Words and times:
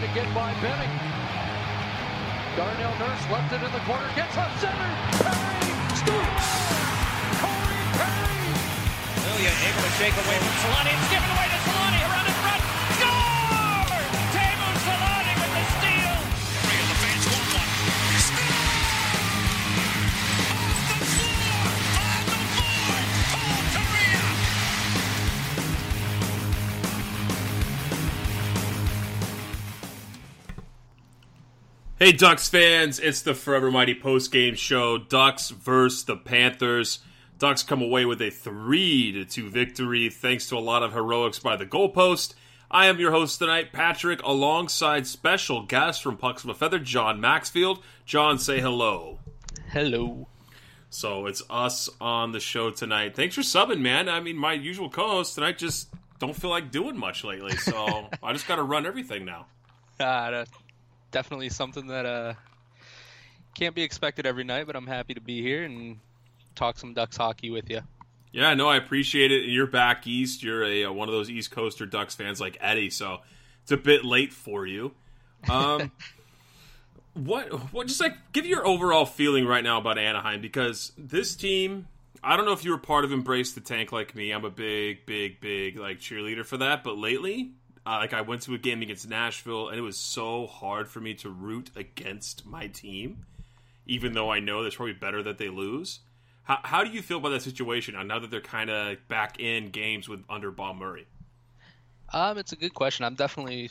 Trying 0.00 0.14
to 0.14 0.20
get 0.20 0.34
by 0.34 0.54
Benning. 0.62 0.88
Darnell 2.56 2.96
Nurse 2.98 3.30
left 3.30 3.52
it 3.52 3.62
in 3.62 3.70
the 3.70 3.80
corner, 3.80 4.08
gets 4.16 4.34
up 4.38 4.48
center. 4.56 4.90
Perry 5.20 5.76
scores! 5.92 6.48
Corey 7.36 7.84
Perry! 8.00 8.48
Ilya 9.28 9.52
able 9.68 9.82
to 9.84 9.92
shake 10.00 10.16
away 10.16 10.38
from 10.40 10.56
Selanne. 10.64 10.96
It's 10.96 11.10
given 11.10 11.28
away 11.28 11.48
to 11.52 11.58
Selanne. 11.68 12.09
Hey 32.02 32.12
Ducks 32.12 32.48
fans, 32.48 32.98
it's 32.98 33.20
the 33.20 33.34
Forever 33.34 33.70
Mighty 33.70 33.94
post 33.94 34.32
game 34.32 34.54
show. 34.54 34.96
Ducks 34.96 35.50
versus 35.50 36.02
the 36.02 36.16
Panthers. 36.16 37.00
Ducks 37.38 37.62
come 37.62 37.82
away 37.82 38.06
with 38.06 38.22
a 38.22 38.30
3 38.30 39.12
to 39.12 39.26
2 39.26 39.50
victory 39.50 40.08
thanks 40.08 40.48
to 40.48 40.56
a 40.56 40.60
lot 40.60 40.82
of 40.82 40.94
heroics 40.94 41.40
by 41.40 41.56
the 41.56 41.66
goalpost. 41.66 42.32
I 42.70 42.86
am 42.86 43.00
your 43.00 43.10
host 43.10 43.38
tonight, 43.38 43.74
Patrick, 43.74 44.22
alongside 44.22 45.06
special 45.06 45.66
guest 45.66 46.02
from 46.02 46.16
Pucks 46.16 46.42
of 46.42 46.48
a 46.48 46.54
Feather, 46.54 46.78
Jon 46.78 47.20
Maxfield. 47.20 47.82
Jon, 48.06 48.38
say 48.38 48.60
hello. 48.60 49.18
Hello. 49.68 50.26
So 50.88 51.26
it's 51.26 51.42
us 51.50 51.90
on 52.00 52.32
the 52.32 52.40
show 52.40 52.70
tonight. 52.70 53.14
Thanks 53.14 53.34
for 53.34 53.42
subbing, 53.42 53.80
man. 53.80 54.08
I 54.08 54.20
mean, 54.20 54.38
my 54.38 54.54
usual 54.54 54.88
co-host 54.88 55.34
tonight 55.34 55.58
just 55.58 55.90
don't 56.18 56.34
feel 56.34 56.48
like 56.48 56.70
doing 56.70 56.96
much 56.96 57.24
lately, 57.24 57.58
so 57.58 58.08
I 58.22 58.32
just 58.32 58.48
got 58.48 58.56
to 58.56 58.62
run 58.62 58.86
everything 58.86 59.26
now. 59.26 59.48
Uh, 60.00 60.46
definitely 61.10 61.48
something 61.48 61.86
that 61.88 62.06
uh, 62.06 62.34
can't 63.54 63.74
be 63.74 63.82
expected 63.82 64.26
every 64.26 64.44
night, 64.44 64.66
but 64.66 64.76
I'm 64.76 64.86
happy 64.86 65.14
to 65.14 65.20
be 65.20 65.42
here 65.42 65.64
and 65.64 65.98
talk 66.54 66.78
some 66.78 66.94
Ducks 66.94 67.16
hockey 67.16 67.50
with 67.50 67.70
you. 67.70 67.80
Yeah, 68.32 68.54
no, 68.54 68.68
I 68.68 68.76
appreciate 68.76 69.32
it. 69.32 69.44
And 69.44 69.52
you're 69.52 69.66
back 69.66 70.06
east. 70.06 70.42
You're 70.42 70.64
a 70.64 70.84
uh, 70.84 70.92
one 70.92 71.08
of 71.08 71.14
those 71.14 71.28
East 71.28 71.50
Coaster 71.50 71.86
Ducks 71.86 72.14
fans 72.14 72.40
like 72.40 72.56
Eddie, 72.60 72.90
so 72.90 73.18
it's 73.62 73.72
a 73.72 73.76
bit 73.76 74.04
late 74.04 74.32
for 74.32 74.66
you. 74.66 74.92
Um, 75.48 75.90
what 77.14 77.72
what 77.72 77.88
just 77.88 78.00
like 78.00 78.14
give 78.32 78.46
your 78.46 78.64
overall 78.64 79.04
feeling 79.04 79.46
right 79.46 79.64
now 79.64 79.78
about 79.78 79.98
Anaheim 79.98 80.40
because 80.40 80.92
this 80.96 81.34
team. 81.34 81.88
I 82.22 82.36
don't 82.36 82.44
know 82.44 82.52
if 82.52 82.66
you 82.66 82.72
were 82.72 82.78
part 82.78 83.06
of 83.06 83.12
Embrace 83.12 83.52
the 83.52 83.62
Tank 83.62 83.92
like 83.92 84.14
me. 84.14 84.30
I'm 84.30 84.44
a 84.44 84.50
big, 84.50 85.06
big, 85.06 85.40
big 85.40 85.78
like 85.78 86.00
cheerleader 86.00 86.44
for 86.44 86.58
that. 86.58 86.84
But 86.84 86.98
lately, 86.98 87.52
uh, 87.86 87.98
like 87.98 88.12
I 88.12 88.20
went 88.20 88.42
to 88.42 88.54
a 88.54 88.58
game 88.58 88.82
against 88.82 89.08
Nashville, 89.08 89.68
and 89.68 89.78
it 89.78 89.82
was 89.82 89.96
so 89.96 90.46
hard 90.46 90.88
for 90.88 91.00
me 91.00 91.14
to 91.14 91.30
root 91.30 91.70
against 91.74 92.46
my 92.46 92.66
team, 92.66 93.26
even 93.86 94.12
though 94.12 94.30
I 94.30 94.40
know 94.40 94.62
it's 94.62 94.76
probably 94.76 94.94
better 94.94 95.22
that 95.22 95.38
they 95.38 95.48
lose. 95.48 96.00
How, 96.42 96.58
how 96.62 96.84
do 96.84 96.90
you 96.90 97.02
feel 97.02 97.18
about 97.18 97.30
that 97.30 97.42
situation 97.42 97.94
now 98.06 98.18
that 98.18 98.30
they're 98.30 98.40
kind 98.40 98.70
of 98.70 98.96
back 99.08 99.38
in 99.38 99.70
games 99.70 100.08
with 100.08 100.20
under 100.28 100.50
Bob 100.50 100.76
Murray? 100.76 101.06
Um, 102.12 102.38
it's 102.38 102.52
a 102.52 102.56
good 102.56 102.74
question. 102.74 103.04
I'm 103.04 103.14
definitely 103.14 103.70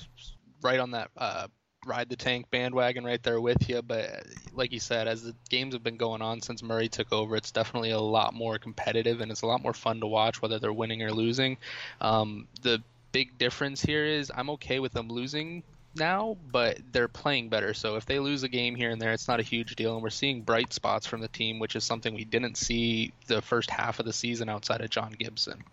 right 0.61 0.79
on 0.79 0.91
that 0.91 1.11
uh, 1.17 1.47
ride 1.85 2.09
the 2.09 2.15
tank 2.15 2.49
bandwagon 2.51 3.03
right 3.03 3.21
there 3.23 3.41
with 3.41 3.69
you. 3.69 3.81
But 3.81 4.25
like 4.53 4.71
you 4.71 4.79
said, 4.79 5.07
as 5.07 5.23
the 5.23 5.35
games 5.49 5.73
have 5.73 5.83
been 5.83 5.97
going 5.97 6.21
on 6.21 6.41
since 6.41 6.63
Murray 6.63 6.87
took 6.87 7.11
over, 7.11 7.35
it's 7.35 7.51
definitely 7.51 7.91
a 7.91 7.99
lot 7.99 8.33
more 8.33 8.57
competitive 8.57 9.21
and 9.21 9.31
it's 9.31 9.41
a 9.41 9.47
lot 9.47 9.61
more 9.61 9.73
fun 9.73 9.99
to 10.01 10.07
watch, 10.07 10.41
whether 10.41 10.59
they're 10.59 10.73
winning 10.73 11.01
or 11.01 11.11
losing. 11.11 11.57
Um, 12.01 12.47
the 12.61 12.81
big 13.11 13.37
difference 13.37 13.81
here 13.81 14.05
is 14.05 14.31
I'm 14.35 14.49
okay 14.51 14.79
with 14.79 14.93
them 14.93 15.09
losing 15.09 15.63
now, 15.95 16.37
but 16.51 16.79
they're 16.91 17.07
playing 17.07 17.49
better. 17.49 17.73
So 17.73 17.95
if 17.95 18.05
they 18.05 18.19
lose 18.19 18.43
a 18.43 18.49
game 18.49 18.75
here 18.75 18.91
and 18.91 19.01
there, 19.01 19.11
it's 19.11 19.27
not 19.27 19.39
a 19.39 19.43
huge 19.43 19.75
deal. 19.75 19.93
And 19.93 20.03
we're 20.03 20.09
seeing 20.09 20.41
bright 20.41 20.73
spots 20.73 21.07
from 21.07 21.21
the 21.21 21.27
team, 21.27 21.59
which 21.59 21.75
is 21.75 21.83
something 21.83 22.13
we 22.13 22.25
didn't 22.25 22.57
see 22.57 23.11
the 23.27 23.41
first 23.41 23.69
half 23.69 23.99
of 23.99 24.05
the 24.05 24.13
season 24.13 24.49
outside 24.49 24.81
of 24.81 24.89
John 24.89 25.11
Gibson. 25.17 25.63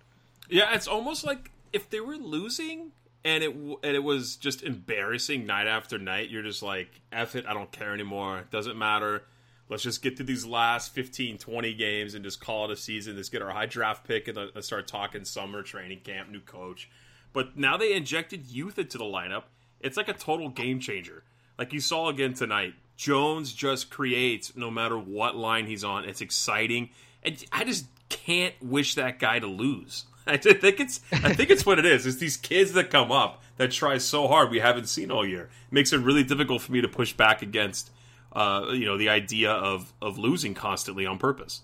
Yeah, 0.49 0.75
it's 0.75 0.89
almost 0.89 1.25
like 1.25 1.51
if 1.73 1.91
they 1.91 2.01
were 2.01 2.17
losing 2.17 2.93
and 3.27 3.43
it 3.43 3.51
and 3.51 3.97
it 3.97 4.05
was 4.05 4.37
just 4.37 4.63
embarrassing 4.63 5.47
night 5.47 5.67
after 5.67 5.99
night. 5.99 6.31
You're 6.31 6.45
just 6.45 6.63
like, 6.63 7.01
"F 7.11 7.35
it, 7.35 7.45
I 7.47 7.55
don't 7.55 7.73
care 7.73 7.93
anymore. 7.93 8.39
It 8.39 8.51
doesn't 8.53 8.79
matter. 8.79 9.25
Let's 9.69 9.83
just 9.83 10.01
get 10.01 10.17
through 10.17 10.27
these 10.27 10.47
last 10.47 10.95
15, 10.95 11.39
20 11.39 11.75
games 11.75 12.15
and 12.15 12.23
just 12.23 12.41
call 12.41 12.67
it 12.67 12.71
a 12.71 12.77
season. 12.77 13.17
Let's 13.17 13.29
get 13.29 13.43
our 13.43 13.51
high 13.51 13.67
draft 13.67 14.07
pick 14.07 14.29
and 14.29 14.37
let's 14.55 14.69
start 14.69 14.87
talking 14.87 15.25
summer 15.25 15.63
training 15.63 16.01
camp, 16.05 16.31
new 16.31 16.41
coach." 16.41 16.89
But 17.37 17.55
now 17.55 17.77
they 17.77 17.93
injected 17.93 18.47
youth 18.47 18.79
into 18.79 18.97
the 18.97 19.05
lineup. 19.05 19.43
It's 19.81 19.99
like 19.99 20.09
a 20.09 20.15
total 20.15 20.49
game 20.49 20.81
changer. 20.81 21.23
Like 21.59 21.75
you 21.75 21.81
saw 21.81 22.09
again 22.09 22.33
tonight. 22.33 22.73
Jones 22.97 23.53
just 23.53 23.91
creates 23.91 24.57
no 24.57 24.71
matter 24.71 24.97
what 24.99 25.37
line 25.37 25.67
he's 25.67 25.85
on. 25.85 26.07
It's 26.07 26.23
exciting. 26.23 26.89
And 27.23 27.45
I 27.53 27.65
just 27.65 27.89
can't 28.09 28.55
wish 28.63 28.95
that 28.95 29.19
guy 29.19 29.39
to 29.39 29.47
lose. 29.47 30.07
I 30.27 30.39
think 30.39 30.81
it's 30.81 31.03
I 31.13 31.35
think 31.35 31.51
it's 31.51 31.67
what 31.67 31.79
it 31.79 31.85
is. 31.85 32.07
It's 32.07 32.17
these 32.17 32.39
kids 32.39 32.73
that 32.73 32.89
come 32.89 33.13
up 33.13 33.43
that 33.59 33.71
try 33.71 33.99
so 33.99 34.29
hard 34.29 34.51
we 34.51 34.61
haven't 34.61 34.87
seen 34.87 35.11
all 35.11 35.27
year. 35.27 35.51
It 35.67 35.73
makes 35.73 35.93
it 35.93 35.99
really 35.99 36.25
difficult 36.25 36.63
for 36.63 36.73
me 36.73 36.81
to 36.81 36.89
push 36.89 37.13
back 37.13 37.43
against 37.43 37.91
uh, 38.33 38.69
you 38.71 38.87
know 38.87 38.97
the 38.97 39.11
idea 39.11 39.53
of 39.53 39.93
of 40.01 40.17
losing 40.17 40.55
constantly 40.55 41.05
on 41.05 41.19
purpose. 41.19 41.61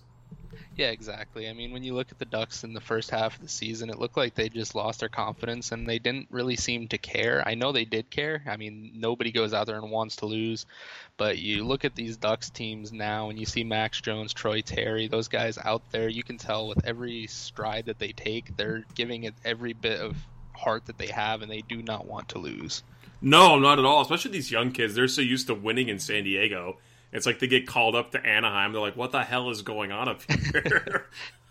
Yeah, 0.74 0.88
exactly. 0.88 1.48
I 1.48 1.52
mean, 1.52 1.70
when 1.72 1.84
you 1.84 1.94
look 1.94 2.10
at 2.10 2.18
the 2.18 2.24
Ducks 2.24 2.64
in 2.64 2.72
the 2.72 2.80
first 2.80 3.10
half 3.10 3.36
of 3.36 3.42
the 3.42 3.48
season, 3.48 3.90
it 3.90 3.98
looked 3.98 4.16
like 4.16 4.34
they 4.34 4.48
just 4.48 4.74
lost 4.74 5.00
their 5.00 5.10
confidence 5.10 5.70
and 5.70 5.86
they 5.86 5.98
didn't 5.98 6.28
really 6.30 6.56
seem 6.56 6.88
to 6.88 6.98
care. 6.98 7.42
I 7.46 7.54
know 7.54 7.72
they 7.72 7.84
did 7.84 8.08
care. 8.08 8.42
I 8.46 8.56
mean, 8.56 8.92
nobody 8.94 9.32
goes 9.32 9.52
out 9.52 9.66
there 9.66 9.76
and 9.76 9.90
wants 9.90 10.16
to 10.16 10.26
lose, 10.26 10.64
but 11.18 11.38
you 11.38 11.64
look 11.64 11.84
at 11.84 11.94
these 11.94 12.16
Ducks 12.16 12.48
teams 12.48 12.90
now 12.90 13.28
and 13.28 13.38
you 13.38 13.44
see 13.44 13.64
Max 13.64 14.00
Jones, 14.00 14.32
Troy 14.32 14.62
Terry, 14.62 15.08
those 15.08 15.28
guys 15.28 15.58
out 15.58 15.82
there, 15.90 16.08
you 16.08 16.22
can 16.22 16.38
tell 16.38 16.66
with 16.66 16.86
every 16.86 17.26
stride 17.26 17.86
that 17.86 17.98
they 17.98 18.12
take, 18.12 18.56
they're 18.56 18.84
giving 18.94 19.24
it 19.24 19.34
every 19.44 19.74
bit 19.74 20.00
of 20.00 20.16
heart 20.54 20.86
that 20.86 20.96
they 20.96 21.08
have 21.08 21.42
and 21.42 21.50
they 21.50 21.60
do 21.60 21.82
not 21.82 22.06
want 22.06 22.30
to 22.30 22.38
lose. 22.38 22.82
No, 23.20 23.58
not 23.58 23.78
at 23.78 23.84
all. 23.84 24.00
Especially 24.00 24.32
these 24.32 24.50
young 24.50 24.72
kids. 24.72 24.94
They're 24.94 25.06
so 25.06 25.20
used 25.20 25.46
to 25.48 25.54
winning 25.54 25.88
in 25.88 25.98
San 25.98 26.24
Diego. 26.24 26.78
It's 27.12 27.26
like 27.26 27.38
they 27.38 27.46
get 27.46 27.66
called 27.66 27.94
up 27.94 28.12
to 28.12 28.24
Anaheim. 28.24 28.72
They're 28.72 28.80
like, 28.80 28.96
"What 28.96 29.12
the 29.12 29.22
hell 29.22 29.50
is 29.50 29.62
going 29.62 29.92
on 29.92 30.08
up 30.08 30.22
here?" 30.22 31.06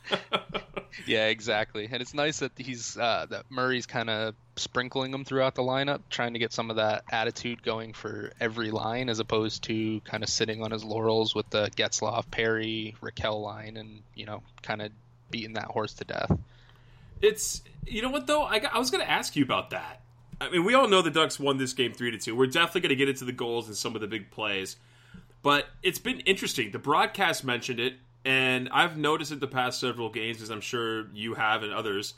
yeah, 1.07 1.27
exactly. 1.27 1.87
And 1.91 2.01
it's 2.01 2.13
nice 2.13 2.39
that 2.39 2.51
he's 2.57 2.97
uh, 2.97 3.27
that 3.29 3.45
Murray's 3.49 3.85
kind 3.85 4.09
of 4.09 4.35
sprinkling 4.55 5.11
them 5.11 5.23
throughout 5.23 5.55
the 5.55 5.61
lineup, 5.61 6.01
trying 6.09 6.33
to 6.33 6.39
get 6.39 6.51
some 6.51 6.69
of 6.69 6.77
that 6.77 7.03
attitude 7.11 7.63
going 7.63 7.93
for 7.93 8.31
every 8.39 8.71
line, 8.71 9.09
as 9.09 9.19
opposed 9.19 9.63
to 9.63 10.01
kind 10.01 10.23
of 10.23 10.29
sitting 10.29 10.63
on 10.63 10.71
his 10.71 10.83
laurels 10.83 11.35
with 11.35 11.49
the 11.49 11.69
Getzlaf, 11.75 12.29
Perry, 12.31 12.95
Rakell 13.01 13.41
line, 13.41 13.77
and 13.77 14.01
you 14.15 14.25
know, 14.25 14.43
kind 14.61 14.81
of 14.81 14.91
beating 15.29 15.53
that 15.53 15.65
horse 15.65 15.93
to 15.93 16.05
death. 16.05 16.37
It's 17.21 17.61
you 17.85 18.01
know 18.01 18.09
what 18.09 18.27
though. 18.27 18.43
I, 18.43 18.61
I 18.71 18.79
was 18.79 18.91
going 18.91 19.03
to 19.03 19.09
ask 19.09 19.35
you 19.35 19.43
about 19.43 19.69
that. 19.71 20.01
I 20.39 20.49
mean, 20.49 20.63
we 20.63 20.73
all 20.73 20.87
know 20.87 21.03
the 21.03 21.11
Ducks 21.11 21.39
won 21.39 21.57
this 21.57 21.73
game 21.73 21.93
three 21.93 22.09
to 22.09 22.17
two. 22.17 22.35
We're 22.35 22.47
definitely 22.47 22.81
going 22.81 22.89
to 22.89 22.95
get 22.95 23.09
into 23.09 23.25
the 23.25 23.31
goals 23.31 23.67
and 23.67 23.77
some 23.77 23.93
of 23.93 24.01
the 24.01 24.07
big 24.07 24.31
plays, 24.31 24.75
but 25.41 25.67
it's 25.81 25.99
been 25.99 26.19
interesting. 26.21 26.71
The 26.71 26.79
broadcast 26.79 27.43
mentioned 27.43 27.79
it, 27.79 27.95
and 28.23 28.69
I've 28.69 28.97
noticed 28.97 29.31
it 29.31 29.39
the 29.39 29.47
past 29.47 29.79
several 29.79 30.09
games, 30.09 30.41
as 30.41 30.49
I'm 30.49 30.61
sure 30.61 31.07
you 31.13 31.33
have 31.35 31.63
and 31.63 31.73
others. 31.73 32.13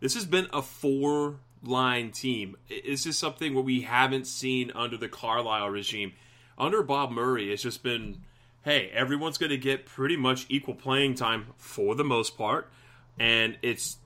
This 0.00 0.14
has 0.14 0.26
been 0.26 0.46
a 0.52 0.62
four 0.62 1.36
line 1.62 2.10
team. 2.10 2.56
Is 2.68 3.04
this 3.04 3.16
something 3.16 3.54
what 3.54 3.64
we 3.64 3.82
haven't 3.82 4.26
seen 4.26 4.70
under 4.74 4.96
the 4.96 5.08
Carlyle 5.08 5.70
regime? 5.70 6.12
Under 6.58 6.82
Bob 6.82 7.10
Murray, 7.10 7.52
it's 7.52 7.62
just 7.62 7.82
been, 7.82 8.22
hey, 8.62 8.90
everyone's 8.92 9.38
going 9.38 9.50
to 9.50 9.58
get 9.58 9.86
pretty 9.86 10.16
much 10.16 10.46
equal 10.48 10.74
playing 10.74 11.14
time 11.14 11.48
for 11.56 11.94
the 11.94 12.04
most 12.04 12.36
part, 12.36 12.70
and 13.18 13.58
it's 13.62 13.98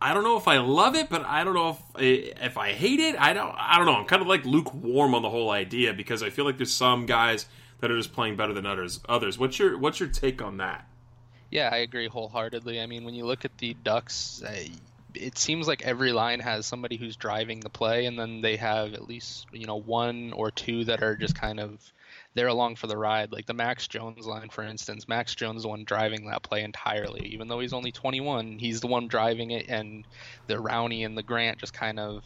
I 0.00 0.14
don't 0.14 0.22
know 0.22 0.36
if 0.36 0.46
I 0.46 0.58
love 0.58 0.94
it, 0.94 1.08
but 1.08 1.24
I 1.24 1.42
don't 1.42 1.54
know 1.54 1.70
if 1.70 1.78
eh, 2.00 2.32
if 2.40 2.56
I 2.56 2.72
hate 2.72 3.00
it. 3.00 3.16
I 3.18 3.32
don't. 3.32 3.52
I 3.58 3.76
don't 3.76 3.86
know. 3.86 3.94
I'm 3.94 4.04
kind 4.04 4.22
of 4.22 4.28
like 4.28 4.44
lukewarm 4.44 5.14
on 5.14 5.22
the 5.22 5.30
whole 5.30 5.50
idea 5.50 5.92
because 5.92 6.22
I 6.22 6.30
feel 6.30 6.44
like 6.44 6.56
there's 6.56 6.72
some 6.72 7.06
guys 7.06 7.46
that 7.80 7.90
are 7.90 7.96
just 7.96 8.12
playing 8.12 8.36
better 8.36 8.52
than 8.52 8.66
others. 8.66 9.00
Others. 9.08 9.38
What's 9.38 9.58
your 9.58 9.78
What's 9.78 10.00
your 10.00 10.08
take 10.08 10.42
on 10.42 10.58
that? 10.58 10.86
Yeah, 11.50 11.70
I 11.72 11.78
agree 11.78 12.08
wholeheartedly. 12.08 12.80
I 12.80 12.86
mean, 12.86 13.04
when 13.04 13.14
you 13.14 13.24
look 13.24 13.44
at 13.44 13.56
the 13.58 13.74
Ducks, 13.82 14.42
it 15.14 15.38
seems 15.38 15.66
like 15.66 15.82
every 15.82 16.12
line 16.12 16.40
has 16.40 16.66
somebody 16.66 16.96
who's 16.96 17.16
driving 17.16 17.60
the 17.60 17.70
play, 17.70 18.06
and 18.06 18.18
then 18.18 18.42
they 18.42 18.56
have 18.56 18.92
at 18.94 19.08
least 19.08 19.46
you 19.52 19.66
know 19.66 19.76
one 19.76 20.32
or 20.34 20.50
two 20.50 20.84
that 20.84 21.02
are 21.02 21.16
just 21.16 21.34
kind 21.34 21.60
of 21.60 21.80
they're 22.34 22.48
along 22.48 22.76
for 22.76 22.86
the 22.86 22.96
ride. 22.96 23.32
Like 23.32 23.46
the 23.46 23.54
Max 23.54 23.88
Jones 23.88 24.26
line, 24.26 24.50
for 24.50 24.62
instance. 24.62 25.08
Max 25.08 25.34
Jones 25.34 25.58
is 25.58 25.62
the 25.62 25.68
one 25.68 25.84
driving 25.84 26.26
that 26.26 26.42
play 26.42 26.62
entirely. 26.62 27.28
Even 27.28 27.48
though 27.48 27.60
he's 27.60 27.72
only 27.72 27.92
21, 27.92 28.58
he's 28.58 28.80
the 28.80 28.86
one 28.86 29.08
driving 29.08 29.50
it, 29.50 29.66
and 29.68 30.06
the 30.46 30.54
Rowney 30.54 31.04
and 31.04 31.16
the 31.16 31.22
Grant 31.22 31.58
just 31.58 31.72
kind 31.72 31.98
of 31.98 32.24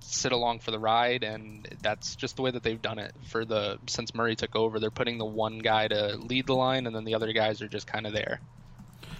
sit 0.00 0.32
along 0.32 0.60
for 0.60 0.70
the 0.70 0.78
ride, 0.78 1.24
and 1.24 1.68
that's 1.82 2.16
just 2.16 2.36
the 2.36 2.42
way 2.42 2.50
that 2.50 2.62
they've 2.62 2.80
done 2.80 2.98
it 2.98 3.12
for 3.28 3.44
the 3.44 3.78
since 3.86 4.14
Murray 4.14 4.36
took 4.36 4.54
over. 4.56 4.78
They're 4.78 4.90
putting 4.90 5.18
the 5.18 5.24
one 5.24 5.58
guy 5.58 5.88
to 5.88 6.16
lead 6.16 6.46
the 6.46 6.54
line, 6.54 6.86
and 6.86 6.94
then 6.94 7.04
the 7.04 7.14
other 7.14 7.32
guys 7.32 7.62
are 7.62 7.68
just 7.68 7.86
kind 7.86 8.06
of 8.06 8.12
there. 8.12 8.40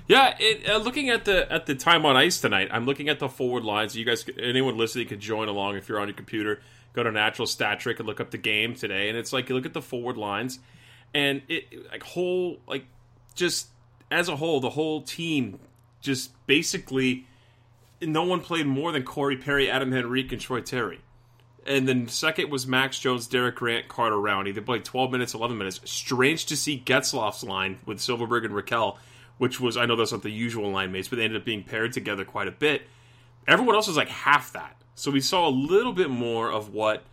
Yeah, 0.07 0.35
it, 0.39 0.69
uh, 0.69 0.79
looking 0.79 1.11
at 1.11 1.25
the 1.25 1.51
at 1.53 1.67
the 1.67 1.75
time 1.75 2.07
on 2.07 2.17
ice 2.17 2.41
tonight, 2.41 2.69
I'm 2.71 2.87
looking 2.87 3.09
at 3.09 3.19
the 3.19 3.29
forward 3.29 3.65
lines. 3.65 3.97
You 3.97 4.05
guys, 4.05 4.25
anyone 4.39 4.77
listening, 4.77 5.09
could 5.09 5.21
join 5.21 5.49
along 5.49 5.77
if 5.77 5.89
you're 5.89 6.01
on 6.01 6.09
your 6.09 6.17
computer 6.17 6.61
go 6.99 7.03
to 7.03 7.13
Natural 7.13 7.47
Stat 7.47 7.81
Trick 7.81 7.99
and 7.99 8.09
look 8.09 8.21
up 8.21 8.31
the 8.31 8.39
game 8.39 8.75
today, 8.75 9.09
and 9.09 9.17
it's 9.17 9.33
like 9.33 9.49
you 9.49 9.55
look 9.55 9.67
at 9.67 9.73
the 9.73 9.83
forward 9.83 10.17
lines, 10.17 10.59
and 11.15 11.43
it 11.49 11.91
like 11.91 12.03
whole 12.03 12.59
like 12.67 12.87
just 13.35 13.69
as 14.11 14.29
a 14.29 14.37
whole, 14.37 14.61
the 14.61 14.71
whole 14.71 15.03
team 15.03 15.61
just 16.01 16.33
basically 16.47 17.27
no 18.01 18.25
one 18.25 18.41
played 18.41 18.67
more 18.67 18.93
than 18.93 19.03
Corey 19.03 19.37
Perry, 19.37 19.71
Adam 19.71 19.93
Henrique, 19.93 20.33
and 20.33 20.41
Troy 20.41 20.61
Terry. 20.61 21.01
And 21.67 21.87
then 21.87 22.09
second 22.09 22.51
was 22.51 22.67
Max 22.67 22.99
Jones, 22.99 23.27
Derek 23.27 23.57
Grant, 23.57 23.89
Carter 23.89 24.17
Rowney. 24.17 24.55
They 24.55 24.61
played 24.61 24.85
12 24.85 25.11
minutes, 25.11 25.35
11 25.35 25.59
minutes. 25.59 25.81
Strange 25.85 26.47
to 26.47 26.57
see 26.57 26.83
Getzlaf's 26.85 27.45
line 27.45 27.79
with 27.85 27.99
Silfverberg 27.99 28.45
and 28.45 28.55
Rakell, 28.55 28.97
which 29.37 29.61
was, 29.61 29.77
I 29.77 29.85
know 29.85 29.97
that's 29.97 30.13
not 30.13 30.23
the 30.23 30.31
usual 30.31 30.71
line 30.71 30.93
mates, 30.93 31.09
but 31.09 31.17
they 31.17 31.25
ended 31.25 31.43
up 31.43 31.45
being 31.45 31.65
paired 31.65 31.93
together 31.93 32.25
quite 32.25 32.49
a 32.49 32.53
bit. 32.53 32.83
Everyone 33.47 33.75
else 33.75 33.87
was 33.87 33.97
like 33.97 34.09
half 34.09 34.53
that. 34.55 34.77
So 34.95 35.11
we 35.11 35.21
saw 35.21 35.47
a 35.47 35.51
little 35.51 35.93
bit 35.93 36.11
more 36.11 36.51
of 36.51 36.73
what 36.73 37.05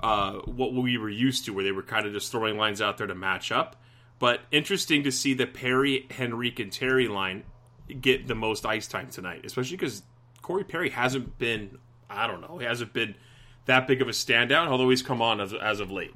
uh, 0.00 0.34
what 0.44 0.74
we 0.74 0.98
were 0.98 1.08
used 1.08 1.46
to, 1.46 1.54
where 1.54 1.64
they 1.64 1.72
were 1.72 1.82
kind 1.82 2.06
of 2.06 2.12
just 2.12 2.30
throwing 2.30 2.58
lines 2.58 2.82
out 2.82 2.98
there 2.98 3.06
to 3.06 3.14
match 3.14 3.50
up. 3.50 3.76
But 4.18 4.40
interesting 4.52 5.02
to 5.04 5.10
see 5.10 5.34
the 5.34 5.46
Perry, 5.46 6.06
Henrique, 6.18 6.60
and 6.60 6.70
Terry 6.70 7.08
line 7.08 7.44
get 8.00 8.26
the 8.26 8.34
most 8.34 8.66
ice 8.66 8.86
time 8.86 9.08
tonight, 9.08 9.42
especially 9.44 9.76
because 9.76 10.02
Corey 10.44 10.62
Perry 10.62 10.90
hasn't 10.90 11.38
been, 11.38 11.78
I 12.10 12.26
don't 12.26 12.42
know, 12.42 12.58
he 12.58 12.66
hasn't 12.66 12.92
been 12.92 13.14
that 13.64 13.86
big 13.86 14.02
of 14.02 14.08
a 14.08 14.10
standout, 14.10 14.68
although 14.68 14.90
he's 14.90 15.00
come 15.00 15.22
on 15.22 15.40
as, 15.40 15.54
as 15.54 15.80
of 15.80 15.90
late. 15.90 16.12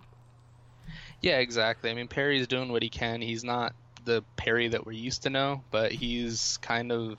Yeah, 1.23 1.39
exactly. 1.39 1.91
I 1.91 1.95
mean, 1.95 2.09
Perry's 2.09 2.47
doing 2.47 2.71
what 2.71 2.83
he 2.83 2.91
can. 2.91 3.23
He's 3.23 3.43
not 3.43 3.75
the 4.05 4.23
Perry 4.37 4.69
that 4.69 4.85
we're 4.85 4.93
used 4.93 5.23
to 5.23 5.31
know, 5.31 5.63
but 5.71 5.93
he's 5.93 6.59
kind 6.61 6.93
of 6.93 7.17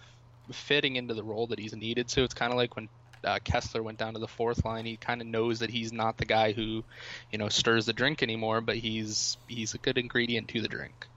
fitting 0.51 0.97
into 0.97 1.15
the 1.15 1.23
role 1.23 1.47
that 1.47 1.57
he's 1.57 1.75
needed 1.75 2.07
to. 2.09 2.23
It's 2.23 2.35
kind 2.35 2.51
of 2.51 2.57
like 2.57 2.75
when 2.75 2.89
uh, 3.23 3.39
Kesler 3.43 3.83
went 3.83 3.97
down 3.97 4.13
to 4.13 4.19
the 4.19 4.27
fourth 4.27 4.63
line, 4.63 4.85
he 4.85 4.95
kind 4.95 5.19
of 5.19 5.25
knows 5.25 5.59
that 5.59 5.71
he's 5.71 5.91
not 5.91 6.19
the 6.19 6.25
guy 6.25 6.51
who, 6.51 6.83
you 7.31 7.39
know, 7.39 7.49
stirs 7.49 7.87
the 7.87 7.93
drink 7.93 8.21
anymore, 8.21 8.61
but 8.61 8.77
he's 8.77 9.35
he's 9.47 9.73
a 9.73 9.79
good 9.79 9.97
ingredient 9.97 10.47
to 10.49 10.61
the 10.61 10.67
drink. 10.67 11.07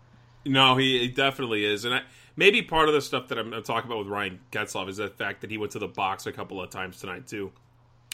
No, 0.47 0.79
he, 0.79 1.01
he 1.01 1.09
definitely 1.09 1.67
is, 1.67 1.85
and 1.85 1.97
I, 1.97 2.01
maybe 2.37 2.63
part 2.63 2.89
of 2.89 2.95
the 2.95 3.01
stuff 3.01 3.29
that 3.29 3.39
I'm, 3.39 3.53
I'm, 3.53 3.63
talking 3.63 3.91
about 3.91 4.01
with 4.01 4.09
Ryan 4.09 4.41
Getzlaf 4.51 4.89
is 4.89 4.97
the 4.97 5.09
fact 5.09 5.41
that 5.43 5.51
he 5.51 5.59
went 5.59 5.73
to 5.73 5.79
the 5.79 5.89
box 5.89 6.27
a 6.27 6.33
couple 6.33 6.63
of 6.63 6.71
times 6.71 7.01
tonight 7.01 7.27
too. 7.27 7.53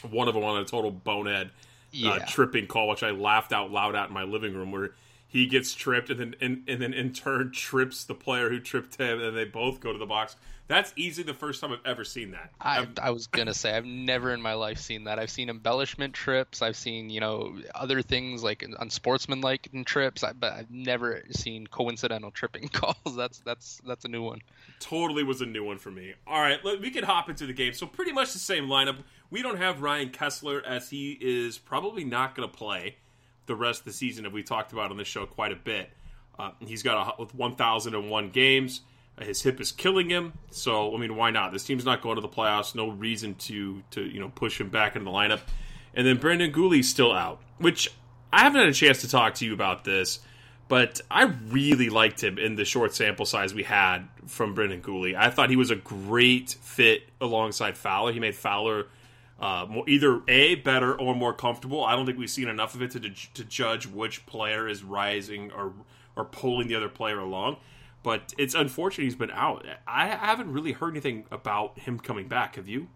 One 0.09 0.27
of 0.27 0.33
them 0.33 0.43
on 0.43 0.61
a 0.61 0.65
total 0.65 0.91
bonehead 0.91 1.47
uh, 1.47 1.51
yeah. 1.91 2.09
uh, 2.11 2.25
tripping 2.27 2.67
call, 2.67 2.87
which 2.87 3.03
I 3.03 3.11
laughed 3.11 3.51
out 3.51 3.71
loud 3.71 3.95
at 3.95 4.09
in 4.09 4.13
my 4.13 4.23
living 4.23 4.53
room, 4.53 4.71
where 4.71 4.91
he 5.29 5.45
gets 5.45 5.75
tripped 5.75 6.09
and 6.09 6.19
then 6.19 6.35
and, 6.41 6.63
and 6.67 6.81
then 6.81 6.91
in 6.91 7.13
turn 7.13 7.51
trips 7.51 8.03
the 8.03 8.15
player 8.15 8.49
who 8.49 8.59
tripped 8.59 8.95
him, 8.95 9.21
and 9.21 9.37
they 9.37 9.45
both 9.45 9.79
go 9.79 9.93
to 9.93 9.99
the 9.99 10.07
box. 10.07 10.35
That's 10.67 10.91
easily 10.95 11.25
the 11.25 11.33
first 11.35 11.61
time 11.61 11.71
I've 11.71 11.85
ever 11.85 12.03
seen 12.03 12.31
that. 12.31 12.51
I, 12.61 12.87
I, 13.01 13.09
was 13.09 13.25
gonna 13.25 13.55
say 13.55 13.75
I've 13.75 13.85
never 13.85 14.33
in 14.33 14.41
my 14.41 14.53
life 14.53 14.77
seen 14.79 15.05
that. 15.05 15.17
I've 15.17 15.29
seen 15.29 15.49
embellishment 15.49 16.13
trips. 16.13 16.63
I've 16.63 16.75
seen 16.75 17.11
you 17.11 17.19
know 17.19 17.57
other 17.75 18.01
things 18.01 18.43
like 18.43 18.63
unsportsmanlike 18.79 19.69
trips, 19.85 20.23
but 20.39 20.53
I've 20.53 20.71
never 20.71 21.23
seen 21.29 21.67
coincidental 21.67 22.31
tripping 22.31 22.67
calls. 22.73 23.15
That's 23.15 23.39
that's 23.39 23.81
that's 23.85 24.05
a 24.05 24.09
new 24.09 24.23
one. 24.23 24.41
Totally 24.79 25.23
was 25.23 25.41
a 25.41 25.45
new 25.45 25.63
one 25.63 25.77
for 25.77 25.91
me. 25.91 26.15
All 26.25 26.41
right, 26.41 26.59
we 26.63 26.89
can 26.89 27.03
hop 27.03 27.29
into 27.29 27.45
the 27.45 27.53
game. 27.53 27.73
So 27.73 27.85
pretty 27.85 28.11
much 28.11 28.33
the 28.33 28.39
same 28.39 28.65
lineup. 28.67 28.97
We 29.29 29.43
don't 29.43 29.57
have 29.57 29.83
Ryan 29.83 30.09
Kesler 30.09 30.63
as 30.65 30.89
he 30.89 31.15
is 31.21 31.59
probably 31.59 32.03
not 32.03 32.35
going 32.35 32.49
to 32.49 32.57
play 32.57 32.95
the 33.49 33.55
rest 33.55 33.81
of 33.81 33.85
the 33.85 33.93
season. 33.93 34.25
If 34.25 34.31
we 34.31 34.43
talked 34.43 34.71
about 34.71 34.91
on 34.91 34.97
this 34.97 35.07
show 35.07 35.25
quite 35.25 35.51
a 35.51 35.57
bit. 35.57 35.89
Uh, 36.37 36.51
he's 36.59 36.83
got 36.83 37.19
a, 37.19 37.25
1,001 37.35 38.29
games. 38.29 38.81
His 39.19 39.41
hip 39.41 39.59
is 39.59 39.73
killing 39.73 40.09
him. 40.09 40.31
So 40.51 40.95
I 40.95 40.97
mean, 40.97 41.17
why 41.17 41.31
not? 41.31 41.51
This 41.51 41.65
team's 41.65 41.83
not 41.83 42.01
going 42.01 42.15
to 42.15 42.21
the 42.21 42.29
playoffs. 42.29 42.73
No 42.73 42.89
reason 42.89 43.35
to 43.35 43.83
to 43.91 44.01
you 44.01 44.21
know 44.21 44.29
push 44.29 44.61
him 44.61 44.69
back 44.69 44.95
into 44.95 45.03
the 45.05 45.11
lineup. 45.11 45.41
And 45.93 46.07
then 46.07 46.17
Brendan 46.17 46.53
Guhle's 46.53 46.87
still 46.87 47.11
out, 47.11 47.41
which 47.57 47.91
I 48.31 48.43
haven't 48.43 48.61
had 48.61 48.69
a 48.69 48.73
chance 48.73 49.01
to 49.01 49.09
talk 49.09 49.33
to 49.35 49.45
you 49.45 49.53
about 49.53 49.83
this, 49.83 50.19
but 50.69 51.01
I 51.11 51.23
really 51.23 51.89
liked 51.89 52.23
him 52.23 52.37
in 52.37 52.55
the 52.55 52.63
short 52.63 52.93
sample 52.93 53.25
size 53.25 53.53
we 53.53 53.63
had 53.63 54.07
from 54.27 54.53
Brendan 54.53 54.81
Guhle. 54.81 55.15
I 55.15 55.31
thought 55.31 55.49
he 55.49 55.55
was 55.55 55.71
a 55.71 55.75
great 55.75 56.51
fit 56.61 57.09
alongside 57.19 57.77
Fowler. 57.77 58.13
He 58.13 58.19
made 58.19 58.35
Fowler 58.35 58.85
uh, 59.39 59.65
more, 59.69 59.87
either 59.87 60.21
a 60.27 60.55
better 60.55 60.99
or 60.99 61.15
more 61.15 61.33
comfortable. 61.33 61.83
I 61.83 61.95
don't 61.95 62.05
think 62.05 62.17
we've 62.17 62.29
seen 62.29 62.47
enough 62.47 62.75
of 62.75 62.81
it 62.81 62.91
to 62.91 62.99
to 62.99 63.43
judge 63.43 63.87
which 63.87 64.25
player 64.25 64.67
is 64.67 64.83
rising 64.83 65.51
or 65.51 65.73
or 66.15 66.25
pulling 66.25 66.67
the 66.67 66.75
other 66.75 66.89
player 66.89 67.19
along. 67.19 67.57
But 68.01 68.33
it's 68.37 68.55
unfortunate 68.55 69.05
he's 69.05 69.15
been 69.15 69.31
out. 69.31 69.65
I 69.85 70.07
haven't 70.07 70.51
really 70.53 70.71
heard 70.71 70.91
anything 70.91 71.25
about 71.31 71.79
him 71.79 71.99
coming 71.99 72.27
back. 72.27 72.55
Have 72.55 72.67
you? 72.67 72.87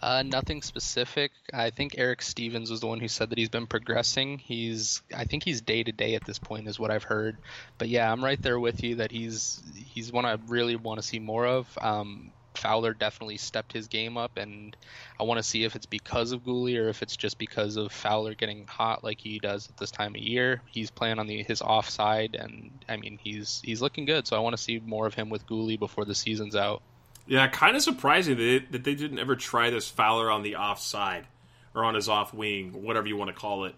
Uh, 0.00 0.22
nothing 0.24 0.62
specific. 0.62 1.30
I 1.52 1.70
think 1.70 1.94
Eric 1.96 2.22
Stephens 2.22 2.70
was 2.70 2.80
the 2.80 2.88
one 2.88 2.98
who 2.98 3.06
said 3.06 3.30
that 3.30 3.38
he's 3.38 3.48
been 3.48 3.68
progressing. 3.68 4.38
He's, 4.38 5.00
I 5.14 5.24
think 5.24 5.44
he's 5.44 5.60
day 5.60 5.84
to 5.84 5.92
day 5.92 6.16
at 6.16 6.24
this 6.24 6.40
point, 6.40 6.66
is 6.66 6.78
what 6.78 6.90
I've 6.90 7.04
heard. 7.04 7.38
But 7.78 7.88
yeah, 7.88 8.10
I'm 8.10 8.24
right 8.24 8.40
there 8.40 8.58
with 8.58 8.82
you 8.82 8.96
that 8.96 9.12
he's 9.12 9.62
he's 9.76 10.10
one 10.10 10.24
I 10.24 10.38
really 10.48 10.74
want 10.74 11.00
to 11.00 11.06
see 11.06 11.20
more 11.20 11.46
of. 11.46 11.66
Um, 11.80 12.32
Fowler 12.54 12.94
definitely 12.94 13.36
stepped 13.36 13.72
his 13.72 13.88
game 13.88 14.16
up, 14.16 14.36
and 14.36 14.76
I 15.18 15.24
want 15.24 15.38
to 15.38 15.42
see 15.42 15.64
if 15.64 15.76
it's 15.76 15.86
because 15.86 16.32
of 16.32 16.44
Guhle 16.44 16.78
or 16.78 16.88
if 16.88 17.02
it's 17.02 17.16
just 17.16 17.38
because 17.38 17.76
of 17.76 17.92
Fowler 17.92 18.34
getting 18.34 18.66
hot 18.66 19.02
like 19.04 19.20
he 19.20 19.38
does 19.38 19.68
at 19.68 19.76
this 19.76 19.90
time 19.90 20.14
of 20.14 20.20
year. 20.20 20.62
He's 20.70 20.90
playing 20.90 21.18
on 21.18 21.26
the 21.26 21.42
his 21.42 21.62
offside, 21.62 22.34
and 22.34 22.70
I 22.88 22.96
mean 22.96 23.18
he's 23.22 23.60
he's 23.64 23.82
looking 23.82 24.04
good. 24.04 24.26
So 24.26 24.36
I 24.36 24.40
want 24.40 24.56
to 24.56 24.62
see 24.62 24.80
more 24.80 25.06
of 25.06 25.14
him 25.14 25.30
with 25.30 25.46
Guhle 25.46 25.78
before 25.78 26.04
the 26.04 26.14
season's 26.14 26.56
out. 26.56 26.82
Yeah, 27.26 27.46
kind 27.48 27.76
of 27.76 27.82
surprising 27.82 28.36
that 28.36 28.42
they, 28.42 28.58
that 28.58 28.84
they 28.84 28.94
didn't 28.94 29.18
ever 29.18 29.36
try 29.36 29.70
this 29.70 29.88
Fowler 29.88 30.30
on 30.30 30.42
the 30.42 30.56
offside 30.56 31.26
or 31.74 31.84
on 31.84 31.94
his 31.94 32.08
off 32.08 32.34
wing, 32.34 32.82
whatever 32.82 33.06
you 33.06 33.16
want 33.16 33.28
to 33.28 33.34
call 33.34 33.64
it, 33.64 33.74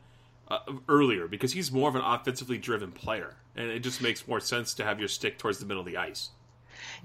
uh, 0.49 0.59
earlier 0.89 1.27
because 1.29 1.53
he's 1.53 1.71
more 1.71 1.89
of 1.89 1.95
an 1.95 2.03
offensively 2.03 2.59
driven 2.59 2.93
player, 2.93 3.37
and 3.55 3.71
it 3.71 3.81
just 3.81 4.03
makes 4.03 4.27
more 4.27 4.41
sense 4.41 4.75
to 4.75 4.85
have 4.85 4.99
your 4.99 5.09
stick 5.09 5.39
towards 5.39 5.59
the 5.59 5.67
middle 5.67 5.81
of 5.81 5.87
the 5.87 5.97
ice. 5.97 6.31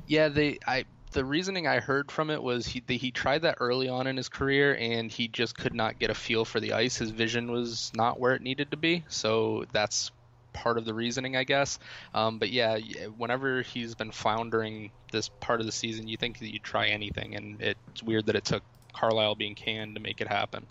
Yeah, 0.08 0.30
they 0.30 0.60
I 0.66 0.86
the 1.12 1.25
reasoning 1.25 1.68
I 1.68 1.80
heard 1.80 2.12
from 2.12 2.30
it 2.30 2.42
was 2.42 2.68
he 2.68 2.84
he 2.88 3.12
tried 3.12 3.42
that 3.42 3.58
early 3.60 3.89
on 3.89 4.08
in 4.08 4.18
his 4.18 4.30
career 4.30 4.75
and 4.75 5.12
he 5.12 5.28
just 5.28 5.58
could 5.58 5.74
not 5.74 6.00
get 6.00 6.10
a 6.10 6.13
feel 6.13 6.46
for 6.46 6.60
the 6.60 6.74
ice. 6.74 6.98
His 6.98 7.12
vision 7.12 7.51
was 7.51 7.92
not 7.96 8.20
where 8.20 8.36
it 8.36 8.42
needed 8.42 8.72
to 8.72 8.78
be, 8.78 9.04
so 9.08 9.66
that's 9.72 10.12
part 10.54 10.78
of 10.78 10.86
the 10.86 10.94
reasoning, 10.94 11.36
I 11.36 11.44
guess. 11.44 11.80
Um, 12.13 12.38
but 12.38 12.50
yeah, 12.50 12.78
whenever 13.18 13.62
he's 13.62 13.96
been 13.96 14.12
floundering 14.12 14.92
this 15.12 15.30
part 15.30 15.60
of 15.60 15.66
the 15.66 15.72
season, 15.72 16.08
you 16.08 16.18
think 16.18 16.39
that 16.39 16.51
you'd 16.51 16.63
try 16.63 16.88
anything, 16.88 17.36
and 17.36 17.62
it's 17.62 18.04
weird 18.04 18.28
that 18.28 18.36
it 18.36 18.46
took 18.46 18.63
Carlyle 18.94 19.36
being 19.36 19.56
canned 19.56 19.96
to 19.96 20.01
make 20.01 20.22
it 20.22 20.28
happen. 20.28 20.66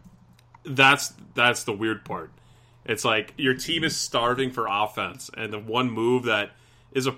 That's 0.64 1.14
that's 1.34 1.64
the 1.64 1.72
weird 1.72 2.04
part. 2.04 2.30
It's 2.84 3.04
like 3.04 3.34
your 3.36 3.54
team 3.54 3.84
is 3.84 3.96
starving 3.96 4.50
for 4.50 4.66
offense, 4.68 5.30
and 5.36 5.52
the 5.52 5.58
one 5.58 5.90
move 5.90 6.24
that 6.24 6.52
is 6.92 7.06
a, 7.06 7.14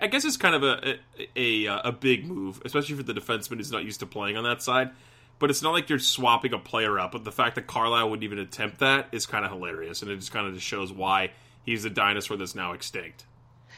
I 0.00 0.06
guess 0.06 0.24
it's 0.24 0.36
kind 0.36 0.54
of 0.54 0.62
a 0.62 0.98
a, 1.18 1.66
a, 1.66 1.66
uh, 1.68 1.88
a 1.88 1.92
big 1.92 2.26
move, 2.26 2.60
especially 2.64 2.96
for 2.96 3.02
the 3.02 3.14
defenseman 3.14 3.56
who's 3.56 3.72
not 3.72 3.84
used 3.84 4.00
to 4.00 4.06
playing 4.06 4.36
on 4.36 4.44
that 4.44 4.62
side. 4.62 4.90
But 5.38 5.48
it's 5.48 5.62
not 5.62 5.72
like 5.72 5.88
you're 5.88 5.98
swapping 5.98 6.52
a 6.52 6.58
player 6.58 6.98
up. 6.98 7.12
But 7.12 7.24
the 7.24 7.32
fact 7.32 7.54
that 7.54 7.66
Carlyle 7.66 8.10
wouldn't 8.10 8.24
even 8.24 8.38
attempt 8.38 8.80
that 8.80 9.08
is 9.12 9.26
kind 9.26 9.44
of 9.44 9.50
hilarious, 9.50 10.02
and 10.02 10.10
it 10.10 10.16
just 10.16 10.32
kind 10.32 10.46
of 10.46 10.54
just 10.54 10.66
shows 10.66 10.92
why 10.92 11.32
he's 11.64 11.82
the 11.82 11.90
dinosaur 11.90 12.36
that's 12.36 12.54
now 12.54 12.72
extinct. 12.72 13.24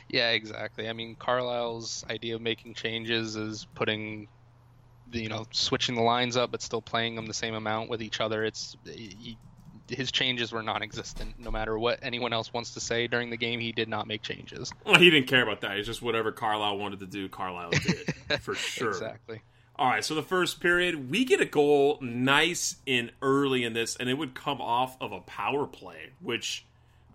Yeah, 0.09 0.31
exactly. 0.31 0.89
I 0.89 0.93
mean, 0.93 1.15
Carlyle's 1.15 2.05
idea 2.11 2.35
of 2.35 2.43
making 2.43 2.75
changes 2.75 3.37
is 3.37 3.67
putting, 3.75 4.29
you 5.13 5.29
know, 5.29 5.47
switching 5.53 5.95
the 5.95 6.03
lines 6.03 6.37
up, 6.37 6.51
but 6.51 6.63
still 6.63 6.83
playing 6.83 7.15
them 7.15 7.27
the 7.27 7.35
same 7.35 7.55
amount 7.55 7.89
with 7.89 8.03
each 8.03 8.21
other. 8.21 8.45
It's 8.45 8.77
he, 8.85 9.39
his 9.93 10.13
changes 10.13 10.53
were 10.53 10.63
non-existent. 10.63 11.39
No 11.39 11.51
matter 11.51 11.79
what 11.79 12.01
anyone 12.03 12.33
else 12.33 12.53
wants 12.53 12.75
to 12.75 12.81
say 12.81 13.07
during 13.07 13.31
the 13.31 13.37
game, 13.37 13.61
he 13.61 13.73
did 13.73 13.89
not 13.89 14.07
make 14.07 14.23
changes. 14.23 14.73
Well, 14.85 14.99
he 14.99 15.11
didn't 15.11 15.29
care 15.29 15.43
about 15.43 15.61
that. 15.63 15.77
It's 15.79 15.87
just 15.87 16.03
whatever 16.03 16.33
Carlyle 16.33 16.79
wanted 16.79 17.01
to 17.01 17.07
do, 17.07 17.29
Carlyle 17.29 17.71
did 17.71 18.11
for 18.41 18.55
sure. 18.55 18.89
exactly. 18.89 19.43
All 19.77 19.89
right, 19.89 20.05
so 20.05 20.15
the 20.15 20.23
first 20.23 20.61
period, 20.61 21.11
we 21.11 21.25
get 21.25 21.41
a 21.41 21.47
goal 21.47 21.99
nice 22.03 22.77
and 22.87 23.11
early 23.23 23.65
in 23.65 23.73
this, 23.73 23.97
and 23.97 24.09
it 24.09 24.15
would 24.15 24.35
come 24.35 24.61
off 24.61 24.97
of 25.01 25.13
a 25.13 25.21
power 25.21 25.67
play, 25.67 26.11
which 26.21 26.67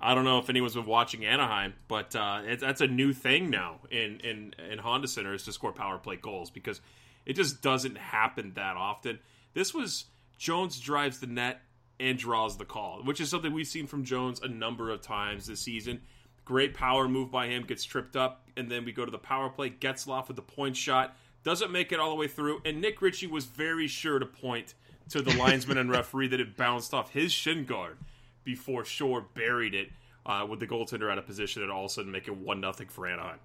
I 0.01 0.13
don't 0.15 0.25
know 0.25 0.39
if 0.39 0.49
anyone's 0.49 0.75
been 0.75 0.85
watching 0.85 1.25
Anaheim, 1.25 1.73
but 1.87 2.15
uh, 2.15 2.41
it, 2.45 2.59
that's 2.59 2.81
a 2.81 2.87
new 2.87 3.13
thing 3.13 3.49
now 3.49 3.79
in, 3.89 4.19
in 4.21 4.55
in 4.71 4.79
Honda 4.79 5.07
Center 5.07 5.33
is 5.33 5.43
to 5.45 5.53
score 5.53 5.71
power 5.71 5.97
play 5.97 6.15
goals 6.15 6.49
because 6.49 6.81
it 7.25 7.33
just 7.33 7.61
doesn't 7.61 7.97
happen 7.97 8.53
that 8.55 8.75
often. 8.75 9.19
This 9.53 9.73
was 9.73 10.05
Jones 10.37 10.79
drives 10.79 11.19
the 11.19 11.27
net 11.27 11.61
and 11.99 12.17
draws 12.17 12.57
the 12.57 12.65
call, 12.65 13.01
which 13.03 13.19
is 13.19 13.29
something 13.29 13.53
we've 13.53 13.67
seen 13.67 13.87
from 13.87 14.03
Jones 14.03 14.41
a 14.41 14.47
number 14.47 14.91
of 14.91 15.01
times 15.01 15.47
this 15.47 15.61
season. 15.61 16.01
Great 16.45 16.73
power 16.73 17.07
move 17.07 17.31
by 17.31 17.47
him, 17.47 17.63
gets 17.63 17.83
tripped 17.83 18.15
up, 18.15 18.45
and 18.55 18.71
then 18.71 18.85
we 18.85 18.91
go 18.91 19.03
to 19.03 19.11
the 19.11 19.17
power 19.17 19.49
play. 19.49 19.69
Getzlaf 19.69 20.27
with 20.27 20.35
the 20.35 20.41
point 20.41 20.77
shot, 20.77 21.15
doesn't 21.43 21.71
make 21.71 21.91
it 21.91 21.99
all 21.99 22.09
the 22.09 22.15
way 22.15 22.27
through, 22.27 22.61
and 22.65 22.81
Nick 22.81 23.01
Ritchie 23.01 23.27
was 23.27 23.45
very 23.45 23.87
sure 23.87 24.19
to 24.19 24.25
point 24.25 24.73
to 25.09 25.21
the 25.21 25.35
linesman 25.37 25.77
and 25.77 25.89
referee 25.89 26.27
that 26.27 26.39
it 26.39 26.57
bounced 26.57 26.93
off 26.93 27.11
his 27.11 27.31
shin 27.31 27.65
guard 27.65 27.97
before 28.43 28.85
Shore 28.85 29.25
buried 29.33 29.73
it 29.73 29.89
uh, 30.25 30.45
with 30.47 30.59
the 30.59 30.67
goaltender 30.67 31.11
out 31.11 31.17
of 31.17 31.25
position 31.25 31.63
and 31.63 31.71
all 31.71 31.85
of 31.85 31.91
a 31.91 31.93
sudden 31.93 32.11
make 32.11 32.27
it 32.27 32.35
one 32.35 32.61
nothing 32.61 32.87
for 32.87 33.07
Anaheim. 33.07 33.39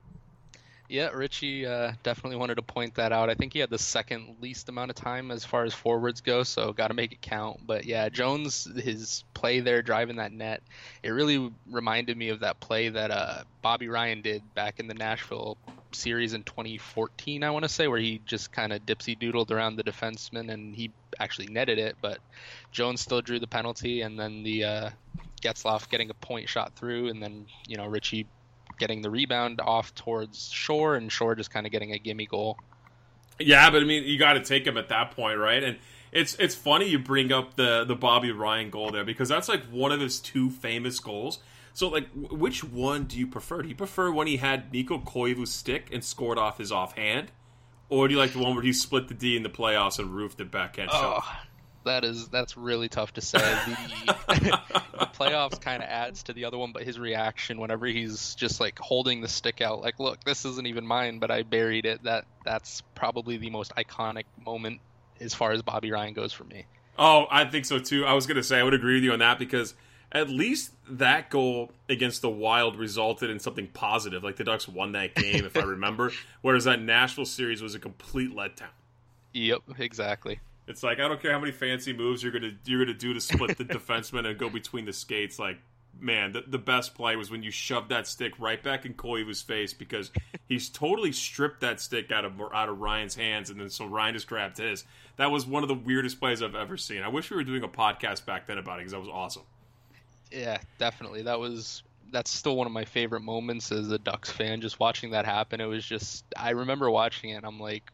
Yeah, 0.92 1.08
Ritchie 1.08 1.64
uh, 1.64 1.92
definitely 2.02 2.36
wanted 2.36 2.56
to 2.56 2.62
point 2.62 2.96
that 2.96 3.12
out. 3.12 3.30
I 3.30 3.34
think 3.34 3.54
he 3.54 3.60
had 3.60 3.70
the 3.70 3.78
second 3.78 4.36
least 4.42 4.68
amount 4.68 4.90
of 4.90 4.94
time 4.94 5.30
as 5.30 5.42
far 5.42 5.64
as 5.64 5.72
forwards 5.72 6.20
go, 6.20 6.42
so 6.42 6.74
got 6.74 6.88
to 6.88 6.94
make 6.94 7.12
it 7.12 7.22
count. 7.22 7.66
But 7.66 7.86
yeah, 7.86 8.10
Jones, 8.10 8.68
his 8.76 9.24
play 9.32 9.60
there 9.60 9.80
driving 9.80 10.16
that 10.16 10.32
net, 10.32 10.62
it 11.02 11.08
really 11.08 11.50
reminded 11.70 12.18
me 12.18 12.28
of 12.28 12.40
that 12.40 12.60
play 12.60 12.90
that 12.90 13.10
uh, 13.10 13.44
Bobby 13.62 13.88
Ryan 13.88 14.20
did 14.20 14.42
back 14.54 14.80
in 14.80 14.86
the 14.86 14.92
Nashville 14.92 15.56
series 15.92 16.34
in 16.34 16.42
2014, 16.42 17.42
I 17.42 17.48
want 17.52 17.62
to 17.62 17.70
say, 17.70 17.88
where 17.88 17.98
he 17.98 18.20
just 18.26 18.52
kind 18.52 18.70
of 18.70 18.84
dipsy 18.84 19.18
doodled 19.18 19.50
around 19.50 19.76
the 19.76 19.84
defenseman 19.84 20.52
and 20.52 20.76
he 20.76 20.90
actually 21.18 21.46
netted 21.46 21.78
it, 21.78 21.96
but 22.02 22.18
Jones 22.70 23.00
still 23.00 23.22
drew 23.22 23.40
the 23.40 23.46
penalty, 23.46 24.02
and 24.02 24.20
then 24.20 24.42
the 24.42 24.64
uh, 24.64 24.90
Getzlaf 25.40 25.88
getting 25.88 26.10
a 26.10 26.14
point 26.14 26.50
shot 26.50 26.74
through, 26.74 27.08
and 27.08 27.22
then 27.22 27.46
you 27.66 27.78
know 27.78 27.86
Ritchie 27.86 28.26
getting 28.78 29.02
the 29.02 29.10
rebound 29.10 29.60
off 29.60 29.94
towards 29.94 30.50
Shore, 30.50 30.94
and 30.96 31.10
Shore 31.10 31.34
just 31.34 31.50
kind 31.50 31.66
of 31.66 31.72
getting 31.72 31.92
a 31.92 31.98
gimme 31.98 32.26
goal. 32.26 32.58
Yeah, 33.38 33.70
but 33.70 33.82
I 33.82 33.84
mean, 33.84 34.04
you 34.04 34.18
got 34.18 34.34
to 34.34 34.40
take 34.40 34.66
him 34.66 34.76
at 34.76 34.88
that 34.88 35.12
point, 35.12 35.38
right? 35.38 35.62
And 35.62 35.78
it's 36.12 36.34
it's 36.34 36.54
funny 36.54 36.88
you 36.88 36.98
bring 36.98 37.32
up 37.32 37.56
the 37.56 37.84
the 37.84 37.96
Bobby 37.96 38.30
Ryan 38.30 38.70
goal 38.70 38.90
there 38.90 39.04
because 39.04 39.28
that's 39.28 39.48
like 39.48 39.64
one 39.64 39.92
of 39.92 40.00
his 40.00 40.20
two 40.20 40.50
famous 40.50 41.00
goals. 41.00 41.38
So, 41.74 41.88
like, 41.88 42.08
which 42.14 42.62
one 42.62 43.04
do 43.04 43.18
you 43.18 43.26
prefer? 43.26 43.62
Do 43.62 43.68
you 43.68 43.74
prefer 43.74 44.12
when 44.12 44.26
he 44.26 44.36
had 44.36 44.70
Mikko 44.70 44.98
Koivu's 44.98 45.50
stick 45.50 45.88
and 45.90 46.04
scored 46.04 46.36
off 46.36 46.58
his 46.58 46.70
offhand, 46.70 47.32
or 47.88 48.08
do 48.08 48.14
you 48.14 48.20
like 48.20 48.34
the 48.34 48.40
one 48.40 48.54
where 48.54 48.62
he 48.62 48.74
split 48.74 49.08
the 49.08 49.14
D 49.14 49.36
in 49.36 49.42
the 49.42 49.48
playoffs 49.48 49.98
and 49.98 50.10
roofed 50.14 50.40
it 50.40 50.50
backhand 50.50 50.90
oh, 50.92 51.00
shot? 51.00 51.24
That 51.84 52.04
is 52.04 52.28
that's 52.28 52.56
really 52.56 52.88
tough 52.88 53.12
to 53.14 53.20
say. 53.20 53.38
The, 54.32 54.60
the 54.98 55.06
playoffs 55.06 55.60
kind 55.60 55.82
of 55.82 55.88
adds 55.88 56.22
to 56.24 56.32
the 56.32 56.46
other 56.46 56.56
one, 56.56 56.72
but 56.72 56.82
his 56.82 56.98
reaction 56.98 57.60
whenever 57.60 57.86
he's 57.86 58.34
just 58.34 58.60
like 58.60 58.78
holding 58.78 59.20
the 59.20 59.28
stick 59.28 59.60
out, 59.60 59.80
like, 59.80 60.00
"Look, 60.00 60.24
this 60.24 60.44
isn't 60.44 60.66
even 60.66 60.86
mine, 60.86 61.18
but 61.18 61.30
I 61.30 61.42
buried 61.42 61.84
it." 61.84 62.02
That 62.04 62.24
that's 62.44 62.82
probably 62.94 63.36
the 63.36 63.50
most 63.50 63.74
iconic 63.76 64.24
moment 64.44 64.80
as 65.20 65.34
far 65.34 65.52
as 65.52 65.62
Bobby 65.62 65.90
Ryan 65.90 66.14
goes 66.14 66.32
for 66.32 66.44
me. 66.44 66.64
Oh, 66.98 67.26
I 67.30 67.44
think 67.44 67.66
so 67.66 67.78
too. 67.78 68.06
I 68.06 68.14
was 68.14 68.26
gonna 68.26 68.42
say 68.42 68.58
I 68.58 68.62
would 68.62 68.74
agree 68.74 68.94
with 68.94 69.04
you 69.04 69.12
on 69.12 69.18
that 69.20 69.38
because 69.38 69.74
at 70.12 70.28
least 70.28 70.72
that 70.88 71.30
goal 71.30 71.72
against 71.88 72.22
the 72.22 72.30
Wild 72.30 72.76
resulted 72.76 73.30
in 73.30 73.38
something 73.38 73.66
positive. 73.68 74.22
Like 74.22 74.36
the 74.36 74.44
Ducks 74.44 74.68
won 74.68 74.92
that 74.92 75.14
game, 75.14 75.44
if 75.44 75.56
I 75.56 75.60
remember. 75.64 76.12
Whereas 76.42 76.64
that 76.64 76.80
Nashville 76.80 77.24
series 77.24 77.62
was 77.62 77.74
a 77.74 77.78
complete 77.78 78.34
letdown. 78.34 78.68
Yep, 79.32 79.62
exactly. 79.78 80.40
It's 80.66 80.82
like 80.82 81.00
I 81.00 81.08
don't 81.08 81.20
care 81.20 81.32
how 81.32 81.40
many 81.40 81.52
fancy 81.52 81.92
moves 81.92 82.22
you're 82.22 82.32
gonna 82.32 82.52
you're 82.64 82.84
gonna 82.84 82.96
do 82.96 83.14
to 83.14 83.20
split 83.20 83.58
the 83.58 83.64
defenseman 83.64 84.26
and 84.26 84.38
go 84.38 84.48
between 84.48 84.84
the 84.84 84.92
skates. 84.92 85.38
Like, 85.38 85.58
man, 85.98 86.32
the, 86.32 86.44
the 86.46 86.58
best 86.58 86.94
play 86.94 87.16
was 87.16 87.30
when 87.30 87.42
you 87.42 87.50
shoved 87.50 87.88
that 87.88 88.06
stick 88.06 88.32
right 88.38 88.62
back 88.62 88.86
in 88.86 88.94
Koivu's 88.94 89.42
face 89.42 89.74
because 89.74 90.10
he's 90.48 90.68
totally 90.68 91.12
stripped 91.12 91.60
that 91.60 91.80
stick 91.80 92.12
out 92.12 92.24
of 92.24 92.40
out 92.54 92.68
of 92.68 92.80
Ryan's 92.80 93.14
hands, 93.14 93.50
and 93.50 93.60
then 93.60 93.70
so 93.70 93.86
Ryan 93.86 94.14
just 94.14 94.28
grabbed 94.28 94.58
his. 94.58 94.84
That 95.16 95.30
was 95.30 95.46
one 95.46 95.62
of 95.62 95.68
the 95.68 95.74
weirdest 95.74 96.20
plays 96.20 96.42
I've 96.42 96.54
ever 96.54 96.76
seen. 96.76 97.02
I 97.02 97.08
wish 97.08 97.30
we 97.30 97.36
were 97.36 97.44
doing 97.44 97.64
a 97.64 97.68
podcast 97.68 98.24
back 98.24 98.46
then 98.46 98.58
about 98.58 98.74
it 98.74 98.78
because 98.78 98.92
that 98.92 99.00
was 99.00 99.08
awesome. 99.08 99.42
Yeah, 100.30 100.58
definitely. 100.78 101.22
That 101.22 101.38
was 101.38 101.82
that's 102.12 102.30
still 102.30 102.56
one 102.56 102.66
of 102.66 102.72
my 102.72 102.84
favorite 102.84 103.22
moments 103.22 103.72
as 103.72 103.90
a 103.90 103.98
Ducks 103.98 104.30
fan. 104.30 104.60
Just 104.60 104.78
watching 104.78 105.10
that 105.10 105.24
happen, 105.24 105.60
it 105.60 105.66
was 105.66 105.84
just 105.84 106.24
I 106.36 106.50
remember 106.50 106.90
watching 106.90 107.30
it. 107.30 107.34
and 107.34 107.46
I'm 107.46 107.58
like, 107.58 107.90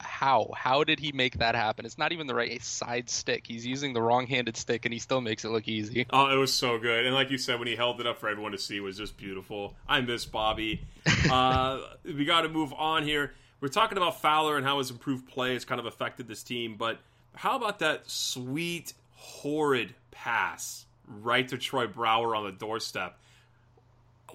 how? 0.00 0.50
How 0.54 0.84
did 0.84 0.98
he 0.98 1.12
make 1.12 1.38
that 1.38 1.54
happen? 1.54 1.86
It's 1.86 1.98
not 1.98 2.12
even 2.12 2.26
the 2.26 2.34
right 2.34 2.62
side 2.62 3.08
stick. 3.08 3.46
He's 3.46 3.66
using 3.66 3.92
the 3.92 4.02
wrong-handed 4.02 4.56
stick, 4.56 4.84
and 4.84 4.92
he 4.92 4.98
still 4.98 5.20
makes 5.20 5.44
it 5.44 5.48
look 5.48 5.68
easy. 5.68 6.06
Oh, 6.10 6.32
it 6.32 6.36
was 6.36 6.52
so 6.52 6.78
good. 6.78 7.06
And 7.06 7.14
like 7.14 7.30
you 7.30 7.38
said, 7.38 7.58
when 7.58 7.68
he 7.68 7.76
held 7.76 8.00
it 8.00 8.06
up 8.06 8.18
for 8.18 8.28
everyone 8.28 8.52
to 8.52 8.58
see, 8.58 8.76
it 8.76 8.82
was 8.82 8.96
just 8.96 9.16
beautiful. 9.16 9.74
I 9.88 10.00
miss 10.00 10.24
Bobby. 10.26 10.84
uh, 11.30 11.80
we 12.04 12.24
got 12.24 12.42
to 12.42 12.48
move 12.48 12.72
on 12.74 13.04
here. 13.04 13.34
We're 13.60 13.68
talking 13.68 13.96
about 13.96 14.20
Fowler 14.20 14.56
and 14.56 14.66
how 14.66 14.78
his 14.78 14.90
improved 14.90 15.26
play 15.26 15.54
has 15.54 15.64
kind 15.64 15.80
of 15.80 15.86
affected 15.86 16.28
this 16.28 16.42
team, 16.42 16.76
but 16.76 16.98
how 17.34 17.56
about 17.56 17.78
that 17.80 18.08
sweet, 18.08 18.92
horrid 19.12 19.94
pass 20.10 20.84
right 21.08 21.46
to 21.48 21.58
Troy 21.58 21.86
Brouwer 21.86 22.36
on 22.36 22.44
the 22.44 22.52
doorstep? 22.52 23.18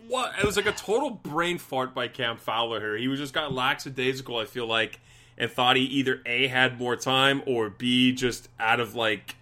What? 0.08 0.34
It 0.40 0.46
was 0.46 0.56
like 0.56 0.66
a 0.66 0.72
total 0.72 1.10
brain 1.10 1.58
fart 1.58 1.94
by 1.94 2.08
Cam 2.08 2.38
Fowler 2.38 2.80
here. 2.80 2.98
He 2.98 3.08
was 3.08 3.20
just 3.20 3.34
got 3.34 3.54
lackadaisical. 3.54 4.38
I 4.38 4.46
feel 4.46 4.68
like 4.68 5.00
and 5.38 5.50
thought 5.50 5.78
he 5.78 5.84
either 5.84 6.22
A 6.26 6.48
had 6.48 6.78
more 6.78 6.96
time 6.96 7.42
or 7.46 7.70
B 7.70 8.12
just 8.12 8.50
out 8.60 8.80
of 8.80 8.94
like 8.94 9.36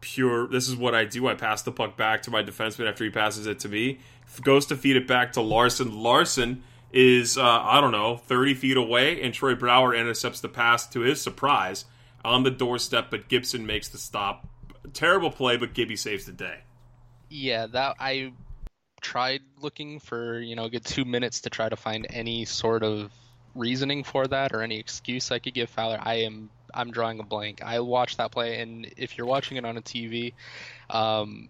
pure 0.00 0.46
this 0.46 0.68
is 0.68 0.76
what 0.76 0.94
I 0.94 1.04
do. 1.04 1.28
I 1.28 1.34
pass 1.34 1.62
the 1.62 1.72
puck 1.72 1.96
back 1.96 2.22
to 2.22 2.30
my 2.30 2.42
defenseman 2.42 2.88
after 2.88 3.04
he 3.04 3.10
passes 3.10 3.46
it 3.46 3.58
to 3.60 3.68
me. 3.68 3.98
Goes 4.42 4.66
to 4.66 4.76
feed 4.76 4.96
it 4.96 5.08
back 5.08 5.32
to 5.32 5.40
Larsson. 5.40 6.02
Larsson 6.02 6.62
is 6.92 7.36
uh, 7.36 7.42
I 7.42 7.80
don't 7.80 7.92
know, 7.92 8.16
30 8.16 8.54
feet 8.54 8.76
away, 8.76 9.20
and 9.20 9.34
Troy 9.34 9.54
Brouwer 9.54 9.94
intercepts 9.94 10.40
the 10.40 10.48
pass 10.48 10.86
to 10.90 11.00
his 11.00 11.20
surprise 11.20 11.84
on 12.24 12.44
the 12.44 12.50
doorstep, 12.50 13.10
but 13.10 13.28
Gibson 13.28 13.66
makes 13.66 13.88
the 13.88 13.98
stop. 13.98 14.46
Terrible 14.92 15.30
play, 15.30 15.56
but 15.56 15.74
Gibby 15.74 15.96
saves 15.96 16.26
the 16.26 16.32
day. 16.32 16.60
Yeah, 17.28 17.66
that 17.68 17.96
I 17.98 18.32
tried 19.00 19.42
looking 19.60 20.00
for, 20.00 20.40
you 20.40 20.56
know, 20.56 20.64
a 20.64 20.70
good 20.70 20.84
two 20.84 21.04
minutes 21.04 21.42
to 21.42 21.50
try 21.50 21.68
to 21.68 21.76
find 21.76 22.06
any 22.10 22.44
sort 22.44 22.82
of 22.82 23.10
reasoning 23.54 24.04
for 24.04 24.26
that 24.26 24.52
or 24.52 24.62
any 24.62 24.78
excuse 24.78 25.30
I 25.30 25.38
could 25.38 25.54
give 25.54 25.70
Fowler, 25.70 25.98
I 26.00 26.22
am 26.22 26.50
I'm 26.72 26.90
drawing 26.92 27.18
a 27.18 27.24
blank. 27.24 27.62
I 27.62 27.80
watched 27.80 28.18
that 28.18 28.30
play, 28.30 28.60
and 28.60 28.92
if 28.96 29.18
you're 29.18 29.26
watching 29.26 29.56
it 29.56 29.64
on 29.64 29.76
a 29.76 29.82
TV, 29.82 30.34
um, 30.88 31.48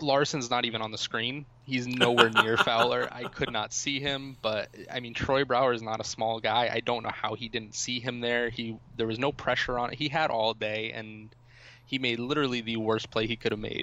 Larsson's 0.00 0.50
not 0.50 0.64
even 0.64 0.80
on 0.80 0.90
the 0.90 0.98
screen. 0.98 1.44
He's 1.64 1.86
nowhere 1.86 2.30
near 2.30 2.56
Fowler. 2.64 3.08
I 3.12 3.24
could 3.24 3.52
not 3.52 3.72
see 3.72 4.00
him, 4.00 4.36
but 4.40 4.68
I 4.90 5.00
mean 5.00 5.14
Troy 5.14 5.44
Brouwer 5.44 5.74
is 5.74 5.82
not 5.82 6.00
a 6.00 6.04
small 6.04 6.40
guy. 6.40 6.70
I 6.72 6.80
don't 6.80 7.02
know 7.02 7.12
how 7.12 7.34
he 7.34 7.48
didn't 7.48 7.74
see 7.74 8.00
him 8.00 8.20
there. 8.20 8.48
He 8.48 8.76
there 8.96 9.06
was 9.06 9.18
no 9.18 9.32
pressure 9.32 9.78
on 9.78 9.92
it. 9.92 9.98
He 9.98 10.08
had 10.08 10.30
all 10.30 10.54
day, 10.54 10.92
and 10.92 11.34
he 11.84 11.98
made 11.98 12.18
literally 12.18 12.60
the 12.60 12.76
worst 12.76 13.10
play 13.10 13.26
he 13.26 13.36
could 13.36 13.52
have 13.52 13.60
made. 13.60 13.82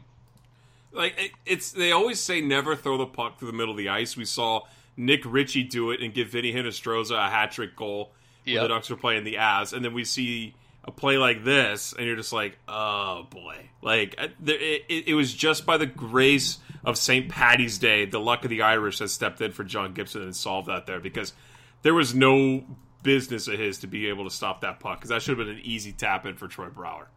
Like 0.95 1.19
it, 1.19 1.31
it's 1.45 1.71
they 1.71 1.91
always 1.91 2.19
say 2.19 2.41
never 2.41 2.75
throw 2.75 2.97
the 2.97 3.05
puck 3.05 3.37
through 3.39 3.51
the 3.51 3.57
middle 3.57 3.71
of 3.71 3.77
the 3.77 3.89
ice. 3.89 4.15
We 4.17 4.25
saw 4.25 4.61
Nick 4.97 5.21
Ritchie 5.25 5.63
do 5.63 5.91
it 5.91 6.01
and 6.01 6.13
give 6.13 6.29
Vinny 6.29 6.53
Hinostroza 6.53 7.15
a 7.27 7.29
hat 7.29 7.51
trick 7.51 7.75
goal 7.75 8.11
Yep. 8.45 8.61
when 8.61 8.69
the 8.69 8.75
Ducks 8.75 8.89
were 8.91 8.95
playing 8.95 9.23
the 9.23 9.35
Avs, 9.35 9.73
and 9.73 9.83
then 9.83 9.93
we 9.93 10.03
see 10.03 10.53
a 10.83 10.91
play 10.91 11.17
like 11.17 11.43
this, 11.43 11.93
and 11.97 12.05
you're 12.05 12.15
just 12.15 12.31
like, 12.31 12.59
oh 12.67 13.25
boy! 13.31 13.69
Like 13.81 14.13
uh, 14.19 14.27
there, 14.39 14.57
it, 14.59 14.83
it, 14.87 15.07
it 15.07 15.13
was 15.15 15.33
just 15.33 15.65
by 15.65 15.77
the 15.77 15.87
grace 15.87 16.59
of 16.83 16.95
St. 16.97 17.27
Patty's 17.27 17.79
Day, 17.79 18.05
the 18.05 18.19
luck 18.19 18.43
of 18.43 18.51
the 18.51 18.61
Irish 18.61 18.99
that 18.99 19.09
stepped 19.09 19.41
in 19.41 19.51
for 19.51 19.63
John 19.63 19.93
Gibson 19.95 20.21
and 20.21 20.35
solved 20.35 20.67
that 20.67 20.85
there 20.85 20.99
because 20.99 21.33
there 21.81 21.95
was 21.95 22.13
no 22.13 22.63
business 23.01 23.47
of 23.47 23.57
his 23.57 23.79
to 23.79 23.87
be 23.87 24.07
able 24.09 24.23
to 24.25 24.29
stop 24.29 24.61
that 24.61 24.79
puck 24.79 24.99
because 24.99 25.09
that 25.09 25.23
should 25.23 25.37
have 25.37 25.47
been 25.47 25.55
an 25.55 25.61
easy 25.63 25.91
tap 25.91 26.25
in 26.27 26.35
for 26.35 26.47
Troy 26.47 26.67
Brouwer. 26.69 27.07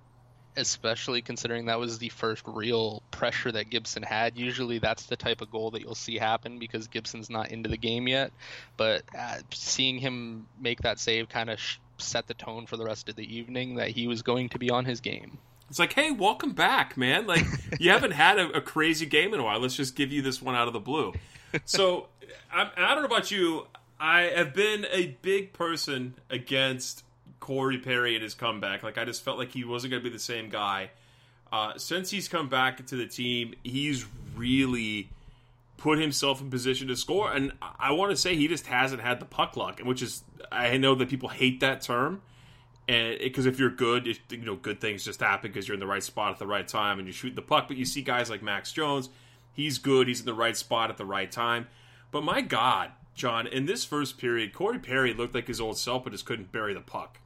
Especially 0.58 1.22
considering 1.22 1.66
that 1.66 1.78
was 1.78 1.98
the 1.98 2.08
first 2.08 2.42
real 2.46 3.02
pressure 3.10 3.52
that 3.52 3.70
Gibson 3.70 4.02
had. 4.02 4.36
Usually, 4.36 4.78
that's 4.78 5.06
the 5.06 5.16
type 5.16 5.40
of 5.40 5.50
goal 5.50 5.70
that 5.70 5.80
you'll 5.80 5.94
see 5.94 6.18
happen 6.18 6.58
because 6.58 6.88
Gibson's 6.88 7.30
not 7.30 7.50
into 7.50 7.68
the 7.68 7.76
game 7.76 8.08
yet. 8.08 8.32
But 8.76 9.04
uh, 9.16 9.38
seeing 9.52 9.98
him 9.98 10.46
make 10.60 10.82
that 10.82 10.98
save 10.98 11.28
kind 11.28 11.48
of 11.48 11.60
sh- 11.60 11.78
set 11.98 12.26
the 12.26 12.34
tone 12.34 12.66
for 12.66 12.76
the 12.76 12.84
rest 12.84 13.08
of 13.08 13.16
the 13.16 13.36
evening 13.36 13.76
that 13.76 13.90
he 13.90 14.06
was 14.06 14.22
going 14.22 14.50
to 14.50 14.58
be 14.58 14.70
on 14.70 14.84
his 14.84 15.00
game. 15.00 15.38
It's 15.70 15.78
like, 15.78 15.92
hey, 15.92 16.10
welcome 16.10 16.52
back, 16.52 16.96
man. 16.96 17.26
Like, 17.26 17.44
you 17.78 17.90
haven't 17.90 18.12
had 18.12 18.38
a, 18.38 18.50
a 18.56 18.60
crazy 18.60 19.06
game 19.06 19.34
in 19.34 19.40
a 19.40 19.44
while. 19.44 19.60
Let's 19.60 19.76
just 19.76 19.94
give 19.94 20.10
you 20.10 20.22
this 20.22 20.42
one 20.42 20.54
out 20.54 20.66
of 20.66 20.72
the 20.72 20.80
blue. 20.80 21.12
So, 21.64 22.08
I, 22.52 22.70
I 22.76 22.94
don't 22.94 23.02
know 23.02 23.16
about 23.16 23.30
you. 23.30 23.66
I 24.00 24.22
have 24.22 24.54
been 24.54 24.86
a 24.90 25.18
big 25.22 25.52
person 25.52 26.14
against 26.30 27.04
Corey 27.48 27.78
Perry 27.78 28.14
and 28.14 28.22
his 28.22 28.34
comeback. 28.34 28.82
Like, 28.82 28.98
I 28.98 29.04
just 29.04 29.24
felt 29.24 29.38
like 29.38 29.52
he 29.52 29.64
wasn't 29.64 29.92
going 29.92 30.02
to 30.02 30.08
be 30.08 30.12
the 30.14 30.22
same 30.22 30.50
guy. 30.50 30.90
Uh, 31.50 31.78
since 31.78 32.10
he's 32.10 32.28
come 32.28 32.48
back 32.48 32.84
to 32.86 32.96
the 32.96 33.06
team, 33.06 33.54
he's 33.64 34.04
really 34.36 35.08
put 35.78 35.98
himself 35.98 36.40
in 36.40 36.50
position 36.50 36.88
to 36.88 36.96
score. 36.96 37.32
And 37.32 37.52
I 37.78 37.92
want 37.92 38.10
to 38.10 38.16
say 38.16 38.36
he 38.36 38.48
just 38.48 38.66
hasn't 38.66 39.00
had 39.00 39.18
the 39.18 39.24
puck 39.24 39.56
luck, 39.56 39.80
which 39.80 40.02
is, 40.02 40.22
I 40.52 40.76
know 40.76 40.94
that 40.96 41.08
people 41.08 41.30
hate 41.30 41.60
that 41.60 41.80
term 41.80 42.20
and 42.88 43.18
because 43.18 43.44
if 43.44 43.58
you're 43.58 43.70
good, 43.70 44.08
it, 44.08 44.18
you 44.30 44.38
know 44.38 44.56
good 44.56 44.80
things 44.80 45.04
just 45.04 45.20
happen 45.20 45.50
because 45.50 45.68
you're 45.68 45.74
in 45.74 45.80
the 45.80 45.86
right 45.86 46.02
spot 46.02 46.32
at 46.32 46.38
the 46.38 46.46
right 46.46 46.66
time 46.66 46.98
and 46.98 47.06
you 47.06 47.12
shoot 47.12 47.36
the 47.36 47.42
puck. 47.42 47.68
But 47.68 47.76
you 47.76 47.84
see 47.84 48.02
guys 48.02 48.30
like 48.30 48.42
Max 48.42 48.72
Jones, 48.72 49.10
he's 49.52 49.78
good, 49.78 50.08
he's 50.08 50.20
in 50.20 50.26
the 50.26 50.34
right 50.34 50.56
spot 50.56 50.88
at 50.90 50.96
the 50.96 51.04
right 51.04 51.30
time. 51.30 51.66
But 52.10 52.24
my 52.24 52.40
God, 52.40 52.90
Jon, 53.14 53.46
in 53.46 53.66
this 53.66 53.84
first 53.84 54.16
period, 54.16 54.54
Corey 54.54 54.78
Perry 54.78 55.12
looked 55.12 55.34
like 55.34 55.48
his 55.48 55.60
old 55.60 55.76
self, 55.76 56.04
but 56.04 56.12
just 56.12 56.24
couldn't 56.24 56.50
bury 56.50 56.72
the 56.72 56.80
puck. 56.80 57.18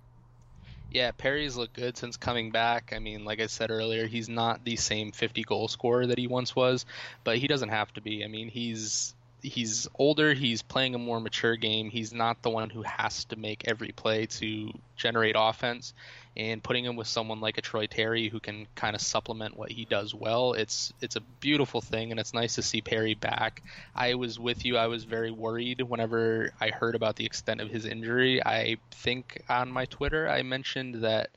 Yeah, 0.92 1.10
Perry's 1.12 1.56
looked 1.56 1.74
good 1.74 1.96
since 1.96 2.18
coming 2.18 2.50
back. 2.50 2.92
I 2.94 2.98
mean, 2.98 3.24
like 3.24 3.40
I 3.40 3.46
said 3.46 3.70
earlier, 3.70 4.06
he's 4.06 4.28
not 4.28 4.62
the 4.64 4.76
same 4.76 5.10
50 5.10 5.42
goal 5.44 5.68
scorer 5.68 6.06
that 6.06 6.18
he 6.18 6.26
once 6.26 6.54
was, 6.54 6.84
but 7.24 7.38
he 7.38 7.46
doesn't 7.46 7.70
have 7.70 7.92
to 7.94 8.02
be. 8.02 8.22
I 8.22 8.28
mean, 8.28 8.48
he's 8.48 9.14
he's 9.40 9.88
older, 9.98 10.34
he's 10.34 10.60
playing 10.62 10.94
a 10.94 10.98
more 10.98 11.18
mature 11.18 11.56
game. 11.56 11.90
He's 11.90 12.12
not 12.12 12.42
the 12.42 12.50
one 12.50 12.68
who 12.68 12.82
has 12.82 13.24
to 13.26 13.36
make 13.36 13.64
every 13.66 13.92
play 13.92 14.26
to 14.26 14.70
generate 14.96 15.34
offense. 15.36 15.94
And 16.34 16.62
putting 16.62 16.84
him 16.84 16.96
with 16.96 17.08
someone 17.08 17.40
like 17.40 17.58
a 17.58 17.60
Troy 17.60 17.86
Terry 17.86 18.28
who 18.28 18.40
can 18.40 18.66
kind 18.74 18.96
of 18.96 19.02
supplement 19.02 19.56
what 19.56 19.70
he 19.70 19.84
does 19.84 20.14
well, 20.14 20.54
it's 20.54 20.92
it's 21.02 21.16
a 21.16 21.20
beautiful 21.40 21.82
thing, 21.82 22.10
and 22.10 22.18
it's 22.18 22.32
nice 22.32 22.54
to 22.54 22.62
see 22.62 22.80
Perry 22.80 23.14
back. 23.14 23.62
I 23.94 24.14
was 24.14 24.38
with 24.38 24.64
you. 24.64 24.78
I 24.78 24.86
was 24.86 25.04
very 25.04 25.30
worried 25.30 25.82
whenever 25.82 26.54
I 26.58 26.68
heard 26.68 26.94
about 26.94 27.16
the 27.16 27.26
extent 27.26 27.60
of 27.60 27.68
his 27.68 27.84
injury. 27.84 28.42
I 28.42 28.78
think 28.90 29.42
on 29.50 29.70
my 29.70 29.84
Twitter 29.84 30.26
I 30.28 30.42
mentioned 30.42 31.02
that 31.02 31.30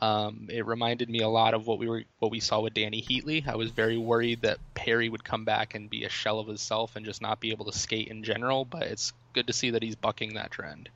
um, 0.00 0.48
it 0.50 0.66
reminded 0.66 1.08
me 1.08 1.20
a 1.20 1.28
lot 1.28 1.54
of 1.54 1.66
what 1.66 1.78
we 1.78 1.88
were 1.88 2.04
what 2.18 2.30
we 2.30 2.40
saw 2.40 2.60
with 2.60 2.74
Dany 2.74 3.02
Heatley. 3.02 3.46
I 3.46 3.56
was 3.56 3.70
very 3.70 3.96
worried 3.96 4.42
that 4.42 4.58
Perry 4.74 5.08
would 5.08 5.24
come 5.24 5.44
back 5.44 5.74
and 5.74 5.88
be 5.88 6.04
a 6.04 6.08
shell 6.08 6.38
of 6.38 6.46
himself 6.46 6.96
and 6.96 7.06
just 7.06 7.22
not 7.22 7.40
be 7.40 7.52
able 7.52 7.64
to 7.66 7.78
skate 7.78 8.08
in 8.08 8.22
general. 8.22 8.64
But 8.64 8.82
it's 8.82 9.12
good 9.32 9.46
to 9.46 9.52
see 9.52 9.70
that 9.70 9.82
he's 9.82 9.96
bucking 9.96 10.34
that 10.34 10.50
trend. 10.50 10.88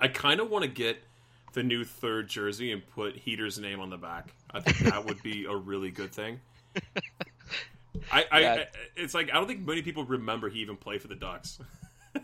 I 0.00 0.08
kind 0.08 0.40
of 0.40 0.50
want 0.50 0.64
to 0.64 0.70
get 0.70 1.02
the 1.56 1.62
new 1.62 1.84
third 1.84 2.28
jersey 2.28 2.70
and 2.70 2.86
put 2.86 3.16
Heater's 3.16 3.58
name 3.58 3.80
on 3.80 3.88
the 3.88 3.96
back. 3.96 4.28
I 4.52 4.60
think 4.60 4.90
that 4.90 5.06
would 5.06 5.22
be 5.22 5.46
a 5.46 5.56
really 5.56 5.90
good 5.90 6.12
thing. 6.12 6.38
I, 8.12 8.26
I, 8.30 8.40
Yeah. 8.40 8.52
I, 8.52 8.66
it's 8.94 9.14
like 9.14 9.30
I 9.30 9.34
don't 9.34 9.48
think 9.48 9.66
many 9.66 9.80
people 9.80 10.04
remember 10.04 10.50
he 10.50 10.60
even 10.60 10.76
played 10.76 11.00
for 11.00 11.08
the 11.08 11.16
Ducks. 11.16 11.58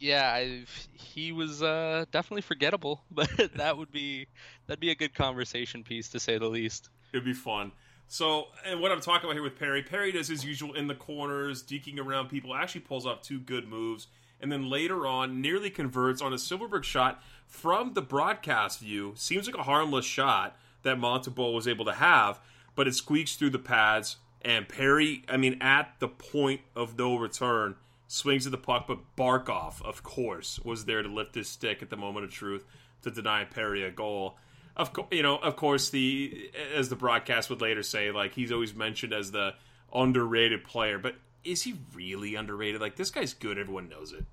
Yeah, 0.00 0.32
I, 0.32 0.64
he 0.92 1.30
was 1.30 1.62
uh, 1.62 2.06
definitely 2.10 2.42
forgettable, 2.42 3.02
but 3.10 3.30
that 3.54 3.78
would 3.78 3.92
be 3.92 4.26
that'd 4.66 4.80
be 4.80 4.90
a 4.90 4.96
good 4.96 5.14
conversation 5.14 5.84
piece 5.84 6.08
to 6.10 6.20
say 6.20 6.38
the 6.38 6.48
least. 6.48 6.90
It'd 7.12 7.24
be 7.24 7.32
fun. 7.32 7.70
So, 8.08 8.48
and 8.66 8.80
what 8.80 8.90
I'm 8.90 9.00
talking 9.00 9.26
about 9.26 9.34
here 9.34 9.42
with 9.42 9.56
Perry, 9.56 9.82
Perry 9.82 10.10
does 10.10 10.26
his 10.26 10.44
usual 10.44 10.74
in 10.74 10.88
the 10.88 10.94
corners, 10.94 11.62
deking 11.62 12.00
around 12.00 12.28
people, 12.28 12.54
actually 12.54 12.82
pulls 12.82 13.06
off 13.06 13.22
two 13.22 13.38
good 13.38 13.68
moves, 13.68 14.08
and 14.40 14.50
then 14.50 14.68
later 14.68 15.06
on 15.06 15.40
nearly 15.40 15.70
converts 15.70 16.20
on 16.20 16.32
a 16.32 16.36
Silfverberg 16.36 16.82
shot 16.82 17.22
from 17.54 17.94
the 17.94 18.02
broadcast 18.02 18.80
view. 18.80 19.12
Seems 19.14 19.46
like 19.46 19.56
a 19.56 19.62
harmless 19.62 20.04
shot 20.04 20.56
that 20.82 20.98
Montembeault 20.98 21.54
was 21.54 21.68
able 21.68 21.84
to 21.84 21.94
have, 21.94 22.40
but 22.74 22.88
it 22.88 22.94
squeaks 22.94 23.36
through 23.36 23.50
the 23.50 23.58
pads, 23.58 24.16
and 24.42 24.68
Perry, 24.68 25.22
I 25.28 25.36
mean, 25.36 25.62
at 25.62 25.94
the 26.00 26.08
point 26.08 26.60
of 26.74 26.98
no 26.98 27.16
return, 27.16 27.76
swings 28.08 28.44
at 28.44 28.52
the 28.52 28.58
puck, 28.58 28.86
but 28.86 28.98
Barkov, 29.16 29.80
of 29.82 30.02
course, 30.02 30.60
was 30.64 30.84
there 30.84 31.02
to 31.02 31.08
lift 31.08 31.36
his 31.36 31.48
stick 31.48 31.80
at 31.80 31.90
the 31.90 31.96
moment 31.96 32.26
of 32.26 32.32
truth 32.32 32.64
to 33.02 33.10
deny 33.10 33.44
Perry 33.44 33.84
a 33.84 33.90
goal 33.90 34.36
of 34.76 34.90
you 35.12 35.22
know, 35.22 35.36
of 35.36 35.54
course, 35.54 35.90
the 35.90 36.50
as 36.74 36.88
the 36.88 36.96
broadcast 36.96 37.48
would 37.48 37.60
later 37.60 37.84
say, 37.84 38.10
like 38.10 38.34
he's 38.34 38.50
always 38.50 38.74
mentioned 38.74 39.12
as 39.12 39.30
the 39.30 39.54
underrated 39.94 40.64
player, 40.64 40.98
but 40.98 41.14
is 41.44 41.62
he 41.62 41.76
really 41.94 42.34
underrated? 42.34 42.80
Like 42.80 42.96
this 42.96 43.12
guy's 43.12 43.32
good, 43.32 43.56
everyone 43.56 43.88
knows 43.88 44.12
it. 44.12 44.24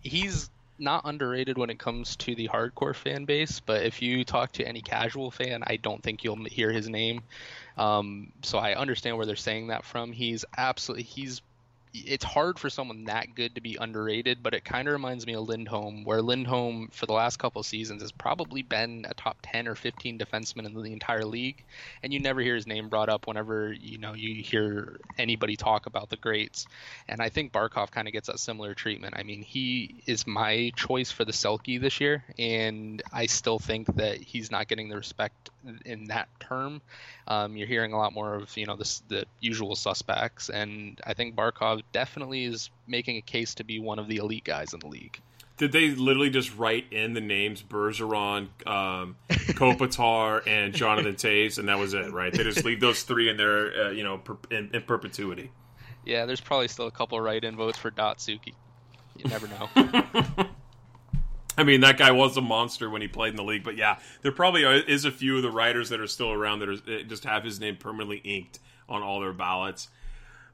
He's 0.00 0.50
not 0.78 1.02
underrated 1.04 1.58
when 1.58 1.70
it 1.70 1.78
comes 1.78 2.16
to 2.16 2.34
the 2.34 2.48
hardcore 2.48 2.94
fan 2.94 3.24
base, 3.24 3.60
but 3.60 3.84
if 3.84 4.02
you 4.02 4.24
talk 4.24 4.52
to 4.52 4.66
any 4.66 4.80
casual 4.80 5.30
fan, 5.30 5.62
I 5.66 5.76
don't 5.76 6.02
think 6.02 6.24
you'll 6.24 6.44
hear 6.44 6.70
his 6.70 6.88
name. 6.88 7.22
Um, 7.76 8.32
so 8.42 8.58
I 8.58 8.74
understand 8.74 9.16
where 9.16 9.26
they're 9.26 9.36
saying 9.36 9.68
that 9.68 9.84
from. 9.84 10.12
He's 10.12 10.44
absolutely 10.56 11.04
he's 11.04 11.42
it's 11.94 12.24
hard 12.24 12.58
for 12.58 12.70
someone 12.70 13.04
that 13.04 13.34
good 13.34 13.54
to 13.54 13.60
be 13.60 13.76
underrated, 13.80 14.42
but 14.42 14.54
it 14.54 14.64
kind 14.64 14.88
of 14.88 14.92
reminds 14.92 15.26
me 15.26 15.34
of 15.34 15.48
Lindholm, 15.48 16.04
where 16.04 16.22
Lindholm 16.22 16.88
for 16.92 17.06
the 17.06 17.12
last 17.12 17.38
couple 17.38 17.62
seasons 17.62 18.02
has 18.02 18.12
probably 18.12 18.62
been 18.62 19.06
a 19.08 19.14
top 19.14 19.38
10 19.42 19.68
or 19.68 19.74
15 19.74 20.18
defenseman 20.18 20.66
in 20.66 20.74
the 20.74 20.92
entire 20.92 21.24
league, 21.24 21.64
and 22.02 22.12
you 22.12 22.20
never 22.20 22.40
hear 22.40 22.54
his 22.54 22.66
name 22.66 22.88
brought 22.88 23.08
up 23.08 23.26
whenever 23.26 23.72
you 23.72 23.98
know 23.98 24.14
you 24.14 24.42
hear 24.42 25.00
anybody 25.18 25.56
talk 25.56 25.86
about 25.86 26.10
the 26.10 26.16
greats. 26.16 26.66
And 27.08 27.20
I 27.20 27.28
think 27.28 27.52
Barkov 27.52 27.90
kind 27.90 28.06
of 28.06 28.12
gets 28.12 28.28
that 28.28 28.38
similar 28.38 28.74
treatment. 28.74 29.14
I 29.16 29.22
mean, 29.22 29.42
he 29.42 30.02
is 30.06 30.26
my 30.26 30.72
choice 30.76 31.10
for 31.10 31.24
the 31.24 31.32
Selke 31.32 31.80
this 31.80 32.00
year, 32.00 32.24
and 32.38 33.02
I 33.12 33.26
still 33.26 33.58
think 33.58 33.96
that 33.96 34.18
he's 34.18 34.50
not 34.50 34.68
getting 34.68 34.88
the 34.88 34.96
respect 34.96 35.50
in 35.84 36.04
that 36.06 36.28
term. 36.40 36.80
Um, 37.26 37.56
you're 37.56 37.68
hearing 37.68 37.92
a 37.92 37.98
lot 37.98 38.12
more 38.12 38.34
of 38.34 38.56
you 38.56 38.66
know 38.66 38.76
the, 38.76 39.00
the 39.08 39.24
usual 39.40 39.76
suspects, 39.76 40.48
and 40.48 41.00
I 41.06 41.14
think 41.14 41.34
Barkov 41.34 41.82
definitely 41.92 42.44
is 42.44 42.70
making 42.86 43.16
a 43.16 43.22
case 43.22 43.54
to 43.56 43.64
be 43.64 43.78
one 43.78 43.98
of 43.98 44.08
the 44.08 44.16
elite 44.16 44.44
guys 44.44 44.74
in 44.74 44.80
the 44.80 44.88
league. 44.88 45.20
Did 45.58 45.72
they 45.72 45.90
literally 45.90 46.30
just 46.30 46.56
write 46.56 46.92
in 46.92 47.14
the 47.14 47.20
names 47.20 47.62
Bergeron, 47.62 48.48
um, 48.64 49.16
Kopitar, 49.28 50.46
and 50.46 50.72
Jonathan 50.72 51.16
Toews, 51.16 51.58
and 51.58 51.68
that 51.68 51.78
was 51.78 51.94
it, 51.94 52.12
right? 52.12 52.32
They 52.32 52.44
just 52.44 52.64
leave 52.64 52.80
those 52.80 53.02
three 53.02 53.28
in 53.28 53.36
there, 53.36 53.86
uh, 53.86 53.90
you 53.90 54.04
know, 54.04 54.18
per- 54.18 54.38
in, 54.50 54.70
in 54.72 54.82
perpetuity. 54.82 55.50
Yeah, 56.04 56.26
there's 56.26 56.40
probably 56.40 56.68
still 56.68 56.86
a 56.86 56.92
couple 56.92 57.20
write-in 57.20 57.56
votes 57.56 57.76
for 57.76 57.90
Datsyuk. 57.90 58.54
You 59.16 59.24
never 59.28 59.48
know. 59.48 60.48
I 61.58 61.64
mean, 61.64 61.80
that 61.80 61.98
guy 61.98 62.12
was 62.12 62.36
a 62.36 62.40
monster 62.40 62.88
when 62.88 63.02
he 63.02 63.08
played 63.08 63.30
in 63.30 63.36
the 63.36 63.42
league, 63.42 63.64
but 63.64 63.76
yeah, 63.76 63.98
there 64.22 64.30
probably 64.30 64.62
is 64.62 65.04
a 65.04 65.10
few 65.10 65.36
of 65.36 65.42
the 65.42 65.50
writers 65.50 65.88
that 65.88 66.00
are 66.00 66.06
still 66.06 66.30
around 66.30 66.60
that 66.60 66.68
are, 66.68 67.02
just 67.02 67.24
have 67.24 67.42
his 67.42 67.58
name 67.58 67.76
permanently 67.76 68.18
inked 68.18 68.60
on 68.88 69.02
all 69.02 69.18
their 69.18 69.32
ballots. 69.32 69.88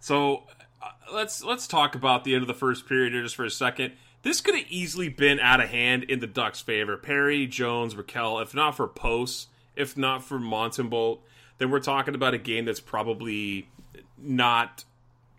So 0.00 0.44
uh, 0.82 0.88
let's 1.12 1.44
let's 1.44 1.68
talk 1.68 1.94
about 1.94 2.24
the 2.24 2.34
end 2.34 2.42
of 2.42 2.48
the 2.48 2.54
first 2.54 2.88
period 2.88 3.12
here 3.12 3.22
just 3.22 3.36
for 3.36 3.44
a 3.44 3.50
second. 3.50 3.92
This 4.22 4.40
could 4.40 4.54
have 4.54 4.64
easily 4.70 5.10
been 5.10 5.38
out 5.40 5.60
of 5.60 5.68
hand 5.68 6.04
in 6.04 6.20
the 6.20 6.26
Ducks' 6.26 6.62
favor. 6.62 6.96
Perry, 6.96 7.46
Jones, 7.46 7.94
Rakell, 7.94 8.42
if 8.42 8.54
not 8.54 8.74
for 8.74 8.88
Post, 8.88 9.48
if 9.76 9.98
not 9.98 10.24
for 10.24 10.38
Montembeault, 10.38 11.18
then 11.58 11.70
we're 11.70 11.80
talking 11.80 12.14
about 12.14 12.32
a 12.32 12.38
game 12.38 12.64
that's 12.64 12.80
probably 12.80 13.68
not, 14.16 14.84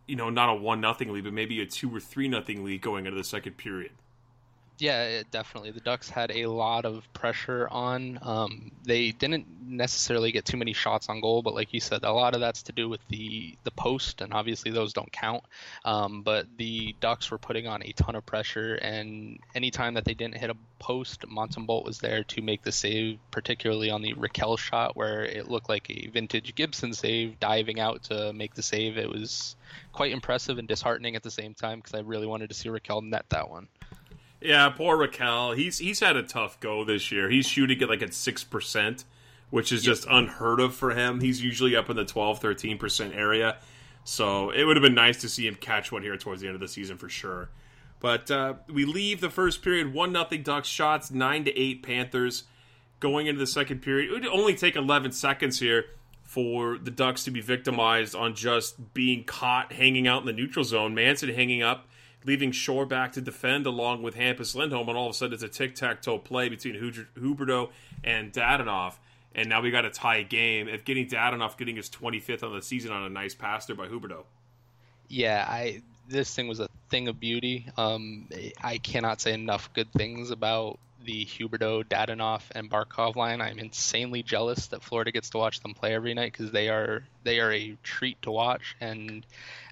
you 0.06 0.16
know, 0.16 0.30
not 0.30 0.50
a 0.50 0.54
one 0.54 0.80
nothing 0.80 1.12
lead, 1.12 1.24
but 1.24 1.34
maybe 1.34 1.60
a 1.60 1.66
two 1.66 1.94
or 1.94 2.00
three 2.00 2.28
nothing 2.28 2.64
lead 2.64 2.82
going 2.82 3.08
into 3.08 3.18
the 3.18 3.24
second 3.24 3.58
period. 3.58 3.92
Yeah, 4.78 5.04
it, 5.04 5.32
definitely. 5.32 5.72
The 5.72 5.80
Ducks 5.80 6.10
had 6.10 6.32
a 6.32 6.48
lot 6.48 6.84
of 6.84 7.12
pressure 7.14 7.66
on. 7.72 8.20
Um, 8.22 8.72
they 8.84 9.12
didn't 9.12 9.48
necessarily 9.66 10.34
get 10.34 10.44
too 10.44 10.58
many 10.58 10.74
shots 10.74 11.08
on 11.08 11.22
goal, 11.22 11.42
but 11.42 11.54
like 11.54 11.74
you 11.74 11.80
said, 11.80 12.04
a 12.04 12.12
lot 12.12 12.34
of 12.36 12.42
that's 12.42 12.64
to 12.64 12.74
do 12.74 12.90
with 12.90 13.00
the 13.08 13.56
the 13.64 13.72
post, 13.72 14.20
and 14.20 14.34
obviously 14.34 14.72
those 14.72 14.92
don't 14.92 15.12
count. 15.14 15.44
Um, 15.86 16.24
but 16.24 16.48
the 16.58 16.94
Ducks 17.00 17.32
were 17.32 17.38
putting 17.38 17.68
on 17.68 17.84
a 17.84 17.94
ton 17.94 18.16
of 18.16 18.26
pressure, 18.26 18.76
and 18.76 19.40
anytime 19.54 19.94
that 19.94 20.04
they 20.04 20.14
didn't 20.14 20.38
hit 20.38 20.50
a 20.50 20.58
post, 20.80 21.22
Montembeault 21.22 21.86
was 21.86 22.00
there 22.00 22.26
to 22.26 22.42
make 22.42 22.62
the 22.62 22.74
save, 22.74 23.18
particularly 23.32 23.90
on 23.90 24.02
the 24.02 24.14
Rakell 24.14 24.60
shot 24.60 24.98
where 24.98 25.24
it 25.24 25.50
looked 25.50 25.70
like 25.70 25.90
a 25.90 26.08
vintage 26.08 26.54
Gibson 26.54 26.94
save, 26.94 27.40
diving 27.40 27.80
out 27.80 28.04
to 28.04 28.34
make 28.34 28.56
the 28.56 28.62
save. 28.62 28.98
It 28.98 29.10
was 29.10 29.56
quite 29.94 30.12
impressive 30.12 30.58
and 30.58 30.68
disheartening 30.68 31.16
at 31.16 31.24
the 31.24 31.32
same 31.32 31.54
time 31.54 31.80
because 31.80 31.94
I 31.94 32.00
really 32.00 32.28
wanted 32.28 32.50
to 32.50 32.56
see 32.56 32.68
Rakell 32.68 33.02
net 33.02 33.26
that 33.30 33.50
one. 33.50 33.70
Yeah, 34.46 34.70
poor 34.70 34.96
Rakell. 34.96 35.58
He's 35.58 35.80
he's 35.80 36.00
had 36.00 36.16
a 36.16 36.22
tough 36.22 36.60
go 36.60 36.84
this 36.84 37.12
year. 37.12 37.30
He's 37.32 37.48
shooting 37.48 37.82
at 37.82 37.90
like 37.90 38.04
at 38.04 38.14
six 38.14 38.44
percent, 38.44 39.04
which 39.50 39.72
is 39.72 39.82
just 39.82 40.06
unheard 40.08 40.60
of 40.60 40.76
for 40.76 40.92
him. 40.92 41.20
He's 41.20 41.44
usually 41.44 41.76
up 41.76 41.90
in 41.90 41.96
the 41.96 42.06
12, 42.06 42.40
13 42.40 42.78
percent 42.78 43.16
area. 43.16 43.58
So 44.04 44.52
it 44.52 44.64
would 44.64 44.76
have 44.78 44.84
been 44.84 44.94
nice 44.94 45.20
to 45.22 45.30
see 45.30 45.48
him 45.48 45.56
catch 45.56 45.92
one 45.92 46.04
here 46.04 46.16
towards 46.16 46.42
the 46.42 46.48
end 46.48 46.54
of 46.54 46.62
the 46.62 46.68
season 46.68 46.98
for 46.98 47.10
sure. 47.10 47.50
But 48.00 48.30
uh, 48.30 48.54
we 48.72 48.86
leave 48.86 49.20
the 49.20 49.32
first 49.32 49.64
period 49.64 49.94
one 49.94 50.12
nothing 50.12 50.44
Ducks 50.44 50.68
shots 50.68 51.10
nine 51.10 51.44
to 51.46 51.60
eight 51.60 51.82
Panthers. 51.82 52.44
Going 53.00 53.28
into 53.28 53.40
the 53.40 53.48
second 53.48 53.82
period, 53.82 54.10
it 54.10 54.14
would 54.14 54.26
only 54.28 54.56
take 54.56 54.76
eleven 54.76 55.12
seconds 55.12 55.60
here 55.60 55.86
for 56.22 56.78
the 56.78 56.92
Ducks 56.92 57.24
to 57.24 57.32
be 57.32 57.42
victimized 57.42 58.16
on 58.16 58.36
just 58.36 58.94
being 58.94 59.24
caught 59.24 59.74
hanging 59.74 60.08
out 60.08 60.22
in 60.22 60.28
the 60.28 60.34
neutral 60.34 60.64
zone. 60.64 60.94
Manson 60.94 61.30
hanging 61.30 61.64
up 61.64 61.88
leaving 62.26 62.52
Shore 62.52 62.86
back 62.86 63.14
to 63.14 63.22
defend 63.22 63.66
along 63.66 64.02
with 64.02 64.16
Hampus 64.16 64.56
Lindholm, 64.56 64.90
and 64.90 64.98
all 64.98 65.08
of 65.08 65.12
a 65.12 65.14
sudden 65.14 65.34
it's 65.34 65.44
a 65.44 65.48
tic 65.48 65.76
tac 65.76 66.02
toe 66.02 66.18
play 66.18 66.50
between 66.50 66.76
Huberdeau 66.76 67.70
and 68.04 68.34
Dadonov. 68.34 68.96
And 69.34 69.50
now 69.50 69.62
we 69.62 69.70
got 69.70 69.84
a 69.84 69.90
tie 69.90 70.24
game. 70.24 70.68
Evgenii 70.68 71.10
Dadonov 71.10 71.58
getting 71.58 71.76
his 71.76 71.90
25th 71.90 72.44
on 72.44 72.56
the 72.56 72.62
season 72.62 72.92
on 72.92 73.04
a 73.04 73.10
nice 73.10 73.36
pass 73.36 73.66
there 73.66 73.76
by 73.76 73.88
Huberdeau. 73.88 74.24
Yeah, 75.10 75.46
I 75.48 75.82
this 76.08 76.34
thing 76.34 76.48
was 76.48 76.60
a 76.60 76.70
thing 76.90 77.08
of 77.08 77.20
beauty. 77.20 77.68
Um, 77.78 78.30
I 78.64 78.78
cannot 78.78 79.22
say 79.22 79.34
enough 79.34 79.74
good 79.74 79.92
things 79.92 80.32
about 80.32 80.80
the 81.04 81.26
Huberdeau, 81.26 81.84
Dadonov, 81.84 82.42
and 82.52 82.70
Barkov 82.70 83.16
line. 83.16 83.42
I'm 83.42 83.60
insanely 83.60 84.24
jealous 84.24 84.68
that 84.68 84.84
Florida 84.84 85.12
gets 85.12 85.30
to 85.32 85.38
watch 85.38 85.60
them 85.62 85.74
play 85.74 85.94
every 85.94 86.14
night 86.14 86.32
because 86.32 86.52
they 86.52 86.70
are 86.70 87.04
they 87.24 87.40
are 87.40 87.52
a 87.52 87.78
treat 87.84 88.22
to 88.24 88.32
watch. 88.32 88.76
And 88.82 89.26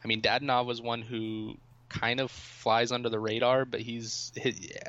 I 0.03 0.07
mean, 0.07 0.21
Dadonov 0.21 0.65
was 0.65 0.81
one 0.81 1.01
who 1.01 1.55
kind 1.93 2.19
of 2.19 2.31
flies 2.31 2.91
under 2.91 3.07
the 3.09 3.19
radar, 3.19 3.65
but 3.65 3.79
he's 3.79 4.31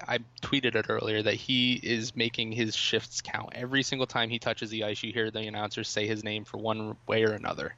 I 0.08 0.18
tweeted 0.42 0.74
it 0.74 0.86
earlier 0.88 1.22
that 1.22 1.34
he 1.34 1.74
is 1.74 2.16
making 2.16 2.52
his 2.52 2.74
shifts 2.74 3.20
count. 3.20 3.50
Every 3.54 3.82
single 3.82 4.06
time 4.06 4.30
he 4.30 4.38
touches 4.38 4.70
the 4.70 4.84
ice, 4.84 5.02
you 5.02 5.12
hear 5.12 5.30
the 5.30 5.42
announcers 5.42 5.88
say 5.88 6.06
his 6.06 6.24
name 6.24 6.44
for 6.44 6.56
one 6.56 6.96
way 7.06 7.24
or 7.24 7.32
another. 7.32 7.74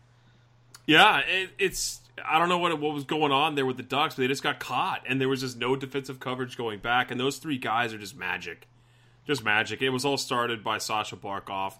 Yeah, 0.87 1.19
it, 1.19 1.51
it's 1.59 2.01
I 2.25 2.39
don't 2.39 2.49
know 2.49 2.59
what 2.59 2.79
what 2.81 2.95
was 2.95 3.05
going 3.05 3.33
on 3.33 3.57
there 3.57 3.67
with 3.67 3.77
the 3.77 3.83
Ducks, 3.83 4.15
but 4.15 4.23
they 4.23 4.29
just 4.29 4.43
got 4.43 4.61
caught, 4.61 5.03
and 5.07 5.21
there 5.21 5.29
was 5.29 5.41
just 5.41 5.59
no 5.59 5.77
defensive 5.77 6.21
coverage 6.21 6.57
going 6.57 6.79
back, 6.79 7.11
and 7.11 7.19
those 7.19 7.39
three 7.39 7.59
guys 7.59 7.93
are 7.93 7.99
just 7.99 8.17
magic, 8.17 8.69
just 9.27 9.45
magic. 9.45 9.83
It 9.83 9.91
was 9.91 10.05
all 10.05 10.17
started 10.17 10.63
by 10.63 10.79
Sasha 10.79 11.17
Barkov. 11.17 11.75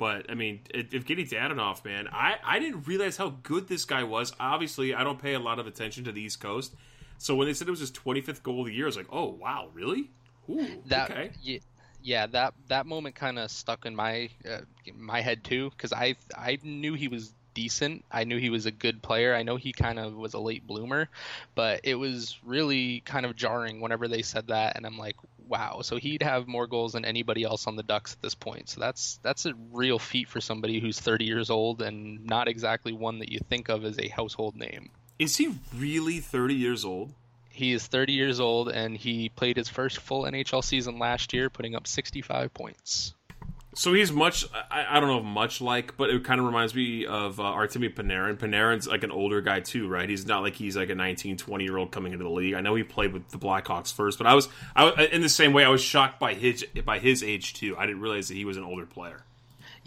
But 0.00 0.30
I 0.30 0.34
mean, 0.34 0.60
Evgenii 0.72 1.28
Dadonov, 1.28 1.84
man, 1.84 2.08
I, 2.10 2.36
I 2.42 2.58
didn't 2.58 2.86
realize 2.86 3.18
how 3.18 3.34
good 3.42 3.68
this 3.68 3.84
guy 3.84 4.02
was. 4.02 4.32
Obviously, 4.40 4.94
I 4.94 5.04
don't 5.04 5.20
pay 5.20 5.34
a 5.34 5.38
lot 5.38 5.58
of 5.58 5.66
attention 5.66 6.04
to 6.04 6.12
the 6.12 6.22
East 6.22 6.40
Coast, 6.40 6.74
so 7.18 7.34
when 7.34 7.46
they 7.46 7.52
said 7.52 7.68
it 7.68 7.70
was 7.70 7.80
his 7.80 7.92
25th 7.92 8.42
goal 8.42 8.60
of 8.60 8.68
the 8.68 8.72
year, 8.72 8.86
I 8.86 8.88
was 8.88 8.96
like, 8.96 9.12
oh 9.12 9.26
wow, 9.26 9.68
really? 9.74 10.08
Ooh, 10.48 10.82
that, 10.86 11.10
okay. 11.10 11.32
Yeah, 11.42 11.58
yeah, 12.02 12.26
that 12.28 12.54
that 12.68 12.86
moment 12.86 13.14
kind 13.14 13.38
of 13.38 13.50
stuck 13.50 13.84
in 13.84 13.94
my 13.94 14.30
uh, 14.50 14.60
my 14.96 15.20
head 15.20 15.44
too 15.44 15.68
because 15.68 15.92
I 15.92 16.16
I 16.34 16.58
knew 16.62 16.94
he 16.94 17.08
was 17.08 17.34
decent. 17.52 18.02
I 18.10 18.24
knew 18.24 18.38
he 18.38 18.48
was 18.48 18.64
a 18.64 18.70
good 18.70 19.02
player. 19.02 19.34
I 19.34 19.42
know 19.42 19.56
he 19.56 19.74
kind 19.74 19.98
of 19.98 20.14
was 20.14 20.32
a 20.32 20.38
late 20.38 20.66
bloomer, 20.66 21.10
but 21.54 21.80
it 21.84 21.96
was 21.96 22.38
really 22.42 23.00
kind 23.00 23.26
of 23.26 23.36
jarring 23.36 23.82
whenever 23.82 24.08
they 24.08 24.22
said 24.22 24.46
that, 24.46 24.76
and 24.78 24.86
I'm 24.86 24.96
like, 24.96 25.16
wow. 25.50 25.80
So 25.82 25.96
he'd 25.96 26.22
have 26.22 26.46
more 26.46 26.66
goals 26.66 26.92
than 26.92 27.04
anybody 27.04 27.42
else 27.42 27.66
on 27.66 27.76
the 27.76 27.82
Ducks 27.82 28.14
at 28.14 28.22
this 28.22 28.34
point. 28.34 28.70
So 28.70 28.80
that's 28.80 29.18
that's 29.22 29.44
a 29.44 29.52
real 29.72 29.98
feat 29.98 30.28
for 30.28 30.40
somebody 30.40 30.80
who's 30.80 30.98
30 30.98 31.24
years 31.26 31.50
old 31.50 31.82
and 31.82 32.24
not 32.24 32.48
exactly 32.48 32.92
one 32.92 33.18
that 33.18 33.30
you 33.30 33.40
think 33.50 33.68
of 33.68 33.84
as 33.84 33.98
a 33.98 34.08
household 34.08 34.56
name. 34.56 34.90
Is 35.18 35.36
he 35.36 35.54
really 35.76 36.20
30 36.20 36.54
years 36.54 36.84
old? 36.84 37.12
He 37.50 37.72
is 37.72 37.86
30 37.86 38.14
years 38.14 38.40
old, 38.40 38.70
and 38.70 38.96
he 38.96 39.28
played 39.28 39.58
his 39.58 39.68
first 39.68 39.98
full 39.98 40.22
NHL 40.22 40.64
season 40.64 40.98
last 40.98 41.34
year, 41.34 41.50
putting 41.50 41.74
up 41.74 41.86
65 41.86 42.54
points. 42.54 43.12
So 43.74 43.92
he's 43.92 44.10
much, 44.10 44.44
I, 44.70 44.96
I 44.96 45.00
don't 45.00 45.08
know 45.08 45.22
much 45.22 45.60
like, 45.60 45.96
but 45.96 46.10
it 46.10 46.24
kind 46.24 46.40
of 46.40 46.46
reminds 46.46 46.74
me 46.74 47.06
of 47.06 47.38
uh, 47.38 47.44
Artemi 47.44 47.94
Panarin. 47.94 48.36
Panarin's 48.36 48.88
like 48.88 49.04
an 49.04 49.12
older 49.12 49.40
guy 49.40 49.60
too, 49.60 49.86
right? 49.86 50.08
He's 50.08 50.26
not 50.26 50.42
like 50.42 50.54
he's 50.54 50.76
like 50.76 50.90
a 50.90 50.94
19, 50.94 51.36
20 51.36 51.64
year 51.64 51.76
old 51.76 51.92
coming 51.92 52.12
into 52.12 52.24
the 52.24 52.30
league. 52.30 52.54
I 52.54 52.60
know 52.60 52.74
he 52.74 52.82
played 52.82 53.12
with 53.12 53.28
the 53.28 53.38
Blackhawks 53.38 53.94
first, 53.94 54.18
but 54.18 54.26
I 54.26 54.34
was, 54.34 54.48
I, 54.74 55.04
in 55.12 55.22
the 55.22 55.28
same 55.28 55.52
way, 55.52 55.64
I 55.64 55.68
was 55.68 55.80
shocked 55.80 56.18
by 56.18 56.34
his, 56.34 56.64
by 56.84 56.98
his 56.98 57.22
age 57.22 57.54
too. 57.54 57.76
I 57.78 57.86
didn't 57.86 58.00
realize 58.02 58.28
that 58.28 58.34
he 58.34 58.44
was 58.44 58.56
an 58.56 58.64
older 58.64 58.86
player. 58.86 59.24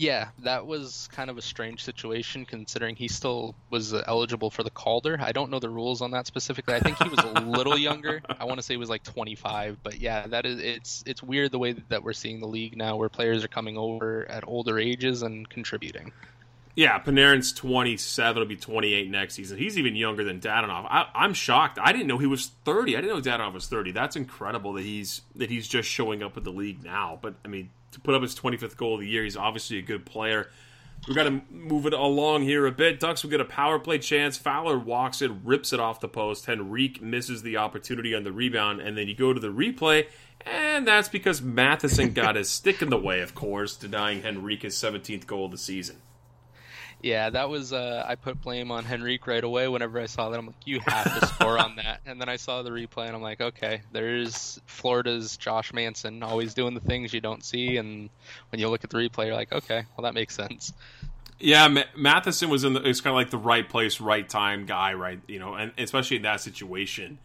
Yeah, 0.04 0.28
that 0.39 0.68
was 0.68 1.08
kind 1.13 1.30
of 1.30 1.38
a 1.38 1.42
strange 1.42 1.82
situation 1.82 2.46
considering 2.46 2.98
he 2.98 3.08
still 3.08 3.56
was 3.70 3.94
uh, 3.94 4.04
eligible 4.06 4.50
for 4.50 4.62
the 4.62 4.70
Calder. 4.70 5.18
I 5.22 5.32
don't 5.32 5.50
know 5.50 5.60
the 5.60 5.70
rules 5.70 6.02
on 6.02 6.12
that 6.12 6.28
specifically. 6.28 6.74
I 6.74 6.82
think 6.82 7.02
he 7.02 7.08
was 7.08 7.20
a 7.20 7.39
little 7.39 7.78
younger. 7.78 8.22
I 8.39 8.44
want 8.44 8.58
to 8.58 8.63
say 8.63 8.74
he 8.74 8.78
was 8.78 8.89
like 8.89 9.04
25, 9.04 9.78
but 9.82 10.02
yeah, 10.02 10.28
that 10.28 10.46
is 10.46 10.60
it's 10.60 11.06
it's 11.08 11.24
weird 11.24 11.54
the 11.54 11.58
way 11.60 11.72
that 11.88 12.04
we're 12.04 12.12
seeing 12.12 12.42
the 12.42 12.48
league 12.48 12.76
now 12.76 12.98
where 12.98 13.08
players 13.08 13.46
are 13.46 13.48
coming 13.48 13.78
over 13.78 14.30
at 14.30 14.44
older 14.46 14.78
ages 14.78 15.24
and 15.24 15.48
contributing. 15.48 16.12
Yeah, 16.76 17.00
Panarin's 17.00 17.54
27. 17.54 18.42
He'll 18.42 18.50
be 18.50 18.58
28 18.58 19.10
next 19.10 19.36
season. 19.36 19.58
He's 19.58 19.78
even 19.78 19.96
younger 19.96 20.26
than 20.26 20.42
Dadonov. 20.42 20.86
I, 20.89 21.24
am 21.24 21.34
shocked. 21.34 21.80
I 21.82 21.94
didn't 21.94 22.08
know 22.08 22.18
he 22.18 22.28
was 22.28 22.48
30. 22.66 22.98
I 22.98 23.02
didn't 23.02 23.16
know 23.16 23.32
Dadonov 23.32 23.54
was 23.54 23.68
30. 23.68 23.94
That's 23.94 24.18
incredible 24.18 24.74
that 24.74 24.84
he's 24.84 25.22
that 25.36 25.50
he's 25.50 25.66
just 25.66 25.88
showing 25.88 26.22
up 26.22 26.36
with 26.36 26.44
the 26.44 26.52
league 26.52 26.84
now. 26.84 27.20
But 27.22 27.36
I 27.46 27.48
mean, 27.48 27.70
to 27.93 27.99
put 27.99 28.15
up 28.15 28.21
his 28.21 28.36
25th 28.36 28.77
goal 28.77 28.95
of 28.95 29.01
the 29.01 29.08
year. 29.08 29.23
He's 29.23 29.38
obviously 29.38 29.77
a 29.77 29.82
good 29.82 30.06
player. 30.06 30.49
We've 31.08 31.15
got 31.15 31.23
to 31.23 31.41
move 31.49 31.86
it 31.86 31.93
along 31.93 32.43
here 32.43 32.65
a 32.65 32.71
bit. 32.71 32.99
Ducks 32.99 33.23
will 33.23 33.29
get 33.29 33.41
a 33.41 33.45
power 33.45 33.77
play 33.77 33.97
chance. 33.97 34.38
Fowler 34.38 34.79
walks 34.79 35.21
it, 35.21 35.32
rips 35.43 35.73
it 35.73 35.79
off 35.79 35.99
the 35.99 36.08
post. 36.08 36.47
Henrique 36.47 37.01
misses 37.01 37.41
the 37.41 37.58
opportunity 37.58 38.15
on 38.15 38.23
the 38.23 38.32
rebound, 38.32 38.79
and 38.79 38.97
then 38.97 39.10
you 39.10 39.15
go 39.15 39.34
to 39.34 39.39
the 39.39 39.49
replay, 39.49 40.08
and 40.45 40.88
that's 40.88 41.10
because 41.10 41.41
Matheson 41.41 42.13
got 42.13 42.36
his 42.36 42.49
stick 42.49 42.82
in 42.82 42.89
the 42.89 42.97
way, 42.97 43.19
of 43.19 43.36
course, 43.36 43.75
denying 43.75 44.25
Henrique 44.25 44.62
his 44.62 44.75
17th 44.75 45.27
goal 45.27 45.45
of 45.45 45.51
the 45.51 45.58
season. 45.58 45.97
Yeah, 47.04 47.32
that 47.32 47.50
was. 47.50 47.74
Uh, 47.74 48.06
I 48.08 48.16
put 48.16 48.42
blame 48.42 48.72
on 48.72 48.86
Henrique 48.86 49.28
right 49.28 49.44
away 49.44 49.68
whenever 49.68 50.00
I 50.00 50.06
saw 50.06 50.30
that. 50.30 50.39
I'm 50.39 50.48
like, 50.48 50.56
you 50.66 50.80
have 50.88 51.20
to 51.20 51.28
score 51.28 51.60
on 51.60 51.76
that. 51.76 52.00
And 52.06 52.20
then 52.20 52.30
I 52.30 52.38
saw 52.38 52.63
the 52.63 52.70
replay, 52.70 53.08
and 53.08 53.16
I'm 53.16 53.22
like, 53.22 53.42
okay, 53.42 53.82
there's 53.92 54.62
Florida's 54.66 55.36
Josh 55.36 55.74
Manson, 55.74 56.24
always 56.24 56.54
doing 56.54 56.74
the 56.74 56.80
things 56.80 57.13
you 57.13 57.20
don't 57.20 57.44
see. 57.44 57.76
And 57.76 58.10
when 58.50 58.62
you 58.62 58.70
look 58.70 58.86
at 58.86 58.89
the 58.89 58.98
replay, 58.98 59.26
you're 59.26 59.36
like, 59.36 59.52
okay, 59.52 59.84
well 59.98 60.04
that 60.04 60.13
makes 60.13 60.34
sense. 60.34 60.72
Yeah, 61.39 61.66
M- 61.66 61.84
Matheson 61.98 62.50
was 62.50 62.63
in 62.63 62.72
the. 62.72 62.88
It's 62.88 63.02
kind 63.02 63.12
of 63.13 63.18
like 63.18 63.32
the 63.32 63.38
right 63.38 63.68
place, 63.68 64.00
right 64.00 64.28
time 64.28 64.66
guy, 64.66 64.94
right? 64.94 65.20
You 65.28 65.39
know, 65.39 65.56
and 65.56 65.74
especially 65.78 66.18
in 66.18 66.24
that 66.24 66.39
situation. 66.39 67.20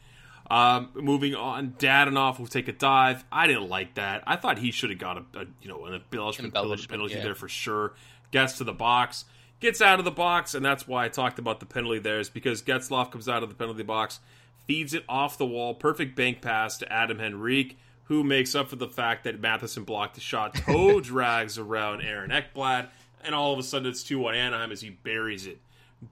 Um, 0.51 0.89
moving 0.95 1.37
on, 1.37 1.75
Dadonov 1.79 2.41
will 2.41 2.49
take 2.49 2.67
a 2.67 2.73
dive. 2.73 3.23
I 3.31 3.47
didn't 3.47 3.69
like 3.69 3.95
that. 3.95 4.25
I 4.27 4.35
thought 4.35 4.59
he 4.59 4.73
should 4.73 4.91
have 4.91 4.99
got 4.99 5.19
a, 5.19 5.25
a 5.39 5.45
you 5.63 5.69
know 5.69 5.85
an 5.85 5.95
embellishment, 5.95 6.53
embellishment 6.53 6.91
penalty 6.91 7.15
yeah. 7.15 7.23
there 7.23 7.37
for 7.37 7.49
sure. 7.49 7.93
Gets 8.33 8.59
to 8.59 8.65
the 8.65 8.73
box 8.73 9.25
gets 9.61 9.81
out 9.81 9.99
of 9.99 10.05
the 10.05 10.11
box, 10.11 10.55
and 10.55 10.65
that's 10.65 10.87
why 10.87 11.05
I 11.05 11.09
talked 11.09 11.39
about 11.39 11.61
the 11.61 11.67
penalty 11.67 11.99
there, 11.99 12.21
is 12.21 12.31
because 12.31 12.63
Getzlaf 12.63 13.11
comes 13.11 13.29
out 13.29 13.43
of 13.43 13.49
the 13.49 13.55
penalty 13.55 13.83
box, 13.83 14.21
feeds 14.67 14.95
it 14.95 15.05
off 15.09 15.39
the 15.39 15.47
wall, 15.47 15.75
perfect 15.75 16.17
bank 16.17 16.41
pass 16.41 16.79
to 16.79 16.93
Adam 16.93 17.21
Henrique, 17.21 17.79
who 18.05 18.25
makes 18.25 18.55
up 18.55 18.69
for 18.69 18.77
the 18.77 18.89
fact 18.89 19.25
that 19.25 19.41
Matheson 19.41 19.85
blocked 19.85 20.15
the 20.15 20.21
shot, 20.21 20.55
toe 20.67 21.01
drags 21.01 21.59
around 21.59 22.03
Aaron 22.03 22.31
Ekblad, 22.31 22.89
and 23.23 23.35
all 23.35 23.53
of 23.53 23.59
a 23.59 23.63
sudden 23.63 23.89
it's 23.89 24.03
2 24.03 24.19
1 24.19 24.35
Anaheim 24.35 24.73
as 24.73 24.81
he 24.81 24.91
buries 24.91 25.47
it. 25.47 25.59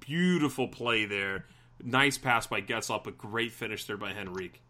Beautiful 0.01 0.69
play 0.69 1.05
there. 1.05 1.47
Nice 1.83 2.19
pass 2.19 2.47
by 2.47 2.61
Getzlaf, 2.61 3.05
but 3.05 3.17
great 3.19 3.53
finish 3.53 3.85
there 3.85 3.97
by 3.97 4.11
Henrique. 4.11 4.61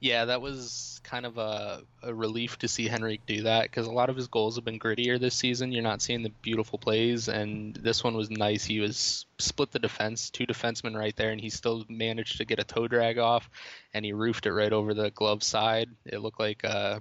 Yeah, 0.00 0.26
that 0.26 0.42
was 0.42 1.00
kind 1.04 1.24
of 1.24 1.38
a, 1.38 1.82
a 2.02 2.12
relief 2.12 2.58
to 2.58 2.68
see 2.68 2.90
Henrique 2.90 3.24
do 3.26 3.42
that 3.44 3.62
because 3.62 3.86
a 3.86 3.92
lot 3.92 4.10
of 4.10 4.16
his 4.16 4.26
goals 4.26 4.56
have 4.56 4.64
been 4.64 4.78
grittier 4.78 5.18
this 5.18 5.34
season. 5.34 5.72
You're 5.72 5.82
not 5.82 6.02
seeing 6.02 6.22
the 6.22 6.32
beautiful 6.42 6.78
plays, 6.78 7.28
and 7.28 7.74
this 7.76 8.04
one 8.04 8.14
was 8.14 8.30
nice. 8.30 8.64
He 8.64 8.80
was 8.80 9.24
split 9.38 9.70
the 9.70 9.78
defense, 9.78 10.28
two 10.28 10.46
defensemen 10.46 10.98
right 10.98 11.16
there, 11.16 11.30
and 11.30 11.40
he 11.40 11.48
still 11.48 11.84
managed 11.88 12.38
to 12.38 12.44
get 12.44 12.58
a 12.58 12.64
toe 12.64 12.88
drag 12.88 13.18
off, 13.18 13.48
and 13.94 14.04
he 14.04 14.12
roofed 14.12 14.44
it 14.44 14.52
right 14.52 14.72
over 14.72 14.92
the 14.92 15.10
glove 15.10 15.42
side. 15.42 15.88
It 16.04 16.18
looked 16.18 16.40
like 16.40 16.62
uh, 16.64 17.00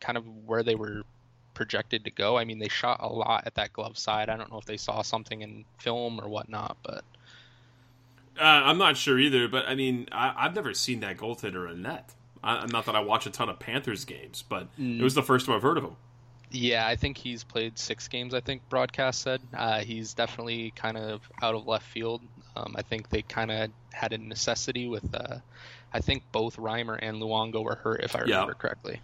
kind 0.00 0.16
of 0.16 0.24
where 0.44 0.62
they 0.62 0.76
were 0.76 1.02
projected 1.54 2.04
to 2.04 2.10
go. 2.10 2.38
I 2.38 2.44
mean, 2.44 2.60
they 2.60 2.68
shot 2.68 3.00
a 3.00 3.08
lot 3.08 3.44
at 3.46 3.56
that 3.56 3.72
glove 3.72 3.98
side. 3.98 4.28
I 4.28 4.36
don't 4.36 4.52
know 4.52 4.58
if 4.58 4.66
they 4.66 4.76
saw 4.76 5.02
something 5.02 5.42
in 5.42 5.64
film 5.78 6.20
or 6.20 6.28
whatnot, 6.28 6.76
but. 6.84 7.02
Uh, 8.38 8.42
I'm 8.42 8.78
not 8.78 8.98
sure 8.98 9.18
either, 9.18 9.48
but 9.48 9.66
I 9.66 9.74
mean, 9.74 10.08
I, 10.12 10.42
have 10.42 10.54
never 10.54 10.74
seen 10.74 11.00
that 11.00 11.16
goaltender 11.16 11.68
in 11.72 11.82
net. 11.82 12.12
I, 12.46 12.66
not 12.66 12.86
that 12.86 12.94
I 12.94 13.00
watch 13.00 13.26
a 13.26 13.30
ton 13.30 13.48
of 13.48 13.58
Panthers 13.58 14.04
games, 14.04 14.42
but 14.48 14.68
Mm. 14.78 15.00
it 15.00 15.02
was 15.02 15.14
the 15.14 15.22
first 15.22 15.46
time 15.46 15.54
I've 15.56 15.62
heard 15.62 15.78
of 15.78 15.84
him. 15.84 15.96
Yeah, 16.50 16.86
I 16.86 16.94
think 16.96 17.16
he's 17.18 17.42
played 17.42 17.78
six 17.78 18.06
games. 18.08 18.32
I 18.32 18.40
think 18.40 18.62
broadcast 18.68 19.20
said 19.22 19.40
uh, 19.52 19.80
he's 19.80 20.14
definitely 20.14 20.72
kind 20.76 20.96
of 20.96 21.20
out 21.42 21.54
of 21.56 21.66
left 21.66 21.86
field. 21.86 22.22
Um, 22.56 22.74
I 22.78 22.82
think 22.82 23.08
they 23.10 23.22
kind 23.22 23.50
of 23.50 23.70
had 23.92 24.12
a 24.12 24.18
necessity 24.18 24.86
with. 24.88 25.12
Uh, 25.14 25.38
I 25.92 26.00
think 26.00 26.22
both 26.32 26.56
Reimer 26.56 26.98
and 27.02 27.16
Luongo 27.20 27.62
were 27.64 27.74
hurt, 27.74 28.02
if 28.04 28.14
I 28.14 28.20
Yeah. 28.20 28.34
remember 28.36 28.54
correctly. 28.54 29.00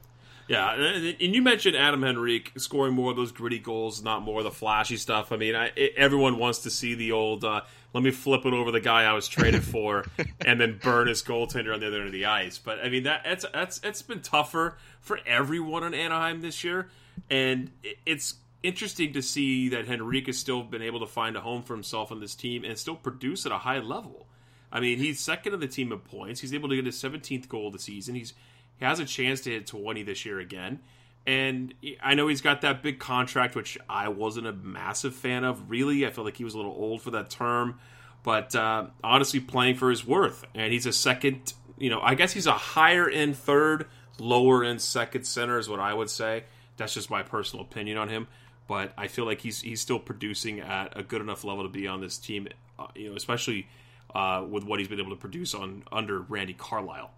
Yeah, 0.49 0.73
and 0.75 1.17
and 1.21 1.35
you 1.35 1.41
mentioned 1.43 1.77
Adam 1.77 2.05
Henrique 2.05 2.53
scoring 2.59 2.95
more 2.95 3.11
of 3.11 3.17
those 3.17 3.33
gritty 3.33 3.59
goals, 3.59 4.03
not 4.03 4.23
more 4.23 4.39
of 4.39 4.45
the 4.45 4.51
flashy 4.51 4.97
stuff. 4.97 5.33
I 5.33 5.37
mean, 5.37 5.55
I, 5.55 5.71
it- 5.77 5.95
everyone 5.97 6.39
wants 6.39 6.61
to 6.61 6.71
see 6.71 6.95
the 6.95 7.13
old 7.13 7.45
uh, 7.45 7.63
"let 7.93 8.03
me 8.03 8.11
flip 8.11 8.45
it 8.47 8.53
over 8.53 8.71
the 8.71 8.81
guy 8.81 9.05
I 9.05 9.13
was 9.13 9.29
traded 9.29 9.65
for" 9.75 10.05
and 10.45 10.61
then 10.61 10.79
burn 10.83 11.09
his 11.09 11.23
goaltender 11.23 11.75
on 11.75 11.81
the 11.81 11.89
other 11.89 11.99
end 11.99 12.07
of 12.07 12.13
the 12.13 12.27
ice. 12.27 12.59
But 12.59 12.81
I 12.85 12.89
mean, 12.89 13.05
that 13.05 13.23
that's 13.25 13.45
that's 13.53 13.81
it's 13.83 14.03
been 14.03 14.21
tougher 14.21 14.77
for 15.01 15.21
everyone 15.27 15.85
in 15.85 15.95
Anaheim 15.95 16.41
this 16.41 16.65
year, 16.65 16.89
and 17.31 17.71
it's 18.07 18.35
interesting 18.63 19.13
to 19.13 19.23
see 19.23 19.69
that 19.71 19.89
Henrique 19.89 20.27
has 20.27 20.39
still 20.39 20.63
been 20.63 20.83
able 20.83 21.01
to 21.01 21.07
find 21.07 21.37
a 21.37 21.41
home 21.41 21.63
for 21.63 21.75
himself 21.75 22.13
on 22.13 22.21
this 22.21 22.35
team 22.35 22.65
and 22.65 22.79
still 22.79 22.95
produce 22.95 23.45
at 23.45 23.53
a 23.53 23.59
high 23.59 23.79
level. 23.79 24.27
I 24.71 24.81
mean, 24.81 24.99
he's 24.99 25.21
second 25.21 25.53
in 25.53 25.61
the 25.61 25.69
team 25.69 25.93
in 25.93 25.99
points. 25.99 26.41
He's 26.41 26.55
able 26.55 26.69
to 26.71 26.77
get 26.77 26.87
his 26.87 27.01
17th 27.01 27.49
goal 27.49 27.67
of 27.67 27.73
the 27.75 27.79
season. 27.79 28.15
He's 28.15 28.33
he 28.79 28.85
has 28.85 28.99
a 28.99 29.05
chance 29.05 29.41
to 29.43 29.51
hit 29.51 29.67
20 29.67 30.03
this 30.03 30.25
year 30.25 30.41
again. 30.41 30.81
And 31.27 31.75
I 32.03 32.15
know 32.15 32.27
he's 32.29 32.41
got 32.41 32.63
that 32.63 32.83
big 32.83 32.99
contract, 32.99 33.55
which 33.55 33.79
I 33.89 34.09
wasn't 34.09 34.49
a 34.49 34.53
massive 34.53 35.15
fan 35.15 35.45
of. 35.45 35.71
Really, 35.71 36.05
I 36.07 36.11
feel 36.11 36.25
like 36.25 36.37
he 36.37 36.45
was 36.45 36.55
a 36.55 36.57
little 36.57 36.73
old 36.73 37.03
for 37.03 37.13
that 37.13 37.31
term. 37.31 37.79
But 38.23 38.55
uh, 38.55 38.87
honestly, 39.03 39.41
playing 39.41 39.77
for 39.77 39.91
his 39.91 40.07
worth, 40.07 40.45
and 40.55 40.73
he's 40.73 40.87
a 40.87 40.93
second. 40.93 41.55
You 41.79 41.91
know, 41.91 42.01
I 42.01 42.15
guess 42.15 42.33
he's 42.33 42.47
a 42.47 42.53
higher 42.53 43.09
end 43.09 43.37
third, 43.37 43.87
lower 44.19 44.65
end 44.65 44.81
second 44.81 45.25
center 45.25 45.59
is 45.59 45.69
what 45.69 45.81
I 45.81 45.95
would 45.95 46.11
say. 46.11 46.45
That's 46.77 46.95
just 46.95 47.11
my 47.11 47.23
personal 47.23 47.65
opinion 47.65 47.99
on 47.99 48.09
him. 48.09 48.27
But 48.69 48.93
I 48.97 49.09
feel 49.09 49.25
like 49.25 49.41
he's 49.41 49.61
he's 49.61 49.81
still 49.81 49.99
producing 49.99 50.61
at 50.61 50.97
a 50.97 51.03
good 51.03 51.21
enough 51.21 51.45
level 51.45 51.65
to 51.65 51.69
be 51.69 51.87
on 51.87 52.01
this 52.01 52.19
team. 52.19 52.49
Uh, 52.79 52.87
you 52.95 53.11
know, 53.11 53.17
especially 53.17 53.69
uh, 54.15 54.45
with 54.49 54.65
what 54.65 54.79
he's 54.79 54.89
been 54.89 55.01
able 55.01 55.11
to 55.11 55.17
produce 55.17 55.55
on 55.55 55.85
under 55.91 56.21
Randy 56.21 56.55
Carlyle. 56.55 57.11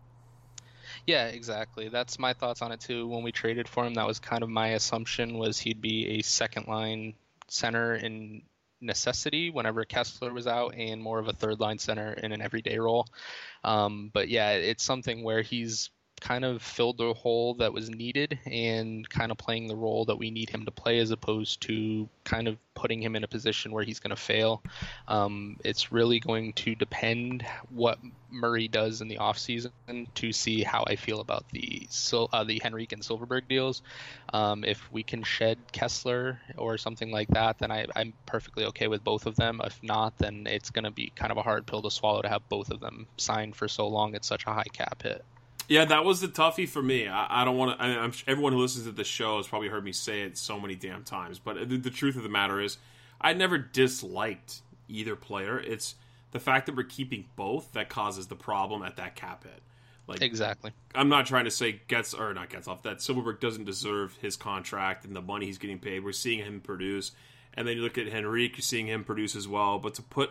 Yeah, 1.07 1.27
exactly. 1.27 1.89
That's 1.89 2.19
my 2.19 2.33
thoughts 2.33 2.63
on 2.63 2.73
it 2.73 2.81
too. 2.81 3.07
When 3.07 3.23
we 3.23 3.33
traded 3.33 3.69
for 3.69 3.85
him, 3.85 3.95
that 3.95 4.07
was 4.07 4.21
kind 4.21 4.43
of 4.43 4.49
my 4.49 4.69
assumption 4.69 5.39
was 5.39 5.59
he'd 5.59 5.81
be 5.81 6.19
a 6.19 6.23
second 6.23 6.67
line 6.67 7.15
center 7.49 7.95
in 7.95 8.43
necessity 8.81 9.51
whenever 9.51 9.85
Kesler 9.85 10.33
was 10.33 10.47
out, 10.47 10.75
and 10.77 11.03
more 11.03 11.19
of 11.19 11.29
a 11.29 11.33
third 11.33 11.61
line 11.61 11.79
center 11.79 12.13
in 12.13 12.33
an 12.33 12.41
everyday 12.41 12.79
role. 12.79 13.07
Um, 13.63 14.11
but 14.13 14.29
yeah, 14.29 14.53
it's 14.53 14.83
something 14.85 15.23
where 15.23 15.43
he's 15.43 15.91
kind 16.21 16.45
of 16.45 16.63
filled 16.63 16.99
the 16.99 17.13
hole 17.13 17.55
that 17.55 17.73
was 17.73 17.91
needed 17.91 18.39
and 18.47 19.09
kind 19.09 19.31
of 19.31 19.39
playing 19.39 19.67
the 19.67 19.77
role 19.77 20.05
that 20.07 20.17
we 20.17 20.31
need 20.31 20.49
him 20.49 20.65
to 20.65 20.71
play 20.71 20.99
as 20.99 21.11
opposed 21.11 21.61
to 21.61 22.09
kind 22.25 22.49
of 22.49 22.57
putting 22.75 23.03
him 23.03 23.15
in 23.15 23.25
a 23.25 23.29
position 23.29 23.73
where 23.73 23.85
he's 23.85 24.01
going 24.01 24.11
to 24.11 24.17
fail. 24.17 24.63
Um, 25.07 25.59
it's 25.65 25.93
really 25.93 26.21
going 26.21 26.53
to 26.55 26.75
depend 26.75 27.45
what 27.69 27.99
Murray 28.31 28.69
does 28.69 29.01
in 29.01 29.09
the 29.09 29.19
offseason 29.19 29.71
to 30.15 30.33
see 30.33 30.63
how 30.63 30.85
I 30.87 30.97
feel 30.97 31.21
about 31.21 31.45
the 31.51 31.87
uh, 32.13 32.45
the 32.45 32.63
Henrique 32.65 32.93
and 32.93 33.03
Silfverberg 33.03 33.49
deals. 33.49 33.83
Um, 34.33 34.65
if 34.65 34.91
we 34.93 35.03
can 35.03 35.23
shed 35.23 35.59
Kesler 35.73 36.39
or 36.57 36.79
something 36.79 37.11
like 37.11 37.29
that, 37.29 37.59
then 37.59 37.71
I, 37.71 37.87
I'm 37.95 38.13
perfectly 38.27 38.65
okay 38.67 38.89
with 38.89 39.05
both 39.05 39.27
of 39.27 39.37
them. 39.37 39.61
If 39.63 39.81
not, 39.83 40.19
then 40.19 40.47
it's 40.47 40.71
going 40.71 40.85
to 40.85 40.91
be 40.91 41.13
kind 41.15 41.31
of 41.31 41.39
a 41.39 41.43
hard 41.43 41.67
pill 41.67 41.83
to 41.83 41.91
swallow 41.91 42.23
to 42.23 42.29
have 42.29 42.49
both 42.49 42.71
of 42.71 42.81
them 42.81 43.07
signed 43.17 43.55
for 43.55 43.69
so 43.69 43.89
long 43.89 44.15
at 44.15 44.25
such 44.25 44.47
a 44.47 44.53
high 44.53 44.71
cap 44.73 45.03
hit. 45.03 45.25
Yeah, 45.69 45.87
that 45.87 46.05
was 46.05 46.21
the 46.21 46.29
toughie 46.29 46.69
for 46.69 46.83
me. 46.83 47.09
I, 47.09 47.43
I 47.43 47.45
don't 47.45 47.57
want 47.57 47.79
to. 47.79 47.85
I 47.85 48.11
everyone 48.27 48.53
who 48.53 48.59
listens 48.59 48.85
to 48.85 48.93
the 48.93 49.05
show 49.05 49.39
has 49.39 49.47
probably 49.47 49.69
heard 49.69 49.85
me 49.85 49.93
say 49.93 50.23
it 50.23 50.37
so 50.37 50.61
many 50.61 50.75
damn 50.75 51.05
times. 51.05 51.39
But 51.39 51.69
the, 51.69 51.77
the 51.77 51.91
truth 51.91 52.17
of 52.17 52.23
the 52.23 52.29
matter 52.29 52.61
is, 52.61 52.79
I 53.21 53.33
never 53.33 53.59
disliked 53.59 54.61
either 54.89 55.17
player. 55.17 55.59
It's 55.59 55.95
the 56.33 56.41
fact 56.41 56.67
that 56.67 56.77
we're 56.77 56.83
keeping 56.85 57.25
both 57.37 57.73
that 57.73 57.89
causes 57.89 58.27
the 58.27 58.37
problem 58.37 58.83
at 58.83 58.97
that 58.97 59.17
cap 59.17 59.45
hit. 59.45 59.63
Like 60.07 60.21
Exactly. 60.21 60.73
I'm 60.95 61.09
not 61.09 61.27
trying 61.27 61.47
to 61.47 61.51
say 61.51 61.81
gets 61.89 62.13
or 62.13 62.35
not 62.35 62.51
gets 62.51 62.69
off 62.69 62.83
that 62.83 62.99
Silfverberg 62.99 63.41
doesn't 63.41 63.65
deserve 63.65 64.17
his 64.21 64.37
contract 64.37 65.07
and 65.07 65.17
the 65.17 65.23
money 65.23 65.47
he's 65.47 65.59
getting 65.59 65.79
paid. 65.79 66.05
We're 66.05 66.13
seeing 66.13 66.45
him 66.45 66.61
produce, 66.61 67.13
and 67.55 67.67
then 67.67 67.77
you 67.77 67.83
look 67.83 67.97
at 67.97 68.13
Henrique, 68.13 68.59
you're 68.59 68.63
seeing 68.63 68.87
him 68.87 69.05
produce 69.05 69.35
as 69.35 69.49
well. 69.49 69.79
But 69.79 69.95
to 69.95 70.03
put, 70.03 70.31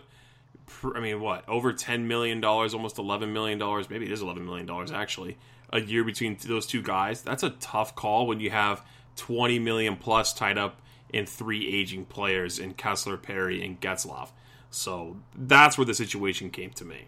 I 0.95 0.99
mean, 0.99 1.21
what 1.21 1.47
over 1.47 1.73
ten 1.73 2.07
million 2.07 2.41
dollars, 2.41 2.73
almost 2.73 2.97
eleven 2.97 3.33
million 3.33 3.59
dollars, 3.59 3.89
maybe 3.89 4.05
it 4.05 4.11
is 4.11 4.21
eleven 4.21 4.45
million 4.45 4.65
dollars 4.65 4.91
actually, 4.91 5.37
a 5.71 5.79
year 5.81 6.03
between 6.03 6.37
those 6.45 6.65
two 6.65 6.81
guys. 6.81 7.21
That's 7.21 7.43
a 7.43 7.51
tough 7.51 7.95
call 7.95 8.27
when 8.27 8.39
you 8.39 8.49
have 8.49 8.85
twenty 9.15 9.59
million 9.59 9.95
plus 9.95 10.33
tied 10.33 10.57
up 10.57 10.81
in 11.09 11.25
three 11.25 11.67
aging 11.67 12.05
players 12.05 12.59
in 12.59 12.73
Kesler, 12.73 13.21
Perry, 13.21 13.63
and 13.63 13.79
Getzlaf. 13.79 14.29
So 14.71 15.17
that's 15.35 15.77
where 15.77 15.85
the 15.85 15.93
situation 15.93 16.49
came 16.49 16.71
to 16.71 16.85
me. 16.85 17.07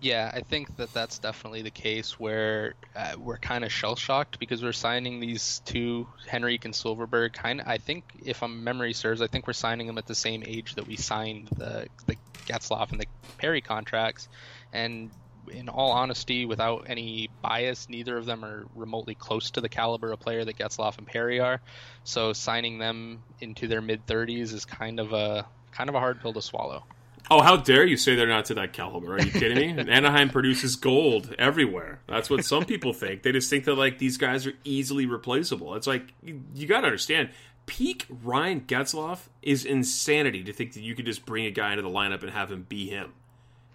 Yeah, 0.00 0.30
I 0.32 0.42
think 0.42 0.76
that 0.76 0.92
that's 0.92 1.18
definitely 1.18 1.62
the 1.62 1.72
case 1.72 2.20
where 2.20 2.74
uh, 2.94 3.14
we're 3.18 3.38
kind 3.38 3.64
of 3.64 3.72
shell 3.72 3.96
shocked 3.96 4.38
because 4.38 4.62
we're 4.62 4.72
signing 4.72 5.18
these 5.18 5.60
two 5.64 6.06
Henrique 6.32 6.64
and 6.64 6.74
Silfverberg. 6.74 7.32
Kind 7.32 7.62
I 7.66 7.78
think 7.78 8.04
if 8.24 8.40
my 8.40 8.46
memory 8.46 8.92
serves, 8.92 9.20
I 9.20 9.26
think 9.26 9.48
we're 9.48 9.54
signing 9.54 9.88
them 9.88 9.98
at 9.98 10.06
the 10.06 10.14
same 10.14 10.44
age 10.46 10.76
that 10.76 10.86
we 10.86 10.96
signed 10.96 11.48
the 11.56 11.88
the 12.06 12.16
Getzlaf 12.46 12.92
and 12.92 13.00
the 13.00 13.06
Perry 13.38 13.60
contracts. 13.60 14.28
And 14.72 15.10
in 15.50 15.68
all 15.68 15.90
honesty, 15.90 16.44
without 16.44 16.84
any 16.88 17.28
bias, 17.42 17.88
neither 17.88 18.16
of 18.16 18.24
them 18.24 18.44
are 18.44 18.66
remotely 18.76 19.16
close 19.16 19.50
to 19.52 19.60
the 19.60 19.68
caliber 19.68 20.12
of 20.12 20.20
player 20.20 20.44
that 20.44 20.56
Getzlaf 20.56 20.98
and 20.98 21.08
Perry 21.08 21.40
are. 21.40 21.60
So 22.04 22.32
signing 22.32 22.78
them 22.78 23.22
into 23.40 23.66
their 23.66 23.80
mid 23.80 24.06
30s 24.06 24.52
is 24.52 24.64
kind 24.64 25.00
of 25.00 25.12
a 25.12 25.46
kind 25.72 25.88
of 25.88 25.96
a 25.96 26.00
hard 26.00 26.20
pill 26.20 26.32
to 26.34 26.42
swallow. 26.42 26.84
Oh, 27.30 27.42
how 27.42 27.56
dare 27.56 27.84
you 27.84 27.96
say 27.96 28.14
they're 28.14 28.26
not 28.26 28.46
to 28.46 28.54
that 28.54 28.72
caliber? 28.72 29.14
Are 29.16 29.20
you 29.20 29.30
kidding 29.30 29.76
me? 29.76 29.82
Anaheim 29.92 30.30
produces 30.30 30.76
gold 30.76 31.34
everywhere. 31.38 32.00
That's 32.06 32.30
what 32.30 32.44
some 32.44 32.64
people 32.64 32.92
think. 32.92 33.22
They 33.22 33.32
just 33.32 33.50
think 33.50 33.64
that 33.64 33.74
like 33.74 33.98
these 33.98 34.16
guys 34.16 34.46
are 34.46 34.54
easily 34.64 35.04
replaceable. 35.06 35.74
It's 35.74 35.86
like 35.86 36.12
you, 36.22 36.42
you 36.54 36.66
got 36.66 36.80
to 36.80 36.86
understand. 36.86 37.30
Peak 37.66 38.06
Ryan 38.22 38.62
Getzlaf 38.62 39.28
is 39.42 39.66
insanity 39.66 40.42
to 40.44 40.52
think 40.54 40.72
that 40.72 40.80
you 40.82 40.94
could 40.94 41.04
just 41.04 41.26
bring 41.26 41.44
a 41.44 41.50
guy 41.50 41.72
into 41.72 41.82
the 41.82 41.90
lineup 41.90 42.22
and 42.22 42.30
have 42.30 42.50
him 42.50 42.64
be 42.68 42.88
him. 42.88 43.12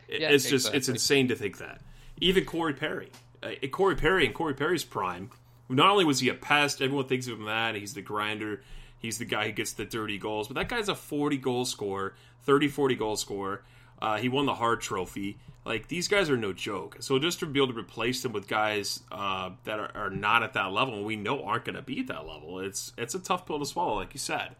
It- 0.08 0.21
Yeah, 0.21 0.29
it's 0.29 0.49
just 0.49 0.73
it's 0.73 0.89
insane 0.89 1.27
to 1.27 1.36
think 1.36 1.60
that. 1.60 1.82
Even 2.19 2.45
Corey 2.45 2.73
Perry, 2.73 3.12
uh, 3.43 3.49
Corey 3.71 3.95
Perry 3.95 4.25
and 4.25 4.34
Corey 4.34 4.53
Perry's 4.56 4.84
prime, 4.84 5.29
not 5.69 5.89
only 5.91 6.06
was 6.06 6.19
he 6.21 6.29
a 6.29 6.34
pest, 6.34 6.82
everyone 6.82 7.06
thinks 7.08 7.27
of 7.27 7.38
him 7.39 7.45
that 7.45 7.75
he's 7.75 7.93
the 7.93 8.01
grinder, 8.01 8.62
he's 9.03 9.19
the 9.19 9.25
guy 9.25 9.45
who 9.45 9.51
gets 9.51 9.73
the 9.73 9.85
dirty 9.85 10.17
goals, 10.17 10.47
but 10.47 10.55
that 10.55 10.67
guy's 10.67 10.89
a 10.89 10.95
40 10.95 11.37
goal 11.37 11.65
scorer, 11.65 12.15
30 12.43 12.69
40 12.69 12.95
goal 12.95 13.15
scorer. 13.15 13.61
Uh, 14.01 14.17
he 14.17 14.27
won 14.27 14.47
the 14.47 14.55
Hart 14.55 14.81
Trophy. 14.81 15.37
Like 15.65 15.87
these 15.87 16.07
guys 16.07 16.29
are 16.29 16.35
no 16.35 16.51
joke. 16.51 16.97
So 16.99 17.19
just 17.19 17.39
to 17.39 17.45
be 17.45 17.59
able 17.59 17.73
to 17.73 17.79
replace 17.79 18.23
them 18.23 18.33
with 18.33 18.47
guys 18.47 19.01
uh, 19.11 19.51
that 19.65 19.79
are, 19.79 19.91
are 19.95 20.09
not 20.09 20.43
at 20.43 20.53
that 20.53 20.71
level, 20.71 20.95
and 20.95 21.05
we 21.05 21.15
know 21.15 21.43
aren't 21.43 21.65
going 21.65 21.75
to 21.75 21.81
be 21.81 21.99
at 21.99 22.07
that 22.07 22.25
level, 22.25 22.59
it's 22.59 22.91
it's 22.97 23.13
a 23.13 23.19
tough 23.19 23.45
pill 23.45 23.59
to 23.59 23.65
swallow, 23.65 23.95
like 23.95 24.13
you 24.13 24.19
said. 24.19 24.55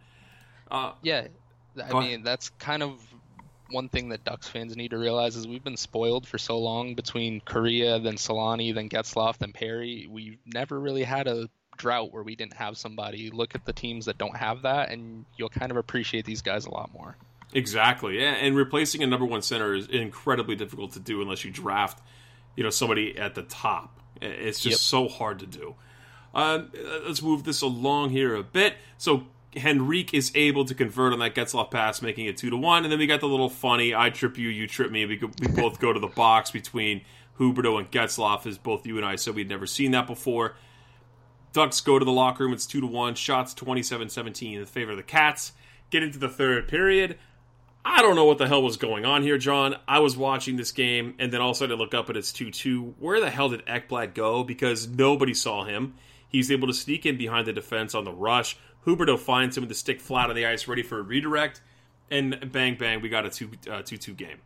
Yeah, 1.02 1.28
I 1.84 2.00
mean 2.00 2.24
that's 2.24 2.50
kind 2.52 2.84
of 2.84 3.02
one 3.70 3.90
thing 3.90 4.10
that 4.10 4.24
Ducks 4.24 4.48
fans 4.48 4.78
need 4.78 4.92
to 4.92 4.98
realize 4.98 5.36
is 5.36 5.48
we've 5.48 5.64
been 5.64 5.78
spoiled 5.78 6.28
for 6.28 6.38
so 6.38 6.60
long 6.60 6.96
between 6.96 7.42
Kariya, 7.42 8.02
then 8.04 8.16
Selanne, 8.16 8.74
then 8.74 8.88
Getzlaf, 8.88 9.40
then 9.40 9.52
Perry. 9.52 10.08
We've 10.10 10.38
never 10.46 10.80
really 10.80 11.04
had 11.04 11.28
a 11.28 11.50
drought 11.78 12.12
where 12.14 12.24
we 12.24 12.36
didn't 12.36 12.54
have 12.54 12.78
somebody. 12.78 13.30
Look 13.32 13.56
at 13.56 13.66
the 13.66 13.74
teams 13.74 14.06
that 14.06 14.18
don't 14.18 14.36
have 14.38 14.62
that, 14.64 14.90
and 14.90 15.26
you'll 15.38 15.50
kind 15.50 15.72
of 15.72 15.78
appreciate 15.78 16.26
these 16.26 16.42
guys 16.42 16.66
a 16.66 16.70
lot 16.72 16.92
more. 16.94 17.18
Exactly, 17.54 18.20
yeah. 18.20 18.32
And 18.34 18.56
replacing 18.56 19.04
a 19.04 19.08
number 19.08 19.26
one 19.26 19.42
center 19.42 19.74
is 19.76 19.88
incredibly 19.88 20.56
difficult 20.56 20.94
to 20.94 21.00
do 21.00 21.22
unless 21.22 21.44
you 21.46 21.52
draft, 21.52 22.02
you 22.56 22.64
know, 22.64 22.70
somebody 22.70 23.18
at 23.18 23.36
the 23.36 23.44
top. 23.44 24.00
It's 24.22 24.60
just 24.60 24.72
Yep. 24.72 24.80
so 24.80 25.08
hard 25.08 25.40
to 25.40 25.46
do. 25.46 25.76
Uh, 26.34 26.64
let's 27.06 27.22
move 27.22 27.44
this 27.44 27.62
along 27.62 28.10
here 28.10 28.36
a 28.36 28.44
bit. 28.44 28.76
So 28.98 29.28
Henrique 29.56 30.16
is 30.16 30.32
able 30.34 30.66
to 30.66 30.74
convert 30.74 31.14
on 31.14 31.20
that 31.20 31.36
Getzlaf 31.36 31.70
pass, 31.70 32.02
making 32.02 32.26
it 32.26 32.38
two 32.38 32.50
to 32.50 32.58
one, 32.58 32.84
and 32.84 32.92
then 32.92 32.98
we 32.98 33.06
got 33.06 33.20
the 33.20 33.28
little 33.28 33.50
funny 33.50 33.94
"I 33.94 34.10
trip 34.10 34.38
you, 34.38 34.50
you 34.50 34.66
trip 34.66 34.90
me." 34.92 35.06
We, 35.06 35.18
go, 35.18 35.30
we 35.40 35.48
both 35.50 35.80
go 35.80 35.94
to 35.94 36.00
the 36.00 36.08
box 36.08 36.50
between 36.50 37.02
Huberdeau 37.40 37.78
and 37.78 37.92
Getzlaf, 37.92 38.48
as 38.48 38.58
both 38.58 38.88
you 38.88 38.98
and 38.98 39.06
I 39.06 39.16
said 39.16 39.36
we'd 39.36 39.50
never 39.50 39.68
seen 39.68 39.92
that 39.92 40.08
before. 40.08 40.56
Ducks 41.54 41.82
go 41.82 42.00
to 42.00 42.06
the 42.06 42.12
locker 42.12 42.44
room. 42.44 42.54
It's 42.54 42.66
2 42.66 42.82
to 42.82 42.88
1. 42.88 43.16
Shots 43.16 43.54
27 43.54 44.10
17 44.10 44.60
in 44.60 44.66
favor 44.66 44.92
of 44.92 44.98
the 44.98 45.04
Cats. 45.04 45.54
Get 45.92 46.04
into 46.04 46.20
the 46.20 46.30
third 46.30 46.68
period. 46.68 47.18
I 47.86 48.02
don't 48.02 48.16
know 48.16 48.26
what 48.26 48.38
the 48.38 48.48
hell 48.48 48.64
was 48.64 48.78
going 48.78 49.06
on 49.06 49.24
here, 49.24 49.38
Jon. 49.38 49.76
I 49.88 50.00
was 50.00 50.16
watching 50.16 50.56
this 50.56 50.72
game, 50.72 51.16
and 51.20 51.32
then 51.32 51.42
all 51.42 51.52
of 51.52 51.58
a 51.58 51.60
sudden 51.60 51.76
I 51.76 51.80
look 51.80 51.94
up 51.94 52.08
and 52.08 52.18
it's 52.18 52.32
2 52.32 52.50
2. 52.50 52.96
Where 53.00 53.20
the 53.20 53.30
hell 53.30 53.50
did 53.50 53.66
Ekblad 53.66 54.14
go? 54.14 54.44
Because 54.44 54.88
nobody 54.88 55.34
saw 55.34 55.66
him. 55.66 55.96
He's 56.28 56.52
able 56.52 56.68
to 56.68 56.74
sneak 56.74 57.06
in 57.06 57.18
behind 57.18 57.46
the 57.46 57.54
defense 57.54 57.94
on 57.94 58.06
the 58.06 58.12
rush. 58.12 58.58
Huberdeau 58.86 59.20
finds 59.20 59.56
him 59.56 59.62
with 59.62 59.70
the 59.70 59.76
stick 59.76 60.02
flat 60.02 60.30
on 60.30 60.36
the 60.36 60.46
ice, 60.46 60.68
ready 60.68 60.82
for 60.82 61.00
a 61.00 61.04
redirect. 61.04 61.62
And 62.10 62.52
bang, 62.52 62.76
bang, 62.76 63.02
we 63.02 63.10
got 63.10 63.26
a 63.26 63.30
2 63.30 63.50
uh, 63.70 63.82
2 63.84 63.98
2 63.98 64.14
game. 64.14 64.40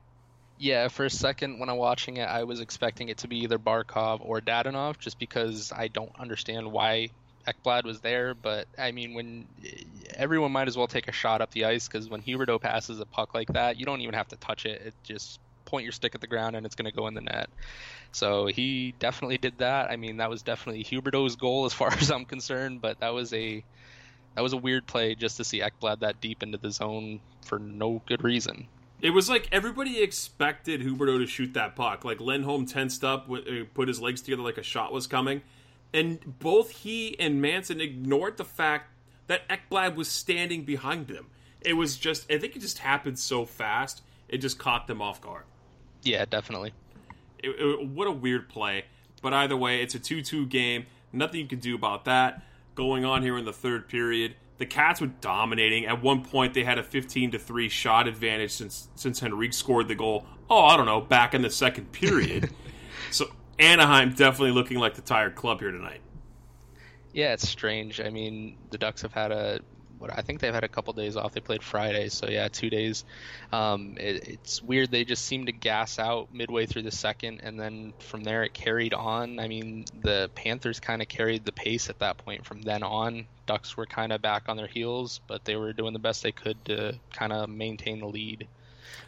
Yeah, 0.59 0.87
for 0.87 1.05
a 1.05 1.09
second 1.09 1.59
when 1.59 1.69
I'm 1.69 1.77
watching 1.77 2.17
it, 2.17 2.27
I 2.27 2.43
was 2.43 2.59
expecting 2.59 3.09
it 3.09 3.17
to 3.19 3.27
be 3.27 3.37
either 3.39 3.59
Barkov 3.59 4.19
or 4.21 4.41
Dadonov, 4.41 4.97
just 4.97 5.19
because 5.19 5.71
I 5.71 5.87
don't 5.87 6.11
understand 6.19 6.71
why 6.71 7.09
Ekblad 7.47 7.85
was 7.85 7.99
there. 8.01 8.33
But 8.33 8.67
I 8.77 8.91
mean, 8.91 9.13
when 9.13 9.47
everyone 10.15 10.51
might 10.51 10.67
as 10.67 10.75
well 10.75 10.87
take 10.87 11.07
a 11.07 11.11
shot 11.11 11.41
up 11.41 11.51
the 11.51 11.65
ice, 11.65 11.87
because 11.87 12.09
when 12.09 12.21
Huberdeau 12.21 12.59
passes 12.59 12.99
a 12.99 13.05
puck 13.05 13.35
like 13.35 13.49
that, 13.49 13.77
you 13.77 13.85
don't 13.85 14.01
even 14.01 14.15
have 14.15 14.27
to 14.29 14.35
touch 14.37 14.65
it. 14.65 14.81
It 14.81 14.93
just 15.03 15.39
point 15.65 15.83
your 15.83 15.91
stick 15.91 16.15
at 16.15 16.21
the 16.21 16.27
ground 16.27 16.55
and 16.55 16.65
it's 16.65 16.75
going 16.75 16.89
to 16.89 16.97
go 16.97 17.07
in 17.07 17.13
the 17.13 17.21
net. 17.21 17.49
So 18.11 18.47
he 18.47 18.95
definitely 18.99 19.37
did 19.37 19.59
that. 19.59 19.91
I 19.91 19.95
mean, 19.97 20.17
that 20.17 20.29
was 20.29 20.41
definitely 20.41 20.83
Huberdeau's 20.83 21.35
goal 21.35 21.65
as 21.65 21.73
far 21.79 21.93
as 21.93 22.09
I'm 22.09 22.25
concerned. 22.25 22.81
But 22.81 22.99
that 23.01 23.13
was 23.13 23.31
a 23.33 23.63
that 24.33 24.41
was 24.41 24.53
a 24.53 24.57
weird 24.57 24.87
play 24.87 25.13
just 25.15 25.37
to 25.37 25.43
see 25.43 25.61
Ekblad 25.61 25.99
that 25.99 26.19
deep 26.19 26.41
into 26.41 26.57
the 26.57 26.71
zone 26.71 27.19
for 27.45 27.59
no 27.59 28.01
good 28.07 28.23
reason. 28.23 28.67
It 29.01 29.11
was 29.11 29.29
like 29.29 29.47
everybody 29.51 30.01
expected 30.01 30.81
Huberdeau 30.81 31.19
to 31.19 31.27
shoot 31.27 31.53
that 31.53 31.75
puck. 31.75 32.03
Like 32.03 32.19
Lindholm 32.19 32.65
tensed 32.65 33.03
up, 33.03 33.29
uh, 33.29 33.39
put 33.73 33.87
his 33.87 34.01
legs 34.01 34.21
together 34.21 34.41
like 34.41 34.57
a 34.57 34.63
shot 34.63 34.91
was 34.91 35.05
coming, 35.05 35.41
and 35.93 36.39
both 36.39 36.71
he 36.71 37.17
and 37.19 37.41
Manson 37.41 37.79
ignored 37.79 38.37
the 38.37 38.45
fact 38.45 38.91
that 39.27 39.47
Ekblad 39.49 39.95
was 39.95 40.07
standing 40.07 40.63
behind 40.63 41.07
them. 41.07 41.27
It 41.61 41.73
was 41.73 41.97
just, 41.97 42.31
I 42.31 42.39
think 42.39 42.55
it 42.55 42.59
just 42.59 42.79
happened 42.79 43.19
so 43.19 43.45
fast, 43.45 44.01
it 44.29 44.39
just 44.39 44.57
caught 44.57 44.87
them 44.87 45.01
off 45.01 45.21
guard. 45.21 45.43
Yeah, 46.03 46.25
definitely. 46.25 46.73
It, 47.43 47.49
it, 47.49 47.87
what 47.87 48.07
a 48.07 48.11
weird 48.11 48.49
play. 48.49 48.85
But 49.21 49.33
either 49.33 49.57
way, 49.57 49.81
it's 49.81 49.95
a 49.95 49.99
2 49.99 50.21
2 50.21 50.45
game. 50.47 50.85
Nothing 51.11 51.41
you 51.41 51.47
can 51.47 51.59
do 51.59 51.75
about 51.75 52.05
that. 52.05 52.43
Going 52.75 53.05
on 53.05 53.21
here 53.21 53.37
in 53.37 53.45
the 53.45 53.53
third 53.53 53.87
period 53.87 54.35
the 54.57 54.65
Cats 54.65 55.01
were 55.01 55.07
dominating. 55.07 55.85
At 55.85 56.01
one 56.01 56.23
point, 56.23 56.53
they 56.53 56.63
had 56.63 56.77
a 56.77 56.83
15 56.83 57.31
to 57.31 57.39
three 57.39 57.69
shot 57.69 58.07
advantage 58.07 58.51
since 58.51 58.89
since 58.95 59.21
Henrique 59.21 59.53
scored 59.53 59.87
the 59.87 59.95
goal. 59.95 60.25
Oh, 60.49 60.65
I 60.65 60.77
don't 60.77 60.85
know, 60.85 61.01
back 61.01 61.33
in 61.33 61.41
the 61.41 61.49
second 61.49 61.91
period. 61.91 62.51
so 63.11 63.25
Anaheim 63.59 64.13
definitely 64.13 64.51
looking 64.51 64.77
like 64.77 64.95
the 64.95 65.01
tired 65.01 65.35
club 65.35 65.59
here 65.59 65.71
tonight. 65.71 66.01
Yeah, 67.13 67.33
it's 67.33 67.47
strange. 67.47 67.99
I 67.99 68.09
mean, 68.09 68.57
the 68.69 68.77
Ducks 68.77 69.01
have 69.01 69.13
had 69.13 69.31
a 69.31 69.59
what 69.99 70.17
I 70.17 70.21
think 70.21 70.39
they've 70.39 70.53
had 70.53 70.63
a 70.63 70.67
couple 70.69 70.93
days 70.93 71.15
off. 71.15 71.33
They 71.33 71.39
played 71.39 71.63
Friday, 71.63 72.09
so 72.09 72.27
yeah, 72.27 72.47
two 72.47 72.69
days. 72.69 73.05
Um, 73.51 73.95
it, 73.97 74.27
it's 74.27 74.61
weird. 74.61 74.91
They 74.91 75.05
just 75.05 75.25
seem 75.25 75.45
to 75.45 75.51
gas 75.51 75.99
out 75.99 76.33
midway 76.33 76.65
through 76.65 76.83
the 76.83 76.91
second, 76.91 77.41
and 77.43 77.59
then 77.59 77.93
from 77.99 78.23
there 78.23 78.43
it 78.43 78.53
carried 78.53 78.93
on. 78.93 79.39
I 79.39 79.47
mean, 79.47 79.85
the 80.01 80.29
Panthers 80.35 80.79
kind 80.79 81.01
of 81.01 81.07
carried 81.07 81.45
the 81.45 81.51
pace 81.51 81.89
at 81.89 81.99
that 81.99 82.17
point. 82.17 82.45
From 82.45 82.61
then 82.61 82.83
on, 82.83 83.25
Ducks 83.45 83.77
were 83.77 83.85
kind 83.85 84.11
of 84.11 84.21
back 84.21 84.43
on 84.47 84.57
their 84.57 84.67
heels, 84.67 85.21
but 85.27 85.45
they 85.45 85.55
were 85.55 85.73
doing 85.73 85.93
the 85.93 85.99
best 85.99 86.23
they 86.23 86.31
could 86.31 86.63
to 86.65 86.95
kind 87.13 87.33
of 87.33 87.49
maintain 87.49 87.99
the 87.99 88.07
lead. 88.07 88.47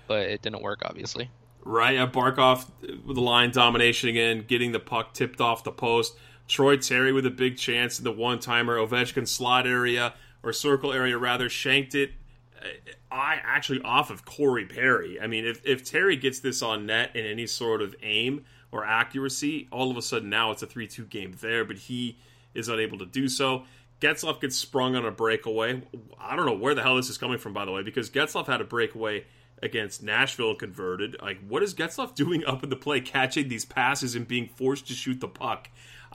But 0.07 0.27
it 0.27 0.41
didn't 0.41 0.61
work, 0.61 0.81
obviously. 0.83 1.29
Right, 1.63 1.95
yeah, 1.95 2.07
Barkov 2.07 2.65
with 3.05 3.15
the 3.15 3.21
line 3.21 3.51
domination 3.51 4.09
again, 4.09 4.45
getting 4.47 4.71
the 4.71 4.79
puck 4.79 5.13
tipped 5.13 5.41
off 5.41 5.63
the 5.63 5.71
post. 5.71 6.15
Troy 6.47 6.77
Terry 6.77 7.13
with 7.13 7.25
a 7.25 7.31
big 7.31 7.57
chance 7.57 7.99
in 7.99 8.03
the 8.03 8.11
one 8.11 8.39
timer. 8.39 8.77
Ovechkin 8.77 9.27
slot 9.27 9.67
area 9.67 10.13
or 10.43 10.53
circle 10.53 10.93
area 10.93 11.17
rather, 11.17 11.49
shanked 11.49 11.95
it. 11.95 12.11
Uh, 12.55 12.67
I 13.11 13.39
actually 13.43 13.81
off 13.81 14.09
of 14.09 14.25
Corey 14.25 14.65
Perry. 14.65 15.19
I 15.19 15.27
mean, 15.27 15.45
if, 15.45 15.65
if 15.65 15.83
Terry 15.83 16.15
gets 16.15 16.39
this 16.39 16.61
on 16.61 16.85
net 16.85 17.15
in 17.15 17.25
any 17.25 17.47
sort 17.47 17.81
of 17.81 17.95
aim 18.01 18.45
or 18.71 18.85
accuracy, 18.85 19.67
all 19.71 19.91
of 19.91 19.97
a 19.97 20.01
sudden 20.01 20.29
now 20.29 20.51
it's 20.51 20.61
a 20.61 20.67
3 20.67 20.87
2 20.87 21.05
game 21.05 21.35
there, 21.41 21.65
but 21.65 21.77
he 21.77 22.17
is 22.53 22.69
unable 22.69 22.97
to 22.99 23.05
do 23.05 23.27
so. 23.27 23.63
Getzlaf 23.99 24.39
gets 24.39 24.55
sprung 24.55 24.95
on 24.95 25.05
a 25.05 25.11
breakaway. 25.11 25.81
I 26.19 26.35
don't 26.35 26.45
know 26.45 26.55
where 26.55 26.73
the 26.73 26.81
hell 26.81 26.95
this 26.95 27.09
is 27.09 27.17
coming 27.17 27.37
from, 27.37 27.53
by 27.53 27.65
the 27.65 27.71
way, 27.71 27.83
because 27.83 28.09
Getzlaf 28.09 28.47
had 28.47 28.61
a 28.61 28.65
breakaway 28.65 29.25
against 29.61 30.01
Nashville 30.01 30.55
converted. 30.55 31.17
Like, 31.21 31.39
what 31.47 31.63
is 31.63 31.73
Getzlaf 31.73 32.15
doing 32.15 32.45
up 32.45 32.63
in 32.63 32.69
the 32.69 32.75
play, 32.75 33.01
catching 33.01 33.49
these 33.49 33.65
passes 33.65 34.15
and 34.15 34.27
being 34.27 34.47
forced 34.47 34.87
to 34.87 34.93
shoot 34.93 35.19
the 35.19 35.27
puck? 35.27 35.69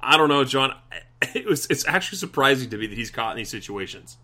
I 0.05 0.17
don't 0.17 0.29
know, 0.29 0.45
Jon. 0.45 0.75
It 1.35 1.47
was 1.47 1.67
it's 1.71 1.87
actually 1.87 2.19
surprising 2.19 2.69
to 2.69 2.77
me 2.77 2.87
that 2.87 2.99
he's 2.99 3.11
caught 3.11 3.33
in 3.33 3.38
these 3.38 3.49
situations. 3.49 4.19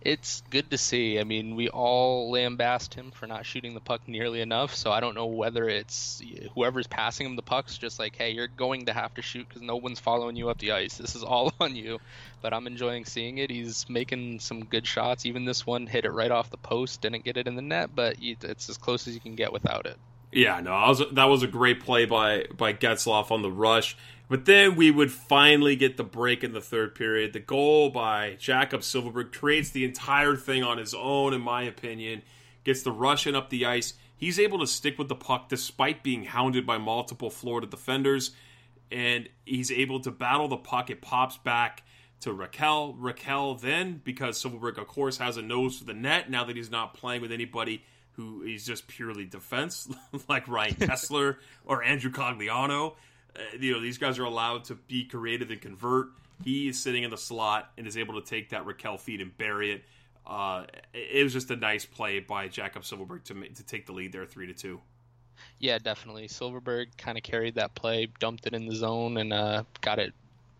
It's 0.00 0.42
good 0.48 0.70
to 0.70 0.78
see. 0.78 1.20
I 1.20 1.24
mean, 1.24 1.54
we 1.54 1.68
all 1.68 2.32
lambast 2.32 2.94
him 2.94 3.10
for 3.10 3.26
not 3.26 3.44
shooting 3.44 3.74
the 3.74 3.80
puck 3.80 4.08
nearly 4.08 4.40
enough. 4.40 4.74
So 4.74 4.90
I 4.90 5.00
don't 5.00 5.14
know 5.14 5.26
whether 5.26 5.68
it's 5.68 6.22
whoever's 6.54 6.86
passing 6.86 7.26
him 7.26 7.36
the 7.36 7.42
puck's 7.42 7.76
just 7.76 7.98
like, 7.98 8.16
hey, 8.16 8.30
you're 8.30 8.48
going 8.48 8.86
to 8.86 8.94
have 8.94 9.12
to 9.14 9.22
shoot 9.22 9.46
because 9.46 9.60
no 9.60 9.76
one's 9.76 10.00
following 10.00 10.36
you 10.36 10.48
up 10.48 10.58
the 10.58 10.72
ice. 10.72 10.96
This 10.96 11.14
is 11.14 11.22
all 11.22 11.52
on 11.60 11.76
you. 11.76 12.00
But 12.40 12.54
I'm 12.54 12.66
enjoying 12.66 13.04
seeing 13.04 13.36
it. 13.36 13.50
He's 13.50 13.86
making 13.90 14.40
some 14.40 14.64
good 14.64 14.86
shots. 14.86 15.26
Even 15.26 15.44
this 15.44 15.66
one 15.66 15.86
hit 15.86 16.06
it 16.06 16.12
right 16.12 16.30
off 16.30 16.50
the 16.50 16.56
post, 16.56 17.02
didn't 17.02 17.24
get 17.24 17.36
it 17.36 17.46
in 17.46 17.54
the 17.54 17.62
net, 17.62 17.90
but 17.94 18.16
it's 18.22 18.70
as 18.70 18.78
close 18.78 19.06
as 19.06 19.14
you 19.14 19.20
can 19.20 19.34
get 19.34 19.52
without 19.52 19.84
it. 19.84 19.98
Yeah, 20.32 20.60
no, 20.60 20.70
was, 20.70 21.02
that 21.12 21.24
was 21.24 21.42
a 21.42 21.48
great 21.48 21.80
play 21.80 22.06
by 22.06 22.44
by 22.56 22.72
Getzlaf 22.72 23.30
on 23.32 23.42
the 23.42 23.50
rush. 23.50 23.96
But 24.30 24.44
then 24.44 24.76
we 24.76 24.92
would 24.92 25.10
finally 25.10 25.74
get 25.74 25.96
the 25.96 26.04
break 26.04 26.44
in 26.44 26.52
the 26.52 26.60
third 26.60 26.94
period. 26.94 27.32
The 27.32 27.40
goal 27.40 27.90
by 27.90 28.36
Jakob 28.38 28.82
Silfverberg 28.82 29.32
creates 29.32 29.70
the 29.70 29.84
entire 29.84 30.36
thing 30.36 30.62
on 30.62 30.78
his 30.78 30.94
own, 30.94 31.34
in 31.34 31.40
my 31.40 31.64
opinion. 31.64 32.22
Gets 32.62 32.82
the 32.82 32.92
Russian 32.92 33.34
up 33.34 33.50
the 33.50 33.66
ice. 33.66 33.94
He's 34.16 34.38
able 34.38 34.60
to 34.60 34.68
stick 34.68 35.00
with 35.00 35.08
the 35.08 35.16
puck 35.16 35.48
despite 35.48 36.04
being 36.04 36.22
hounded 36.22 36.64
by 36.64 36.78
multiple 36.78 37.28
Florida 37.28 37.66
defenders. 37.66 38.30
And 38.92 39.28
he's 39.44 39.72
able 39.72 39.98
to 39.98 40.12
battle 40.12 40.46
the 40.46 40.56
puck. 40.58 40.90
It 40.90 41.02
pops 41.02 41.36
back 41.38 41.82
to 42.20 42.30
Rakell. 42.30 42.96
Rakell 42.96 43.60
then, 43.60 44.00
because 44.04 44.40
Silfverberg, 44.40 44.78
of 44.78 44.86
course, 44.86 45.18
has 45.18 45.38
a 45.38 45.42
nose 45.42 45.80
for 45.80 45.86
the 45.86 45.94
net 45.94 46.30
now 46.30 46.44
that 46.44 46.54
he's 46.54 46.70
not 46.70 46.94
playing 46.94 47.20
with 47.20 47.32
anybody 47.32 47.82
who 48.12 48.42
is 48.44 48.64
just 48.64 48.86
purely 48.86 49.24
defense, 49.24 49.88
like 50.28 50.46
Ryan 50.46 50.74
Kesler 50.76 51.38
or 51.64 51.82
Andrew 51.82 52.12
Cogliano 52.12 52.94
uh, 53.36 53.56
you 53.58 53.72
know, 53.72 53.80
these 53.80 53.98
guys 53.98 54.18
are 54.18 54.24
allowed 54.24 54.64
to 54.64 54.74
be 54.74 55.04
creative 55.04 55.50
and 55.50 55.60
convert. 55.60 56.08
He 56.44 56.68
is 56.68 56.78
sitting 56.78 57.02
in 57.02 57.10
the 57.10 57.18
slot 57.18 57.70
and 57.76 57.86
is 57.86 57.96
able 57.96 58.20
to 58.20 58.26
take 58.26 58.50
that 58.50 58.64
Rakell 58.64 58.98
feed 58.98 59.20
and 59.20 59.36
bury 59.36 59.72
it. 59.72 59.84
Uh, 60.26 60.64
it 60.92 61.22
was 61.24 61.32
just 61.32 61.50
a 61.50 61.56
nice 61.56 61.84
play 61.84 62.20
by 62.20 62.48
Jakob 62.48 62.82
Silfverberg 62.82 63.24
to 63.24 63.34
to 63.34 63.62
take 63.64 63.86
the 63.86 63.92
lead 63.92 64.12
there, 64.12 64.26
three 64.26 64.46
to 64.46 64.54
two. 64.54 64.80
Yeah, 65.58 65.78
definitely. 65.78 66.28
Silfverberg 66.28 66.86
kind 66.96 67.18
of 67.18 67.24
carried 67.24 67.54
that 67.56 67.74
play, 67.74 68.08
dumped 68.18 68.46
it 68.46 68.54
in 68.54 68.66
the 68.66 68.74
zone, 68.74 69.16
and 69.16 69.32
uh, 69.32 69.64
got 69.80 69.98
it 69.98 70.14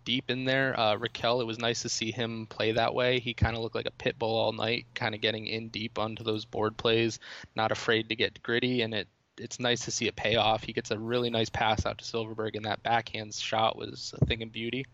deep 0.05 0.31
in 0.31 0.45
there. 0.45 0.79
Uh, 0.79 0.97
Rakell, 0.97 1.41
it 1.41 1.47
was 1.47 1.59
nice 1.59 1.83
to 1.83 1.89
see 1.89 2.11
him 2.11 2.47
play 2.47 2.73
that 2.73 2.95
way. 2.95 3.21
He 3.21 3.35
kind 3.35 3.57
of 3.57 3.63
looked 3.63 3.75
like 3.75 3.87
a 3.87 3.93
pit 3.93 4.19
bull 4.19 4.37
all 4.37 4.53
night, 4.53 4.87
kind 4.95 5.15
of 5.15 5.21
getting 5.21 5.47
in 5.47 5.69
deep 5.69 5.99
onto 5.99 6.25
those 6.25 6.45
board 6.45 6.77
plays, 6.77 7.19
not 7.55 7.73
afraid 7.73 8.09
to 8.09 8.17
get 8.17 8.43
gritty, 8.43 8.83
and 8.83 8.95
it 8.95 9.09
it's 9.41 9.59
nice 9.59 9.85
to 9.87 9.91
see 9.91 10.07
it 10.07 10.17
pay 10.17 10.37
off. 10.37 10.63
He 10.63 10.73
gets 10.73 10.91
a 10.91 10.99
really 10.99 11.31
nice 11.31 11.49
pass 11.49 11.87
out 11.87 11.99
to 11.99 12.05
Silfverberg, 12.05 12.57
and 12.57 12.65
that 12.65 12.83
backhand 12.83 13.35
shot 13.35 13.77
was 13.77 14.15
a 14.21 14.25
thing 14.27 14.43
of 14.43 14.53
beauty. 14.53 14.87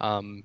Um, 0.00 0.44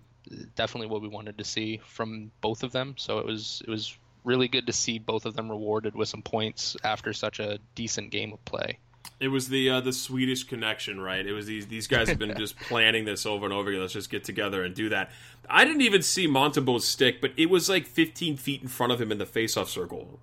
definitely 0.56 0.88
what 0.88 1.02
we 1.02 1.08
wanted 1.08 1.38
to 1.38 1.44
see 1.44 1.82
from 1.86 2.32
both 2.42 2.64
of 2.64 2.72
them. 2.72 2.96
So 2.98 3.20
it 3.20 3.26
was 3.26 3.62
it 3.68 3.70
was 3.70 3.98
really 4.24 4.48
good 4.48 4.68
to 4.68 4.74
see 4.74 5.00
both 5.00 5.26
of 5.26 5.36
them 5.36 5.50
rewarded 5.50 5.96
with 5.96 6.08
some 6.08 6.22
points 6.22 6.78
after 6.84 7.14
such 7.14 7.40
a 7.40 7.60
decent 7.76 8.12
game 8.12 8.34
of 8.34 8.44
play. 8.46 8.78
It 9.20 9.30
was 9.30 9.50
the 9.50 9.70
uh, 9.70 9.82
the 9.82 9.94
Swedish 9.94 10.44
connection, 10.44 11.00
right? 11.00 11.26
It 11.26 11.34
was 11.34 11.46
these 11.46 11.68
these 11.68 11.88
guys 11.88 12.10
have 12.10 12.20
been 12.20 12.36
just 12.38 12.58
planning 12.60 13.06
this 13.06 13.26
over 13.26 13.46
and 13.46 13.54
over 13.54 13.70
again. 13.70 13.82
Let's 13.82 13.94
just 13.94 14.10
get 14.10 14.24
together 14.24 14.64
and 14.64 14.74
do 14.74 14.90
that. 14.90 15.12
I 15.50 15.66
didn't 15.66 15.82
even 15.82 16.02
see 16.02 16.28
Montembeault's 16.28 16.88
stick, 16.88 17.20
but 17.22 17.32
it 17.38 17.50
was 17.50 17.70
like 17.70 17.86
15 17.86 18.38
feet 18.38 18.62
in 18.62 18.68
front 18.68 18.92
of 18.92 19.02
him 19.02 19.12
in 19.12 19.18
the 19.18 19.26
faceoff 19.26 19.68
circle. 19.68 20.20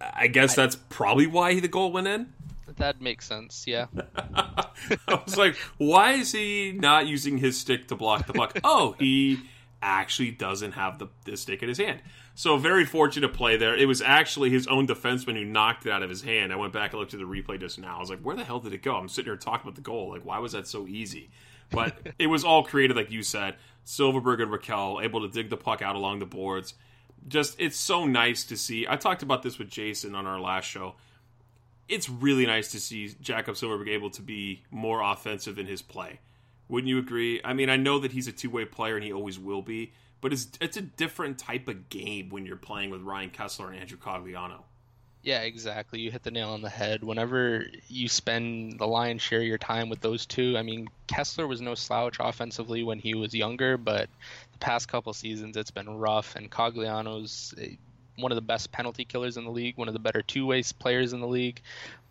I 0.00 0.26
guess 0.26 0.56
that's 0.56 0.76
probably 0.88 1.26
why 1.26 1.60
the 1.60 1.68
goal 1.68 1.92
went 1.92 2.08
in. 2.08 2.32
That 2.76 3.00
makes 3.00 3.26
sense. 3.26 3.64
Yeah. 3.66 3.86
I 4.34 5.22
was 5.24 5.36
like, 5.36 5.56
why 5.78 6.12
is 6.12 6.32
he 6.32 6.72
not 6.72 7.06
using 7.06 7.38
his 7.38 7.58
stick 7.58 7.88
to 7.88 7.96
block 7.96 8.26
the 8.26 8.32
puck? 8.32 8.58
oh, 8.64 8.94
he 8.98 9.40
actually 9.82 10.30
doesn't 10.30 10.72
have 10.72 10.98
the, 10.98 11.08
the 11.24 11.36
stick 11.36 11.62
in 11.62 11.68
his 11.68 11.78
hand. 11.78 12.00
So 12.34 12.56
very 12.56 12.86
fortunate 12.86 13.26
to 13.26 13.32
play 13.32 13.56
there. 13.56 13.76
It 13.76 13.86
was 13.86 14.00
actually 14.00 14.50
his 14.50 14.66
own 14.66 14.86
defenseman 14.86 15.34
who 15.34 15.44
knocked 15.44 15.84
it 15.86 15.92
out 15.92 16.02
of 16.02 16.08
his 16.08 16.22
hand. 16.22 16.52
I 16.52 16.56
went 16.56 16.72
back 16.72 16.92
and 16.92 17.00
looked 17.00 17.14
at 17.14 17.20
the 17.20 17.26
replay 17.26 17.60
just 17.60 17.78
now. 17.78 17.96
I 17.96 18.00
was 18.00 18.08
like, 18.08 18.20
where 18.20 18.36
the 18.36 18.44
hell 18.44 18.60
did 18.60 18.72
it 18.72 18.82
go? 18.82 18.94
I'm 18.94 19.08
sitting 19.08 19.30
here 19.30 19.36
talking 19.36 19.66
about 19.66 19.74
the 19.74 19.82
goal. 19.82 20.10
Like, 20.10 20.24
why 20.24 20.38
was 20.38 20.52
that 20.52 20.66
so 20.66 20.86
easy? 20.86 21.30
But 21.70 21.96
it 22.18 22.28
was 22.28 22.44
all 22.44 22.62
created, 22.62 22.96
like 22.96 23.10
you 23.10 23.22
said. 23.22 23.56
Silfverberg 23.84 24.42
and 24.42 24.52
Rakell 24.52 25.02
able 25.02 25.22
to 25.22 25.28
dig 25.28 25.50
the 25.50 25.56
puck 25.56 25.82
out 25.82 25.96
along 25.96 26.20
the 26.20 26.26
boards. 26.26 26.74
Just, 27.28 27.60
it's 27.60 27.76
so 27.76 28.06
nice 28.06 28.44
to 28.44 28.56
see. 28.56 28.86
I 28.88 28.96
talked 28.96 29.22
about 29.22 29.42
this 29.42 29.58
with 29.58 29.68
Jason 29.68 30.14
on 30.14 30.26
our 30.26 30.40
last 30.40 30.64
show 30.64 30.94
it's 31.92 32.08
really 32.08 32.46
nice 32.46 32.70
to 32.72 32.80
see 32.80 33.14
Jakob 33.20 33.54
Silfverberg 33.54 33.88
able 33.88 34.08
to 34.10 34.22
be 34.22 34.62
more 34.70 35.02
offensive 35.02 35.58
in 35.58 35.66
his 35.66 35.82
play. 35.82 36.20
Wouldn't 36.68 36.88
you 36.88 36.98
agree? 36.98 37.40
I 37.44 37.52
mean, 37.52 37.68
I 37.68 37.76
know 37.76 37.98
that 37.98 38.12
he's 38.12 38.26
a 38.26 38.32
two 38.32 38.48
way 38.48 38.64
player 38.64 38.96
and 38.96 39.04
he 39.04 39.12
always 39.12 39.38
will 39.38 39.60
be, 39.60 39.92
but 40.22 40.32
it's 40.32 40.48
it's 40.60 40.78
a 40.78 40.82
different 40.82 41.38
type 41.38 41.68
of 41.68 41.90
game 41.90 42.30
when 42.30 42.46
you're 42.46 42.56
playing 42.56 42.88
with 42.88 43.02
Ryan 43.02 43.30
Kesler 43.30 43.68
and 43.68 43.76
Andrew 43.76 43.98
Cogliano. 43.98 44.62
Yeah, 45.22 45.42
exactly. 45.42 46.00
You 46.00 46.10
hit 46.10 46.22
the 46.22 46.30
nail 46.30 46.48
on 46.48 46.62
the 46.62 46.70
head. 46.70 47.04
Whenever 47.04 47.66
you 47.86 48.08
spend 48.08 48.78
the 48.78 48.88
lion's 48.88 49.22
share 49.22 49.40
of 49.40 49.46
your 49.46 49.58
time 49.58 49.88
with 49.88 50.00
those 50.00 50.26
two, 50.26 50.56
I 50.58 50.62
mean, 50.62 50.88
Kesler 51.06 51.46
was 51.46 51.60
no 51.60 51.76
slouch 51.76 52.16
offensively 52.18 52.82
when 52.82 52.98
he 52.98 53.14
was 53.14 53.32
younger, 53.32 53.76
but 53.76 54.08
the 54.52 54.58
past 54.58 54.88
couple 54.88 55.12
seasons 55.12 55.56
it's 55.56 55.70
been 55.70 55.98
rough, 55.98 56.34
and 56.36 56.50
Cogliano's 56.50 57.54
one 58.16 58.30
of 58.30 58.36
the 58.36 58.42
best 58.42 58.72
penalty 58.72 59.04
killers 59.04 59.36
in 59.36 59.44
the 59.44 59.50
league, 59.50 59.76
one 59.76 59.88
of 59.88 59.94
the 59.94 60.00
better 60.00 60.22
two-way 60.22 60.62
players 60.78 61.12
in 61.12 61.20
the 61.20 61.26
league, 61.26 61.60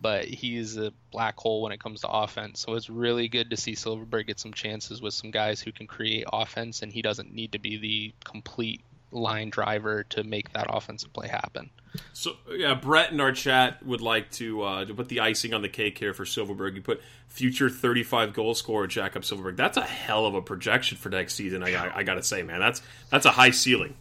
but 0.00 0.24
he's 0.24 0.76
a 0.76 0.92
black 1.10 1.38
hole 1.38 1.62
when 1.62 1.72
it 1.72 1.80
comes 1.80 2.00
to 2.00 2.08
offense. 2.08 2.60
So 2.60 2.74
it's 2.74 2.90
really 2.90 3.28
good 3.28 3.50
to 3.50 3.56
see 3.56 3.74
Silfverberg 3.74 4.26
get 4.26 4.40
some 4.40 4.52
chances 4.52 5.00
with 5.00 5.14
some 5.14 5.30
guys 5.30 5.60
who 5.60 5.72
can 5.72 5.86
create 5.86 6.24
offense, 6.32 6.82
and 6.82 6.92
he 6.92 7.02
doesn't 7.02 7.32
need 7.32 7.52
to 7.52 7.58
be 7.58 7.76
the 7.76 8.12
complete 8.24 8.82
line 9.12 9.50
driver 9.50 10.04
to 10.04 10.24
make 10.24 10.52
that 10.52 10.66
offensive 10.68 11.12
play 11.12 11.28
happen. 11.28 11.70
So 12.12 12.36
yeah, 12.50 12.74
Brett 12.74 13.12
in 13.12 13.20
our 13.20 13.32
chat 13.32 13.84
would 13.84 14.00
like 14.00 14.30
to 14.32 14.62
uh, 14.62 14.84
to 14.86 14.94
put 14.94 15.08
the 15.08 15.20
icing 15.20 15.52
on 15.52 15.62
the 15.62 15.68
cake 15.68 15.98
here 15.98 16.14
for 16.14 16.24
Silfverberg. 16.24 16.74
You 16.74 16.82
put 16.82 17.02
future 17.28 17.68
35 17.68 18.32
goal 18.32 18.54
scorer 18.54 18.86
Jakob 18.86 19.22
Silfverberg. 19.22 19.56
That's 19.56 19.76
a 19.76 19.82
hell 19.82 20.26
of 20.26 20.34
a 20.34 20.42
projection 20.42 20.96
for 20.96 21.10
next 21.10 21.34
season. 21.34 21.62
I, 21.62 21.74
I, 21.74 21.98
I 21.98 22.02
got 22.02 22.14
to 22.14 22.22
say, 22.22 22.42
man, 22.42 22.60
that's 22.60 22.80
that's 23.10 23.26
a 23.26 23.30
high 23.30 23.50
ceiling. 23.50 23.94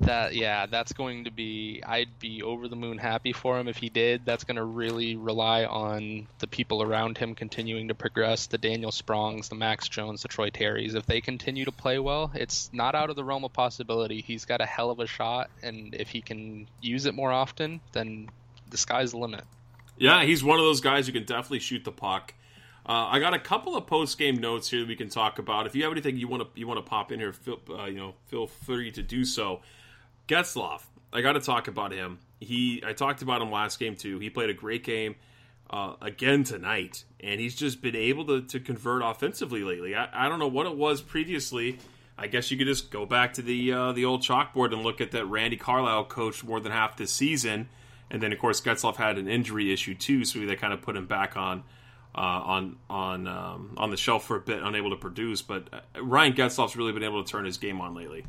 That 0.00 0.34
yeah, 0.34 0.64
that's 0.64 0.94
going 0.94 1.24
to 1.24 1.30
be. 1.30 1.82
I'd 1.86 2.18
be 2.18 2.42
over 2.42 2.68
the 2.68 2.76
moon 2.76 2.96
happy 2.96 3.34
for 3.34 3.58
him 3.58 3.68
if 3.68 3.76
he 3.76 3.90
did. 3.90 4.22
That's 4.24 4.44
going 4.44 4.56
to 4.56 4.64
really 4.64 5.16
rely 5.16 5.66
on 5.66 6.26
the 6.38 6.46
people 6.46 6.82
around 6.82 7.18
him 7.18 7.34
continuing 7.34 7.88
to 7.88 7.94
progress. 7.94 8.46
The 8.46 8.56
Daniel 8.56 8.92
Sprongs, 8.92 9.50
the 9.50 9.56
Max 9.56 9.88
Jones, 9.88 10.22
the 10.22 10.28
Troy 10.28 10.48
Terrys. 10.48 10.94
If 10.94 11.04
they 11.04 11.20
continue 11.20 11.66
to 11.66 11.72
play 11.72 11.98
well, 11.98 12.30
it's 12.34 12.70
not 12.72 12.94
out 12.94 13.10
of 13.10 13.16
the 13.16 13.24
realm 13.24 13.44
of 13.44 13.52
possibility. 13.52 14.22
He's 14.22 14.46
got 14.46 14.62
a 14.62 14.66
hell 14.66 14.90
of 14.90 15.00
a 15.00 15.06
shot, 15.06 15.50
and 15.62 15.94
if 15.94 16.08
he 16.08 16.22
can 16.22 16.66
use 16.80 17.04
it 17.04 17.14
more 17.14 17.30
often, 17.30 17.80
then 17.92 18.30
the 18.70 18.78
sky's 18.78 19.10
the 19.10 19.18
limit. 19.18 19.44
Yeah, 19.98 20.24
he's 20.24 20.42
one 20.42 20.58
of 20.58 20.64
those 20.64 20.80
guys 20.80 21.06
who 21.06 21.12
can 21.12 21.24
definitely 21.24 21.58
shoot 21.58 21.84
the 21.84 21.92
puck. 21.92 22.32
Uh, 22.86 23.06
I 23.10 23.20
got 23.20 23.34
a 23.34 23.38
couple 23.38 23.76
of 23.76 23.86
post 23.86 24.16
game 24.16 24.36
notes 24.36 24.70
here 24.70 24.80
that 24.80 24.88
we 24.88 24.96
can 24.96 25.10
talk 25.10 25.38
about. 25.38 25.66
If 25.66 25.76
you 25.76 25.82
have 25.82 25.92
anything 25.92 26.16
you 26.16 26.26
want 26.26 26.42
to 26.42 26.58
you 26.58 26.66
want 26.66 26.78
to 26.78 26.88
pop 26.88 27.12
in 27.12 27.20
here, 27.20 27.32
feel, 27.32 27.60
uh, 27.68 27.84
you 27.84 27.98
know, 27.98 28.14
feel 28.28 28.46
free 28.46 28.90
to 28.92 29.02
do 29.02 29.26
so. 29.26 29.60
Getzlaf, 30.30 30.82
I 31.12 31.22
got 31.22 31.32
to 31.32 31.40
talk 31.40 31.66
about 31.66 31.90
him. 31.90 32.20
He, 32.38 32.84
I 32.86 32.92
talked 32.92 33.20
about 33.20 33.42
him 33.42 33.50
last 33.50 33.80
game 33.80 33.96
too. 33.96 34.20
He 34.20 34.30
played 34.30 34.48
a 34.48 34.54
great 34.54 34.84
game 34.84 35.16
uh, 35.68 35.94
again 36.00 36.44
tonight, 36.44 37.02
and 37.18 37.40
he's 37.40 37.56
just 37.56 37.82
been 37.82 37.96
able 37.96 38.24
to, 38.26 38.42
to 38.42 38.60
convert 38.60 39.02
offensively 39.04 39.64
lately. 39.64 39.96
I, 39.96 40.26
I 40.26 40.28
don't 40.28 40.38
know 40.38 40.46
what 40.46 40.66
it 40.66 40.76
was 40.76 41.00
previously. 41.00 41.78
I 42.16 42.28
guess 42.28 42.48
you 42.48 42.56
could 42.56 42.68
just 42.68 42.92
go 42.92 43.06
back 43.06 43.34
to 43.34 43.42
the 43.42 43.72
uh, 43.72 43.92
the 43.92 44.04
old 44.04 44.22
chalkboard 44.22 44.72
and 44.72 44.82
look 44.82 45.00
at 45.00 45.10
that. 45.10 45.24
Randy 45.24 45.56
Carlyle 45.56 46.04
coached 46.04 46.44
more 46.44 46.60
than 46.60 46.70
half 46.70 46.96
this 46.96 47.10
season, 47.10 47.68
and 48.08 48.22
then 48.22 48.32
of 48.32 48.38
course 48.38 48.60
Getzlaf 48.60 48.96
had 48.96 49.18
an 49.18 49.26
injury 49.26 49.72
issue 49.72 49.96
too, 49.96 50.24
so 50.24 50.38
they 50.38 50.54
kind 50.54 50.72
of 50.72 50.80
put 50.80 50.96
him 50.96 51.06
back 51.06 51.36
on 51.36 51.64
uh, 52.14 52.20
on 52.20 52.76
on 52.88 53.26
um, 53.26 53.74
on 53.76 53.90
the 53.90 53.96
shelf 53.96 54.26
for 54.26 54.36
a 54.36 54.40
bit, 54.40 54.62
unable 54.62 54.90
to 54.90 54.96
produce. 54.96 55.42
But 55.42 55.68
uh, 55.72 56.02
Ryan 56.02 56.34
Getzlaf's 56.34 56.76
really 56.76 56.92
been 56.92 57.02
able 57.02 57.24
to 57.24 57.28
turn 57.28 57.44
his 57.46 57.56
game 57.56 57.80
on 57.80 57.94
lately. 57.94 58.24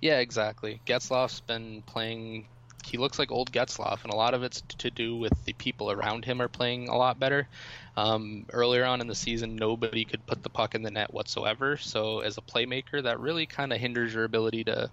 Yeah, 0.00 0.18
exactly. 0.18 0.80
Getzlaf's 0.86 1.40
been 1.40 1.82
playing. 1.82 2.46
He 2.84 2.98
looks 2.98 3.18
like 3.18 3.30
old 3.30 3.52
Getzlaf, 3.52 4.02
and 4.02 4.12
a 4.12 4.16
lot 4.16 4.34
of 4.34 4.42
it's 4.42 4.62
to 4.78 4.90
do 4.90 5.16
with 5.16 5.32
the 5.44 5.52
people 5.52 5.90
around 5.90 6.24
him 6.24 6.42
are 6.42 6.48
playing 6.48 6.88
a 6.88 6.96
lot 6.96 7.18
better. 7.20 7.48
Um, 7.96 8.46
earlier 8.52 8.84
on 8.84 9.00
in 9.00 9.06
the 9.06 9.14
season, 9.14 9.54
nobody 9.56 10.04
could 10.04 10.26
put 10.26 10.42
the 10.42 10.50
puck 10.50 10.74
in 10.74 10.82
the 10.82 10.90
net 10.90 11.14
whatsoever. 11.14 11.76
So, 11.76 12.20
as 12.20 12.38
a 12.38 12.42
playmaker, 12.42 13.02
that 13.02 13.20
really 13.20 13.46
kind 13.46 13.72
of 13.72 13.78
hinders 13.78 14.12
your 14.14 14.24
ability 14.24 14.64
to, 14.64 14.90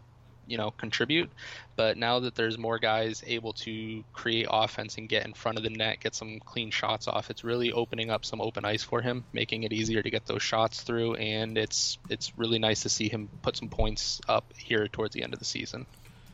you 0.50 0.58
know, 0.58 0.72
contribute. 0.72 1.30
But 1.76 1.98
now 1.98 2.20
that 2.20 2.36
there's 2.36 2.58
more 2.58 2.80
guys 2.80 3.24
able 3.26 3.54
to 3.54 4.04
create 4.12 4.48
offense 4.50 4.98
and 4.98 5.08
get 5.08 5.26
in 5.26 5.34
front 5.34 5.58
of 5.58 5.64
the 5.64 5.70
net, 5.70 6.00
get 6.02 6.16
some 6.16 6.40
clean 6.40 6.72
shots 6.72 7.08
off, 7.08 7.30
it's 7.30 7.44
really 7.44 7.72
opening 7.72 8.10
up 8.10 8.26
some 8.26 8.42
open 8.42 8.66
ice 8.66 8.84
for 8.84 9.02
him, 9.02 9.24
making 9.32 9.64
it 9.64 9.72
easier 9.72 10.02
to 10.02 10.10
get 10.10 10.26
those 10.26 10.42
shots 10.42 10.82
through. 10.82 11.16
And 11.16 11.58
it's 11.58 11.98
it's 12.10 12.38
really 12.38 12.60
nice 12.60 12.82
to 12.82 12.90
see 12.90 13.08
him 13.08 13.30
put 13.42 13.56
some 13.56 13.70
points 13.70 14.20
up 14.28 14.54
here 14.58 14.88
towards 14.88 15.14
the 15.14 15.24
end 15.24 15.34
of 15.34 15.40
the 15.40 15.46
season. 15.46 15.86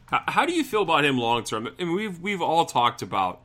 How, 0.07 0.45
do 0.45 0.53
you 0.53 0.63
feel 0.63 0.83
about 0.83 1.03
him 1.03 1.17
long 1.17 1.43
term? 1.43 1.67
I 1.67 1.83
mean, 1.83 1.95
we've 1.95 2.19
we've 2.19 2.41
all 2.41 2.65
talked 2.65 3.01
about 3.01 3.41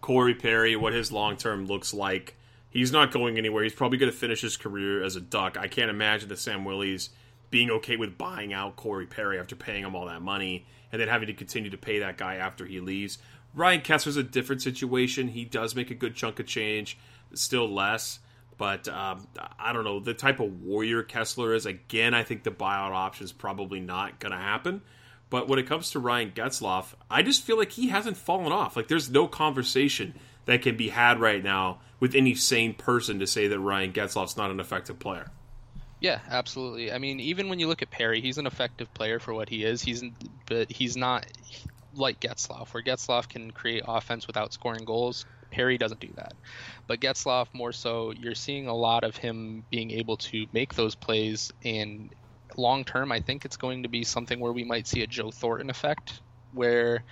Corey 0.00 0.34
Perry, 0.34 0.76
what 0.76 0.92
his 0.92 1.12
long 1.12 1.36
term 1.36 1.66
looks 1.66 1.94
like. 1.94 2.36
He's 2.68 2.92
not 2.92 3.10
going 3.10 3.38
anywhere. 3.38 3.64
He's 3.64 3.74
probably 3.74 3.98
going 3.98 4.12
to 4.12 4.16
finish 4.16 4.42
his 4.42 4.56
career 4.56 5.02
as 5.02 5.16
a 5.16 5.20
Duck. 5.20 5.56
I 5.56 5.66
can't 5.66 5.90
imagine 5.90 6.28
that 6.28 6.38
Samueli's 6.38 7.10
being 7.50 7.70
okay 7.70 7.96
with 7.96 8.16
buying 8.16 8.52
out 8.52 8.76
Corey 8.76 9.06
Perry 9.06 9.38
after 9.38 9.56
paying 9.56 9.84
him 9.84 9.94
all 9.94 10.06
that 10.06 10.22
money 10.22 10.66
and 10.92 11.00
then 11.00 11.08
having 11.08 11.26
to 11.26 11.34
continue 11.34 11.70
to 11.70 11.76
pay 11.76 11.98
that 12.00 12.16
guy 12.16 12.36
after 12.36 12.66
he 12.66 12.80
leaves. 12.80 13.18
Ryan 13.54 13.80
Kesler's 13.80 14.16
a 14.16 14.22
different 14.22 14.62
situation. 14.62 15.28
He 15.28 15.44
does 15.44 15.74
make 15.74 15.90
a 15.90 15.94
good 15.94 16.14
chunk 16.14 16.38
of 16.38 16.46
change, 16.46 16.98
still 17.34 17.68
less. 17.68 18.20
But 18.56 18.88
um, 18.88 19.26
I 19.58 19.72
don't 19.72 19.84
know 19.84 20.00
the 20.00 20.12
type 20.12 20.38
of 20.38 20.62
warrior 20.62 21.02
Kesler 21.02 21.56
is. 21.56 21.64
Again, 21.64 22.12
I 22.12 22.22
think 22.22 22.42
the 22.42 22.50
buyout 22.50 22.92
option 22.92 23.24
is 23.24 23.32
probably 23.32 23.80
not 23.80 24.20
going 24.20 24.32
to 24.32 24.38
happen. 24.38 24.82
But 25.30 25.48
when 25.48 25.58
it 25.58 25.66
comes 25.66 25.92
to 25.92 25.98
Ryan 25.98 26.32
Getzlaf, 26.32 26.94
I 27.10 27.22
just 27.22 27.42
feel 27.42 27.56
like 27.56 27.72
he 27.72 27.88
hasn't 27.88 28.16
fallen 28.16 28.52
off. 28.52 28.76
Like 28.76 28.88
there's 28.88 29.08
no 29.08 29.28
conversation 29.28 30.14
that 30.44 30.60
can 30.60 30.76
be 30.76 30.88
had 30.90 31.20
right 31.20 31.42
now 31.42 31.78
with 32.00 32.14
any 32.14 32.34
sane 32.34 32.74
person 32.74 33.18
to 33.20 33.26
say 33.26 33.46
that 33.46 33.58
Ryan 33.58 33.92
Getzlaf's 33.92 34.36
not 34.36 34.50
an 34.50 34.60
effective 34.60 34.98
player. 34.98 35.30
Yeah, 36.00 36.20
absolutely. 36.30 36.90
I 36.92 36.98
mean, 36.98 37.20
even 37.20 37.48
when 37.48 37.58
you 37.58 37.68
look 37.68 37.82
at 37.82 37.90
Perry, 37.90 38.20
he's 38.20 38.38
an 38.38 38.46
effective 38.46 38.92
player 38.94 39.20
for 39.20 39.34
what 39.34 39.48
he 39.48 39.64
is. 39.64 39.82
He's 39.82 40.02
but 40.46 40.70
he's 40.70 40.96
not 40.96 41.26
like 41.94 42.20
Getzlaf, 42.20 42.72
where 42.72 42.82
Getzlaf 42.82 43.28
can 43.28 43.50
create 43.50 43.82
offense 43.86 44.26
without 44.26 44.52
scoring 44.52 44.84
goals. 44.84 45.26
Perry 45.50 45.76
doesn't 45.78 46.00
do 46.00 46.10
that. 46.16 46.32
But 46.86 47.00
Getzlaf 47.00 47.48
more 47.52 47.72
so, 47.72 48.12
you're 48.12 48.34
seeing 48.34 48.66
a 48.66 48.74
lot 48.74 49.04
of 49.04 49.16
him 49.16 49.64
being 49.70 49.90
able 49.90 50.16
to 50.18 50.46
make 50.52 50.74
those 50.74 50.94
plays 50.94 51.52
and 51.64 52.14
long 52.56 52.84
term, 52.84 53.12
I 53.12 53.20
think 53.20 53.44
it's 53.44 53.56
going 53.56 53.82
to 53.82 53.88
be 53.88 54.04
something 54.04 54.40
where 54.40 54.52
we 54.52 54.64
might 54.64 54.86
see 54.86 55.02
a 55.02 55.06
Joe 55.06 55.30
Thornton 55.30 55.70
effect 55.70 56.20
where 56.52 57.04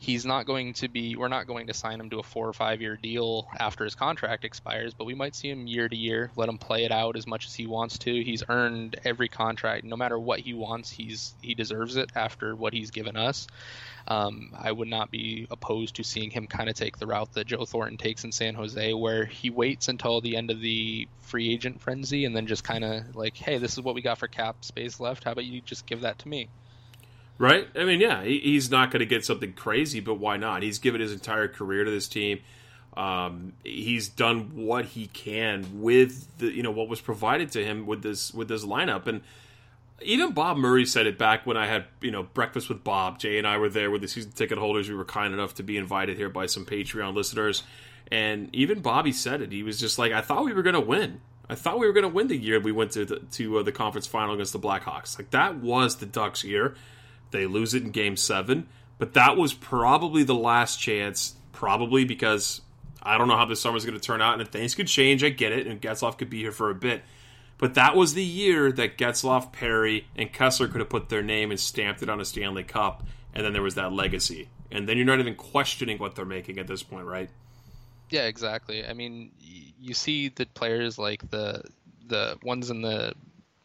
he's 0.00 0.24
not 0.24 0.46
going 0.46 0.72
to 0.72 0.88
be 0.88 1.16
we're 1.16 1.28
not 1.28 1.46
going 1.46 1.66
to 1.66 1.74
sign 1.74 2.00
him 2.00 2.08
to 2.08 2.20
a 2.20 2.22
four 2.22 2.48
or 2.48 2.52
five 2.52 2.80
year 2.80 2.96
deal 2.96 3.48
after 3.58 3.84
his 3.84 3.96
contract 3.96 4.44
expires 4.44 4.94
but 4.94 5.04
we 5.04 5.14
might 5.14 5.34
see 5.34 5.50
him 5.50 5.66
year 5.66 5.88
to 5.88 5.96
year 5.96 6.30
let 6.36 6.48
him 6.48 6.56
play 6.56 6.84
it 6.84 6.92
out 6.92 7.16
as 7.16 7.26
much 7.26 7.46
as 7.46 7.54
he 7.54 7.66
wants 7.66 7.98
to. 7.98 8.22
He's 8.22 8.44
earned 8.48 9.00
every 9.04 9.28
contract. 9.28 9.84
No 9.84 9.96
matter 9.96 10.18
what 10.18 10.38
he 10.38 10.54
wants 10.54 10.90
he's 10.90 11.34
he 11.42 11.54
deserves 11.54 11.96
it 11.96 12.10
after 12.14 12.54
what 12.54 12.72
he's 12.72 12.92
given 12.92 13.16
us. 13.16 13.46
Um, 14.06 14.52
i 14.56 14.70
would 14.72 14.88
not 14.88 15.10
be 15.10 15.46
opposed 15.50 15.96
to 15.96 16.04
seeing 16.04 16.30
him 16.30 16.46
kind 16.46 16.70
of 16.70 16.76
take 16.76 16.96
the 16.96 17.06
route 17.06 17.34
that 17.34 17.46
joe 17.46 17.66
thornton 17.66 17.98
takes 17.98 18.24
in 18.24 18.32
san 18.32 18.54
jose 18.54 18.94
where 18.94 19.26
he 19.26 19.50
waits 19.50 19.88
until 19.88 20.22
the 20.22 20.36
end 20.36 20.50
of 20.50 20.62
the 20.62 21.06
free 21.20 21.52
agent 21.52 21.82
frenzy 21.82 22.24
and 22.24 22.34
then 22.34 22.46
just 22.46 22.64
kind 22.64 22.84
of 22.84 23.14
like 23.14 23.36
hey 23.36 23.58
this 23.58 23.72
is 23.72 23.82
what 23.82 23.94
we 23.94 24.00
got 24.00 24.16
for 24.16 24.28
cap 24.28 24.64
space 24.64 25.00
left. 25.00 25.24
How 25.24 25.32
about 25.32 25.44
you 25.44 25.60
just 25.60 25.86
give 25.86 26.02
that 26.02 26.20
to 26.20 26.28
me 26.28 26.48
Right? 27.38 27.68
I 27.76 27.84
mean, 27.84 28.00
yeah, 28.00 28.24
he, 28.24 28.40
he's 28.40 28.70
not 28.70 28.90
going 28.90 29.00
to 29.00 29.06
get 29.06 29.24
something 29.24 29.52
crazy, 29.52 30.00
but 30.00 30.14
why 30.14 30.36
not? 30.36 30.62
He's 30.62 30.80
given 30.80 31.00
his 31.00 31.12
entire 31.12 31.46
career 31.46 31.84
to 31.84 31.90
this 31.90 32.08
team. 32.08 32.40
Um, 32.96 33.52
he's 33.62 34.08
done 34.08 34.56
what 34.56 34.86
he 34.86 35.06
can 35.06 35.80
with 35.80 36.26
the 36.38 36.46
you 36.46 36.64
know 36.64 36.72
what 36.72 36.88
was 36.88 37.00
provided 37.00 37.52
to 37.52 37.64
him 37.64 37.86
with 37.86 38.02
this 38.02 38.34
with 38.34 38.48
this 38.48 38.64
lineup, 38.64 39.06
and 39.06 39.20
even 40.02 40.32
Bob 40.32 40.56
Murray 40.56 40.84
said 40.84 41.06
it 41.06 41.16
back 41.16 41.46
when 41.46 41.56
I 41.56 41.66
had 41.66 41.84
you 42.00 42.10
know 42.10 42.24
breakfast 42.24 42.68
with 42.68 42.82
Bob. 42.82 43.20
Jay 43.20 43.38
and 43.38 43.46
I 43.46 43.58
were 43.58 43.68
there 43.68 43.92
with 43.92 44.00
the 44.00 44.08
season 44.08 44.32
ticket 44.32 44.58
holders. 44.58 44.88
We 44.88 44.96
were 44.96 45.04
kind 45.04 45.32
enough 45.32 45.54
to 45.56 45.62
be 45.62 45.76
invited 45.76 46.16
here 46.16 46.28
by 46.28 46.46
some 46.46 46.66
Patreon 46.66 47.14
listeners, 47.14 47.62
and 48.10 48.48
even 48.52 48.80
Bobby 48.80 49.12
said 49.12 49.42
it. 49.42 49.52
He 49.52 49.62
was 49.62 49.78
just 49.78 49.96
like, 49.96 50.10
"I 50.10 50.20
thought 50.20 50.44
we 50.44 50.52
were 50.52 50.62
going 50.62 50.74
to 50.74 50.80
win." 50.80 51.20
I 51.50 51.54
thought 51.54 51.78
we 51.78 51.86
were 51.86 51.94
going 51.94 52.02
to 52.02 52.10
win 52.10 52.28
the 52.28 52.36
year 52.36 52.60
we 52.60 52.72
went 52.72 52.90
to 52.92 53.06
the, 53.06 53.20
to 53.20 53.58
uh, 53.58 53.62
the 53.62 53.72
conference 53.72 54.06
final 54.06 54.34
against 54.34 54.52
the 54.52 54.58
Blackhawks. 54.58 55.18
Like 55.18 55.30
that 55.30 55.56
was 55.56 55.96
the 55.96 56.04
Ducks' 56.04 56.44
year. 56.44 56.74
They 57.30 57.46
lose 57.46 57.74
it 57.74 57.82
in 57.82 57.90
game 57.90 58.16
seven, 58.16 58.68
but 58.98 59.14
that 59.14 59.36
was 59.36 59.52
probably 59.52 60.22
the 60.22 60.34
last 60.34 60.80
chance, 60.80 61.34
probably 61.52 62.04
because 62.04 62.62
I 63.02 63.18
don't 63.18 63.28
know 63.28 63.36
how 63.36 63.44
this 63.44 63.60
summer 63.60 63.76
is 63.76 63.84
going 63.84 63.98
to 63.98 64.04
turn 64.04 64.22
out, 64.22 64.40
and 64.40 64.48
things 64.48 64.74
could 64.74 64.86
change. 64.86 65.22
I 65.22 65.30
get 65.30 65.52
it, 65.52 65.66
and 65.66 65.80
Getzlaf 65.80 66.18
could 66.18 66.30
be 66.30 66.40
here 66.40 66.52
for 66.52 66.70
a 66.70 66.74
bit. 66.74 67.02
But 67.58 67.74
that 67.74 67.96
was 67.96 68.14
the 68.14 68.24
year 68.24 68.70
that 68.72 68.96
Getzlaf, 68.96 69.52
Perry, 69.52 70.06
and 70.16 70.32
Kesler 70.32 70.70
could 70.70 70.80
have 70.80 70.88
put 70.88 71.08
their 71.08 71.22
name 71.22 71.50
and 71.50 71.58
stamped 71.58 72.02
it 72.02 72.08
on 72.08 72.20
a 72.20 72.24
Stanley 72.24 72.62
Cup, 72.62 73.04
and 73.34 73.44
then 73.44 73.52
there 73.52 73.62
was 73.62 73.74
that 73.74 73.92
legacy. 73.92 74.48
And 74.70 74.88
then 74.88 74.96
you're 74.96 75.06
not 75.06 75.18
even 75.18 75.34
questioning 75.34 75.98
what 75.98 76.14
they're 76.14 76.24
making 76.24 76.58
at 76.58 76.66
this 76.66 76.82
point, 76.82 77.06
right? 77.06 77.30
Yeah, 78.10 78.26
exactly. 78.26 78.86
I 78.86 78.92
mean, 78.92 79.32
you 79.80 79.94
see 79.94 80.28
the 80.28 80.46
players 80.46 80.98
like 80.98 81.28
the 81.30 81.62
the 82.06 82.38
ones 82.42 82.70
in 82.70 82.80
the 82.80 83.12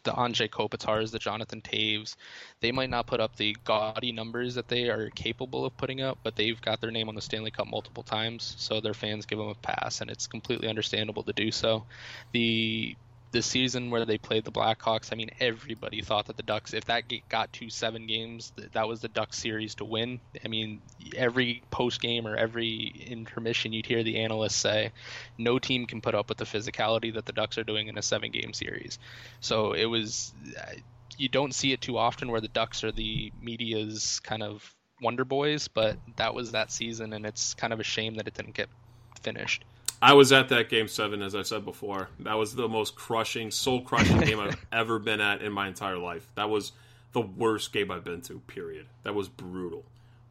the 0.04 0.12
Anze 0.12 0.50
Kopitars, 0.50 1.12
the 1.12 1.20
Jonathan 1.20 1.62
Toews, 1.62 2.16
they 2.62 2.72
might 2.72 2.90
not 2.90 3.08
put 3.08 3.20
up 3.20 3.36
the 3.36 3.56
gaudy 3.64 4.12
numbers 4.12 4.56
that 4.56 4.68
they 4.68 4.90
are 4.90 5.10
capable 5.12 5.66
of 5.66 5.76
putting 5.78 6.02
up, 6.02 6.20
but 6.24 6.36
they've 6.36 6.62
got 6.62 6.82
their 6.82 6.92
name 6.92 7.10
on 7.10 7.16
the 7.16 7.22
Stanley 7.22 7.52
Cup 7.52 7.68
multiple 7.68 8.04
times, 8.04 8.56
so 8.58 8.82
their 8.82 8.94
fans 8.94 9.26
give 9.26 9.40
them 9.40 9.48
a 9.48 9.56
pass, 9.56 10.02
and 10.02 10.10
it's 10.10 10.28
completely 10.28 10.68
understandable 10.68 11.24
to 11.24 11.34
do 11.34 11.52
so. 11.52 11.86
The 12.34 12.96
the 13.34 13.42
season 13.42 13.90
where 13.90 14.06
they 14.06 14.20
played 14.20 14.46
the 14.46 14.52
Blackhawks, 14.52 15.12
I 15.12 15.16
mean, 15.16 15.32
everybody 15.40 16.02
thought 16.02 16.28
that 16.28 16.38
the 16.38 16.44
Ducks, 16.44 16.74
if 16.74 16.86
that 16.86 17.06
got 17.30 17.52
to 17.54 17.70
seven 17.70 18.06
games, 18.06 18.54
that 18.74 18.88
was 18.88 19.02
the 19.02 19.08
Ducks 19.08 19.40
series 19.40 19.74
to 19.76 19.86
win. 19.86 20.20
I 20.46 20.48
mean, 20.48 20.82
every 21.16 21.64
post 21.72 22.00
game 22.00 22.28
or 22.28 22.38
every 22.38 23.06
intermission, 23.08 23.74
you'd 23.74 23.88
hear 23.88 24.04
the 24.04 24.20
analysts 24.20 24.56
say, 24.56 24.92
no 25.40 25.58
team 25.58 25.88
can 25.88 26.00
put 26.00 26.14
up 26.14 26.30
with 26.30 26.38
the 26.38 26.46
physicality 26.46 27.12
that 27.16 27.26
the 27.26 27.34
Ducks 27.34 27.58
are 27.58 27.64
doing 27.64 27.88
in 27.88 27.98
a 27.98 28.04
seven 28.04 28.30
game 28.30 28.54
series. 28.54 29.00
So 29.40 29.74
it 29.74 29.86
was, 29.86 30.32
you 31.18 31.28
don't 31.28 31.56
see 31.56 31.74
it 31.74 31.82
too 31.82 31.98
often 31.98 32.30
where 32.30 32.42
the 32.42 32.48
Ducks 32.48 32.84
are 32.84 32.92
the 32.92 33.34
media's 33.42 34.22
kind 34.24 34.44
of 34.44 34.76
Wonder 35.02 35.26
Boys, 35.26 35.68
but 35.68 35.98
that 36.18 36.36
was 36.36 36.52
that 36.52 36.72
season, 36.72 37.14
and 37.14 37.26
it's 37.26 37.56
kind 37.56 37.74
of 37.74 37.80
a 37.80 37.84
shame 37.84 38.14
that 38.16 38.28
it 38.28 38.36
didn't 38.36 38.54
get 38.54 38.70
finished. 39.24 39.66
I 40.02 40.14
was 40.14 40.32
at 40.32 40.50
that 40.50 40.70
game 40.70 40.88
seven, 40.88 41.22
as 41.22 41.36
I 41.36 41.44
said 41.44 41.66
before. 41.66 42.10
That 42.20 42.34
was 42.34 42.56
the 42.56 42.68
most 42.68 42.96
crushing, 42.96 43.52
soul 43.52 43.82
crushing 43.82 44.20
game 44.20 44.40
I've 44.40 44.64
ever 44.72 45.00
been 45.00 45.22
at 45.22 45.42
in 45.42 45.52
my 45.52 45.68
entire 45.68 45.98
life. 45.98 46.28
That 46.36 46.50
was 46.50 46.74
the 47.14 47.22
worst 47.22 47.72
game 47.72 47.92
I've 47.92 48.04
been 48.04 48.22
to, 48.24 48.40
period. 48.48 48.88
That 49.04 49.16
was 49.16 49.30
brutal. 49.30 49.86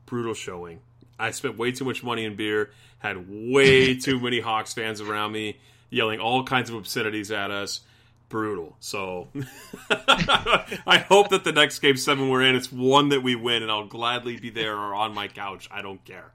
Brutal 0.07 0.35
showing. 0.35 0.81
I 1.19 1.31
spent 1.31 1.57
way 1.57 1.73
too 1.73 1.85
much 1.85 2.03
money 2.03 2.25
in 2.25 2.37
beer, 2.37 2.71
had 2.99 3.29
way 3.29 3.95
too 3.99 4.21
many 4.21 4.41
Hawks 4.41 4.75
fans 4.75 5.01
around 5.01 5.33
me, 5.33 5.59
yelling 5.91 6.21
all 6.21 6.45
kinds 6.45 6.69
of 6.69 6.77
obscenities 6.77 7.31
at 7.31 7.51
us. 7.51 7.81
Brutal. 8.29 8.77
So 8.81 9.29
I 9.91 11.05
hope 11.07 11.29
that 11.31 11.45
the 11.45 11.53
next 11.53 11.79
game 11.81 11.97
seven 11.97 12.31
we're 12.31 12.43
in, 12.43 12.57
it's 12.57 12.73
one 12.73 13.11
that 13.11 13.23
we 13.23 13.37
win, 13.37 13.63
and 13.63 13.71
I'll 13.71 13.87
gladly 13.87 14.39
be 14.39 14.51
there 14.51 14.75
or 14.75 14.95
on 14.95 15.15
my 15.15 15.29
couch. 15.29 15.69
I 15.71 15.83
don't 15.83 16.03
care. 16.05 16.33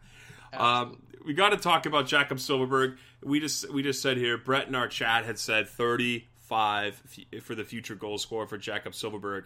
Um, 0.54 1.02
we 1.26 1.34
got 1.34 1.50
to 1.50 1.58
talk 1.58 1.86
about 1.86 2.08
Jakob 2.08 2.38
Silfverberg. 2.38 2.98
We 3.24 3.40
just 3.40 3.72
we 3.72 3.84
just 3.84 4.02
said 4.02 4.18
here, 4.18 4.38
Brett 4.38 4.68
in 4.68 4.76
our 4.76 4.88
chat 4.88 5.26
had 5.26 5.40
said 5.40 5.68
35 5.70 7.02
f- 7.06 7.44
for 7.44 7.56
the 7.56 7.64
future 7.64 7.96
goal 7.96 8.18
scorer 8.18 8.48
for 8.48 8.58
Jakob 8.58 8.94
Silfverberg. 8.94 9.46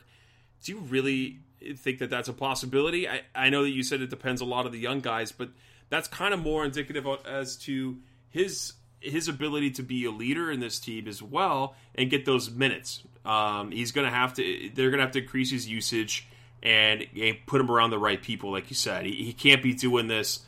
Do 0.64 0.74
you 0.74 0.80
really 0.80 1.40
think 1.78 2.00
that 2.00 2.10
that's 2.10 2.30
a 2.30 2.34
possibility? 2.34 3.08
I, 3.08 3.22
I 3.34 3.50
know 3.50 3.64
that 3.64 3.72
you 3.72 3.84
said 3.84 4.02
it 4.02 4.10
depends 4.10 4.42
a 4.42 4.46
lot 4.46 4.66
of 4.66 4.72
the 4.72 4.80
young 4.80 5.00
guys, 5.00 5.32
but 5.32 5.50
that's 5.90 6.08
kind 6.08 6.34
of 6.34 6.42
more 6.42 6.66
indicative 6.66 7.08
as 7.26 7.56
to 7.58 7.98
his 8.30 8.74
his 9.00 9.28
ability 9.28 9.72
to 9.72 9.84
be 9.84 10.06
a 10.06 10.12
leader 10.12 10.52
in 10.52 10.60
this 10.60 10.80
team 10.80 11.08
as 11.08 11.22
well 11.22 11.76
and 11.96 12.10
get 12.10 12.26
those 12.26 12.52
minutes. 12.52 13.02
Um, 13.26 13.72
he's 13.72 13.92
going 13.92 14.06
to 14.06 14.16
have 14.16 14.34
to. 14.36 14.72
They're 14.74 14.90
going 14.90 15.00
to 15.00 15.06
have 15.06 15.14
to 15.14 15.22
increase 15.22 15.52
his 15.52 15.68
usage 15.68 16.28
and, 16.64 17.06
and 17.20 17.38
put 17.46 17.60
him 17.60 17.70
around 17.70 17.90
the 17.90 18.00
right 18.00 18.22
people, 18.22 18.52
like 18.52 18.70
you 18.70 18.76
said. 18.76 19.06
He, 19.06 19.24
he 19.24 19.34
can't 19.34 19.64
be 19.64 19.74
doing 19.74 20.08
this 20.08 20.42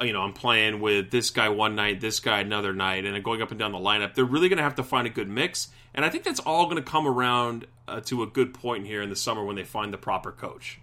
you 0.00 0.12
know, 0.12 0.22
I'm 0.22 0.32
playing 0.32 0.80
with 0.80 1.10
this 1.10 1.30
guy 1.30 1.48
one 1.48 1.74
night, 1.74 2.00
this 2.00 2.20
guy 2.20 2.40
another 2.40 2.72
night, 2.72 3.04
and 3.04 3.22
going 3.22 3.42
up 3.42 3.50
and 3.50 3.58
down 3.58 3.72
the 3.72 3.78
lineup. 3.78 4.14
They're 4.14 4.24
really 4.24 4.48
going 4.48 4.58
to 4.58 4.62
have 4.62 4.76
to 4.76 4.82
find 4.82 5.06
a 5.06 5.10
good 5.10 5.28
mix, 5.28 5.68
and 5.94 6.04
I 6.04 6.08
think 6.08 6.24
that's 6.24 6.40
all 6.40 6.64
going 6.64 6.76
to 6.76 6.82
come 6.82 7.06
around 7.06 7.66
uh, 7.86 8.00
to 8.02 8.22
a 8.22 8.26
good 8.26 8.54
point 8.54 8.86
here 8.86 9.02
in 9.02 9.10
the 9.10 9.16
summer 9.16 9.44
when 9.44 9.56
they 9.56 9.64
find 9.64 9.92
the 9.92 9.98
proper 9.98 10.32
coach. 10.32 10.80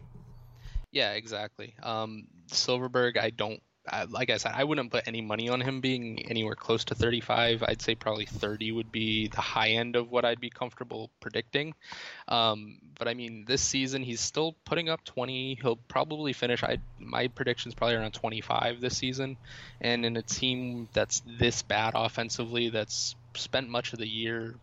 Yeah, 0.91 1.13
exactly. 1.13 1.73
Um, 1.83 2.27
Silfverberg, 2.49 3.17
I 3.17 3.29
don't 3.29 3.61
like 4.09 4.29
I 4.29 4.37
said, 4.37 4.53
I 4.55 4.63
wouldn't 4.63 4.91
put 4.91 5.07
any 5.07 5.21
money 5.21 5.49
on 5.49 5.61
him 5.61 5.81
being 5.81 6.29
anywhere 6.29 6.55
close 6.55 6.85
to 6.85 6.95
35. 6.95 7.63
I'd 7.63 7.81
say 7.81 7.95
probably 7.95 8.25
30 8.25 8.71
would 8.71 8.91
be 8.91 9.27
the 9.27 9.41
high 9.41 9.69
end 9.69 9.95
of 9.95 10.11
what 10.11 10.25
I'd 10.25 10.39
be 10.39 10.49
comfortable 10.49 11.09
predicting. 11.19 11.73
Um, 12.27 12.79
but 12.97 13.07
I 13.07 13.13
mean, 13.13 13.45
this 13.45 13.61
season 13.61 14.03
he's 14.03 14.21
still 14.21 14.55
putting 14.65 14.89
up 14.89 15.03
20. 15.05 15.59
He'll 15.61 15.75
probably 15.75 16.33
finish. 16.33 16.63
I 16.63 16.79
my 16.99 17.27
prediction's 17.27 17.75
probably 17.75 17.95
around 17.95 18.13
25 18.13 18.81
this 18.81 18.97
season, 18.97 19.37
and 19.79 20.05
in 20.05 20.17
a 20.17 20.21
team 20.21 20.89
that's 20.93 21.21
this 21.25 21.61
bad 21.61 21.93
offensively, 21.95 22.69
that's 22.69 23.15
spent 23.35 23.69
much 23.69 23.93
of 23.93 23.99
the 23.99 24.07
year 24.07 24.55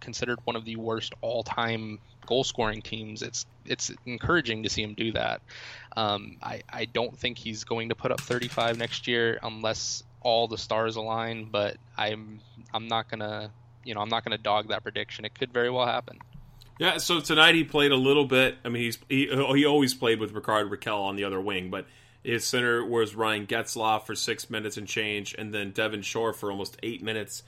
considered 0.00 0.38
one 0.44 0.56
of 0.56 0.64
the 0.64 0.76
worst 0.76 1.14
all-time 1.20 1.98
goal 2.26 2.44
scoring 2.44 2.82
teams, 2.82 3.22
it's 3.22 3.46
it's 3.64 3.90
encouraging 4.06 4.62
to 4.62 4.68
see 4.68 4.82
him 4.82 4.94
do 4.94 5.12
that. 5.12 5.40
Um, 5.96 6.36
I 6.42 6.62
I 6.68 6.84
don't 6.84 7.16
think 7.16 7.38
he's 7.38 7.64
going 7.64 7.88
to 7.88 7.94
put 7.94 8.12
up 8.12 8.20
35 8.20 8.78
next 8.78 9.06
year 9.06 9.38
unless 9.42 10.04
all 10.20 10.48
the 10.48 10.58
stars 10.58 10.96
align. 10.96 11.48
But 11.50 11.76
I'm 11.96 12.40
I'm 12.72 12.88
not 12.88 13.08
gonna 13.10 13.50
you 13.84 13.94
know 13.94 14.00
I'm 14.00 14.08
not 14.08 14.24
gonna 14.24 14.38
dog 14.38 14.68
that 14.68 14.82
prediction. 14.82 15.24
It 15.24 15.34
could 15.38 15.52
very 15.52 15.70
well 15.70 15.86
happen. 15.86 16.18
Yeah, 16.78 16.98
so 16.98 17.20
tonight 17.20 17.56
he 17.56 17.64
played 17.64 17.90
a 17.90 17.96
little 17.96 18.24
bit. 18.24 18.56
I 18.64 18.68
mean, 18.68 18.82
he's 18.82 18.98
he, 19.08 19.26
he 19.26 19.66
always 19.66 19.94
played 19.94 20.20
with 20.20 20.32
Rickard 20.32 20.70
Rakell 20.70 21.00
on 21.00 21.16
the 21.16 21.24
other 21.24 21.40
wing, 21.40 21.70
but 21.70 21.86
his 22.22 22.44
center 22.44 22.84
was 22.84 23.14
Ryan 23.14 23.46
Getzlaf 23.46 24.06
for 24.06 24.14
six 24.14 24.48
minutes 24.48 24.76
and 24.76 24.86
change, 24.86 25.34
and 25.36 25.52
then 25.52 25.72
Devin 25.72 26.02
Shore 26.02 26.32
for 26.32 26.50
almost 26.50 26.76
eight 26.82 27.02
minutes. 27.02 27.42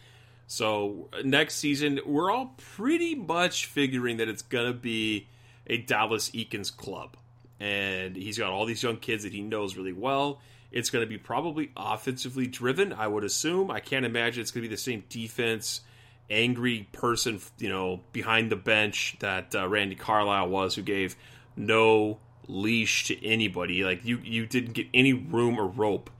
So 0.50 1.08
next 1.22 1.58
season, 1.58 2.00
we're 2.04 2.28
all 2.28 2.56
pretty 2.56 3.14
much 3.14 3.66
figuring 3.66 4.16
that 4.16 4.28
it's 4.28 4.42
gonna 4.42 4.72
be 4.72 5.28
a 5.68 5.76
Dallas 5.76 6.30
Eakins 6.30 6.76
club, 6.76 7.16
and 7.60 8.16
he's 8.16 8.36
got 8.36 8.50
all 8.50 8.66
these 8.66 8.82
young 8.82 8.96
kids 8.96 9.22
that 9.22 9.32
he 9.32 9.42
knows 9.42 9.76
really 9.76 9.92
well. 9.92 10.40
It's 10.72 10.90
going 10.90 11.04
to 11.04 11.08
be 11.08 11.18
probably 11.18 11.70
offensively 11.76 12.48
driven, 12.48 12.92
I 12.92 13.06
would 13.06 13.22
assume. 13.22 13.70
I 13.70 13.78
can't 13.78 14.04
imagine 14.04 14.40
it's 14.40 14.50
going 14.50 14.62
to 14.62 14.68
be 14.68 14.74
the 14.74 14.80
same 14.80 15.04
defense, 15.08 15.82
angry 16.28 16.88
person, 16.92 17.40
you 17.58 17.68
know, 17.68 18.00
behind 18.12 18.50
the 18.50 18.56
bench 18.56 19.16
that 19.20 19.54
uh, 19.54 19.68
Randy 19.68 19.94
Carlyle 19.94 20.48
was, 20.48 20.74
who 20.74 20.82
gave 20.82 21.16
no 21.56 22.18
leash 22.48 23.04
to 23.06 23.24
anybody. 23.26 23.84
Like 23.84 24.04
you, 24.04 24.18
you 24.22 24.46
didn't 24.46 24.72
get 24.72 24.86
any 24.94 25.12
room 25.12 25.58
or 25.58 25.66
rope. 25.66 26.10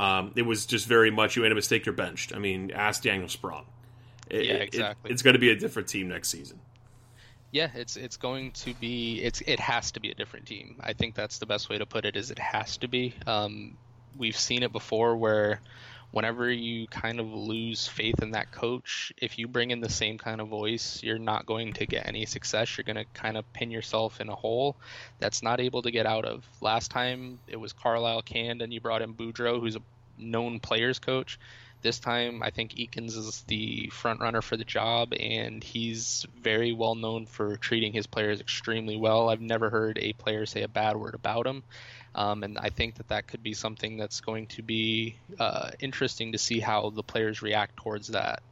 Um, 0.00 0.32
it 0.34 0.42
was 0.42 0.64
just 0.64 0.86
very 0.86 1.10
much 1.10 1.36
you 1.36 1.42
made 1.42 1.52
a 1.52 1.54
mistake, 1.54 1.84
you're 1.84 1.94
benched. 1.94 2.34
I 2.34 2.38
mean, 2.38 2.70
ask 2.70 3.02
Daniel 3.02 3.28
Sprong. 3.28 3.66
It, 4.30 4.46
yeah, 4.46 4.54
exactly. 4.54 5.10
It, 5.10 5.12
it's 5.12 5.22
going 5.22 5.34
to 5.34 5.40
be 5.40 5.50
a 5.50 5.56
different 5.56 5.88
team 5.88 6.08
next 6.08 6.30
season. 6.30 6.58
Yeah, 7.52 7.68
it's 7.74 7.96
it's 7.96 8.16
going 8.16 8.52
to 8.52 8.72
be 8.74 9.20
it's 9.20 9.42
it 9.42 9.60
has 9.60 9.90
to 9.92 10.00
be 10.00 10.10
a 10.10 10.14
different 10.14 10.46
team. 10.46 10.76
I 10.80 10.94
think 10.94 11.14
that's 11.14 11.38
the 11.38 11.46
best 11.46 11.68
way 11.68 11.76
to 11.76 11.84
put 11.84 12.06
it. 12.06 12.16
Is 12.16 12.30
it 12.30 12.38
has 12.38 12.78
to 12.78 12.88
be. 12.88 13.14
Um, 13.26 13.76
we've 14.16 14.36
seen 14.36 14.62
it 14.62 14.72
before 14.72 15.16
where 15.16 15.60
whenever 16.12 16.50
you 16.50 16.86
kind 16.88 17.20
of 17.20 17.32
lose 17.32 17.86
faith 17.86 18.22
in 18.22 18.32
that 18.32 18.50
coach, 18.50 19.12
if 19.18 19.38
you 19.38 19.46
bring 19.46 19.70
in 19.70 19.80
the 19.80 19.88
same 19.88 20.18
kind 20.18 20.40
of 20.40 20.48
voice, 20.48 21.02
you're 21.02 21.18
not 21.18 21.46
going 21.46 21.72
to 21.74 21.86
get 21.86 22.06
any 22.06 22.26
success. 22.26 22.76
You're 22.76 22.84
going 22.84 22.96
to 22.96 23.04
kind 23.14 23.36
of 23.36 23.50
pin 23.52 23.70
yourself 23.70 24.20
in 24.20 24.28
a 24.28 24.34
hole 24.34 24.76
that's 25.18 25.42
not 25.42 25.60
able 25.60 25.82
to 25.82 25.90
get 25.90 26.06
out 26.06 26.24
of. 26.24 26.44
Last 26.60 26.90
time 26.90 27.38
it 27.46 27.56
was 27.56 27.72
Carlyle 27.72 28.22
canned, 28.22 28.62
and 28.62 28.72
you 28.72 28.80
brought 28.80 29.02
in 29.02 29.14
Boudreau, 29.14 29.60
who's 29.60 29.76
a 29.76 29.82
known 30.18 30.60
players 30.60 30.98
coach. 30.98 31.38
This 31.82 31.98
time, 31.98 32.42
I 32.42 32.50
think 32.50 32.74
Eakins 32.74 33.16
is 33.16 33.42
the 33.46 33.88
front 33.90 34.20
runner 34.20 34.42
for 34.42 34.58
the 34.58 34.64
job, 34.64 35.14
and 35.18 35.64
he's 35.64 36.26
very 36.38 36.74
well 36.74 36.94
known 36.94 37.24
for 37.24 37.56
treating 37.56 37.94
his 37.94 38.06
players 38.06 38.38
extremely 38.38 38.98
well. 38.98 39.30
I've 39.30 39.40
never 39.40 39.70
heard 39.70 39.98
a 39.98 40.12
player 40.12 40.44
say 40.44 40.62
a 40.62 40.68
bad 40.68 40.96
word 40.96 41.14
about 41.14 41.46
him, 41.46 41.62
um, 42.14 42.42
and 42.42 42.58
I 42.58 42.70
think 42.70 42.96
that 42.96 43.08
that 43.08 43.26
could 43.26 43.42
be 43.42 43.54
something 43.54 43.96
that's 43.96 44.20
going 44.20 44.46
to 44.48 44.62
be 44.62 45.16
uh, 45.38 45.70
interesting 45.80 46.32
to 46.32 46.38
see 46.38 46.60
how 46.60 46.90
the 46.90 47.02
players 47.02 47.42
react 47.42 47.76
towards 47.76 48.08
that. 48.08 48.42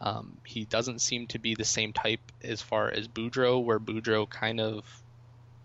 Um, 0.00 0.36
he 0.44 0.64
doesn't 0.64 1.00
seem 1.00 1.28
to 1.28 1.38
be 1.38 1.54
the 1.54 1.64
same 1.64 1.92
type 1.92 2.20
as 2.42 2.60
far 2.60 2.90
as 2.90 3.08
Boudreau, 3.08 3.62
where 3.62 3.78
Boudreau 3.78 4.28
kind 4.28 4.60
of 4.60 4.84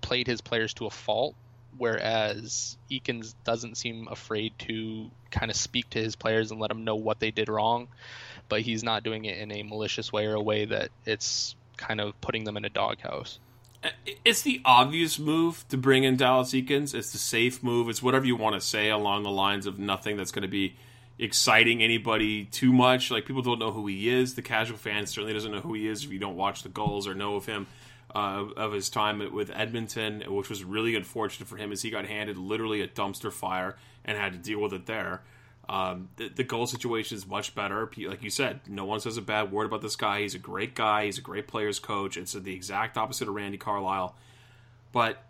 played 0.02 0.28
his 0.28 0.42
players 0.42 0.74
to 0.76 0.86
a 0.86 0.90
fault 0.90 1.36
whereas 1.78 2.78
Eakins 2.92 3.34
doesn't 3.44 3.78
seem 3.78 4.08
afraid 4.10 4.54
to 4.60 5.10
kind 5.32 5.50
of 5.50 5.56
speak 5.56 5.90
to 5.92 6.00
his 6.00 6.16
players 6.16 6.52
and 6.52 6.60
let 6.60 6.68
them 6.68 6.84
know 6.84 6.96
what 6.96 7.20
they 7.20 7.32
did 7.32 7.50
wrong, 7.50 7.88
but 8.50 8.62
he's 8.62 8.84
not 8.84 9.04
doing 9.04 9.26
it 9.26 9.38
in 9.38 9.52
a 9.52 9.64
malicious 9.64 10.12
way 10.12 10.26
or 10.26 10.36
a 10.36 10.42
way 10.42 10.66
that 10.66 10.90
it's 11.06 11.56
kind 11.78 12.02
of 12.02 12.20
putting 12.22 12.44
them 12.44 12.58
in 12.58 12.66
a 12.66 12.70
doghouse. 12.70 13.40
It's 14.26 14.42
the 14.42 14.62
obvious 14.66 15.18
move 15.18 15.66
to 15.70 15.78
bring 15.78 16.04
in 16.04 16.18
Dallas 16.18 16.52
Eakins. 16.52 16.94
It's 16.94 17.12
the 17.12 17.18
safe 17.18 17.64
move. 17.64 17.88
It's 17.90 18.04
whatever 18.04 18.26
you 18.26 18.36
want 18.36 18.56
to 18.56 18.62
say 18.62 18.90
along 18.90 19.24
the 19.24 19.32
lines 19.32 19.66
of 19.66 19.80
nothing 19.80 20.18
that's 20.18 20.32
going 20.32 20.44
to 20.44 20.50
be 20.50 20.76
exciting 21.18 21.82
anybody 21.82 22.46
too 22.46 22.74
much. 22.74 23.10
Like 23.10 23.26
people 23.26 23.42
don't 23.42 23.60
know 23.60 23.72
who 23.72 23.88
he 23.88 24.10
is. 24.10 24.36
The 24.36 24.42
casual 24.42 24.78
fan 24.78 25.06
certainly 25.08 25.34
doesn't 25.34 25.52
know 25.52 25.62
who 25.62 25.74
he 25.74 25.88
is 25.88 26.04
if 26.04 26.12
you 26.12 26.20
don't 26.20 26.36
watch 26.36 26.64
the 26.64 26.70
Gulls 26.70 27.08
or 27.08 27.14
know 27.14 27.36
of 27.36 27.46
him 27.46 27.68
uh, 28.14 28.46
of 28.58 28.74
his 28.74 28.90
time 28.90 29.22
with 29.34 29.52
Edmonton, 29.54 30.24
which 30.28 30.50
was 30.50 30.64
really 30.64 30.96
unfortunate 30.96 31.48
for 31.48 31.58
him, 31.58 31.72
as 31.72 31.82
he 31.82 31.90
got 31.90 32.06
handed 32.06 32.38
literally 32.38 32.82
a 32.82 32.88
dumpster 32.88 33.32
fire 33.32 33.76
and 34.04 34.18
had 34.18 34.34
to 34.34 34.40
deal 34.40 34.60
with 34.60 34.74
it 34.74 34.86
there. 34.86 35.22
Um, 35.70 36.10
the, 36.16 36.30
the, 36.30 36.44
goal 36.44 36.66
situation 36.66 37.16
is 37.16 37.28
much 37.28 37.54
better. 37.54 37.88
Like 37.96 38.24
you 38.24 38.32
said, 38.32 38.62
no 38.68 38.86
one 38.86 39.00
says 39.02 39.18
a 39.18 39.22
bad 39.22 39.52
word 39.52 39.68
about 39.68 39.84
this 39.84 39.96
guy. 39.96 40.22
He's 40.22 40.34
a 40.34 40.40
great 40.40 40.74
guy. 40.74 41.06
He's 41.06 41.20
a 41.20 41.22
great 41.22 41.48
players 41.48 41.78
coach. 41.78 42.18
It's 42.18 42.34
the 42.34 42.56
exact 42.56 42.98
opposite 42.98 43.28
of 43.28 43.36
Randy 43.36 43.60
Carlyle. 43.60 44.16
But 44.92 45.24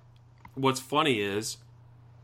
what's 0.56 0.80
funny 0.80 1.20
is 1.20 1.58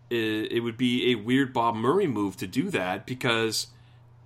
it, 0.09 0.49
it 0.49 0.59
would 0.61 0.78
be 0.78 1.11
a 1.11 1.16
weird 1.16 1.51
Bob 1.51 1.76
Murray 1.76 2.07
move 2.07 2.38
to 2.38 2.47
do 2.47 2.70
that 2.70 3.05
because 3.05 3.68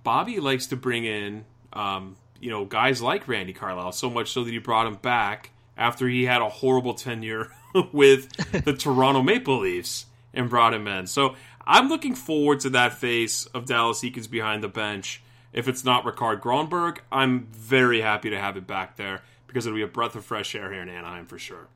Bobby 0.04 0.38
likes 0.38 0.66
to 0.66 0.76
bring 0.76 1.04
in, 1.04 1.44
um, 1.72 2.14
you 2.40 2.48
know, 2.48 2.64
guys 2.64 3.02
like 3.02 3.26
Randy 3.26 3.52
Carlyle 3.52 3.90
so 3.90 4.08
much 4.08 4.30
so 4.30 4.44
that 4.44 4.52
he 4.52 4.58
brought 4.58 4.86
him 4.86 4.96
back 5.02 5.50
after 5.76 6.06
he 6.06 6.26
had 6.26 6.42
a 6.42 6.48
horrible 6.48 6.94
tenure 6.94 7.50
with 7.92 8.30
the 8.64 8.72
Toronto 8.78 9.20
Maple 9.20 9.58
Leafs 9.58 10.06
and 10.32 10.48
brought 10.48 10.74
him 10.74 10.86
in. 10.86 11.06
So 11.06 11.34
I'm 11.66 11.88
looking 11.88 12.14
forward 12.14 12.60
to 12.60 12.70
that 12.70 12.94
face 12.94 13.46
of 13.46 13.66
Dallas 13.66 14.00
Eakins 14.00 14.30
behind 14.30 14.62
the 14.62 14.68
bench. 14.68 15.22
If 15.52 15.68
it's 15.68 15.84
not 15.84 16.04
Rickard 16.04 16.40
Grönborg, 16.40 16.98
I'm 17.10 17.46
very 17.52 18.00
happy 18.00 18.30
to 18.30 18.38
have 18.38 18.56
it 18.56 18.66
back 18.66 18.96
there 18.96 19.22
because 19.46 19.66
it'll 19.66 19.76
be 19.76 19.82
a 19.82 19.88
breath 19.88 20.14
of 20.14 20.24
fresh 20.24 20.54
air 20.54 20.72
here 20.72 20.82
in 20.82 20.88
Anaheim 20.88 21.26
for 21.26 21.38
sure. 21.38 21.68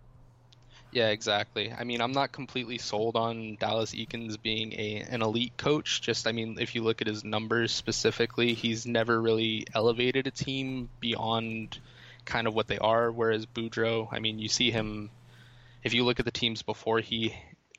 Yeah, 0.92 1.08
exactly. 1.08 1.72
I 1.72 1.82
mean, 1.82 2.00
I'm 2.00 2.12
not 2.12 2.30
completely 2.30 2.78
sold 2.78 3.16
on 3.16 3.56
Dallas 3.58 3.92
Eakins 3.92 4.40
being 4.40 4.72
a 4.74 5.04
an 5.10 5.22
elite 5.22 5.56
coach. 5.56 6.00
Just, 6.00 6.28
I 6.28 6.32
mean, 6.32 6.56
if 6.60 6.76
you 6.76 6.84
look 6.84 7.00
at 7.00 7.08
his 7.08 7.24
numbers 7.24 7.72
specifically, 7.72 8.54
he's 8.54 8.86
never 8.86 9.20
really 9.20 9.66
elevated 9.74 10.28
a 10.28 10.30
team 10.30 10.88
beyond 11.00 11.80
kind 12.24 12.46
of 12.46 12.54
what 12.54 12.68
they 12.68 12.78
are. 12.78 13.10
Whereas 13.10 13.44
Boudreau, 13.44 14.06
I 14.12 14.20
mean, 14.20 14.38
you 14.38 14.48
see 14.48 14.70
him. 14.70 15.10
If 15.82 15.94
you 15.94 16.04
look 16.04 16.20
at 16.20 16.26
the 16.26 16.30
teams 16.30 16.62
before 16.62 17.00
he 17.00 17.34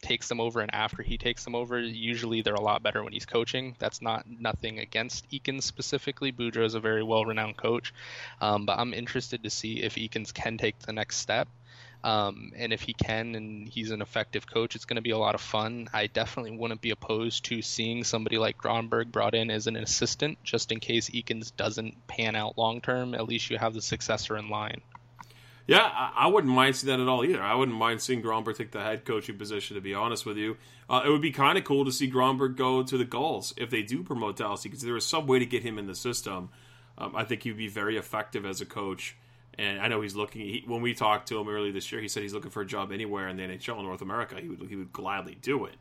takes 0.05 0.29
them 0.29 0.39
over 0.39 0.61
and 0.61 0.73
after 0.73 1.01
he 1.01 1.17
takes 1.17 1.43
them 1.43 1.55
over, 1.55 1.79
usually 1.79 2.41
they're 2.41 2.53
a 2.53 2.61
lot 2.61 2.83
better 2.83 3.03
when 3.03 3.11
he's 3.11 3.25
coaching. 3.25 3.75
That's 3.79 4.01
not 4.01 4.25
nothing 4.29 4.79
against 4.79 5.29
Eakins 5.31 5.63
specifically. 5.63 6.31
Boudreau 6.31 6.65
is 6.65 6.75
a 6.75 6.79
very 6.79 7.03
well-renowned 7.03 7.57
coach, 7.57 7.93
um, 8.39 8.65
but 8.65 8.79
I'm 8.79 8.93
interested 8.93 9.43
to 9.43 9.49
see 9.49 9.81
if 9.81 9.95
Eakins 9.95 10.33
can 10.33 10.57
take 10.57 10.77
the 10.79 10.93
next 10.93 11.17
step. 11.17 11.47
Um, 12.03 12.51
and 12.55 12.71
if 12.71 12.81
he 12.81 12.93
can 12.93 13.33
and 13.33 13.67
he's 13.67 13.89
an 13.89 14.03
effective 14.03 14.45
coach, 14.45 14.75
it's 14.75 14.85
going 14.85 14.97
to 14.97 15.01
be 15.01 15.09
a 15.09 15.17
lot 15.17 15.33
of 15.33 15.41
fun. 15.41 15.89
I 15.91 16.05
definitely 16.05 16.55
wouldn't 16.55 16.81
be 16.81 16.91
opposed 16.91 17.45
to 17.45 17.63
seeing 17.63 18.03
somebody 18.03 18.37
like 18.37 18.59
Grönborg 18.59 19.11
brought 19.11 19.33
in 19.33 19.49
as 19.49 19.65
an 19.65 19.75
assistant, 19.75 20.37
just 20.43 20.71
in 20.71 20.79
case 20.79 21.09
Eakins 21.09 21.51
doesn't 21.55 22.05
pan 22.05 22.35
out 22.35 22.59
long 22.59 22.79
term. 22.79 23.15
At 23.15 23.27
least 23.27 23.49
you 23.49 23.57
have 23.57 23.73
the 23.73 23.81
successor 23.81 24.37
in 24.37 24.49
line. 24.49 24.81
Yeah, 25.67 25.79
I, 25.81 26.11
I 26.15 26.27
wouldn't 26.27 26.53
mind 26.53 26.75
seeing 26.75 26.95
that 26.95 27.01
at 27.01 27.07
all 27.07 27.25
either. 27.25 27.41
I 27.41 27.55
wouldn't 27.55 27.77
mind 27.77 28.01
seeing 28.01 28.21
Grönborg 28.21 28.57
take 28.57 28.71
the 28.71 28.81
head 28.81 29.03
coaching 29.03 29.37
position. 29.37 29.75
To 29.75 29.81
be 29.81 29.95
honest 29.95 30.25
with 30.25 30.37
you, 30.37 30.57
uh, 30.89 31.01
it 31.05 31.09
would 31.09 31.21
be 31.21 31.31
kind 31.31 31.57
of 31.57 31.63
cool 31.63 31.85
to 31.85 31.91
see 31.91 32.09
Grönborg 32.09 32.55
go 32.55 32.83
to 32.83 32.97
the 32.97 33.05
Gulls 33.05 33.53
if 33.57 33.69
they 33.69 33.81
do 33.81 34.03
promote 34.03 34.37
Dallas 34.37 34.63
because 34.63 34.81
there 34.81 34.95
is 34.95 35.05
some 35.05 35.25
way 35.25 35.39
to 35.39 35.45
get 35.45 35.63
him 35.63 35.79
in 35.79 35.87
the 35.87 35.95
system. 35.95 36.49
Um, 36.97 37.15
I 37.15 37.23
think 37.23 37.43
he'd 37.43 37.57
be 37.57 37.67
very 37.67 37.97
effective 37.97 38.45
as 38.45 38.61
a 38.61 38.65
coach. 38.65 39.15
And 39.57 39.79
I 39.79 39.87
know 39.87 40.01
he's 40.01 40.15
looking. 40.15 40.41
He, 40.41 40.63
when 40.67 40.81
we 40.81 40.93
talked 40.93 41.29
to 41.29 41.39
him 41.39 41.47
earlier 41.47 41.71
this 41.71 41.91
year, 41.91 42.01
he 42.01 42.09
said 42.09 42.23
he's 42.23 42.33
looking 42.33 42.51
for 42.51 42.61
a 42.61 42.65
job 42.65 42.91
anywhere 42.91 43.27
in 43.29 43.37
the 43.37 43.43
NHL 43.43 43.79
in 43.79 43.85
North 43.85 44.01
America. 44.01 44.35
He 44.39 44.49
would 44.49 44.69
he 44.69 44.75
would 44.75 44.91
gladly 44.91 45.37
do 45.41 45.65
it. 45.65 45.75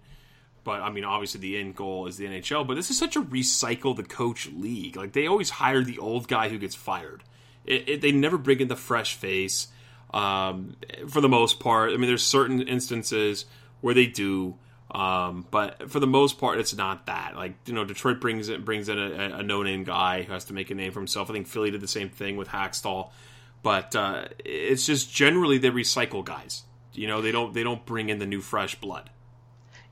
But 0.63 0.81
I 0.81 0.91
mean, 0.91 1.05
obviously, 1.05 1.41
the 1.41 1.59
end 1.59 1.75
goal 1.75 2.07
is 2.07 2.17
the 2.17 2.25
NHL. 2.25 2.67
But 2.67 2.75
this 2.75 2.91
is 2.91 2.99
such 2.99 3.17
a 3.17 3.23
recycle 3.23 3.97
the 3.97 4.05
coach 4.05 4.49
league. 4.49 4.97
Like 4.97 5.13
they 5.13 5.27
always 5.27 5.51
hire 5.51 5.83
the 5.83 5.99
old 5.99 6.29
guy 6.29 6.49
who 6.49 6.59
gets 6.59 6.75
fired. 6.75 7.25
It, 7.65 7.89
it, 7.89 8.01
they 8.01 8.13
never 8.13 8.39
bring 8.39 8.61
in 8.61 8.69
the 8.69 8.77
fresh 8.77 9.15
face. 9.15 9.69
Um, 10.13 10.77
for 11.09 11.21
the 11.21 11.29
most 11.29 11.59
part, 11.59 11.91
I 11.93 11.97
mean, 11.97 12.07
there's 12.07 12.23
certain 12.23 12.63
instances 12.63 13.47
where 13.81 13.95
they 13.95 14.07
do. 14.07 14.57
Um, 14.91 15.47
but 15.51 15.91
for 15.91 15.99
the 15.99 16.07
most 16.07 16.39
part, 16.39 16.61
it's 16.61 16.75
not 16.75 17.07
that. 17.07 17.35
Like 17.37 17.55
you 17.67 17.75
know, 17.75 17.85
Detroit 17.85 18.21
brings 18.21 18.49
in 18.49 18.63
brings 18.63 18.89
in 18.89 18.99
a, 18.99 19.39
a 19.39 19.43
no 19.43 19.63
name 19.63 19.83
guy 19.83 20.23
who 20.23 20.33
has 20.33 20.45
to 20.47 20.55
make 20.55 20.71
a 20.71 20.75
name 20.75 20.93
for 20.93 21.01
himself. 21.01 21.31
I 21.31 21.33
think 21.33 21.49
Philly 21.49 21.73
did 21.73 21.81
the 21.81 21.89
same 21.89 22.11
thing 22.11 22.37
with 22.37 22.49
Hakstol, 22.49 23.11
but 23.63 23.97
uh, 23.97 24.27
it's 24.45 24.87
just 24.87 25.13
generally 25.13 25.59
they 25.59 25.71
recycle 25.71 26.25
guys. 26.25 26.63
You 26.93 27.09
know, 27.09 27.21
they 27.21 27.33
don't 27.33 27.53
they 27.53 27.65
don't 27.65 27.85
bring 27.85 28.09
in 28.09 28.21
the 28.21 28.27
new 28.27 28.41
fresh 28.41 28.77
blood. 28.77 29.11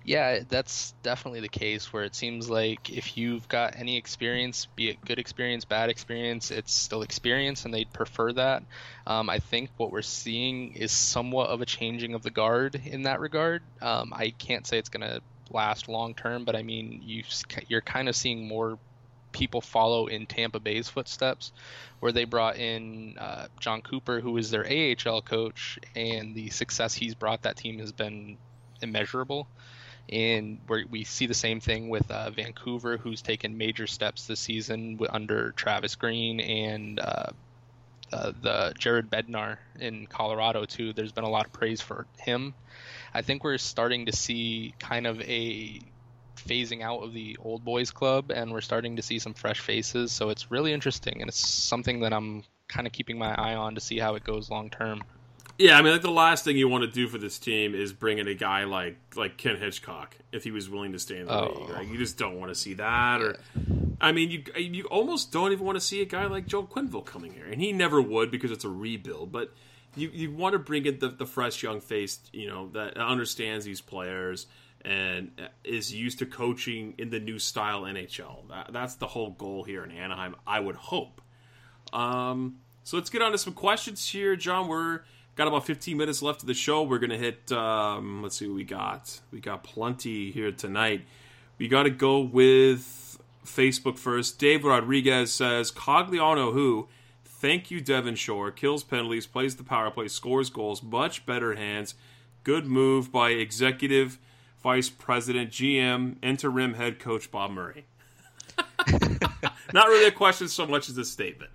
Yeah, 0.05 0.41
that's 0.49 0.93
definitely 1.03 1.41
the 1.41 1.49
case 1.49 1.93
where 1.93 2.03
it 2.05 2.15
seems 2.15 2.51
like 2.51 2.91
if 2.91 3.17
you've 3.17 3.47
got 3.49 3.77
any 3.77 3.97
experience, 3.97 4.67
be 4.75 4.91
it 4.91 5.05
good 5.05 5.19
experience, 5.19 5.65
bad 5.65 5.91
experience, 5.91 6.51
it's 6.51 6.73
still 6.75 7.03
experience, 7.03 7.65
and 7.65 7.73
they'd 7.73 7.93
prefer 7.93 8.33
that. 8.33 8.65
Um, 9.07 9.31
I 9.31 9.39
think 9.39 9.71
what 9.77 9.93
we're 9.93 10.03
seeing 10.03 10.75
is 10.75 10.91
somewhat 10.93 11.51
of 11.51 11.61
a 11.61 11.67
changing 11.67 12.15
of 12.15 12.23
the 12.23 12.31
guard 12.31 12.81
in 12.85 13.03
that 13.03 13.21
regard. 13.21 13.63
Um, 13.81 14.13
I 14.15 14.31
can't 14.31 14.67
say 14.67 14.79
it's 14.79 14.89
going 14.89 15.09
to 15.09 15.21
last 15.51 15.89
long 15.89 16.15
term, 16.15 16.45
but 16.45 16.57
I 16.57 16.63
mean, 16.63 17.01
you 17.05 17.23
you're 17.69 17.81
kind 17.81 18.09
of 18.09 18.17
seeing 18.17 18.49
more 18.49 18.79
people 19.33 19.61
follow 19.61 20.07
in 20.09 20.27
Tampa 20.27 20.61
Bay's 20.61 20.89
footsteps, 20.89 21.53
where 22.01 22.13
they 22.13 22.25
brought 22.25 22.57
in 22.57 23.17
uh, 23.19 23.47
Jon 23.61 23.83
Cooper, 23.83 24.21
who 24.21 24.37
is 24.37 24.51
their 24.51 24.67
AHL 24.67 25.23
coach, 25.23 25.79
and 25.95 26.35
the 26.35 26.51
success 26.51 26.95
he's 26.95 27.15
brought 27.15 27.43
that 27.43 27.57
team 27.57 27.79
has 27.79 27.93
been 27.93 28.37
immeasurable. 28.83 29.49
And 30.09 30.59
we 30.91 31.05
see 31.05 31.27
the 31.27 31.35
same 31.35 31.61
thing 31.61 31.89
with 31.89 32.11
uh, 32.11 32.31
Vancouver, 32.31 32.97
who's 32.97 33.23
taken 33.23 33.57
major 33.57 33.87
steps 33.87 34.27
this 34.27 34.41
season 34.41 34.99
under 35.09 35.53
Travis 35.53 35.95
Green 35.95 36.41
and 36.41 37.01
uh, 37.01 37.31
uh, 38.13 38.33
the 38.43 38.75
Jared 38.79 39.11
Bednar 39.11 39.57
in 39.79 40.07
Colorado 40.07 40.67
too. 40.67 40.93
There's 40.93 41.13
been 41.13 41.25
a 41.25 41.31
lot 41.31 41.47
of 41.47 41.53
praise 41.53 41.81
for 41.81 42.07
him. 42.19 42.55
I 43.15 43.23
think 43.23 43.43
we're 43.43 43.59
starting 43.59 44.07
to 44.07 44.13
see 44.13 44.75
kind 44.79 45.07
of 45.07 45.21
a 45.23 45.81
phasing 46.37 46.83
out 46.83 47.03
of 47.03 47.13
the 47.13 47.37
old 47.43 47.65
boys 47.65 47.91
club 47.91 48.31
and 48.31 48.53
we're 48.53 48.61
starting 48.61 48.97
to 48.97 49.03
see 49.03 49.19
some 49.19 49.35
fresh 49.35 49.61
faces 49.61 50.11
so 50.11 50.31
it's 50.31 50.51
really 50.51 50.73
interesting 50.73 51.21
and 51.21 51.29
it's 51.29 51.47
something 51.47 52.01
that 52.01 52.13
i'm 52.13 52.43
kind 52.69 52.87
of 52.87 52.93
keeping 52.93 53.19
my 53.19 53.33
eye 53.35 53.55
on 53.55 53.75
to 53.75 53.81
see 53.81 53.99
how 53.99 54.15
it 54.15 54.25
goes 54.25 54.51
long 54.51 54.69
term 54.69 55.03
yeah 55.59 55.79
i 55.79 55.83
mean 55.83 55.93
like 55.93 56.03
the 56.03 56.11
last 56.11 56.45
thing 56.45 56.57
you 56.57 56.69
want 56.69 56.83
to 56.83 56.91
do 56.91 57.09
for 57.09 57.19
this 57.19 57.39
team 57.39 57.75
is 57.75 57.93
bring 57.93 58.19
in 58.19 58.29
a 58.29 58.35
guy 58.35 58.65
like 58.65 58.97
like 59.17 59.37
ken 59.37 59.57
hitchcock 59.57 60.17
if 60.33 60.45
he 60.45 60.51
was 60.51 60.69
willing 60.69 60.93
to 60.93 60.99
stay 60.99 61.19
in 61.19 61.27
the 61.27 61.33
oh. 61.33 61.61
league 61.61 61.71
like 61.71 61.89
you 61.89 61.99
just 61.99 62.19
don't 62.19 62.39
want 62.39 62.51
to 62.51 62.55
see 62.55 62.75
that 62.75 63.21
or 63.21 63.37
i 64.01 64.13
mean 64.13 64.31
you 64.31 64.43
you 64.57 64.85
almost 64.85 65.33
don't 65.33 65.53
even 65.53 65.65
want 65.65 65.77
to 65.77 65.81
see 65.85 66.01
a 66.01 66.07
guy 66.07 66.27
like 66.27 66.47
Joe 66.47 66.65
quenneville 66.65 67.05
coming 67.05 67.33
here 67.33 67.47
and 67.47 67.61
he 67.61 67.73
never 67.73 68.01
would 68.01 68.31
because 68.31 68.51
it's 68.51 68.65
a 68.65 68.71
rebuild 68.71 69.33
but 69.33 69.53
you, 69.95 70.09
you 70.09 70.33
want 70.33 70.55
to 70.55 70.59
bring 70.59 70.87
in 70.87 70.99
the, 71.01 71.09
the 71.09 71.27
fresh 71.27 71.63
young 71.63 71.81
face 71.81 72.19
you 72.33 72.49
know 72.49 72.69
that 72.71 72.97
understands 72.97 73.65
these 73.65 73.81
players 73.81 74.47
and 74.85 75.31
is 75.65 75.95
used 75.95 76.19
to 76.19 76.27
coaching 76.27 76.95
in 76.99 77.11
the 77.11 77.21
new 77.21 77.39
style 77.39 77.83
NHL. 77.83 78.49
That, 78.49 78.73
that's 78.73 78.97
the 78.97 79.07
whole 79.07 79.31
goal 79.31 79.65
here 79.65 79.85
in 79.85 79.91
Anaheim, 79.91 80.35
I 80.47 80.61
would 80.61 80.77
hope. 80.77 81.21
Um, 81.93 82.59
so 82.83 82.97
let's 82.97 83.11
get 83.11 83.23
on 83.23 83.33
to 83.33 83.39
some 83.39 83.53
questions 83.53 84.07
here, 84.09 84.35
Jon. 84.35 84.69
We're 84.69 85.03
got 85.35 85.49
about 85.49 85.67
15 85.67 85.97
minutes 85.97 86.23
left 86.23 86.43
of 86.43 86.47
the 86.47 86.55
show. 86.55 86.83
We're 86.83 86.99
gonna 86.99 87.19
hit. 87.19 87.51
Um, 87.53 88.23
let's 88.23 88.37
see 88.37 88.47
what 88.47 88.57
we 88.57 88.65
got. 88.65 89.21
We 89.33 89.41
got 89.41 89.65
plenty 89.65 90.31
here 90.31 90.53
tonight. 90.53 91.03
We 91.59 91.69
got 91.69 91.85
to 91.85 91.91
go 91.91 92.21
with 92.21 93.19
Facebook 93.45 93.99
first. 93.99 94.39
Dave 94.39 94.65
Rodriguez 94.65 95.33
says 95.33 95.71
Cogliano, 95.71 96.53
who 96.53 96.89
thank 97.25 97.71
you 97.71 97.81
Devin 97.81 98.15
Shore, 98.15 98.51
kills 98.51 98.83
penalties, 98.83 99.27
plays 99.27 99.57
the 99.57 99.65
power 99.65 99.91
play, 99.91 100.09
scores 100.09 100.51
goals, 100.51 100.83
much 100.83 101.27
better 101.27 101.55
hands. 101.55 101.95
Good 102.45 102.67
move 102.67 103.13
by 103.13 103.31
executive 103.31 104.19
Vice 104.63 104.89
President, 104.89 105.51
GM, 105.51 106.17
interim 106.23 106.75
head 106.75 106.99
coach 106.99 107.31
Bob 107.31 107.51
Murray. 107.53 107.85
Not 109.73 109.89
really 109.89 110.07
a 110.07 110.13
question 110.13 110.49
so 110.49 110.67
much 110.67 110.89
as 110.89 110.99
a 110.99 111.05
statement. 111.05 111.51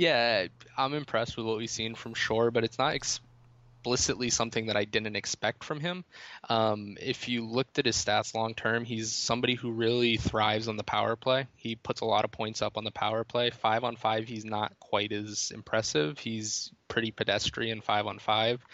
Yeah, 0.00 0.46
I'm 0.78 0.94
impressed 0.94 1.36
with 1.36 1.44
what 1.44 1.58
we've 1.58 1.68
seen 1.68 1.94
from 1.94 2.14
Shore, 2.14 2.50
but 2.50 2.64
it's 2.64 2.78
not 2.78 2.94
explicitly 2.94 4.30
something 4.30 4.68
that 4.68 4.76
I 4.76 4.84
didn't 4.86 5.14
expect 5.14 5.62
from 5.62 5.78
him. 5.78 6.06
Um, 6.48 6.96
if 6.98 7.28
you 7.28 7.44
looked 7.44 7.78
at 7.78 7.84
his 7.84 7.96
stats 7.96 8.34
long 8.34 8.54
term, 8.54 8.86
he's 8.86 9.12
somebody 9.12 9.56
who 9.56 9.70
really 9.70 10.16
thrives 10.16 10.68
on 10.68 10.78
the 10.78 10.84
power 10.84 11.16
play. 11.16 11.48
He 11.54 11.76
puts 11.76 12.00
a 12.00 12.06
lot 12.06 12.24
of 12.24 12.30
points 12.30 12.62
up 12.62 12.78
on 12.78 12.84
the 12.84 12.90
power 12.90 13.24
play. 13.24 13.50
Five 13.50 13.84
on 13.84 13.96
five, 13.96 14.26
he's 14.26 14.46
not 14.46 14.72
quite 14.80 15.12
as 15.12 15.52
impressive. 15.54 16.18
He's 16.18 16.72
pretty 16.88 17.10
pedestrian 17.10 17.82
five 17.82 18.06
on 18.06 18.18
five, 18.18 18.64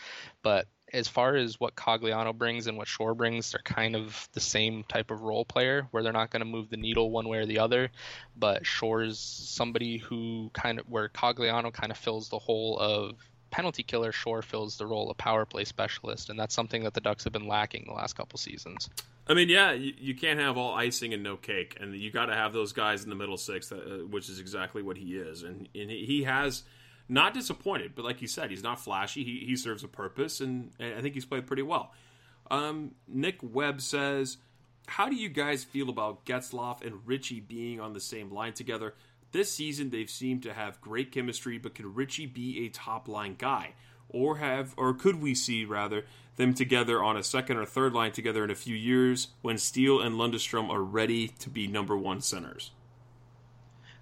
but 0.44 0.68
as 0.92 1.08
far 1.08 1.34
as 1.34 1.58
what 1.58 1.74
Cogliano 1.74 2.36
brings 2.36 2.66
and 2.66 2.76
what 2.78 2.88
Shore 2.88 3.14
brings, 3.14 3.50
they're 3.50 3.60
kind 3.64 3.96
of 3.96 4.28
the 4.32 4.40
same 4.40 4.84
type 4.84 5.10
of 5.10 5.22
role 5.22 5.44
player 5.44 5.86
where 5.90 6.02
they're 6.02 6.12
not 6.12 6.30
going 6.30 6.40
to 6.40 6.46
move 6.46 6.70
the 6.70 6.76
needle 6.76 7.10
one 7.10 7.28
way 7.28 7.38
or 7.38 7.46
the 7.46 7.58
other. 7.58 7.90
But 8.36 8.64
Shore's 8.66 9.18
somebody 9.18 9.98
who 9.98 10.50
kind 10.52 10.78
of 10.78 10.88
where 10.88 11.08
Cogliano 11.08 11.72
kind 11.72 11.90
of 11.90 11.98
fills 11.98 12.28
the 12.28 12.38
hole 12.38 12.78
of 12.78 13.16
penalty 13.50 13.82
killer. 13.82 14.12
Shore 14.12 14.42
fills 14.42 14.76
the 14.76 14.86
role 14.86 15.10
of 15.10 15.16
power 15.16 15.44
play 15.44 15.64
specialist, 15.64 16.30
and 16.30 16.38
that's 16.38 16.54
something 16.54 16.84
that 16.84 16.94
the 16.94 17.00
Ducks 17.00 17.24
have 17.24 17.32
been 17.32 17.48
lacking 17.48 17.84
the 17.86 17.94
last 17.94 18.14
couple 18.14 18.38
seasons. 18.38 18.88
I 19.28 19.34
mean, 19.34 19.48
yeah, 19.48 19.72
you, 19.72 19.92
you 19.98 20.14
can't 20.14 20.38
have 20.38 20.56
all 20.56 20.74
icing 20.74 21.12
and 21.12 21.22
no 21.22 21.36
cake, 21.36 21.76
and 21.80 21.96
you 21.96 22.12
got 22.12 22.26
to 22.26 22.34
have 22.34 22.52
those 22.52 22.72
guys 22.72 23.02
in 23.02 23.10
the 23.10 23.16
middle 23.16 23.36
six, 23.36 23.70
that, 23.70 23.80
uh, 23.80 24.06
which 24.06 24.28
is 24.28 24.38
exactly 24.38 24.82
what 24.82 24.96
he 24.96 25.16
is, 25.16 25.42
and, 25.42 25.68
and 25.74 25.90
he 25.90 26.22
has 26.22 26.62
not 27.08 27.34
disappointed, 27.34 27.92
but 27.94 28.04
like 28.04 28.20
you 28.20 28.28
said, 28.28 28.50
he's 28.50 28.62
not 28.62 28.80
flashy. 28.80 29.24
He, 29.24 29.44
he 29.46 29.56
serves 29.56 29.84
a 29.84 29.88
purpose, 29.88 30.40
and, 30.40 30.70
and 30.78 30.94
I 30.94 31.00
think 31.00 31.14
he's 31.14 31.24
played 31.24 31.46
pretty 31.46 31.62
well. 31.62 31.92
Um, 32.50 32.92
Nick 33.06 33.38
Webb 33.42 33.80
says, 33.80 34.38
How 34.86 35.08
do 35.08 35.16
you 35.16 35.28
guys 35.28 35.64
feel 35.64 35.88
about 35.88 36.24
Getzlaf 36.24 36.84
and 36.84 37.06
Ritchie 37.06 37.40
being 37.40 37.80
on 37.80 37.92
the 37.92 38.00
same 38.00 38.30
line 38.32 38.52
together? 38.52 38.94
This 39.32 39.52
season, 39.52 39.90
they've 39.90 40.10
seemed 40.10 40.42
to 40.44 40.52
have 40.52 40.80
great 40.80 41.12
chemistry, 41.12 41.58
but 41.58 41.74
can 41.74 41.94
Ritchie 41.94 42.26
be 42.26 42.64
a 42.64 42.68
top 42.70 43.08
line 43.08 43.34
guy? 43.36 43.74
Or 44.08 44.36
have, 44.38 44.72
or 44.76 44.94
could 44.94 45.20
we 45.20 45.34
see 45.34 45.64
rather, 45.64 46.04
them 46.36 46.54
together 46.54 47.02
on 47.02 47.16
a 47.16 47.22
second 47.22 47.56
or 47.56 47.64
third 47.64 47.92
line 47.92 48.12
together 48.12 48.44
in 48.44 48.50
a 48.50 48.54
few 48.54 48.76
years 48.76 49.28
when 49.42 49.58
Steel 49.58 50.00
and 50.00 50.14
Lundestrom 50.14 50.70
are 50.70 50.82
ready 50.82 51.28
to 51.28 51.50
be 51.50 51.66
number 51.66 51.96
one 51.96 52.20
centers? 52.20 52.70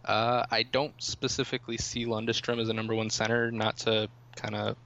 Uh, 0.04 0.44
I 0.50 0.62
don't 0.64 0.94
specifically 1.02 1.78
see 1.78 2.06
Lundestrom 2.06 2.60
as 2.60 2.68
a 2.68 2.74
number 2.74 2.94
one 2.94 3.10
center, 3.10 3.50
not 3.50 3.78
to 3.78 4.08
kind 4.36 4.54
of 4.54 4.76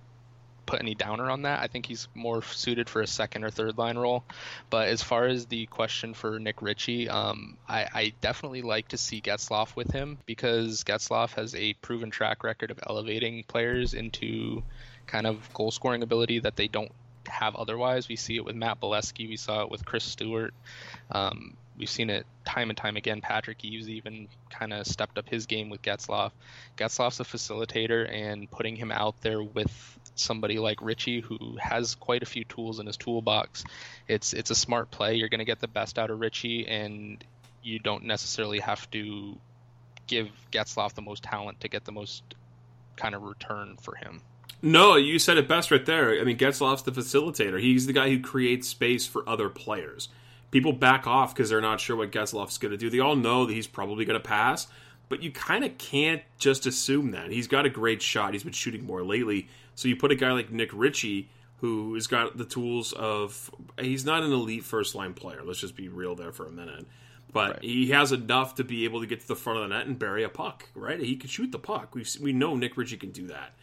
put 0.68 0.80
any 0.80 0.94
downer 0.94 1.30
on 1.30 1.42
that. 1.42 1.60
I 1.60 1.66
think 1.66 1.86
he's 1.86 2.08
more 2.14 2.42
suited 2.42 2.90
for 2.90 3.00
a 3.00 3.06
second 3.06 3.42
or 3.42 3.50
third 3.50 3.78
line 3.78 3.96
role. 3.96 4.22
But 4.68 4.88
as 4.88 5.02
far 5.02 5.26
as 5.26 5.46
the 5.46 5.64
question 5.66 6.12
for 6.12 6.38
Nick 6.38 6.60
Ritchie, 6.60 7.08
um, 7.08 7.56
I, 7.66 7.88
I, 7.92 8.12
definitely 8.20 8.60
like 8.60 8.88
to 8.88 8.98
see 8.98 9.22
Getzlaf 9.22 9.74
with 9.74 9.90
him 9.90 10.18
because 10.26 10.84
Getzlaf 10.84 11.32
has 11.34 11.54
a 11.54 11.72
proven 11.74 12.10
track 12.10 12.44
record 12.44 12.70
of 12.70 12.78
elevating 12.86 13.44
players 13.44 13.94
into 13.94 14.62
kind 15.06 15.26
of 15.26 15.52
goal 15.54 15.70
scoring 15.70 16.02
ability 16.02 16.40
that 16.40 16.56
they 16.56 16.68
don't 16.68 16.92
have 17.30 17.56
otherwise. 17.56 18.08
We 18.08 18.16
see 18.16 18.36
it 18.36 18.44
with 18.44 18.56
Matt 18.56 18.80
Beleskey, 18.80 19.28
we 19.28 19.36
saw 19.36 19.62
it 19.62 19.70
with 19.70 19.84
Chris 19.84 20.04
Stewart. 20.04 20.54
Um, 21.10 21.56
we've 21.78 21.88
seen 21.88 22.10
it 22.10 22.26
time 22.44 22.70
and 22.70 22.76
time 22.76 22.96
again. 22.96 23.20
Patrick 23.20 23.64
Eaves 23.64 23.88
even 23.88 24.28
kind 24.50 24.72
of 24.72 24.86
stepped 24.86 25.18
up 25.18 25.28
his 25.28 25.46
game 25.46 25.70
with 25.70 25.82
Getzlaf. 25.82 26.32
Getzlaf's 26.76 27.20
a 27.20 27.24
facilitator, 27.24 28.10
and 28.10 28.50
putting 28.50 28.76
him 28.76 28.90
out 28.90 29.20
there 29.20 29.42
with 29.42 29.98
somebody 30.14 30.58
like 30.58 30.82
Ritchie 30.82 31.20
who 31.20 31.56
has 31.60 31.94
quite 31.94 32.22
a 32.22 32.26
few 32.26 32.44
tools 32.44 32.80
in 32.80 32.86
his 32.86 32.96
toolbox. 32.96 33.64
It's 34.08 34.32
it's 34.32 34.50
a 34.50 34.54
smart 34.54 34.90
play. 34.90 35.14
You're 35.14 35.28
going 35.28 35.38
to 35.38 35.44
get 35.44 35.60
the 35.60 35.68
best 35.68 35.98
out 35.98 36.10
of 36.10 36.20
Ritchie, 36.20 36.66
and 36.66 37.22
you 37.62 37.78
don't 37.78 38.04
necessarily 38.04 38.60
have 38.60 38.90
to 38.90 39.38
give 40.06 40.28
Getzlaf 40.50 40.94
the 40.94 41.02
most 41.02 41.22
talent 41.22 41.60
to 41.60 41.68
get 41.68 41.84
the 41.84 41.92
most 41.92 42.22
kind 42.96 43.14
of 43.14 43.22
return 43.22 43.76
for 43.80 43.94
him. 43.94 44.20
No, 44.60 44.96
you 44.96 45.18
said 45.18 45.36
it 45.38 45.46
best 45.48 45.70
right 45.70 45.84
there. 45.86 46.20
I 46.20 46.24
mean, 46.24 46.36
Getzlaf's 46.36 46.82
the 46.82 46.90
facilitator. 46.90 47.60
He's 47.60 47.86
the 47.86 47.92
guy 47.92 48.10
who 48.10 48.20
creates 48.20 48.68
space 48.68 49.06
for 49.06 49.28
other 49.28 49.48
players. 49.48 50.08
People 50.50 50.72
back 50.72 51.06
off 51.06 51.34
because 51.34 51.50
they're 51.50 51.60
not 51.60 51.80
sure 51.80 51.96
what 51.96 52.10
Getzlaf's 52.10 52.58
going 52.58 52.72
to 52.72 52.76
do. 52.78 52.90
They 52.90 52.98
all 52.98 53.14
know 53.16 53.46
that 53.46 53.52
he's 53.52 53.66
probably 53.66 54.04
going 54.04 54.20
to 54.20 54.26
pass, 54.26 54.66
but 55.08 55.22
you 55.22 55.30
kind 55.30 55.64
of 55.64 55.78
can't 55.78 56.22
just 56.38 56.66
assume 56.66 57.12
that. 57.12 57.30
He's 57.30 57.46
got 57.46 57.66
a 57.66 57.70
great 57.70 58.02
shot. 58.02 58.32
He's 58.32 58.44
been 58.44 58.52
shooting 58.52 58.84
more 58.84 59.04
lately. 59.04 59.48
So 59.74 59.86
you 59.86 59.94
put 59.94 60.10
a 60.10 60.16
guy 60.16 60.32
like 60.32 60.50
Nick 60.50 60.70
Ritchie, 60.72 61.28
who 61.60 61.94
has 61.94 62.06
got 62.06 62.36
the 62.36 62.44
tools 62.44 62.92
of. 62.94 63.50
He's 63.80 64.04
not 64.04 64.22
an 64.24 64.32
elite 64.32 64.64
first 64.64 64.94
line 64.94 65.14
player. 65.14 65.42
Let's 65.44 65.60
just 65.60 65.76
be 65.76 65.88
real 65.88 66.14
there 66.16 66.32
for 66.32 66.46
a 66.46 66.50
minute. 66.50 66.86
But 67.32 67.50
Right. 67.50 67.62
he 67.62 67.88
has 67.90 68.10
enough 68.10 68.54
to 68.56 68.64
be 68.64 68.84
able 68.84 69.00
to 69.00 69.06
get 69.06 69.20
to 69.20 69.28
the 69.28 69.36
front 69.36 69.58
of 69.60 69.68
the 69.68 69.76
net 69.76 69.86
and 69.86 69.98
bury 69.98 70.24
a 70.24 70.28
puck, 70.30 70.68
right? 70.74 70.98
He 70.98 71.14
can 71.14 71.28
shoot 71.28 71.52
the 71.52 71.58
puck. 71.58 71.94
We 71.94 72.04
we 72.20 72.32
know 72.32 72.56
Nick 72.56 72.76
Ritchie 72.76 72.96
can 72.96 73.10
do 73.10 73.26
that. 73.28 73.54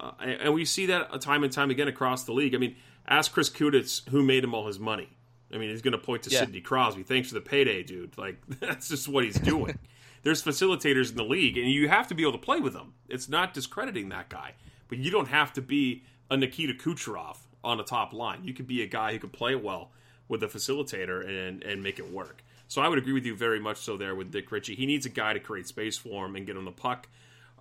Uh, 0.00 0.12
and 0.20 0.40
and 0.40 0.54
we 0.54 0.64
see 0.64 0.86
that 0.86 1.20
time 1.20 1.44
and 1.44 1.52
time 1.52 1.70
again 1.70 1.88
across 1.88 2.24
the 2.24 2.32
league. 2.32 2.54
I 2.54 2.58
mean, 2.58 2.76
ask 3.06 3.32
Chris 3.32 3.50
Kunitz 3.50 4.08
who 4.08 4.22
made 4.22 4.44
him 4.44 4.54
all 4.54 4.66
his 4.66 4.78
money. 4.78 5.08
I 5.52 5.58
mean, 5.58 5.70
he's 5.70 5.82
going 5.82 5.92
to 5.92 5.98
point 5.98 6.24
to 6.24 6.30
Yeah. 6.30 6.40
Sidney 6.40 6.60
Crosby. 6.60 7.02
Thanks 7.04 7.28
for 7.28 7.34
the 7.34 7.40
payday, 7.40 7.82
dude. 7.82 8.16
Like 8.18 8.40
that's 8.60 8.88
just 8.88 9.08
what 9.08 9.24
he's 9.24 9.38
doing. 9.38 9.78
There's 10.22 10.42
facilitators 10.42 11.10
in 11.10 11.16
the 11.16 11.24
league, 11.24 11.58
and 11.58 11.68
you 11.68 11.86
have 11.88 12.08
to 12.08 12.14
be 12.14 12.22
able 12.22 12.32
to 12.32 12.38
play 12.38 12.58
with 12.58 12.72
them. 12.72 12.94
It's 13.08 13.28
not 13.28 13.52
discrediting 13.52 14.08
that 14.08 14.30
guy, 14.30 14.54
but 14.88 14.96
you 14.96 15.10
don't 15.10 15.28
have 15.28 15.52
to 15.52 15.60
be 15.60 16.04
a 16.30 16.36
Nikita 16.36 16.72
Kucherov 16.72 17.36
on 17.62 17.76
the 17.76 17.84
top 17.84 18.14
line. 18.14 18.42
You 18.42 18.54
could 18.54 18.66
be 18.66 18.82
a 18.82 18.86
guy 18.86 19.12
who 19.12 19.18
can 19.18 19.28
play 19.28 19.54
well 19.54 19.90
with 20.28 20.42
a 20.42 20.46
facilitator 20.46 21.26
and 21.28 21.62
and 21.62 21.82
make 21.82 21.98
it 21.98 22.10
work. 22.10 22.42
So 22.68 22.80
I 22.80 22.88
would 22.88 22.98
agree 22.98 23.12
with 23.12 23.26
you 23.26 23.36
very 23.36 23.60
much 23.60 23.76
so 23.76 23.96
there 23.98 24.14
with 24.14 24.32
Dick 24.32 24.50
Ritchie. 24.50 24.74
He 24.74 24.86
needs 24.86 25.04
a 25.04 25.10
guy 25.10 25.34
to 25.34 25.40
create 25.40 25.68
space 25.68 25.98
for 25.98 26.24
him 26.24 26.34
and 26.34 26.46
get 26.46 26.56
him 26.56 26.64
the 26.64 26.72
puck. 26.72 27.08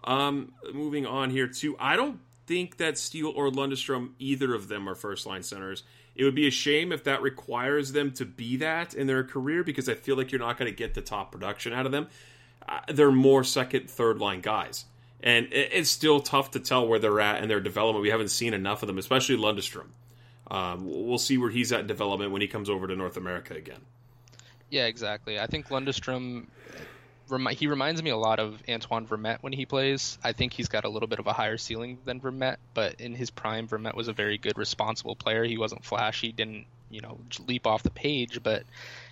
Um, 0.04 0.54
moving 0.74 1.06
on 1.06 1.30
here 1.30 1.48
too, 1.48 1.76
I 1.80 1.96
don't 1.96 2.20
think 2.46 2.78
that 2.78 2.98
Steel 2.98 3.32
or 3.36 3.50
Lundestrom, 3.50 4.12
either 4.20 4.54
of 4.54 4.68
them, 4.68 4.88
are 4.90 4.96
first 4.96 5.26
line 5.26 5.44
centers. 5.44 5.84
It 6.16 6.24
would 6.24 6.36
be 6.36 6.48
a 6.48 6.52
shame 6.52 6.92
if 6.92 7.06
that 7.06 7.22
requires 7.22 7.92
them 7.92 8.12
to 8.14 8.26
be 8.26 8.58
that 8.58 8.94
in 8.94 9.08
their 9.08 9.24
career 9.24 9.64
because 9.64 9.90
I 9.90 9.96
feel 9.96 10.16
like 10.16 10.32
you're 10.32 10.40
not 10.40 10.58
going 10.58 10.70
to 10.70 10.76
get 10.76 10.94
the 10.94 11.02
top 11.02 11.32
production 11.32 11.74
out 11.74 11.86
of 11.86 11.92
them. 11.92 12.08
Uh, 12.68 12.80
they're 12.88 13.12
more 13.12 13.44
second, 13.44 13.90
third 13.90 14.20
line 14.20 14.42
guys, 14.42 14.86
and 15.22 15.48
it, 15.48 15.70
it's 15.74 15.90
still 15.90 16.20
tough 16.20 16.52
to 16.52 16.60
tell 16.60 16.88
where 16.88 17.00
they're 17.00 17.20
at 17.20 17.42
in 17.42 17.50
their 17.50 17.60
development. 17.60 18.04
We 18.04 18.10
haven't 18.10 18.30
seen 18.30 18.54
enough 18.54 18.84
of 18.84 18.88
them, 18.88 18.98
especially 18.98 19.38
Lundestrom. 19.38 19.88
Um, 20.50 20.86
we'll 20.86 21.18
see 21.18 21.38
where 21.38 21.50
he's 21.50 21.72
at 21.72 21.82
in 21.82 21.88
development 21.88 22.32
when 22.32 22.42
he 22.42 22.48
comes 22.48 22.70
over 22.70 22.88
to 22.88 22.96
North 22.96 23.18
America 23.18 23.54
again. 23.54 23.80
Yeah, 24.70 24.86
exactly. 24.86 25.40
I 25.40 25.48
think 25.48 25.70
Lundestrom, 25.70 26.48
remi- 27.30 27.56
he 27.56 27.68
reminds 27.68 28.02
me 28.02 28.10
a 28.10 28.18
lot 28.18 28.40
of 28.40 28.62
Antoine 28.70 29.08
Vermette 29.08 29.42
when 29.42 29.54
he 29.54 29.66
plays. 29.66 30.18
I 30.24 30.34
think 30.34 30.54
he's 30.54 30.68
got 30.68 30.86
a 30.86 30.90
little 30.90 31.08
bit 31.08 31.20
of 31.20 31.28
a 31.28 31.34
higher 31.34 31.58
ceiling 31.58 31.98
than 32.06 32.20
Vermette, 32.20 32.58
but 32.74 33.00
in 33.02 33.16
his 33.16 33.30
prime, 33.30 33.68
Vermette 33.68 33.96
was 33.96 34.08
a 34.08 34.14
very 34.14 34.38
good, 34.38 34.58
responsible 34.58 35.16
player. 35.16 35.44
He 35.44 35.58
wasn't 35.58 35.86
flashy, 35.86 36.32
didn't 36.32 36.66
you 36.90 37.02
know 37.02 37.18
leap 37.48 37.66
off 37.66 37.84
the 37.84 37.90
page, 37.90 38.42
but 38.44 38.64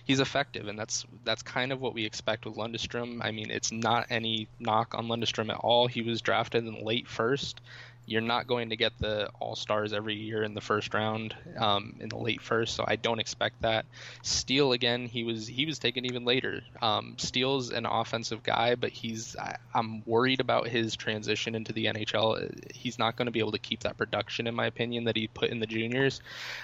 he's 0.04 0.20
effective, 0.20 0.68
and 0.68 0.78
that's 0.78 1.04
that's 1.24 1.42
kind 1.42 1.72
of 1.72 1.80
what 1.80 1.94
we 1.94 2.04
expect 2.04 2.44
with 2.44 2.54
Lundestrom. 2.54 3.18
I 3.22 3.32
mean, 3.32 3.50
it's 3.50 3.72
not 3.72 4.06
any 4.08 4.48
knock 4.60 4.94
on 4.94 5.08
Lundestrom 5.08 5.50
at 5.50 5.58
all. 5.58 5.88
He 5.88 6.02
was 6.02 6.22
drafted 6.22 6.64
in 6.66 6.84
late 6.84 7.08
first. 7.08 7.60
You're 8.06 8.20
not 8.20 8.46
going 8.46 8.70
to 8.70 8.76
get 8.76 8.92
the 8.98 9.28
all 9.38 9.54
stars 9.54 9.92
every 9.92 10.14
year 10.14 10.42
in 10.42 10.54
the 10.54 10.60
first 10.60 10.92
round, 10.92 11.34
um, 11.56 11.96
in 12.00 12.08
the 12.08 12.16
late 12.16 12.42
first, 12.42 12.74
so 12.74 12.84
I 12.86 12.96
don't 12.96 13.20
expect 13.20 13.62
that. 13.62 13.86
Steel 14.22 14.72
again, 14.72 15.06
he 15.06 15.24
was 15.24 15.46
he 15.46 15.66
was 15.66 15.78
taken 15.78 16.04
even 16.04 16.24
later. 16.24 16.62
Um, 16.80 17.14
Steel's 17.18 17.70
an 17.70 17.86
offensive 17.86 18.42
guy, 18.42 18.74
but 18.74 18.90
he's 18.90 19.36
I, 19.36 19.56
I'm 19.74 20.02
worried 20.04 20.40
about 20.40 20.68
his 20.68 20.96
transition 20.96 21.54
into 21.54 21.72
the 21.72 21.86
NHL. 21.86 22.74
He's 22.74 22.98
not 22.98 23.16
going 23.16 23.26
to 23.26 23.32
be 23.32 23.40
able 23.40 23.52
to 23.52 23.58
keep 23.58 23.80
that 23.80 23.96
production, 23.96 24.46
in 24.46 24.54
my 24.54 24.66
opinion, 24.66 25.04
that 25.04 25.16
he 25.16 25.28
put 25.28 25.50
in 25.50 25.60
the 25.60 25.66
juniors. 25.66 26.20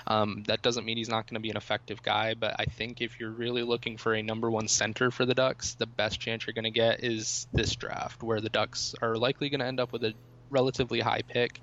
Um, 0.07 0.43
that 0.49 0.63
doesn't 0.63 0.85
mean 0.85 0.97
he's 0.97 1.09
not 1.09 1.27
going 1.27 1.35
to 1.35 1.41
be 1.41 1.51
an 1.51 1.57
effective 1.57 2.03
guy, 2.03 2.35
but 2.35 2.57
I 2.59 2.65
think 2.65 3.01
if 3.01 3.21
you're 3.21 3.31
really 3.31 3.63
looking 3.63 3.97
for 3.97 4.15
a 4.15 4.23
number 4.23 4.51
one 4.51 4.69
center 4.69 5.11
for 5.11 5.25
the 5.25 5.35
Ducks, 5.35 5.75
the 5.75 5.87
best 5.87 6.21
chance 6.21 6.47
you're 6.47 6.55
going 6.55 6.65
to 6.65 6.71
get 6.71 7.05
is 7.05 7.47
this 7.53 7.75
draft, 7.77 8.23
where 8.23 8.41
the 8.41 8.49
Ducks 8.49 8.95
are 9.01 9.17
likely 9.17 9.51
going 9.51 9.61
to 9.61 9.67
end 9.67 9.81
up 9.81 9.93
with 9.93 10.05
a 10.05 10.15
relatively 10.51 11.01
high 11.01 11.23
pick, 11.27 11.61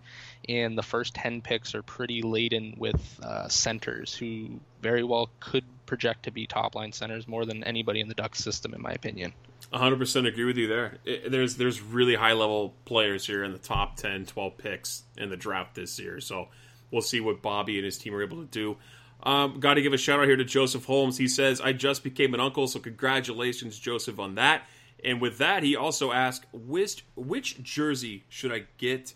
and 0.48 0.78
the 0.78 0.84
first 0.84 1.14
10 1.16 1.42
picks 1.42 1.74
are 1.76 1.82
pretty 1.84 2.22
laden 2.22 2.76
with 2.78 3.20
uh, 3.24 3.48
centers 3.48 4.14
who 4.16 4.60
very 4.82 5.04
well 5.04 5.30
could 5.40 5.64
project 5.86 6.24
to 6.24 6.32
be 6.32 6.48
top 6.48 6.76
line 6.76 6.92
centers 6.92 7.28
more 7.28 7.46
than 7.46 7.64
anybody 7.64 8.00
in 8.02 8.08
the 8.08 8.16
Ducks 8.16 8.40
system, 8.40 8.74
in 8.74 8.82
my 8.82 8.92
opinion. 8.92 9.34
100% 9.74 10.28
agree 10.28 10.46
with 10.46 10.58
you 10.58 10.68
there. 10.68 10.98
It- 11.06 11.32
there's 11.32 11.56
there's 11.58 11.82
really 11.82 12.16
high 12.16 12.34
level 12.34 12.74
players 12.86 13.26
here 13.26 13.44
in 13.44 13.52
the 13.52 13.58
top 13.58 13.98
10, 13.98 14.26
12 14.26 14.58
picks 14.58 15.04
in 15.18 15.30
the 15.30 15.38
draft 15.38 15.76
this 15.76 16.00
year. 16.00 16.20
So 16.22 16.50
we'll 16.92 17.02
see 17.02 17.20
what 17.20 17.42
Bobby 17.42 17.78
and 17.78 17.86
his 17.86 17.98
team 17.98 18.14
are 18.16 18.22
able 18.24 18.38
to 18.38 18.46
do. 18.46 18.78
Um, 19.24 19.60
Got 19.60 19.76
to 19.76 19.82
give 19.82 19.94
a 19.94 19.98
shout 19.98 20.20
out 20.20 20.28
here 20.28 20.36
to 20.36 20.46
Joseph 20.46 20.86
Holmes. 20.86 21.18
He 21.18 21.28
says, 21.28 21.60
I 21.62 21.74
just 21.74 22.04
became 22.04 22.34
an 22.36 22.40
uncle, 22.40 22.68
so 22.68 22.80
congratulations, 22.80 23.80
Joseph, 23.80 24.20
on 24.20 24.36
that. 24.36 24.68
And 25.06 25.22
with 25.22 25.38
that, 25.38 25.62
he 25.62 25.76
also 25.76 26.12
asked, 26.12 26.46
which, 26.52 27.06
which 27.16 27.62
jersey 27.62 28.24
should 28.28 28.52
I 28.52 28.64
get? 28.80 29.14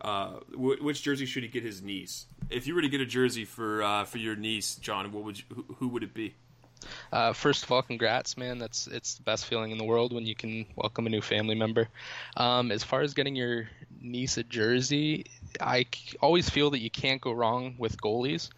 Uh, 0.00 0.38
wh- 0.54 0.82
which 0.82 1.02
jersey 1.02 1.26
should 1.26 1.42
he 1.42 1.48
get 1.48 1.62
his 1.62 1.82
niece? 1.82 2.26
If 2.48 2.66
you 2.66 2.74
were 2.74 2.82
to 2.82 2.88
get 2.88 3.00
a 3.02 3.06
jersey 3.06 3.44
for 3.44 3.82
uh, 3.82 4.04
for 4.04 4.18
your 4.18 4.36
niece, 4.36 4.76
Jon, 4.76 5.10
what 5.12 5.24
would 5.24 5.38
you, 5.38 5.44
who, 5.54 5.64
who 5.78 5.88
would 5.88 6.02
it 6.02 6.14
be? 6.14 6.34
Uh, 7.12 7.32
first 7.32 7.64
of 7.64 7.72
all, 7.72 7.82
congrats, 7.82 8.36
man. 8.36 8.58
That's 8.58 8.86
it's 8.86 9.14
the 9.14 9.22
best 9.22 9.46
feeling 9.46 9.72
in 9.72 9.78
the 9.78 9.84
world 9.84 10.12
when 10.12 10.24
you 10.24 10.34
can 10.34 10.66
welcome 10.76 11.06
a 11.06 11.10
new 11.10 11.22
family 11.22 11.54
member. 11.54 11.88
Um, 12.36 12.70
as 12.70 12.84
far 12.84 13.00
as 13.00 13.14
getting 13.14 13.36
your 13.36 13.68
niece 14.00 14.36
a 14.36 14.44
jersey, 14.44 15.26
I 15.60 15.86
always 16.20 16.48
feel 16.48 16.70
that 16.70 16.80
you 16.80 16.90
can't 16.90 17.20
go 17.20 17.32
wrong 17.32 17.74
with 17.78 18.00
goalies. 18.00 18.50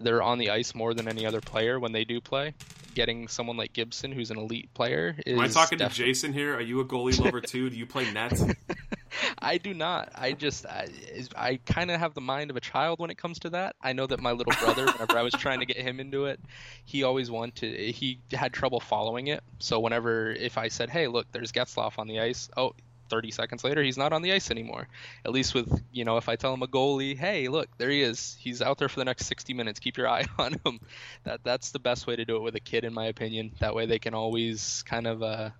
They're 0.00 0.22
on 0.22 0.38
the 0.38 0.50
ice 0.50 0.74
more 0.74 0.94
than 0.94 1.08
any 1.08 1.26
other 1.26 1.40
player 1.40 1.78
when 1.78 1.92
they 1.92 2.04
do 2.04 2.20
play. 2.20 2.54
Getting 2.94 3.26
someone 3.26 3.56
like 3.56 3.72
Gibson, 3.72 4.12
who's 4.12 4.30
an 4.30 4.38
elite 4.38 4.72
player, 4.74 5.16
is 5.26 5.34
Am 5.34 5.40
I 5.40 5.48
talking 5.48 5.78
to 5.78 5.88
Jason 5.88 6.32
here? 6.32 6.54
Are 6.54 6.60
you 6.60 6.80
a 6.80 6.84
goalie 6.84 7.18
lover 7.18 7.40
too? 7.40 7.68
Do 7.70 7.76
you 7.76 7.86
play 7.86 8.10
nets? 8.12 8.44
I 9.38 9.58
do 9.58 9.74
not. 9.74 10.10
I 10.14 10.32
just 10.32 10.66
I, 10.66 10.88
I 11.36 11.58
kind 11.66 11.90
of 11.90 12.00
have 12.00 12.14
the 12.14 12.20
mind 12.20 12.50
of 12.50 12.56
a 12.56 12.60
child 12.60 12.98
when 12.98 13.10
it 13.10 13.18
comes 13.18 13.38
to 13.40 13.50
that. 13.50 13.76
I 13.80 13.92
know 13.92 14.06
that 14.06 14.20
my 14.20 14.32
little 14.32 14.52
brother, 14.60 14.86
whenever 14.92 15.18
I 15.18 15.22
was 15.22 15.34
trying 15.34 15.60
to 15.60 15.66
get 15.66 15.76
him 15.76 16.00
into 16.00 16.26
it, 16.26 16.40
he 16.84 17.02
always 17.02 17.30
wanted. 17.30 17.94
He 17.94 18.20
had 18.32 18.52
trouble 18.52 18.80
following 18.80 19.28
it. 19.28 19.42
So 19.58 19.80
whenever 19.80 20.30
if 20.32 20.58
I 20.58 20.68
said, 20.68 20.90
"Hey, 20.90 21.08
look, 21.08 21.26
there's 21.32 21.52
Getzlaf 21.52 21.98
on 21.98 22.06
the 22.08 22.20
ice," 22.20 22.48
oh. 22.56 22.74
30 23.08 23.30
seconds 23.30 23.64
later, 23.64 23.82
he's 23.82 23.98
not 23.98 24.12
on 24.12 24.22
the 24.22 24.32
ice 24.32 24.50
anymore. 24.50 24.88
At 25.24 25.32
least 25.32 25.54
with, 25.54 25.82
you 25.92 26.04
know, 26.04 26.16
if 26.16 26.28
I 26.28 26.36
tell 26.36 26.52
him 26.52 26.62
a 26.62 26.66
goalie, 26.66 27.16
hey, 27.16 27.48
look, 27.48 27.68
there 27.78 27.90
he 27.90 28.02
is. 28.02 28.36
He's 28.40 28.62
out 28.62 28.78
there 28.78 28.88
for 28.88 29.00
the 29.00 29.04
next 29.04 29.26
60 29.26 29.54
minutes. 29.54 29.80
Keep 29.80 29.96
your 29.96 30.08
eye 30.16 30.24
on 30.38 30.56
him. 30.64 30.80
That 31.24 31.40
that's 31.44 31.70
the 31.70 31.78
best 31.78 32.06
way 32.06 32.16
to 32.16 32.24
do 32.24 32.36
it 32.36 32.42
with 32.42 32.54
a 32.54 32.60
kid, 32.60 32.84
in 32.84 32.94
my 32.94 33.06
opinion. 33.06 33.52
That 33.60 33.74
way 33.74 33.86
they 33.86 33.98
can 33.98 34.14
always 34.14 34.84
kind 34.86 35.06
of 35.06 35.22
uh, 35.22 35.50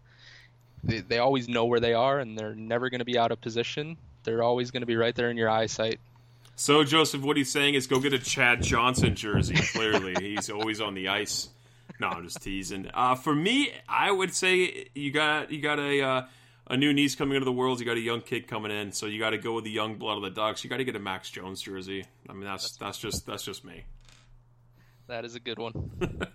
they, 0.84 1.00
they 1.00 1.18
always 1.18 1.48
know 1.48 1.64
where 1.64 1.80
they 1.80 1.94
are 1.94 2.18
and 2.18 2.38
they're 2.38 2.54
never 2.54 2.90
going 2.90 3.00
to 3.00 3.04
be 3.04 3.18
out 3.18 3.32
of 3.32 3.40
position. 3.40 3.96
They're 4.24 4.42
always 4.42 4.70
going 4.70 4.82
to 4.82 4.86
be 4.86 4.96
right 4.96 5.14
there 5.14 5.30
in 5.30 5.36
your 5.36 5.50
eyesight. 5.50 6.00
So 6.56 6.84
Joseph, 6.84 7.22
what 7.22 7.36
he's 7.36 7.50
saying 7.50 7.74
is 7.74 7.86
go 7.86 7.98
get 7.98 8.12
a 8.12 8.18
Chad 8.18 8.62
Johnson 8.62 9.14
jersey. 9.14 9.54
Clearly, 9.54 10.14
he's 10.20 10.50
always 10.50 10.80
on 10.80 10.94
the 10.94 11.08
ice. 11.08 11.48
No, 12.00 12.08
I'm 12.08 12.24
just 12.24 12.42
teasing. 12.42 12.90
Uh, 12.92 13.14
for 13.14 13.34
me, 13.34 13.72
I 13.88 14.10
would 14.10 14.34
say 14.34 14.88
you 14.94 15.10
got 15.10 15.50
you 15.50 15.60
got 15.60 15.78
a 15.78 16.02
uh, 16.02 16.22
a 16.66 16.76
new 16.76 16.92
niece 16.92 17.14
coming 17.14 17.36
into 17.36 17.44
the 17.44 17.52
world. 17.52 17.80
You 17.80 17.86
got 17.86 17.96
a 17.96 18.00
young 18.00 18.20
kid 18.20 18.46
coming 18.46 18.72
in, 18.72 18.92
so 18.92 19.06
you 19.06 19.18
got 19.18 19.30
to 19.30 19.38
go 19.38 19.54
with 19.54 19.64
the 19.64 19.70
young 19.70 19.96
blood 19.96 20.16
of 20.16 20.22
the 20.22 20.30
Ducks. 20.30 20.64
You 20.64 20.70
got 20.70 20.78
to 20.78 20.84
get 20.84 20.96
a 20.96 21.00
Max 21.00 21.30
Jones 21.30 21.60
jersey. 21.60 22.06
I 22.28 22.32
mean, 22.32 22.44
that's 22.44 22.76
that's 22.76 22.98
just 22.98 23.26
that's 23.26 23.44
just 23.44 23.64
me. 23.64 23.84
That 25.06 25.24
is 25.24 25.34
a 25.34 25.40
good 25.40 25.58
one. 25.58 25.90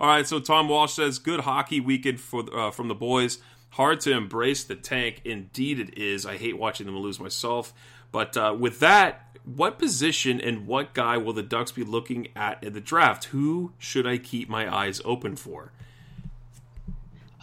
All 0.00 0.06
right, 0.06 0.26
so 0.26 0.38
Tom 0.38 0.68
Walsh 0.68 0.92
says 0.92 1.18
good 1.18 1.40
hockey 1.40 1.80
weekend 1.80 2.20
for 2.20 2.44
uh, 2.54 2.70
from 2.70 2.88
the 2.88 2.94
boys. 2.94 3.38
Hard 3.70 4.00
to 4.00 4.12
embrace 4.12 4.64
the 4.64 4.76
tank. 4.76 5.22
Indeed, 5.24 5.78
it 5.78 5.98
is. 5.98 6.26
I 6.26 6.36
hate 6.36 6.58
watching 6.58 6.86
them 6.86 6.98
lose 6.98 7.20
myself. 7.20 7.72
But 8.10 8.36
uh, 8.36 8.56
with 8.58 8.80
that, 8.80 9.36
what 9.44 9.78
position 9.78 10.40
and 10.40 10.66
what 10.66 10.94
guy 10.94 11.16
will 11.16 11.32
the 11.32 11.42
Ducks 11.42 11.72
be 11.72 11.84
looking 11.84 12.28
at 12.36 12.62
in 12.62 12.72
the 12.72 12.80
draft? 12.80 13.24
Who 13.26 13.72
should 13.78 14.06
I 14.06 14.18
keep 14.18 14.48
my 14.48 14.74
eyes 14.74 15.00
open 15.04 15.36
for? 15.36 15.72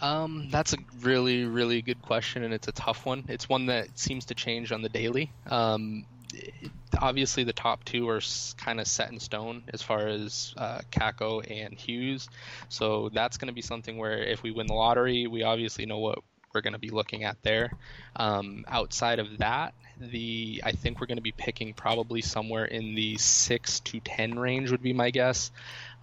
Um, 0.00 0.48
that's 0.50 0.72
a 0.74 0.78
really, 1.00 1.44
really 1.44 1.82
good 1.82 2.02
question, 2.02 2.42
and 2.44 2.52
it's 2.52 2.68
a 2.68 2.72
tough 2.72 3.06
one. 3.06 3.24
It's 3.28 3.48
one 3.48 3.66
that 3.66 3.98
seems 3.98 4.26
to 4.26 4.34
change 4.34 4.72
on 4.72 4.82
the 4.82 4.88
daily. 4.88 5.32
Um, 5.48 6.04
it- 6.34 6.70
obviously, 6.98 7.44
the 7.44 7.52
top 7.52 7.84
two 7.84 8.08
are 8.08 8.20
kind 8.56 8.80
of 8.80 8.86
set 8.86 9.10
in 9.10 9.20
stone 9.20 9.62
as 9.72 9.82
far 9.82 10.06
as 10.08 10.54
uh, 10.56 10.80
Kakko 10.90 11.44
and 11.50 11.74
Hughes. 11.74 12.28
So 12.68 13.10
that's 13.10 13.38
going 13.38 13.48
to 13.48 13.54
be 13.54 13.62
something 13.62 13.96
where 13.96 14.18
if 14.22 14.42
we 14.42 14.50
win 14.50 14.66
the 14.66 14.74
lottery, 14.74 15.26
we 15.26 15.42
obviously 15.42 15.86
know 15.86 15.98
what 15.98 16.18
we're 16.54 16.60
going 16.62 16.72
to 16.72 16.78
be 16.78 16.90
looking 16.90 17.24
at 17.24 17.36
there. 17.42 17.70
Um, 18.16 18.64
outside 18.68 19.18
of 19.18 19.38
that, 19.38 19.74
the 19.98 20.62
I 20.64 20.72
think 20.72 21.00
we're 21.00 21.06
going 21.06 21.16
to 21.18 21.22
be 21.22 21.32
picking 21.32 21.72
probably 21.74 22.20
somewhere 22.20 22.64
in 22.66 22.94
the 22.94 23.16
six 23.16 23.80
to 23.80 24.00
ten 24.00 24.38
range 24.38 24.70
would 24.70 24.82
be 24.82 24.92
my 24.92 25.10
guess. 25.10 25.50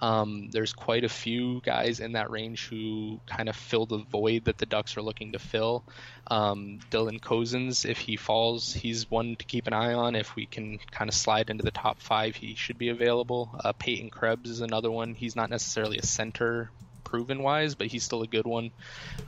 Um, 0.03 0.49
there's 0.51 0.73
quite 0.73 1.05
a 1.05 1.09
few 1.09 1.61
guys 1.61 2.01
in 2.01 2.11
that 2.11 2.29
range 2.29 2.67
who 2.67 3.21
kind 3.25 3.47
of 3.47 3.55
fill 3.55 3.85
the 3.85 3.99
void 3.99 4.43
that 4.45 4.57
the 4.57 4.65
Ducks 4.65 4.97
are 4.97 5.01
looking 5.01 5.31
to 5.31 5.39
fill. 5.39 5.85
Um, 6.27 6.79
Dylan 6.91 7.21
Cozens, 7.21 7.85
if 7.85 7.99
he 7.99 8.17
falls, 8.17 8.73
he's 8.73 9.09
one 9.09 9.37
to 9.37 9.45
keep 9.45 9.65
an 9.65 9.71
eye 9.71 9.93
on. 9.93 10.15
If 10.15 10.35
we 10.35 10.45
can 10.45 10.77
kind 10.91 11.07
of 11.07 11.15
slide 11.15 11.49
into 11.49 11.63
the 11.63 11.71
top 11.71 12.01
five, 12.01 12.35
he 12.35 12.53
should 12.55 12.77
be 12.77 12.89
available. 12.89 13.49
Uh, 13.63 13.71
Peyton 13.71 14.09
Krebs 14.09 14.49
is 14.49 14.59
another 14.59 14.91
one. 14.91 15.13
He's 15.13 15.37
not 15.37 15.49
necessarily 15.49 15.99
a 15.99 16.05
center 16.05 16.69
proven 17.05 17.41
wise, 17.41 17.75
but 17.75 17.87
he's 17.87 18.03
still 18.03 18.23
a 18.23 18.27
good 18.27 18.45
one. 18.45 18.71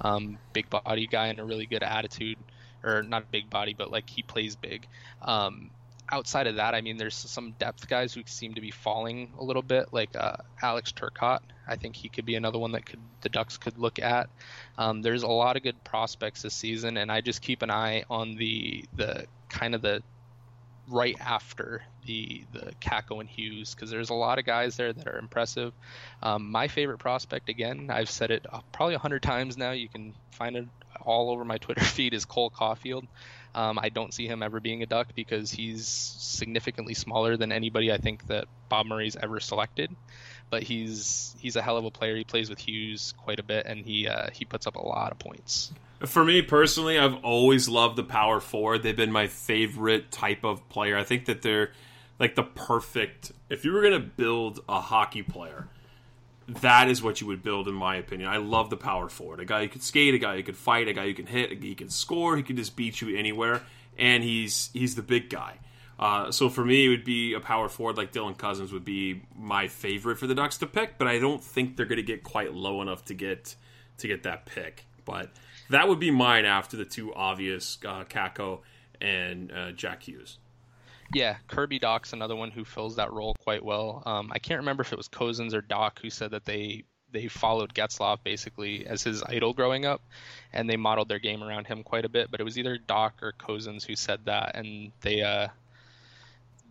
Um, 0.02 0.38
big 0.52 0.70
body 0.70 1.08
guy 1.08 1.28
and 1.28 1.40
a 1.40 1.46
really 1.46 1.68
good 1.68 1.84
attitude, 1.84 2.38
or 2.84 3.02
not 3.02 3.32
big 3.32 3.50
body, 3.50 3.74
but 3.74 3.92
like 3.92 4.10
he 4.10 4.24
plays 4.24 4.58
big. 4.58 4.86
Um, 5.22 5.70
outside 6.10 6.48
of 6.48 6.56
that, 6.56 6.76
I 6.76 6.82
mean, 6.82 6.98
there's 6.98 7.16
some 7.16 7.52
depth 7.60 7.88
guys 7.88 8.14
who 8.14 8.22
seem 8.26 8.54
to 8.56 8.62
be 8.62 8.72
falling 8.72 9.32
a 9.40 9.44
little 9.44 9.62
bit, 9.62 9.92
like 9.92 10.16
uh, 10.16 10.38
Alex 10.62 10.92
Turcotte. 10.92 11.42
I 11.68 11.76
think 11.76 11.96
he 11.96 12.10
could 12.10 12.26
be 12.26 12.36
another 12.36 12.60
one 12.60 12.74
that 12.74 12.86
could 12.86 13.00
the 13.22 13.30
Ducks 13.30 13.58
could 13.58 13.78
look 13.78 14.00
at. 14.00 14.30
Um, 14.78 15.02
there's 15.02 15.24
a 15.24 15.28
lot 15.28 15.58
of 15.58 15.64
good 15.64 15.84
prospects 15.84 16.44
this 16.44 16.54
season, 16.54 16.98
and 16.98 17.12
I 17.12 17.22
just 17.22 17.42
keep 17.42 17.62
an 17.62 17.72
eye 17.72 18.04
on 18.10 18.36
the 18.36 18.86
the 18.96 19.26
kind 19.50 19.74
of 19.74 19.82
the 19.82 20.04
right 20.88 21.18
after 21.20 21.82
the 22.06 22.44
the 22.54 22.72
Kakko 22.82 23.20
and 23.20 23.30
Hughes 23.30 23.74
because 23.74 23.90
there's 23.90 24.12
a 24.12 24.14
lot 24.14 24.38
of 24.38 24.46
guys 24.46 24.78
there 24.78 24.94
that 24.94 25.08
are 25.08 25.18
impressive. 25.18 25.74
Um, 26.22 26.52
my 26.52 26.68
favorite 26.68 27.00
prospect, 27.00 27.50
again, 27.50 27.90
I've 27.90 28.10
said 28.10 28.32
it 28.32 28.46
uh, 28.52 28.62
probably 28.72 28.96
a 28.96 29.00
hundred 29.00 29.24
times 29.24 29.58
now. 29.58 29.72
You 29.72 29.90
can 29.90 30.14
find 30.32 30.56
it 30.56 30.68
all 31.02 31.32
over 31.32 31.44
my 31.44 31.58
Twitter 31.58 31.84
feed. 31.84 32.14
Is 32.14 32.26
Cole 32.26 32.52
Caufield. 32.52 33.08
Um, 33.56 33.80
I 33.82 33.88
don't 33.88 34.14
see 34.14 34.28
him 34.28 34.44
ever 34.44 34.60
being 34.60 34.84
a 34.84 34.86
Duck 34.86 35.08
because 35.16 35.50
he's 35.50 35.88
significantly 35.88 36.94
smaller 36.94 37.38
than 37.38 37.54
anybody 37.54 37.90
I 37.90 37.98
think 37.98 38.28
that 38.28 38.46
Bob 38.68 38.86
Murray's 38.86 39.16
ever 39.16 39.40
selected. 39.40 39.96
But 40.50 40.62
he's 40.62 41.34
he's 41.40 41.56
a 41.56 41.62
hell 41.62 41.78
of 41.78 41.86
a 41.86 41.92
player. 41.92 42.18
He 42.18 42.26
plays 42.26 42.50
with 42.50 42.60
Hughes 42.60 43.14
quite 43.18 43.40
a 43.40 43.44
bit, 43.44 43.66
and 43.66 43.86
he 43.86 44.08
uh, 44.08 44.30
he 44.32 44.46
puts 44.46 44.68
up 44.68 44.76
a 44.76 44.82
lot 44.82 45.12
of 45.12 45.20
points. 45.20 45.72
For 46.02 46.26
me 46.26 46.42
personally, 46.42 47.00
I've 47.00 47.16
always 47.24 47.70
loved 47.70 47.96
the 47.96 48.04
power 48.04 48.42
forward. 48.42 48.84
They've 48.84 48.96
been 48.96 49.12
my 49.12 49.28
favorite 49.28 50.12
type 50.12 50.44
of 50.44 50.68
player. 50.68 50.98
I 50.98 51.04
think 51.04 51.26
that 51.26 51.42
they're 51.42 51.72
like 52.20 52.36
the 52.36 52.44
perfect. 52.44 53.32
If 53.50 53.64
you 53.64 53.72
were 53.72 53.82
going 53.82 53.94
to 53.94 54.08
build 54.08 54.60
a 54.68 54.82
hockey 54.82 55.24
player, 55.24 55.70
that 56.48 56.90
is 56.90 57.02
what 57.02 57.22
you 57.22 57.28
would 57.28 57.42
build, 57.42 57.68
in 57.68 57.74
my 57.74 57.96
opinion. 57.96 58.30
I 58.30 58.38
love 58.38 58.70
the 58.70 58.78
power 58.78 59.10
forward. 59.10 59.40
A 59.40 59.46
guy 59.46 59.64
who 59.64 59.70
can 59.70 59.82
skate, 59.82 60.14
a 60.14 60.20
guy 60.20 60.36
who 60.36 60.44
can 60.44 60.56
fight, 60.56 60.88
a 60.88 60.94
guy 60.94 61.08
who 61.08 61.14
can 61.14 61.26
hit, 61.26 61.52
a 61.52 61.56
guy 61.56 61.70
who 61.70 61.76
can 61.76 61.90
score. 61.90 62.38
He 62.38 62.44
can 62.44 62.56
just 62.56 62.76
beat 62.76 63.02
you 63.02 63.18
anywhere, 63.18 63.62
and 63.98 64.24
he's 64.24 64.70
he's 64.74 64.96
the 64.96 65.02
big 65.02 65.30
guy. 65.30 65.60
Uh, 65.98 66.30
so 66.32 66.50
for 66.50 66.64
me, 66.64 66.86
it 66.86 66.90
would 66.90 67.06
be 67.06 67.34
a 67.34 67.40
power 67.40 67.70
forward 67.70 67.98
like 67.98 68.12
Dylan 68.12 68.38
Cozens 68.38 68.74
would 68.74 68.84
be 68.84 69.22
my 69.38 69.68
favorite 69.68 70.18
for 70.18 70.28
the 70.28 70.36
Ducks 70.36 70.58
to 70.58 70.68
pick. 70.68 70.98
But 70.98 71.08
I 71.08 71.20
don't 71.20 71.44
think 71.44 71.78
they're 71.78 71.86
going 71.86 71.98
to 71.98 72.04
get 72.04 72.24
quite 72.24 72.54
low 72.54 72.82
enough 72.82 73.06
to 73.06 73.14
get 73.14 73.56
to 74.00 74.08
get 74.08 74.24
that 74.24 74.46
pick. 74.46 74.86
But 75.06 75.32
that 75.70 75.88
would 75.88 76.00
be 76.00 76.12
mine 76.12 76.46
after 76.46 76.78
the 76.78 76.86
two 76.86 77.14
obvious 77.14 77.78
uh, 77.86 78.04
Kakko 78.04 78.60
and 79.02 79.52
uh, 79.52 79.72
Jack 79.72 80.04
Hughes. 80.04 80.38
Yeah, 81.14 81.38
Kirby 81.48 81.80
Dach's 81.80 82.14
another 82.14 82.36
one 82.36 82.52
who 82.52 82.66
fills 82.66 82.96
that 82.96 83.14
role 83.14 83.36
quite 83.40 83.64
well. 83.64 84.04
Um, 84.06 84.32
I 84.34 84.40
can't 84.40 84.60
remember 84.60 84.82
if 84.82 84.92
it 84.92 84.98
was 84.98 85.08
Cozens 85.08 85.54
or 85.54 85.62
Dach 85.62 86.00
who 86.00 86.10
said 86.10 86.32
that 86.32 86.46
they 86.46 86.84
they 87.12 87.28
followed 87.28 87.74
Getzlaf 87.74 88.18
basically 88.24 88.86
as 88.86 89.04
his 89.04 89.24
idol 89.24 89.54
growing 89.54 89.86
up, 89.86 90.02
and 90.52 90.70
they 90.70 90.76
modeled 90.76 91.08
their 91.08 91.20
game 91.20 91.44
around 91.44 91.68
him 91.68 91.84
quite 91.84 92.06
a 92.06 92.10
bit. 92.10 92.30
But 92.30 92.42
it 92.42 92.44
was 92.44 92.58
either 92.58 92.78
Dach 92.78 93.12
or 93.22 93.32
Cozens 93.34 93.86
who 93.86 93.96
said 93.96 94.26
that, 94.26 94.56
and 94.56 94.92
they 95.02 95.22
uh, 95.22 95.48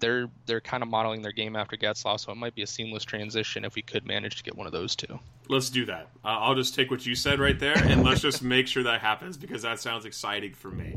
they're 0.01 0.29
they're 0.47 0.61
kind 0.61 0.83
of 0.83 0.89
modeling 0.89 1.23
their 1.23 1.33
game 1.33 1.57
after 1.57 1.77
Getzlaf, 1.77 2.21
so 2.21 2.33
it 2.33 2.37
might 2.37 2.55
be 2.55 2.63
a 2.63 2.67
seamless 2.67 3.05
transition 3.05 3.65
if 3.65 3.75
we 3.75 3.83
could 3.83 4.05
manage 4.05 4.37
to 4.37 4.43
get 4.43 4.57
one 4.57 4.67
of 4.67 4.73
those 4.73 4.95
two. 4.95 5.19
Let's 5.49 5.71
do 5.71 5.87
that. 5.87 6.09
Uh, 6.25 6.29
I'll 6.29 6.55
just 6.55 6.75
take 6.75 6.91
what 6.91 7.07
you 7.07 7.15
said 7.15 7.41
right 7.41 7.59
there, 7.59 7.77
and 7.77 8.05
let's 8.05 8.21
just 8.21 8.43
make 8.43 8.67
sure 8.67 8.83
that 8.83 9.01
happens 9.01 9.37
because 9.37 9.63
that 9.63 9.81
sounds 9.81 10.05
exciting 10.05 10.55
for 10.55 10.71
me. 10.71 10.97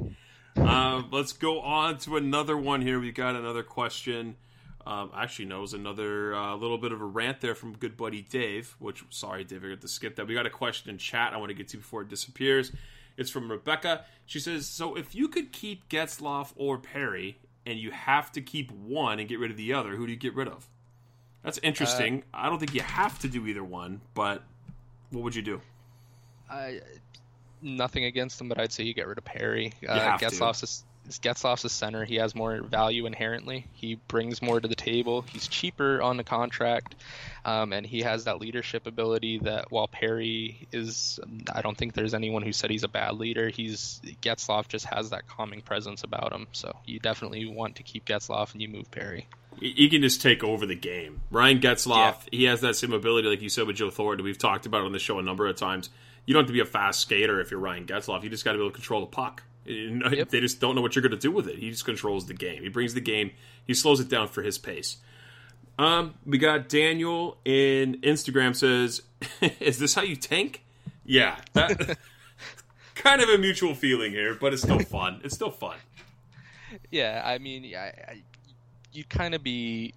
Uh, 0.57 1.03
let's 1.11 1.33
go 1.33 1.61
on 1.61 1.97
to 1.99 2.17
another 2.17 2.57
one 2.57 2.81
here. 2.81 2.99
We've 2.99 3.13
got 3.13 3.35
another 3.35 3.63
question. 3.63 4.35
Um, 4.85 5.11
actually, 5.15 5.45
no, 5.45 5.59
it 5.59 5.61
was 5.61 5.73
another 5.73 6.33
uh, 6.33 6.55
little 6.55 6.77
bit 6.77 6.91
of 6.91 7.01
a 7.01 7.05
rant 7.05 7.41
there 7.41 7.55
from 7.55 7.75
good 7.77 7.97
buddy 7.97 8.21
Dave. 8.21 8.75
Which, 8.79 9.03
sorry, 9.09 9.43
Dave, 9.43 9.63
I 9.65 9.69
got 9.69 9.81
to 9.81 9.87
skip 9.87 10.15
that. 10.15 10.27
We 10.27 10.33
got 10.33 10.45
a 10.45 10.51
question 10.51 10.89
in 10.89 10.97
chat 10.97 11.33
I 11.33 11.37
want 11.37 11.49
to 11.49 11.53
get 11.53 11.67
to 11.69 11.77
before 11.77 12.03
it 12.03 12.09
disappears. 12.09 12.71
It's 13.17 13.29
from 13.29 13.51
Rebecca. 13.51 14.05
She 14.25 14.39
says, 14.39 14.67
"So 14.67 14.95
if 14.95 15.13
you 15.13 15.27
could 15.27 15.51
keep 15.51 15.89
Getzlaf 15.89 16.53
or 16.55 16.77
Perry, 16.77 17.37
and 17.65 17.77
you 17.77 17.91
have 17.91 18.31
to 18.33 18.41
keep 18.41 18.71
one 18.71 19.19
and 19.19 19.27
get 19.27 19.39
rid 19.39 19.51
of 19.51 19.57
the 19.57 19.73
other, 19.73 19.95
who 19.95 20.05
do 20.05 20.13
you 20.13 20.17
get 20.17 20.35
rid 20.35 20.47
of?" 20.47 20.69
That's 21.43 21.59
interesting. 21.59 22.23
Uh, 22.33 22.37
I 22.37 22.49
don't 22.49 22.59
think 22.59 22.73
you 22.73 22.81
have 22.81 23.19
to 23.19 23.27
do 23.27 23.45
either 23.45 23.63
one, 23.63 24.01
but 24.13 24.43
what 25.11 25.23
would 25.23 25.35
you 25.35 25.41
do? 25.41 25.61
I 26.49 26.79
nothing 27.61 28.05
against 28.05 28.39
him, 28.41 28.49
but 28.49 28.59
I'd 28.59 28.71
say 28.71 28.83
you 28.83 28.93
get 28.93 29.07
rid 29.07 29.17
of 29.17 29.25
Perry. 29.25 29.73
Uh. 29.87 30.17
Getzlaf's 30.17 30.83
a, 31.07 31.09
Getzlaf's 31.09 31.63
a 31.63 31.69
center. 31.69 32.03
He 32.03 32.15
has 32.15 32.35
more 32.35 32.61
value 32.61 33.05
inherently. 33.05 33.65
He 33.73 33.95
brings 33.95 34.41
more 34.41 34.59
to 34.59 34.67
the 34.67 34.75
table. 34.75 35.21
He's 35.21 35.47
cheaper 35.47 36.01
on 36.01 36.17
the 36.17 36.23
contract, 36.23 36.95
um, 37.45 37.71
and 37.71 37.85
he 37.85 38.01
has 38.01 38.25
that 38.25 38.41
leadership 38.41 38.85
ability. 38.87 39.39
That 39.39 39.71
while 39.71 39.87
Perry 39.87 40.67
is, 40.73 41.19
I 41.53 41.61
don't 41.61 41.77
think 41.77 41.93
there's 41.93 42.13
anyone 42.13 42.41
who 42.41 42.51
said 42.51 42.69
he's 42.71 42.83
a 42.83 42.89
bad 42.89 43.15
leader. 43.15 43.47
He's 43.49 44.01
Getzlaf 44.21 44.67
just 44.67 44.85
has 44.87 45.11
that 45.11 45.27
calming 45.27 45.61
presence 45.61 46.03
about 46.03 46.33
him. 46.33 46.47
So 46.51 46.75
you 46.85 46.99
definitely 46.99 47.45
want 47.45 47.77
to 47.77 47.83
keep 47.83 48.05
Getzlaf, 48.05 48.51
and 48.51 48.61
you 48.61 48.67
move 48.67 48.91
Perry. 48.91 49.27
he 49.61 49.89
can 49.89 50.01
just 50.01 50.21
take 50.21 50.43
over 50.43 50.65
the 50.65 50.75
game. 50.75 51.21
Ryan 51.31 51.59
Getzlaf, 51.61 51.95
Yeah. 51.95 52.15
he 52.31 52.43
has 52.43 52.59
that 52.61 52.75
same 52.75 52.91
ability, 52.91 53.27
like 53.29 53.41
you 53.41 53.49
said 53.49 53.65
with 53.65 53.77
Joe 53.77 53.89
Thornton. 53.89 54.25
We've 54.25 54.37
talked 54.37 54.65
about 54.65 54.81
it 54.81 54.85
on 54.87 54.91
the 54.91 54.99
show 54.99 55.17
a 55.19 55.23
number 55.23 55.47
of 55.47 55.55
times. 55.55 55.89
You 56.27 56.33
don't 56.33 56.41
have 56.43 56.47
to 56.47 56.53
be 56.53 56.59
a 56.59 56.65
fast 56.65 56.99
skater 56.99 57.39
if 57.39 57.49
you're 57.49 57.59
Ryan 57.59 57.85
Getzlaf. 57.85 58.21
You 58.21 58.29
just 58.29 58.45
got 58.45 58.51
to 58.51 58.57
be 58.57 58.63
able 58.63 58.71
to 58.71 58.75
control 58.75 59.01
the 59.01 59.07
puck. 59.07 59.43
Yep. 59.65 60.29
They 60.29 60.39
just 60.39 60.59
don't 60.59 60.75
know 60.75 60.81
what 60.81 60.95
you're 60.95 61.01
going 61.01 61.11
to 61.11 61.17
do 61.17 61.31
with 61.31 61.47
it. 61.47 61.57
He 61.57 61.71
just 61.71 61.85
controls 61.85 62.27
the 62.27 62.33
game. 62.33 62.61
He 62.61 62.69
brings 62.69 62.93
the 62.93 63.01
game. 63.01 63.31
He 63.65 63.73
slows 63.73 63.99
it 63.99 64.09
down 64.09 64.27
for 64.27 64.41
his 64.41 64.57
pace. 64.57 64.97
Um, 65.79 66.15
we 66.25 66.37
got 66.37 66.69
Daniel 66.69 67.37
in 67.45 68.01
Instagram 68.01 68.55
says, 68.55 69.03
"Is 69.59 69.79
this 69.79 69.93
how 69.93 70.01
you 70.01 70.15
tank?" 70.15 70.63
Yeah, 71.05 71.37
that 71.53 71.97
kind 72.95 73.21
of 73.21 73.29
a 73.29 73.37
mutual 73.37 73.75
feeling 73.75 74.11
here, 74.11 74.35
but 74.35 74.53
it's 74.53 74.63
still 74.63 74.79
fun. 74.79 75.21
It's 75.23 75.35
still 75.35 75.51
fun. 75.51 75.77
Yeah, 76.91 77.21
I 77.23 77.37
mean, 77.37 77.63
yeah, 77.63 77.91
I, 78.07 78.23
you'd 78.91 79.09
kind 79.09 79.35
of 79.35 79.43
be 79.43 79.93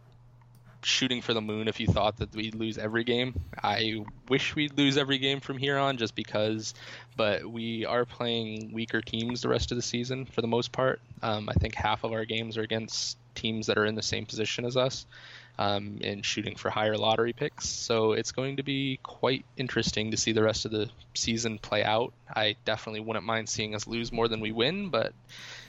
shooting 0.82 1.22
for 1.22 1.34
the 1.34 1.40
moon 1.40 1.68
if 1.68 1.80
you 1.80 1.86
thought 1.86 2.16
that 2.18 2.34
we'd 2.34 2.54
lose 2.54 2.78
every 2.78 3.04
game. 3.04 3.40
I 3.62 4.04
wish 4.28 4.54
we'd 4.54 4.76
lose 4.76 4.96
every 4.96 5.18
game 5.18 5.40
from 5.40 5.58
here 5.58 5.78
on 5.78 5.96
just 5.96 6.14
because, 6.14 6.74
but 7.16 7.44
we 7.44 7.84
are 7.84 8.04
playing 8.04 8.72
weaker 8.72 9.00
teams 9.00 9.42
the 9.42 9.48
rest 9.48 9.72
of 9.72 9.76
the 9.76 9.82
season 9.82 10.26
for 10.26 10.40
the 10.40 10.48
most 10.48 10.72
part. 10.72 11.00
Um, 11.22 11.48
I 11.48 11.54
think 11.54 11.74
half 11.74 12.04
of 12.04 12.12
our 12.12 12.24
games 12.24 12.56
are 12.56 12.62
against 12.62 13.18
teams 13.34 13.66
that 13.66 13.78
are 13.78 13.86
in 13.86 13.94
the 13.94 14.02
same 14.02 14.26
position 14.26 14.64
as 14.64 14.76
us 14.76 15.06
um, 15.58 15.98
and 16.02 16.24
shooting 16.24 16.56
for 16.56 16.70
higher 16.70 16.96
lottery 16.96 17.34
picks. 17.34 17.68
So 17.68 18.12
it's 18.12 18.32
going 18.32 18.56
to 18.56 18.62
be 18.62 18.98
quite 19.02 19.44
interesting 19.56 20.10
to 20.10 20.16
see 20.16 20.32
the 20.32 20.42
rest 20.42 20.64
of 20.64 20.70
the 20.70 20.88
season 21.14 21.58
play 21.58 21.84
out. 21.84 22.12
I 22.34 22.56
definitely 22.64 23.00
wouldn't 23.00 23.26
mind 23.26 23.48
seeing 23.48 23.74
us 23.74 23.86
lose 23.86 24.10
more 24.10 24.26
than 24.26 24.40
we 24.40 24.52
win, 24.52 24.88
but 24.88 25.12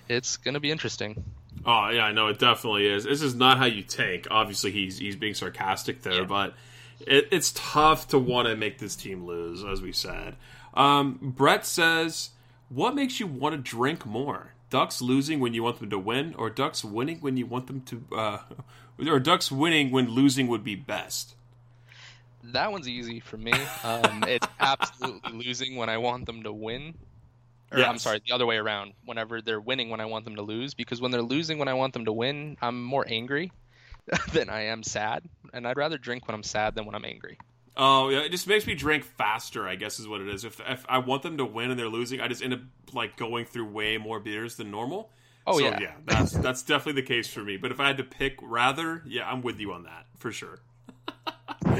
it's 0.07 0.37
going 0.37 0.53
to 0.53 0.59
be 0.59 0.71
interesting. 0.71 1.23
Oh 1.65 1.89
yeah, 1.89 2.05
I 2.05 2.11
know 2.11 2.27
it 2.27 2.39
definitely 2.39 2.87
is. 2.87 3.03
This 3.03 3.21
is 3.21 3.35
not 3.35 3.57
how 3.57 3.65
you 3.65 3.83
tank. 3.83 4.27
Obviously, 4.31 4.71
he's 4.71 4.97
he's 4.97 5.15
being 5.15 5.33
sarcastic 5.33 6.01
there, 6.01 6.21
Yeah. 6.21 6.25
but 6.25 6.53
it, 7.01 7.27
it's 7.31 7.51
tough 7.55 8.07
to 8.09 8.19
want 8.19 8.47
to 8.47 8.55
make 8.55 8.77
this 8.79 8.95
team 8.95 9.25
lose, 9.25 9.63
as 9.63 9.81
we 9.81 9.91
said. 9.91 10.35
Um, 10.73 11.19
Brett 11.21 11.65
says, 11.65 12.31
"What 12.69 12.95
makes 12.95 13.19
you 13.19 13.27
want 13.27 13.53
to 13.55 13.61
drink 13.61 14.05
more? 14.05 14.53
Ducks 14.69 15.01
losing 15.01 15.39
when 15.39 15.53
you 15.53 15.63
want 15.63 15.79
them 15.79 15.89
to 15.89 15.99
win, 15.99 16.33
or 16.37 16.49
Ducks 16.49 16.83
winning 16.83 17.17
when 17.19 17.35
you 17.37 17.45
want 17.45 17.67
them 17.67 17.81
to, 17.81 18.03
uh, 18.15 18.37
or 19.07 19.19
Ducks 19.19 19.51
winning 19.51 19.91
when 19.91 20.09
losing 20.09 20.47
would 20.47 20.63
be 20.63 20.75
best?" 20.75 21.35
That 22.43 22.71
one's 22.71 22.87
easy 22.89 23.19
for 23.19 23.37
me. 23.37 23.53
Um, 23.83 24.23
it's 24.27 24.47
absolutely 24.59 25.45
losing 25.45 25.75
when 25.75 25.89
I 25.89 25.97
want 25.97 26.25
them 26.25 26.41
to 26.43 26.51
win. 26.51 26.95
Or, 27.71 27.83
I'm 27.83 27.97
sorry, 27.99 28.21
the 28.25 28.33
other 28.33 28.45
way 28.45 28.57
around. 28.57 28.93
Whenever 29.05 29.41
they're 29.41 29.61
winning 29.61 29.89
when 29.89 30.01
I 30.01 30.05
want 30.05 30.25
them 30.25 30.35
to 30.35 30.41
lose, 30.41 30.73
because 30.73 30.99
when 30.99 31.11
they're 31.11 31.21
losing 31.21 31.57
when 31.57 31.67
I 31.67 31.73
want 31.73 31.93
them 31.93 32.05
to 32.05 32.11
win, 32.11 32.57
I'm 32.61 32.83
more 32.83 33.05
angry 33.07 33.51
than 34.33 34.49
I 34.49 34.63
am 34.63 34.83
sad, 34.83 35.23
and 35.53 35.67
I'd 35.67 35.77
rather 35.77 35.97
drink 35.97 36.27
when 36.27 36.35
I'm 36.35 36.43
sad 36.43 36.75
than 36.75 36.85
when 36.85 36.95
I'm 36.95 37.05
angry. 37.05 37.37
Oh 37.77 38.09
yeah, 38.09 38.19
it 38.19 38.29
just 38.29 38.47
makes 38.47 38.67
me 38.67 38.75
drink 38.75 39.03
faster. 39.03 39.67
I 39.67 39.75
guess 39.75 39.99
is 39.99 40.07
what 40.07 40.19
it 40.21 40.27
is. 40.27 40.43
If 40.43 40.59
if 40.67 40.85
I 40.89 40.97
want 40.97 41.23
them 41.23 41.37
to 41.37 41.45
win 41.45 41.71
and 41.71 41.79
they're 41.79 41.87
losing, 41.87 42.19
I 42.19 42.27
just 42.27 42.43
end 42.43 42.53
up 42.53 42.59
like 42.93 43.15
going 43.15 43.45
through 43.45 43.69
way 43.69 43.97
more 43.97 44.19
beers 44.19 44.55
than 44.57 44.69
normal. 44.69 45.09
Oh, 45.47 45.57
so, 45.57 45.65
yeah. 45.65 45.93
that's 46.05 46.33
that's 46.33 46.63
definitely 46.63 47.01
the 47.01 47.07
case 47.07 47.27
for 47.27 47.41
me. 47.41 47.57
But 47.57 47.71
if 47.71 47.79
I 47.79 47.87
had 47.87 47.97
to 47.97 48.03
pick 48.03 48.37
rather, 48.41 49.01
yeah, 49.07 49.29
I'm 49.29 49.41
with 49.41 49.59
you 49.59 49.71
on 49.71 49.83
that 49.83 50.05
for 50.17 50.31
sure. 50.31 50.59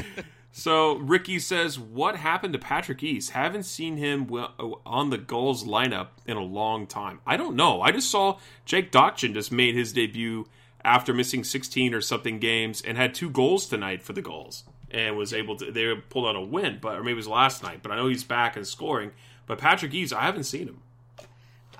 So 0.54 0.96
Ricky 0.96 1.38
says, 1.38 1.78
"What 1.78 2.16
happened 2.16 2.52
to 2.52 2.58
Patrick 2.58 3.02
Eaves? 3.02 3.30
Haven't 3.30 3.62
seen 3.62 3.96
him 3.96 4.32
uh, 4.32 4.48
on 4.84 5.08
the 5.08 5.16
Gulls 5.16 5.64
lineup 5.64 6.08
in 6.26 6.36
a 6.36 6.42
long 6.42 6.86
time. 6.86 7.20
I 7.26 7.38
don't 7.38 7.56
know. 7.56 7.80
I 7.80 7.90
just 7.90 8.10
saw 8.10 8.38
Jake 8.66 8.92
Dotchin 8.92 9.32
just 9.32 9.50
made 9.50 9.74
his 9.74 9.94
debut 9.94 10.46
after 10.84 11.14
missing 11.14 11.42
16 11.42 11.94
or 11.94 12.02
something 12.02 12.38
games 12.38 12.82
and 12.82 12.98
had 12.98 13.14
two 13.14 13.30
Gulls 13.30 13.66
tonight 13.66 14.02
for 14.02 14.12
the 14.12 14.20
goals 14.20 14.64
and 14.90 15.16
was 15.16 15.32
able 15.32 15.56
to. 15.56 15.72
They 15.72 15.94
pulled 15.94 16.26
out 16.26 16.36
a 16.36 16.40
win, 16.40 16.78
but 16.82 16.98
or 16.98 17.02
maybe 17.02 17.12
it 17.12 17.16
was 17.16 17.28
last 17.28 17.62
night. 17.62 17.82
But 17.82 17.90
I 17.90 17.96
know 17.96 18.08
he's 18.08 18.24
back 18.24 18.54
and 18.54 18.66
scoring. 18.66 19.12
But 19.46 19.58
Patrick 19.58 19.94
Eaves, 19.94 20.12
I 20.12 20.22
haven't 20.22 20.44
seen 20.44 20.68
him. 20.68 20.82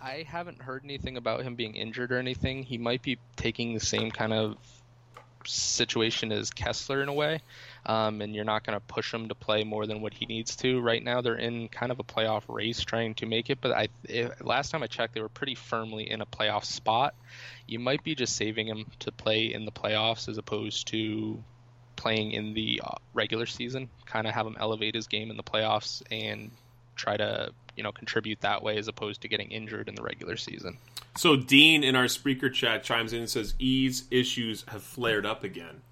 I 0.01 0.25
haven't 0.27 0.63
heard 0.63 0.83
anything 0.83 1.17
about 1.17 1.43
him 1.43 1.55
being 1.55 1.77
injured 1.77 2.11
or 2.11 2.19
anything. 2.19 2.63
He 2.63 2.79
might 2.79 3.03
be 3.03 3.19
taking 3.37 3.75
the 3.75 3.81
same 3.81 4.11
kind 4.11 4.33
of 4.33 4.57
situation 5.45 6.33
as 6.33 6.51
Kesler 6.51 7.03
in 7.03 7.09
a 7.09 7.13
way, 7.13 7.41
um, 7.85 8.21
and 8.21 8.35
you're 8.35 8.45
not 8.45 8.65
going 8.65 8.79
to 8.79 8.85
push 8.87 9.13
him 9.13 9.29
to 9.29 9.35
play 9.35 9.65
more 9.65 9.87
than 9.87 10.01
what 10.01 10.15
he 10.15 10.27
needs 10.27 10.55
to. 10.57 10.81
Right 10.81 11.03
now, 11.03 11.21
they're 11.21 11.35
in 11.35 11.69
kind 11.69 11.91
of 11.91 11.99
a 11.99 12.05
playoff 12.05 12.43
race 12.49 12.81
trying 12.85 13.15
to 13.17 13.27
make 13.27 13.51
it, 13.51 13.59
but 13.61 13.73
I 13.73 13.89
it, 14.05 14.45
last 14.45 14.71
time 14.71 14.83
I 14.83 14.87
checked, 14.87 15.15
they 15.15 15.21
were 15.21 15.29
pretty 15.29 15.55
firmly 15.55 16.11
in 16.11 16.21
a 16.21 16.27
playoff 16.27 16.65
spot. 16.65 17.15
You 17.67 17.79
might 17.79 18.05
be 18.05 18.15
just 18.15 18.37
saving 18.37 18.69
him 18.69 18.87
to 19.01 19.13
play 19.13 19.53
in 19.53 19.65
the 19.65 19.73
playoffs 19.73 20.29
as 20.29 20.39
opposed 20.39 20.89
to 20.89 21.43
playing 21.97 22.33
in 22.33 22.55
the 22.55 22.81
uh, 22.85 22.95
regular 23.15 23.47
season. 23.47 23.89
Kind 24.07 24.27
of 24.27 24.35
have 24.35 24.47
him 24.47 24.57
elevate 24.59 24.95
his 24.95 25.07
game 25.09 25.31
in 25.31 25.37
the 25.37 25.43
playoffs 25.43 26.03
and 26.11 26.51
try 26.95 27.17
to 27.17 27.53
you 27.77 27.83
know 27.83 27.91
contribute 27.93 28.41
that 28.43 28.63
way 28.63 28.77
as 28.77 28.87
opposed 28.87 29.23
to 29.23 29.29
getting 29.29 29.51
injured 29.51 29.89
in 29.89 29.95
the 29.95 30.03
regular 30.03 30.37
season. 30.37 30.79
So 31.17 31.37
Dean 31.37 31.85
in 31.85 31.97
our 31.97 32.09
speaker 32.09 32.49
chat 32.49 32.85
chimes 32.85 33.13
in 33.13 33.21
and 33.21 33.31
says 33.31 33.55
E's 33.59 34.05
issues 34.11 34.65
have 34.69 34.83
flared 34.83 35.27
up 35.27 35.45
again. 35.45 35.83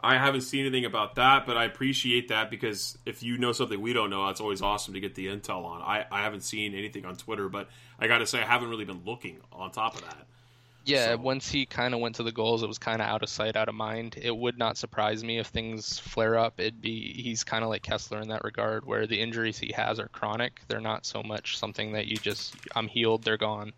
I 0.00 0.16
haven't 0.16 0.42
seen 0.42 0.60
anything 0.60 0.84
about 0.84 1.16
that, 1.16 1.44
but 1.44 1.56
I 1.56 1.64
appreciate 1.64 2.28
that 2.28 2.50
because 2.50 2.96
if 3.04 3.22
you 3.22 3.36
know 3.36 3.52
something 3.52 3.80
we 3.80 3.92
don't 3.92 4.10
know, 4.10 4.28
it's 4.28 4.40
always 4.40 4.62
awesome 4.62 4.94
to 4.94 5.00
get 5.00 5.14
the 5.16 5.26
intel 5.26 5.64
on. 5.64 5.82
I, 5.82 6.06
I 6.10 6.22
haven't 6.22 6.42
seen 6.42 6.74
anything 6.74 7.04
on 7.04 7.16
Twitter, 7.16 7.48
but 7.48 7.68
I 7.98 8.06
got 8.06 8.18
to 8.18 8.26
say 8.26 8.40
I 8.40 8.44
haven't 8.46 8.70
really 8.70 8.84
been 8.84 9.02
looking 9.04 9.38
on 9.52 9.70
top 9.72 9.96
of 9.96 10.02
that. 10.02 10.26
Yeah, 10.84 11.08
So- 11.08 11.16
once 11.18 11.50
he 11.50 11.66
kind 11.66 11.92
of 11.94 12.00
went 12.00 12.14
to 12.14 12.22
the 12.22 12.32
Gulls, 12.32 12.62
it 12.62 12.66
was 12.68 12.78
kind 12.78 13.02
of 13.02 13.08
out 13.08 13.22
of 13.22 13.28
sight, 13.28 13.56
out 13.56 13.68
of 13.68 13.74
mind. 13.74 14.16
It 14.22 14.34
would 14.34 14.56
not 14.56 14.78
surprise 14.78 15.22
me 15.24 15.38
if 15.38 15.48
things 15.48 15.98
flare 15.98 16.38
up. 16.38 16.60
It'd 16.60 16.80
be 16.80 17.12
he's 17.20 17.44
kind 17.44 17.64
of 17.64 17.68
like 17.68 17.82
Kesler 17.82 18.22
in 18.22 18.28
that 18.28 18.44
regard, 18.44 18.86
where 18.86 19.06
the 19.06 19.20
injuries 19.20 19.58
he 19.58 19.72
has 19.72 19.98
are 19.98 20.08
chronic. 20.08 20.60
They're 20.68 20.80
not 20.80 21.04
so 21.04 21.22
much 21.22 21.58
something 21.58 21.92
that 21.92 22.06
you 22.06 22.16
just 22.16 22.54
I'm 22.74 22.88
healed, 22.88 23.24
they're 23.24 23.36
gone. 23.36 23.72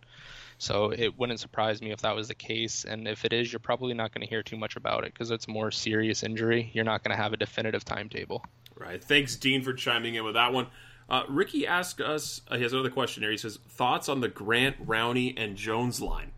So 0.61 0.93
it 0.93 1.19
wouldn't 1.19 1.41
surprise 1.41 1.81
me 1.81 1.91
if 1.91 2.03
that 2.03 2.15
was 2.15 2.29
the 2.29 2.35
case. 2.35 2.85
And 2.85 3.09
if 3.09 3.25
it 3.25 3.33
is, 3.33 3.51
you're 3.51 3.61
probably 3.61 3.95
not 3.95 4.13
going 4.13 4.21
to 4.21 4.29
hear 4.29 4.43
too 4.43 4.59
much 4.59 4.77
about 4.77 5.05
it 5.05 5.15
because 5.15 5.31
it's 5.31 5.47
a 5.47 5.51
more 5.51 5.71
serious 5.71 6.23
injury. 6.23 6.71
You're 6.75 6.85
not 6.85 7.03
going 7.03 7.17
to 7.17 7.23
have 7.23 7.33
a 7.33 7.39
definitive 7.39 7.83
timetable. 7.83 8.45
Right. 8.77 9.03
Thanks, 9.03 9.37
Dean, 9.37 9.63
for 9.63 9.73
chiming 9.73 10.17
in 10.17 10.25
with 10.25 10.35
that 10.35 10.53
one. 10.53 10.67
Uh, 11.09 11.23
Ricky 11.31 11.67
asked 11.67 12.03
us, 12.03 12.43
uh, 12.49 12.57
he 12.57 12.63
has 12.63 12.75
another 12.75 12.91
question 12.91 13.23
here. 13.23 13.31
He 13.31 13.39
says, 13.39 13.59
thoughts 13.71 14.11
on 14.11 14.21
the 14.21 14.29
Grant, 14.29 14.87
Rowney, 14.87 15.33
and 15.35 15.57
Jones 15.57 16.03
line? 16.03 16.33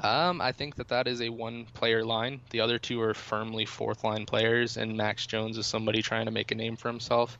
Um, 0.00 0.40
I 0.40 0.50
think 0.50 0.74
that 0.76 0.88
that 0.88 1.06
is 1.06 1.22
a 1.22 1.28
one-player 1.28 2.04
line. 2.04 2.40
The 2.50 2.60
other 2.60 2.78
two 2.78 3.00
are 3.00 3.14
firmly 3.14 3.66
fourth-line 3.66 4.26
players, 4.26 4.76
and 4.76 4.96
Max 4.96 5.26
Jones 5.26 5.58
is 5.58 5.66
somebody 5.66 6.02
trying 6.02 6.26
to 6.26 6.32
make 6.32 6.50
a 6.50 6.56
name 6.56 6.76
for 6.76 6.88
himself. 6.88 7.38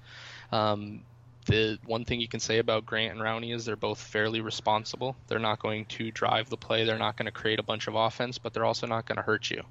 Um, 0.52 1.02
the 1.48 1.78
one 1.86 2.04
thing 2.04 2.20
you 2.20 2.28
can 2.28 2.40
say 2.40 2.58
about 2.58 2.86
Grant 2.86 3.12
and 3.12 3.20
Rowney 3.20 3.54
is 3.54 3.64
they're 3.64 3.74
both 3.74 4.00
fairly 4.00 4.40
responsible. 4.40 5.16
They're 5.26 5.38
not 5.38 5.58
going 5.58 5.86
to 5.86 6.10
drive 6.10 6.50
the 6.50 6.56
play. 6.56 6.84
They're 6.84 6.98
not 6.98 7.16
going 7.16 7.26
to 7.26 7.32
create 7.32 7.58
a 7.58 7.62
bunch 7.62 7.88
of 7.88 7.94
offense, 7.94 8.38
but 8.38 8.52
they're 8.52 8.66
also 8.66 8.86
not 8.86 9.06
going 9.06 9.16
to 9.16 9.22
hurt 9.22 9.50
you. 9.50 9.62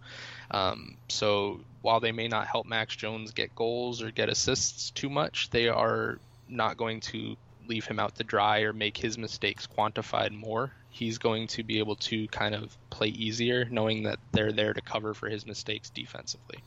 Um, 0.50 0.98
so 1.08 1.62
while 1.84 2.00
they 2.00 2.12
may 2.12 2.28
not 2.28 2.48
help 2.48 2.66
Max 2.66 2.96
Jones 2.96 3.32
get 3.32 3.56
goals 3.56 4.02
or 4.02 4.12
get 4.12 4.28
assists 4.28 4.90
too 4.92 5.10
much, 5.10 5.52
they 5.52 5.70
are 5.70 6.18
not 6.50 6.78
going 6.78 7.00
to 7.02 7.38
leave 7.68 7.86
him 7.86 8.00
out 8.00 8.16
to 8.16 8.24
dry 8.24 8.62
or 8.62 8.74
make 8.74 8.98
his 8.98 9.18
mistakes 9.18 9.68
quantified 9.68 10.32
more. 10.32 10.72
He's 10.90 11.20
going 11.20 11.48
to 11.48 11.64
be 11.64 11.78
able 11.78 11.98
to 11.98 12.28
kind 12.30 12.56
of 12.56 12.76
play 12.90 13.10
easier, 13.10 13.66
knowing 13.70 14.04
that 14.04 14.18
they're 14.32 14.52
there 14.52 14.74
to 14.74 14.82
cover 14.82 15.14
for 15.14 15.30
his 15.30 15.46
mistakes 15.46 15.92
defensively. 15.92 16.58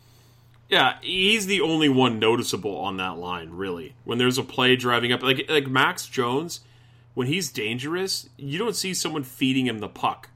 Yeah, 0.71 0.99
he's 1.03 1.47
the 1.47 1.61
only 1.61 1.89
one 1.89 2.21
noticeable 2.21 2.77
on 2.79 2.97
that 2.99 3.19
line, 3.19 3.51
really. 3.51 3.97
When 4.05 4.19
there's 4.19 4.39
a 4.39 4.45
play 4.45 4.77
driving 4.77 5.13
up, 5.13 5.21
like 5.23 5.47
like 5.49 5.67
Max 5.67 6.07
Jones, 6.07 6.61
when 7.15 7.27
he's 7.27 7.51
dangerous, 7.51 8.29
you 8.37 8.57
don't 8.57 8.77
see 8.77 8.95
someone 8.95 9.25
feeding 9.25 9.67
him 9.67 9.81
the 9.81 9.89
puck. 9.89 10.31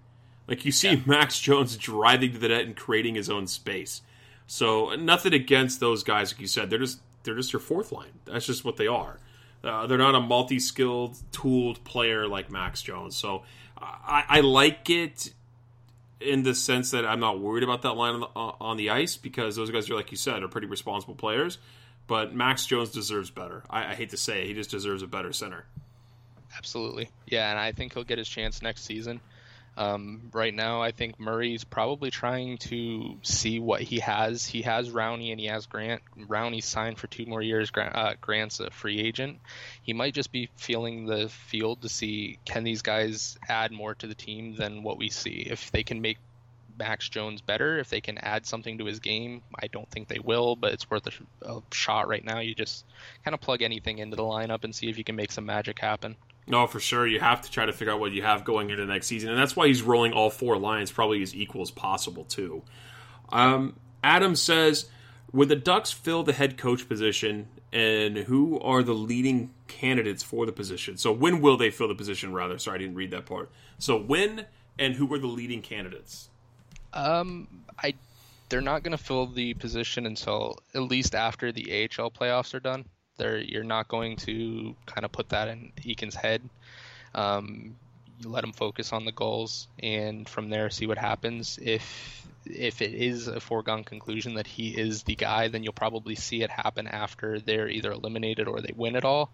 Like 0.48 0.64
you 0.64 0.72
see 0.72 1.02
Max 1.06 1.40
Jones 1.40 1.76
driving 1.76 2.32
to 2.32 2.38
the 2.38 2.48
net 2.48 2.66
and 2.66 2.74
creating 2.76 3.14
his 3.14 3.30
own 3.30 3.46
space. 3.46 4.02
So 4.46 4.94
nothing 4.96 5.32
against 5.32 5.78
those 5.78 6.02
guys, 6.02 6.32
like 6.32 6.40
you 6.40 6.48
said. 6.48 6.68
They're 6.68 6.80
just 6.80 7.00
they're 7.22 7.36
just 7.36 7.52
your 7.52 7.60
fourth 7.60 7.92
line. 7.92 8.18
That's 8.24 8.46
just 8.46 8.64
what 8.64 8.76
they 8.76 8.88
are. 8.88 9.20
Uh, 9.62 9.86
they're 9.86 9.96
not 9.96 10.14
a 10.14 10.20
multi-skilled, 10.20 11.16
tooled 11.32 11.82
player 11.84 12.28
like 12.28 12.50
Max 12.50 12.82
Jones. 12.82 13.16
So 13.16 13.44
I, 13.78 14.24
I 14.28 14.40
like 14.40 14.90
it 14.90 15.32
in 16.24 16.42
the 16.42 16.54
sense 16.54 16.90
that 16.90 17.04
I'm 17.04 17.20
not 17.20 17.40
worried 17.40 17.62
about 17.62 17.82
that 17.82 17.92
line 17.92 18.14
on 18.14 18.20
the, 18.20 18.26
uh, 18.34 18.52
on 18.60 18.76
the 18.76 18.90
ice 18.90 19.16
because 19.16 19.56
those 19.56 19.70
guys 19.70 19.88
are, 19.90 19.94
like 19.94 20.10
you 20.10 20.16
said, 20.16 20.42
are 20.42 20.48
pretty 20.48 20.66
responsible 20.66 21.14
players. 21.14 21.58
But 22.06 22.34
Max 22.34 22.66
Jones 22.66 22.90
deserves 22.90 23.30
better. 23.30 23.62
I, 23.70 23.92
I 23.92 23.94
hate 23.94 24.10
to 24.10 24.16
say 24.16 24.42
it, 24.42 24.48
he 24.48 24.54
just 24.54 24.70
deserves 24.70 25.02
a 25.02 25.06
better 25.06 25.32
center. 25.32 25.66
Absolutely. 26.56 27.08
Yeah, 27.26 27.50
and 27.50 27.58
I 27.58 27.72
think 27.72 27.94
he'll 27.94 28.04
get 28.04 28.18
his 28.18 28.28
chance 28.28 28.62
next 28.62 28.84
season. 28.84 29.20
Um, 29.76 30.30
right 30.32 30.54
now, 30.54 30.82
I 30.82 30.92
think 30.92 31.18
Murray's 31.18 31.64
probably 31.64 32.10
trying 32.10 32.58
to 32.58 33.18
see 33.22 33.58
what 33.58 33.80
he 33.80 33.98
has. 33.98 34.46
He 34.46 34.62
has 34.62 34.90
Rowney 34.90 35.32
and 35.32 35.40
he 35.40 35.46
has 35.46 35.66
Grant. 35.66 36.02
Rowney's 36.16 36.64
signed 36.64 36.98
for 36.98 37.08
two 37.08 37.26
more 37.26 37.42
years. 37.42 37.70
Grant, 37.70 37.96
uh, 37.96 38.14
Grant's 38.20 38.60
a 38.60 38.70
free 38.70 39.00
agent. 39.00 39.40
He 39.82 39.92
might 39.92 40.14
just 40.14 40.30
be 40.30 40.48
feeling 40.56 41.06
the 41.06 41.28
field 41.28 41.82
to 41.82 41.88
see 41.88 42.38
can 42.44 42.62
these 42.62 42.82
guys 42.82 43.36
add 43.48 43.72
more 43.72 43.94
to 43.96 44.06
the 44.06 44.14
team 44.14 44.54
than 44.54 44.82
what 44.82 44.98
we 44.98 45.10
see. 45.10 45.46
If 45.50 45.72
they 45.72 45.82
can 45.82 46.00
make 46.00 46.18
Max 46.78 47.08
Jones 47.08 47.40
better, 47.40 47.78
if 47.78 47.88
they 47.88 48.00
can 48.00 48.18
add 48.18 48.46
something 48.46 48.78
to 48.78 48.84
his 48.84 49.00
game, 49.00 49.42
I 49.60 49.66
don't 49.68 49.90
think 49.90 50.08
they 50.08 50.18
will, 50.18 50.56
but 50.56 50.72
it's 50.72 50.88
worth 50.90 51.06
a, 51.06 51.48
a 51.48 51.62
shot 51.72 52.08
right 52.08 52.24
now. 52.24 52.40
You 52.40 52.54
just 52.54 52.84
kind 53.24 53.34
of 53.34 53.40
plug 53.40 53.62
anything 53.62 53.98
into 53.98 54.16
the 54.16 54.22
lineup 54.22 54.64
and 54.64 54.74
see 54.74 54.88
if 54.88 54.98
you 54.98 55.04
can 55.04 55.16
make 55.16 55.32
some 55.32 55.46
magic 55.46 55.78
happen. 55.78 56.16
No, 56.46 56.66
for 56.66 56.80
sure. 56.80 57.06
You 57.06 57.20
have 57.20 57.40
to 57.42 57.50
try 57.50 57.64
to 57.66 57.72
figure 57.72 57.92
out 57.92 58.00
what 58.00 58.12
you 58.12 58.22
have 58.22 58.44
going 58.44 58.70
into 58.70 58.84
next 58.84 59.06
season, 59.06 59.30
and 59.30 59.38
that's 59.38 59.56
why 59.56 59.66
he's 59.66 59.82
rolling 59.82 60.12
all 60.12 60.30
four 60.30 60.58
lines 60.58 60.92
probably 60.92 61.22
as 61.22 61.34
equal 61.34 61.62
as 61.62 61.70
possible 61.70 62.24
too. 62.24 62.62
Um, 63.30 63.76
Adam 64.02 64.36
says, 64.36 64.90
"Would 65.32 65.48
the 65.48 65.56
Ducks 65.56 65.90
fill 65.90 66.22
the 66.22 66.34
head 66.34 66.58
coach 66.58 66.86
position, 66.86 67.48
and 67.72 68.16
who 68.16 68.60
are 68.60 68.82
the 68.82 68.92
leading 68.92 69.54
candidates 69.68 70.22
for 70.22 70.44
the 70.44 70.52
position? 70.52 70.98
So 70.98 71.12
when 71.12 71.40
will 71.40 71.56
they 71.56 71.70
fill 71.70 71.88
the 71.88 71.94
position? 71.94 72.32
Rather, 72.32 72.58
sorry, 72.58 72.76
I 72.76 72.78
didn't 72.78 72.96
read 72.96 73.10
that 73.12 73.26
part. 73.26 73.50
So 73.78 73.98
when 73.98 74.46
and 74.78 74.94
who 74.94 75.12
are 75.14 75.18
the 75.18 75.26
leading 75.26 75.62
candidates? 75.62 76.28
Um, 76.92 77.48
I 77.82 77.94
they're 78.48 78.60
not 78.60 78.82
going 78.82 78.96
to 78.96 79.02
fill 79.02 79.26
the 79.26 79.54
position 79.54 80.06
until 80.06 80.58
at 80.74 80.82
least 80.82 81.14
after 81.14 81.50
the 81.50 81.84
AHL 81.84 82.10
playoffs 82.10 82.54
are 82.54 82.60
done. 82.60 82.84
You're 83.18 83.64
not 83.64 83.88
going 83.88 84.16
to 84.18 84.74
kind 84.86 85.04
of 85.04 85.12
put 85.12 85.30
that 85.30 85.48
in 85.48 85.72
Eakin's 85.82 86.14
head. 86.14 86.42
Um, 87.14 87.76
you 88.20 88.28
let 88.28 88.44
him 88.44 88.52
focus 88.52 88.92
on 88.92 89.04
the 89.04 89.12
Gulls, 89.12 89.68
and 89.80 90.28
from 90.28 90.50
there 90.50 90.70
see 90.70 90.86
what 90.86 90.98
happens. 90.98 91.58
If 91.60 92.26
if 92.46 92.82
it 92.82 92.92
is 92.92 93.26
a 93.26 93.40
foregone 93.40 93.84
conclusion 93.84 94.34
that 94.34 94.46
he 94.46 94.68
is 94.68 95.04
the 95.04 95.14
guy, 95.14 95.48
then 95.48 95.62
you'll 95.62 95.72
probably 95.72 96.14
see 96.14 96.42
it 96.42 96.50
happen 96.50 96.86
after 96.86 97.40
they're 97.40 97.68
either 97.68 97.90
eliminated 97.90 98.48
or 98.48 98.60
they 98.60 98.74
win 98.76 98.96
it 98.96 99.04
all. 99.04 99.30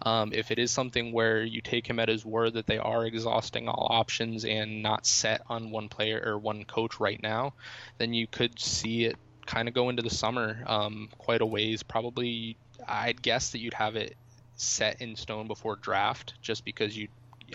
Um, 0.00 0.32
if 0.32 0.50
it 0.50 0.58
is 0.58 0.70
something 0.70 1.12
where 1.12 1.42
you 1.42 1.60
take 1.60 1.86
him 1.86 1.98
at 1.98 2.08
his 2.08 2.24
word 2.24 2.54
that 2.54 2.66
they 2.66 2.78
are 2.78 3.04
exhausting 3.04 3.68
all 3.68 3.88
options 3.90 4.46
and 4.46 4.82
not 4.82 5.04
set 5.04 5.42
on 5.48 5.70
one 5.70 5.90
player 5.90 6.22
or 6.24 6.38
one 6.38 6.64
coach 6.64 6.98
right 6.98 7.22
now, 7.22 7.52
then 7.98 8.14
you 8.14 8.26
could 8.26 8.58
see 8.58 9.04
it 9.04 9.16
kind 9.44 9.68
of 9.68 9.74
go 9.74 9.88
into 9.88 10.02
the 10.02 10.10
summer 10.10 10.64
um, 10.66 11.08
quite 11.18 11.40
a 11.40 11.46
ways. 11.46 11.82
Probably, 11.82 12.56
I'd 12.86 13.20
guess 13.20 13.50
that 13.50 13.58
you'd 13.58 13.74
have 13.74 13.96
it 13.96 14.16
set 14.56 15.00
in 15.02 15.16
stone 15.16 15.46
before 15.46 15.76
draft, 15.76 16.34
just 16.40 16.64
because 16.64 16.96
you, 16.96 17.08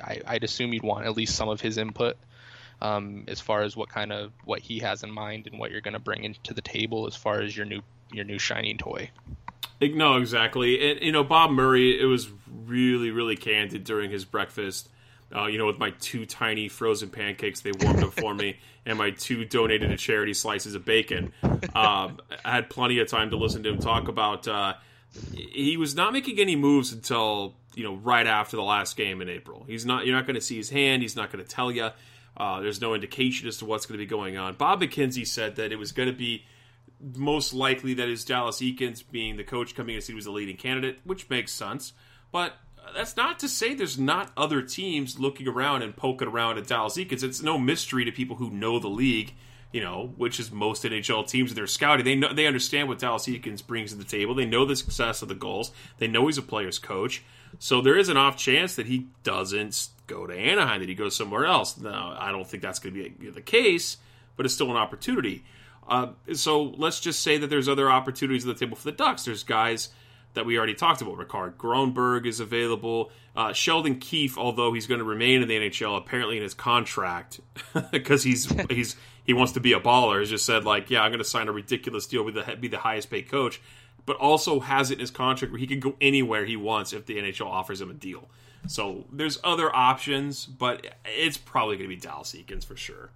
I, 0.04 0.22
I'd 0.26 0.44
assume 0.44 0.74
you'd 0.74 0.84
want 0.84 1.06
at 1.06 1.16
least 1.16 1.36
some 1.36 1.50
of 1.50 1.62
his 1.62 1.78
input 1.78 2.18
um, 2.82 3.26
as 3.28 3.40
far 3.40 3.62
as 3.62 3.78
what 3.78 3.90
kind 3.90 4.12
of 4.12 4.32
what 4.44 4.60
he 4.60 4.80
has 4.80 5.04
in 5.04 5.12
mind 5.12 5.48
and 5.48 5.60
what 5.60 5.72
you're 5.72 5.82
going 5.82 5.94
to 5.94 6.00
bring 6.00 6.24
into 6.24 6.54
the 6.54 6.62
table 6.62 7.08
as 7.08 7.16
far 7.16 7.42
as 7.42 7.56
your 7.56 7.66
new 7.66 7.82
your 8.12 8.26
new 8.26 8.40
shining 8.40 8.78
toy. 8.78 9.10
No, 9.80 10.18
exactly. 10.18 10.92
And 10.92 11.02
you 11.02 11.12
know, 11.12 11.24
Bob 11.24 11.52
Murray, 11.52 12.00
it 12.00 12.06
was 12.06 12.30
really, 12.66 13.12
really 13.12 13.36
candid 13.36 13.84
during 13.84 14.12
his 14.12 14.26
breakfast. 14.26 14.90
Uh, 15.34 15.46
you 15.46 15.58
know, 15.58 15.66
with 15.66 15.80
my 15.80 15.92
two 15.92 16.26
tiny 16.26 16.68
frozen 16.68 17.10
pancakes, 17.10 17.62
they 17.62 17.72
warmed 17.80 18.04
up 18.04 18.12
for 18.12 18.34
me, 18.34 18.58
and 18.86 18.98
my 18.98 19.12
two 19.12 19.46
donated 19.46 19.90
to 19.90 19.98
charity 19.98 20.34
slices 20.34 20.76
of 20.76 20.84
bacon. 20.84 21.32
Um, 21.74 22.20
I 22.44 22.52
had 22.52 22.70
plenty 22.70 23.00
of 23.00 23.08
time 23.08 23.30
to 23.30 23.38
listen 23.38 23.64
to 23.64 23.70
him 23.70 23.80
talk 23.80 24.08
about. 24.08 24.48
Uh, 24.48 24.74
he 25.34 25.78
was 25.78 25.96
not 25.96 26.14
making 26.14 26.40
any 26.40 26.56
moves 26.56 26.92
until 26.92 27.56
you 27.76 27.84
know 27.84 27.96
right 27.96 28.28
after 28.28 28.56
the 28.58 28.64
last 28.64 28.96
game 28.96 29.22
in 29.22 29.30
April. 29.30 29.66
He's 29.68 29.86
not. 29.86 30.06
You're 30.06 30.16
not 30.16 30.26
going 30.26 30.36
to 30.36 30.42
see 30.42 30.58
his 30.58 30.70
hand. 30.70 31.02
He's 31.02 31.16
not 31.16 31.32
going 31.32 31.44
to 31.44 31.50
tell 31.50 31.72
you. 31.72 31.90
Uh, 32.38 32.62
there's 32.62 32.80
no 32.80 32.94
indication 32.94 33.48
as 33.48 33.58
to 33.58 33.66
what's 33.66 33.86
going 33.86 34.00
to 34.00 34.04
be 34.04 34.10
going 34.10 34.38
on. 34.38 34.54
Bob 34.54 34.82
McKenzie 34.82 35.28
said 35.28 35.58
that 35.58 35.72
it 35.72 35.76
was 35.76 35.92
going 35.92 36.08
to 36.08 36.16
be 36.16 36.46
most 37.16 37.54
likely 37.54 37.94
that 37.96 38.08
is 38.08 38.24
Dallas 38.24 38.62
Eakins 38.62 39.04
being 39.10 39.38
the 39.38 39.44
coach 39.44 39.76
coming 39.76 39.96
as 39.98 40.08
he 40.08 40.14
was 40.14 40.26
the 40.26 40.32
leading 40.32 40.56
candidate, 40.56 41.00
which 41.04 41.30
makes 41.30 41.52
sense. 41.52 41.94
But 42.32 42.54
that's 42.96 43.18
not 43.18 43.40
to 43.40 43.50
say 43.50 43.74
there's 43.74 44.00
not 44.00 44.32
other 44.38 44.62
teams 44.62 45.20
looking 45.20 45.48
around 45.48 45.82
and 45.82 45.96
poking 45.96 46.28
around 46.28 46.58
at 46.58 46.68
Dallas 46.68 46.98
Eakins. 46.98 47.24
It's 47.24 47.42
no 47.42 47.58
mystery 47.58 48.06
to 48.06 48.12
people 48.12 48.38
who 48.38 48.50
know 48.50 48.80
the 48.80 48.88
league, 48.88 49.34
you 49.72 49.82
know, 49.82 50.14
which 50.18 50.40
is 50.40 50.52
most 50.52 50.84
NHL 50.84 51.28
teams 51.28 51.54
they're 51.54 51.68
scouting. 51.68 52.06
They 52.06 52.16
know 52.16 52.34
they 52.34 52.48
understand 52.48 52.88
what 52.88 53.00
Dallas 53.00 53.28
Eakins 53.28 53.66
brings 53.66 53.92
to 53.92 53.98
the 53.98 54.04
table. 54.04 54.36
They 54.36 54.46
know 54.46 54.66
the 54.66 54.76
success 54.76 55.22
of 55.22 55.28
the 55.28 55.36
Gulls. 55.36 55.72
They 55.98 56.08
know 56.08 56.28
he's 56.28 56.38
a 56.38 56.42
player's 56.42 56.80
coach. 56.80 57.24
So 57.60 57.82
there 57.82 57.98
is 57.98 58.10
an 58.10 58.18
off 58.18 58.38
chance 58.38 58.76
that 58.76 58.88
he 58.88 59.08
doesn't 59.24 59.90
go 60.08 60.26
to 60.28 60.34
Anaheim, 60.36 60.80
that 60.80 60.90
he 60.90 60.96
goes 60.96 61.16
somewhere 61.16 61.46
else. 61.46 61.78
Now, 61.78 62.16
I 62.18 62.32
don't 62.32 62.48
think 62.48 62.64
that's 62.64 62.80
going 62.80 62.96
to 62.96 63.10
be 63.10 63.30
the 63.30 63.42
case, 63.42 63.98
but 64.36 64.46
it's 64.46 64.56
still 64.56 64.72
an 64.72 64.78
opportunity. 64.78 65.44
Uh, 65.88 66.10
so 66.34 66.64
let's 66.64 67.00
just 67.00 67.22
say 67.22 67.38
that 67.38 67.48
there's 67.48 67.68
other 67.68 67.90
opportunities 67.90 68.48
at 68.48 68.58
the 68.58 68.66
table 68.66 68.78
for 68.78 68.86
the 68.86 68.92
Ducks. 68.96 69.26
There's 69.26 69.44
guys 69.44 69.90
that 70.34 70.46
we 70.46 70.58
already 70.58 70.74
talked 70.74 71.02
about. 71.02 71.18
Rickard 71.18 71.58
Grönborg 71.58 72.26
is 72.26 72.40
available. 72.40 73.12
Uh, 73.36 73.54
Sheldon 73.54 74.00
Keefe, 74.00 74.38
although 74.38 74.74
he's 74.74 74.88
going 74.88 75.00
to 75.00 75.06
remain 75.06 75.42
in 75.42 75.48
the 75.48 75.58
NHL, 75.58 75.98
apparently 75.98 76.38
in 76.38 76.44
his 76.44 76.54
contract 76.54 77.40
because 77.92 78.24
he's 78.24 78.46
he's 78.70 78.96
he 79.24 79.34
wants 79.34 79.54
to 79.54 79.60
be 79.60 79.74
a 79.74 79.80
baller. 79.80 80.20
Has 80.20 80.30
just 80.30 80.46
said 80.46 80.66
like, 80.66 80.90
yeah, 80.90 81.02
I'm 81.02 81.12
going 81.12 81.20
to 81.20 81.26
sign 81.26 81.48
a 81.48 81.52
ridiculous 81.52 82.08
deal 82.08 82.24
with 82.24 82.36
the 82.36 82.58
be 82.60 82.68
the 82.68 82.80
highest 82.80 83.10
paid 83.10 83.30
coach, 83.30 83.62
but 84.06 84.18
also 84.18 84.60
has 84.60 84.92
it 84.92 84.96
in 84.96 85.00
his 85.00 85.12
contract 85.12 85.52
where 85.52 85.60
he 85.60 85.68
can 85.68 85.80
go 85.80 85.96
anywhere 86.02 86.46
he 86.46 86.56
wants 86.56 86.94
if 86.94 87.06
the 87.06 87.18
NHL 87.18 87.48
offers 87.48 87.82
him 87.82 87.90
a 87.90 87.94
deal. 87.94 88.30
So 88.68 89.06
there's 89.12 89.40
other 89.44 89.76
options, 89.76 90.46
but 90.46 90.86
it's 91.06 91.38
probably 91.38 91.78
going 91.78 91.90
to 91.90 91.96
be 91.96 92.00
Dallas 92.00 92.34
Eakins 92.34 92.64
for 92.64 92.76
sure. 92.76 93.10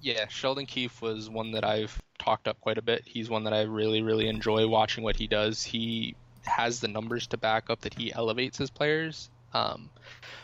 Yeah, 0.00 0.26
Sheldon 0.28 0.66
Keefe 0.66 1.00
was 1.00 1.30
one 1.30 1.52
that 1.52 1.64
I've 1.64 2.02
talked 2.18 2.48
up 2.48 2.60
quite 2.60 2.78
a 2.78 2.82
bit. 2.82 3.02
He's 3.06 3.30
one 3.30 3.44
that 3.44 3.52
I 3.52 3.62
really, 3.62 4.02
really 4.02 4.26
enjoy 4.26 4.66
watching 4.66 5.04
what 5.04 5.14
he 5.14 5.28
does. 5.28 5.62
He 5.62 6.16
has 6.44 6.80
the 6.80 6.88
numbers 6.88 7.26
to 7.28 7.36
back 7.36 7.70
up 7.70 7.82
that 7.82 7.94
he 7.94 8.12
elevates 8.12 8.58
his 8.58 8.70
players, 8.70 9.30
um, 9.54 9.88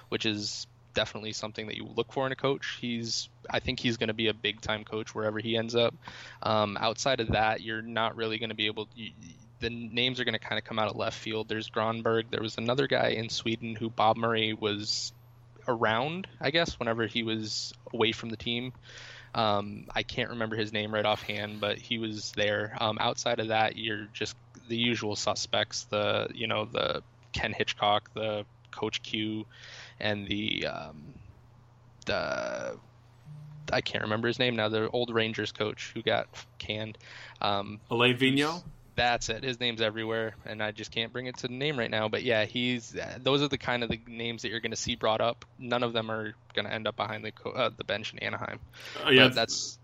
which 0.08 0.26
is 0.26 0.66
definitely 0.94 1.32
something 1.32 1.66
that 1.66 1.76
you 1.76 1.88
look 1.94 2.12
for 2.12 2.26
in 2.26 2.32
a 2.32 2.36
coach. 2.36 2.78
He's, 2.80 3.28
I 3.48 3.60
think 3.60 3.78
he's 3.78 3.96
going 3.96 4.08
to 4.08 4.14
be 4.14 4.28
a 4.28 4.34
big 4.34 4.60
time 4.60 4.84
coach 4.84 5.14
wherever 5.14 5.38
he 5.38 5.56
ends 5.56 5.74
up. 5.76 5.94
Um, 6.42 6.76
outside 6.80 7.20
of 7.20 7.28
that, 7.28 7.60
you're 7.60 7.82
not 7.82 8.16
really 8.16 8.38
going 8.38 8.50
to 8.50 8.56
be 8.56 8.66
able. 8.66 8.88
You, 8.96 9.10
the 9.60 9.70
names 9.70 10.20
are 10.20 10.24
going 10.24 10.34
to 10.34 10.38
kind 10.38 10.58
of 10.58 10.64
come 10.64 10.78
out 10.78 10.88
of 10.88 10.96
left 10.96 11.18
field. 11.18 11.48
There's 11.48 11.70
Grönborg. 11.70 12.30
There 12.30 12.42
was 12.42 12.58
another 12.58 12.86
guy 12.86 13.08
in 13.08 13.28
Sweden 13.28 13.74
who 13.74 13.90
Bob 13.90 14.16
Murray 14.16 14.54
was 14.54 15.12
around, 15.66 16.26
I 16.40 16.50
guess, 16.50 16.78
whenever 16.78 17.06
he 17.06 17.22
was 17.22 17.72
away 17.92 18.12
from 18.12 18.30
the 18.30 18.36
team. 18.36 18.72
Um, 19.34 19.86
I 19.94 20.02
can't 20.02 20.30
remember 20.30 20.56
his 20.56 20.72
name 20.72 20.92
right 20.92 21.04
offhand, 21.04 21.60
but 21.60 21.78
he 21.78 21.98
was 21.98 22.32
there. 22.32 22.76
Um, 22.80 22.98
outside 23.00 23.40
of 23.40 23.48
that, 23.48 23.76
you're 23.76 24.08
just 24.12 24.34
the 24.68 24.76
usual 24.76 25.16
suspects. 25.16 25.84
The 25.84 26.28
you 26.34 26.46
know 26.46 26.64
the 26.64 27.02
Ken 27.32 27.52
Hitchcock, 27.52 28.12
the 28.14 28.44
Coach 28.70 29.02
Q, 29.02 29.46
and 30.00 30.26
the 30.26 30.66
um, 30.66 31.14
the 32.06 32.78
I 33.72 33.80
can't 33.80 34.04
remember 34.04 34.28
his 34.28 34.38
name 34.38 34.56
now. 34.56 34.68
The 34.68 34.88
old 34.88 35.10
Rangers 35.10 35.52
coach 35.52 35.92
who 35.94 36.02
got 36.02 36.28
canned. 36.58 36.98
Um, 37.40 37.80
Alain 37.90 38.16
Vigneault. 38.16 38.62
That's 38.96 39.28
it. 39.28 39.44
His 39.44 39.60
name's 39.60 39.80
everywhere, 39.80 40.34
and 40.44 40.60
I 40.60 40.72
just 40.72 40.90
can't 40.90 41.12
bring 41.12 41.26
it 41.26 41.36
to 41.38 41.46
the 41.46 41.54
name 41.54 41.78
right 41.78 41.90
now. 41.90 42.08
But 42.08 42.24
yeah, 42.24 42.46
he's. 42.46 42.96
Those 43.18 43.42
are 43.42 43.48
the 43.48 43.58
kind 43.58 43.84
of 43.84 43.90
the 43.90 44.00
names 44.08 44.42
that 44.42 44.48
you're 44.48 44.58
going 44.58 44.72
to 44.72 44.76
see 44.76 44.96
brought 44.96 45.20
up. 45.20 45.44
None 45.56 45.84
of 45.84 45.92
them 45.92 46.10
are 46.10 46.34
going 46.52 46.66
to 46.66 46.72
end 46.72 46.88
up 46.88 46.96
behind 46.96 47.24
the 47.24 47.32
uh, 47.48 47.70
the 47.76 47.84
bench 47.84 48.12
in 48.12 48.18
Anaheim. 48.18 48.58
Uh, 49.06 49.10
yeah, 49.10 49.28
But 49.28 49.36
that's 49.36 49.78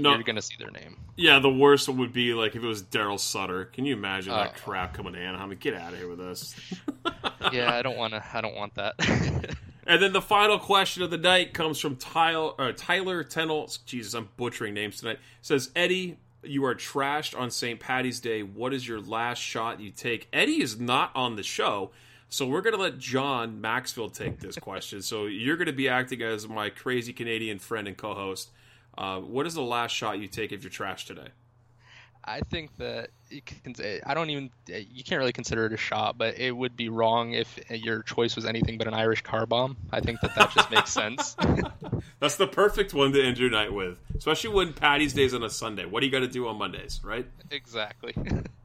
No. 0.00 0.14
you're 0.14 0.22
going 0.22 0.36
to 0.36 0.42
see 0.42 0.54
their 0.58 0.70
name. 0.70 0.96
Yeah, 1.16 1.38
the 1.38 1.50
worst 1.52 1.88
one 1.88 1.98
would 1.98 2.12
be 2.12 2.34
like 2.34 2.56
if 2.56 2.62
it 2.62 2.66
was 2.66 2.82
Daryl 2.82 3.18
Sutter. 3.20 3.66
Can 3.66 3.84
you 3.84 3.94
imagine 3.94 4.32
that 4.32 4.54
Oh. 4.56 4.60
crap 4.64 4.94
coming 4.94 5.12
to 5.14 5.18
Anaheim? 5.18 5.54
Get 5.60 5.74
out 5.74 5.92
of 5.92 5.98
here 5.98 6.08
with 6.08 6.20
us. 6.20 6.54
Yeah, 7.52 7.74
I 7.74 7.82
don't 7.82 7.96
want 7.96 8.14
to. 8.14 8.24
I 8.32 8.40
don't 8.40 8.54
want 8.54 8.74
that. 8.76 8.94
And 9.84 10.00
then 10.00 10.12
the 10.12 10.22
final 10.22 10.60
question 10.60 11.02
of 11.02 11.10
the 11.10 11.18
night 11.18 11.52
comes 11.52 11.80
from 11.80 11.96
Tyler, 11.96 12.52
uh, 12.56 12.72
Tyler 12.76 13.24
Tennell. 13.24 13.68
Jesus, 13.84 14.14
I'm 14.14 14.28
butchering 14.36 14.74
names 14.74 14.98
tonight. 15.00 15.18
Says 15.42 15.70
Eddie, 15.74 16.18
you 16.44 16.64
are 16.64 16.74
trashed 16.76 17.36
on 17.38 17.50
St. 17.50 17.80
Patty's 17.80 18.20
Day. 18.20 18.44
What 18.44 18.72
is 18.72 18.86
your 18.86 19.00
last 19.00 19.40
shot 19.40 19.80
you 19.80 19.90
take? 19.90 20.28
Eddie 20.32 20.62
is 20.62 20.78
not 20.78 21.10
on 21.16 21.34
the 21.34 21.42
show, 21.42 21.90
so 22.28 22.46
we're 22.46 22.60
going 22.60 22.76
to 22.76 22.80
let 22.80 22.98
Jon 22.98 23.60
Maxfield 23.60 24.14
take 24.14 24.38
this 24.38 24.56
question. 24.56 25.02
so 25.02 25.26
you're 25.26 25.56
going 25.56 25.66
to 25.66 25.72
be 25.72 25.88
acting 25.88 26.22
as 26.22 26.48
my 26.48 26.70
crazy 26.70 27.12
Canadian 27.12 27.58
friend 27.58 27.88
and 27.88 27.96
co-host. 27.96 28.50
Uh, 28.96 29.20
what 29.20 29.46
is 29.46 29.54
the 29.54 29.62
last 29.62 29.92
shot 29.92 30.18
you 30.18 30.28
take 30.28 30.52
if 30.52 30.62
you're 30.62 30.70
trashed 30.70 31.06
today? 31.06 31.28
I 32.24 32.40
think 32.40 32.76
that 32.76 33.10
you 33.30 33.42
can. 33.42 33.74
Eh, 33.82 33.98
I 34.06 34.14
don't 34.14 34.30
even. 34.30 34.50
Eh, 34.70 34.84
you 34.88 35.02
can't 35.02 35.18
really 35.18 35.32
consider 35.32 35.66
it 35.66 35.72
a 35.72 35.76
shot, 35.76 36.16
but 36.16 36.38
it 36.38 36.52
would 36.56 36.76
be 36.76 36.88
wrong 36.88 37.32
if 37.32 37.58
eh, 37.68 37.74
your 37.74 38.02
choice 38.02 38.36
was 38.36 38.44
anything 38.44 38.78
but 38.78 38.86
an 38.86 38.94
Irish 38.94 39.22
car 39.22 39.44
bomb. 39.44 39.76
I 39.90 40.00
think 40.00 40.20
that 40.20 40.34
that 40.36 40.52
just 40.52 40.70
makes 40.70 40.92
sense. 40.92 41.36
That's 42.20 42.36
the 42.36 42.46
perfect 42.46 42.94
one 42.94 43.12
to 43.12 43.22
end 43.22 43.38
your 43.38 43.50
night 43.50 43.72
with, 43.72 43.98
especially 44.16 44.54
when 44.54 44.72
Patty's 44.72 45.14
Day's 45.14 45.34
on 45.34 45.42
a 45.42 45.50
Sunday. 45.50 45.84
What 45.84 46.00
do 46.00 46.06
you 46.06 46.12
got 46.12 46.20
to 46.20 46.28
do 46.28 46.46
on 46.46 46.58
Mondays, 46.58 47.00
right? 47.02 47.26
exactly. 47.50 48.14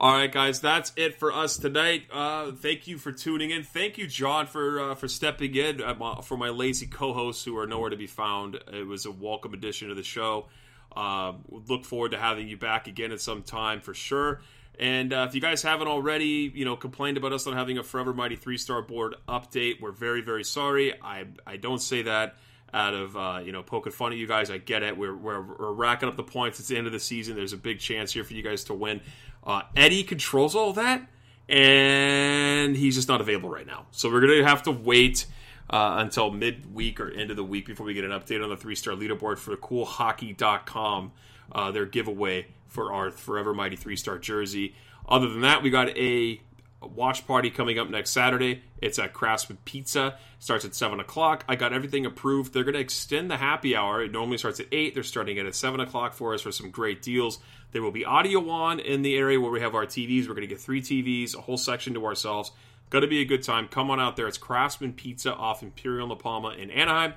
All 0.00 0.12
right, 0.12 0.30
guys, 0.30 0.60
that's 0.60 0.92
it 0.94 1.18
for 1.18 1.32
us 1.32 1.56
tonight. 1.56 2.04
Uh, 2.12 2.52
thank 2.52 2.86
you 2.86 2.98
for 2.98 3.10
tuning 3.10 3.50
in. 3.50 3.64
Thank 3.64 3.98
you, 3.98 4.06
Jon, 4.06 4.46
for 4.46 4.80
uh, 4.92 4.94
for 4.94 5.08
stepping 5.08 5.56
in 5.56 5.82
uh, 5.82 5.94
my- 5.94 6.20
for 6.22 6.36
my 6.36 6.50
lazy 6.50 6.86
co-hosts 6.86 7.44
who 7.44 7.58
are 7.58 7.66
nowhere 7.66 7.90
to 7.90 7.96
be 7.96 8.06
found. 8.06 8.60
It 8.72 8.86
was 8.86 9.06
a 9.06 9.10
welcome 9.10 9.54
addition 9.54 9.88
to 9.88 9.96
the 9.96 10.04
show. 10.04 10.46
Uh, 10.94 11.32
look 11.48 11.84
forward 11.84 12.12
to 12.12 12.18
having 12.18 12.46
you 12.46 12.56
back 12.56 12.86
again 12.86 13.10
at 13.10 13.20
some 13.20 13.42
time 13.42 13.80
for 13.80 13.92
sure. 13.92 14.40
And 14.78 15.12
uh, 15.12 15.26
if 15.28 15.34
you 15.34 15.40
guys 15.40 15.62
haven't 15.62 15.88
already, 15.88 16.52
you 16.54 16.64
know, 16.64 16.76
complained 16.76 17.16
about 17.16 17.32
us 17.32 17.44
not 17.46 17.56
having 17.56 17.78
a 17.78 17.82
Forever 17.82 18.14
Mighty 18.14 18.36
three 18.36 18.56
star 18.56 18.82
board 18.82 19.16
update, 19.28 19.80
we're 19.80 19.90
very 19.90 20.20
very 20.20 20.44
sorry. 20.44 20.94
I 21.02 21.24
I 21.44 21.56
don't 21.56 21.82
say 21.82 22.02
that 22.02 22.36
out 22.72 22.94
of 22.94 23.16
uh, 23.16 23.40
you 23.44 23.50
know 23.50 23.64
poking 23.64 23.92
fun 23.92 24.12
at 24.12 24.18
you 24.18 24.28
guys. 24.28 24.48
I 24.48 24.58
get 24.58 24.84
it. 24.84 24.96
We're, 24.96 25.16
we're 25.16 25.40
we're 25.40 25.72
racking 25.72 26.08
up 26.08 26.16
the 26.16 26.22
points. 26.22 26.60
It's 26.60 26.68
the 26.68 26.76
end 26.76 26.86
of 26.86 26.92
the 26.92 27.00
season. 27.00 27.34
There's 27.34 27.52
a 27.52 27.56
big 27.58 27.80
chance 27.80 28.12
here 28.12 28.22
for 28.22 28.34
you 28.34 28.42
guys 28.44 28.62
to 28.64 28.74
win. 28.74 29.00
Uh, 29.48 29.62
Eddie 29.74 30.04
controls 30.04 30.54
all 30.54 30.74
that, 30.74 31.08
and 31.48 32.76
he's 32.76 32.94
just 32.94 33.08
not 33.08 33.22
available 33.22 33.48
right 33.48 33.66
now. 33.66 33.86
So 33.92 34.10
we're 34.10 34.20
gonna 34.20 34.46
have 34.46 34.62
to 34.64 34.70
wait 34.70 35.24
uh, 35.70 35.96
until 35.98 36.30
midweek 36.30 37.00
or 37.00 37.10
end 37.10 37.30
of 37.30 37.36
the 37.36 37.44
week 37.44 37.64
before 37.64 37.86
we 37.86 37.94
get 37.94 38.04
an 38.04 38.10
update 38.10 38.44
on 38.44 38.50
the 38.50 38.58
three 38.58 38.74
star 38.74 38.92
leaderboard 38.94 39.38
for 39.38 39.56
CoolHockey.com. 39.56 41.12
Uh, 41.50 41.70
their 41.70 41.86
giveaway 41.86 42.46
for 42.66 42.92
our 42.92 43.10
Forever 43.10 43.54
Mighty 43.54 43.76
three 43.76 43.96
star 43.96 44.18
jersey. 44.18 44.74
Other 45.08 45.30
than 45.30 45.40
that, 45.40 45.62
we 45.62 45.70
got 45.70 45.96
a 45.96 46.42
watch 46.80 47.26
party 47.26 47.50
coming 47.50 47.78
up 47.78 47.88
next 47.90 48.10
Saturday. 48.10 48.62
It's 48.80 48.98
at 48.98 49.12
Craftsman 49.12 49.58
Pizza. 49.64 50.16
Starts 50.38 50.64
at 50.64 50.74
seven 50.74 51.00
o'clock. 51.00 51.44
I 51.48 51.56
got 51.56 51.72
everything 51.72 52.06
approved. 52.06 52.52
They're 52.52 52.64
going 52.64 52.74
to 52.74 52.80
extend 52.80 53.30
the 53.30 53.36
happy 53.36 53.74
hour. 53.74 54.02
It 54.02 54.12
normally 54.12 54.38
starts 54.38 54.60
at 54.60 54.66
eight. 54.70 54.94
They're 54.94 55.02
starting 55.02 55.36
it 55.36 55.46
at 55.46 55.54
seven 55.54 55.80
o'clock 55.80 56.14
for 56.14 56.34
us 56.34 56.42
for 56.42 56.52
some 56.52 56.70
great 56.70 57.02
deals. 57.02 57.38
There 57.72 57.82
will 57.82 57.90
be 57.90 58.04
audio 58.04 58.48
on 58.50 58.78
in 58.80 59.02
the 59.02 59.16
area 59.16 59.40
where 59.40 59.50
we 59.50 59.60
have 59.60 59.74
our 59.74 59.84
TVs. 59.86 60.22
We're 60.28 60.34
going 60.34 60.42
to 60.42 60.46
get 60.46 60.60
three 60.60 60.80
TVs, 60.80 61.36
a 61.36 61.40
whole 61.40 61.58
section 61.58 61.94
to 61.94 62.06
ourselves. 62.06 62.52
Going 62.90 63.02
to 63.02 63.08
be 63.08 63.20
a 63.20 63.24
good 63.26 63.42
time. 63.42 63.68
Come 63.68 63.90
on 63.90 64.00
out 64.00 64.16
there. 64.16 64.26
It's 64.28 64.38
Craftsman 64.38 64.94
Pizza 64.94 65.34
off 65.34 65.62
Imperial 65.62 66.08
La 66.08 66.14
Palma 66.14 66.50
in 66.50 66.70
Anaheim. 66.70 67.12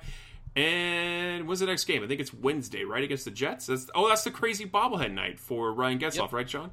And 0.54 1.46
when's 1.46 1.60
the 1.60 1.66
next 1.66 1.84
game? 1.84 2.04
I 2.04 2.06
think 2.06 2.20
it's 2.20 2.34
Wednesday, 2.34 2.84
right? 2.84 3.02
Against 3.02 3.24
the 3.24 3.30
Jets. 3.30 3.66
That's, 3.66 3.88
oh, 3.94 4.08
that's 4.08 4.24
the 4.24 4.30
crazy 4.30 4.66
bobblehead 4.66 5.12
night 5.12 5.38
for 5.38 5.72
Ryan 5.72 5.98
Getzlaf, 5.98 6.16
Yep. 6.16 6.32
right, 6.32 6.46
Jon? 6.46 6.70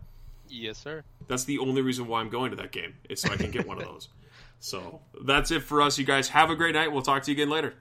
Yes, 0.50 0.78
sir. 0.78 1.04
That's 1.28 1.44
the 1.44 1.60
only 1.60 1.82
reason 1.82 2.08
why 2.08 2.22
I'm 2.22 2.30
going 2.30 2.52
to 2.52 2.58
that 2.58 2.72
game 2.72 2.96
is 3.10 3.22
so 3.22 3.32
I 3.32 3.38
can 3.38 3.52
get 3.52 3.68
one 3.68 3.78
of 3.78 3.84
those. 3.88 4.10
So 4.60 5.02
that's 5.24 5.52
it 5.52 5.64
for 5.64 5.82
us, 5.82 5.98
you 5.98 6.06
guys. 6.06 6.30
Have 6.30 6.50
a 6.50 6.56
great 6.56 6.76
night. 6.76 6.92
We'll 6.92 7.02
talk 7.02 7.24
to 7.24 7.32
you 7.32 7.36
again 7.36 7.50
later. 7.50 7.76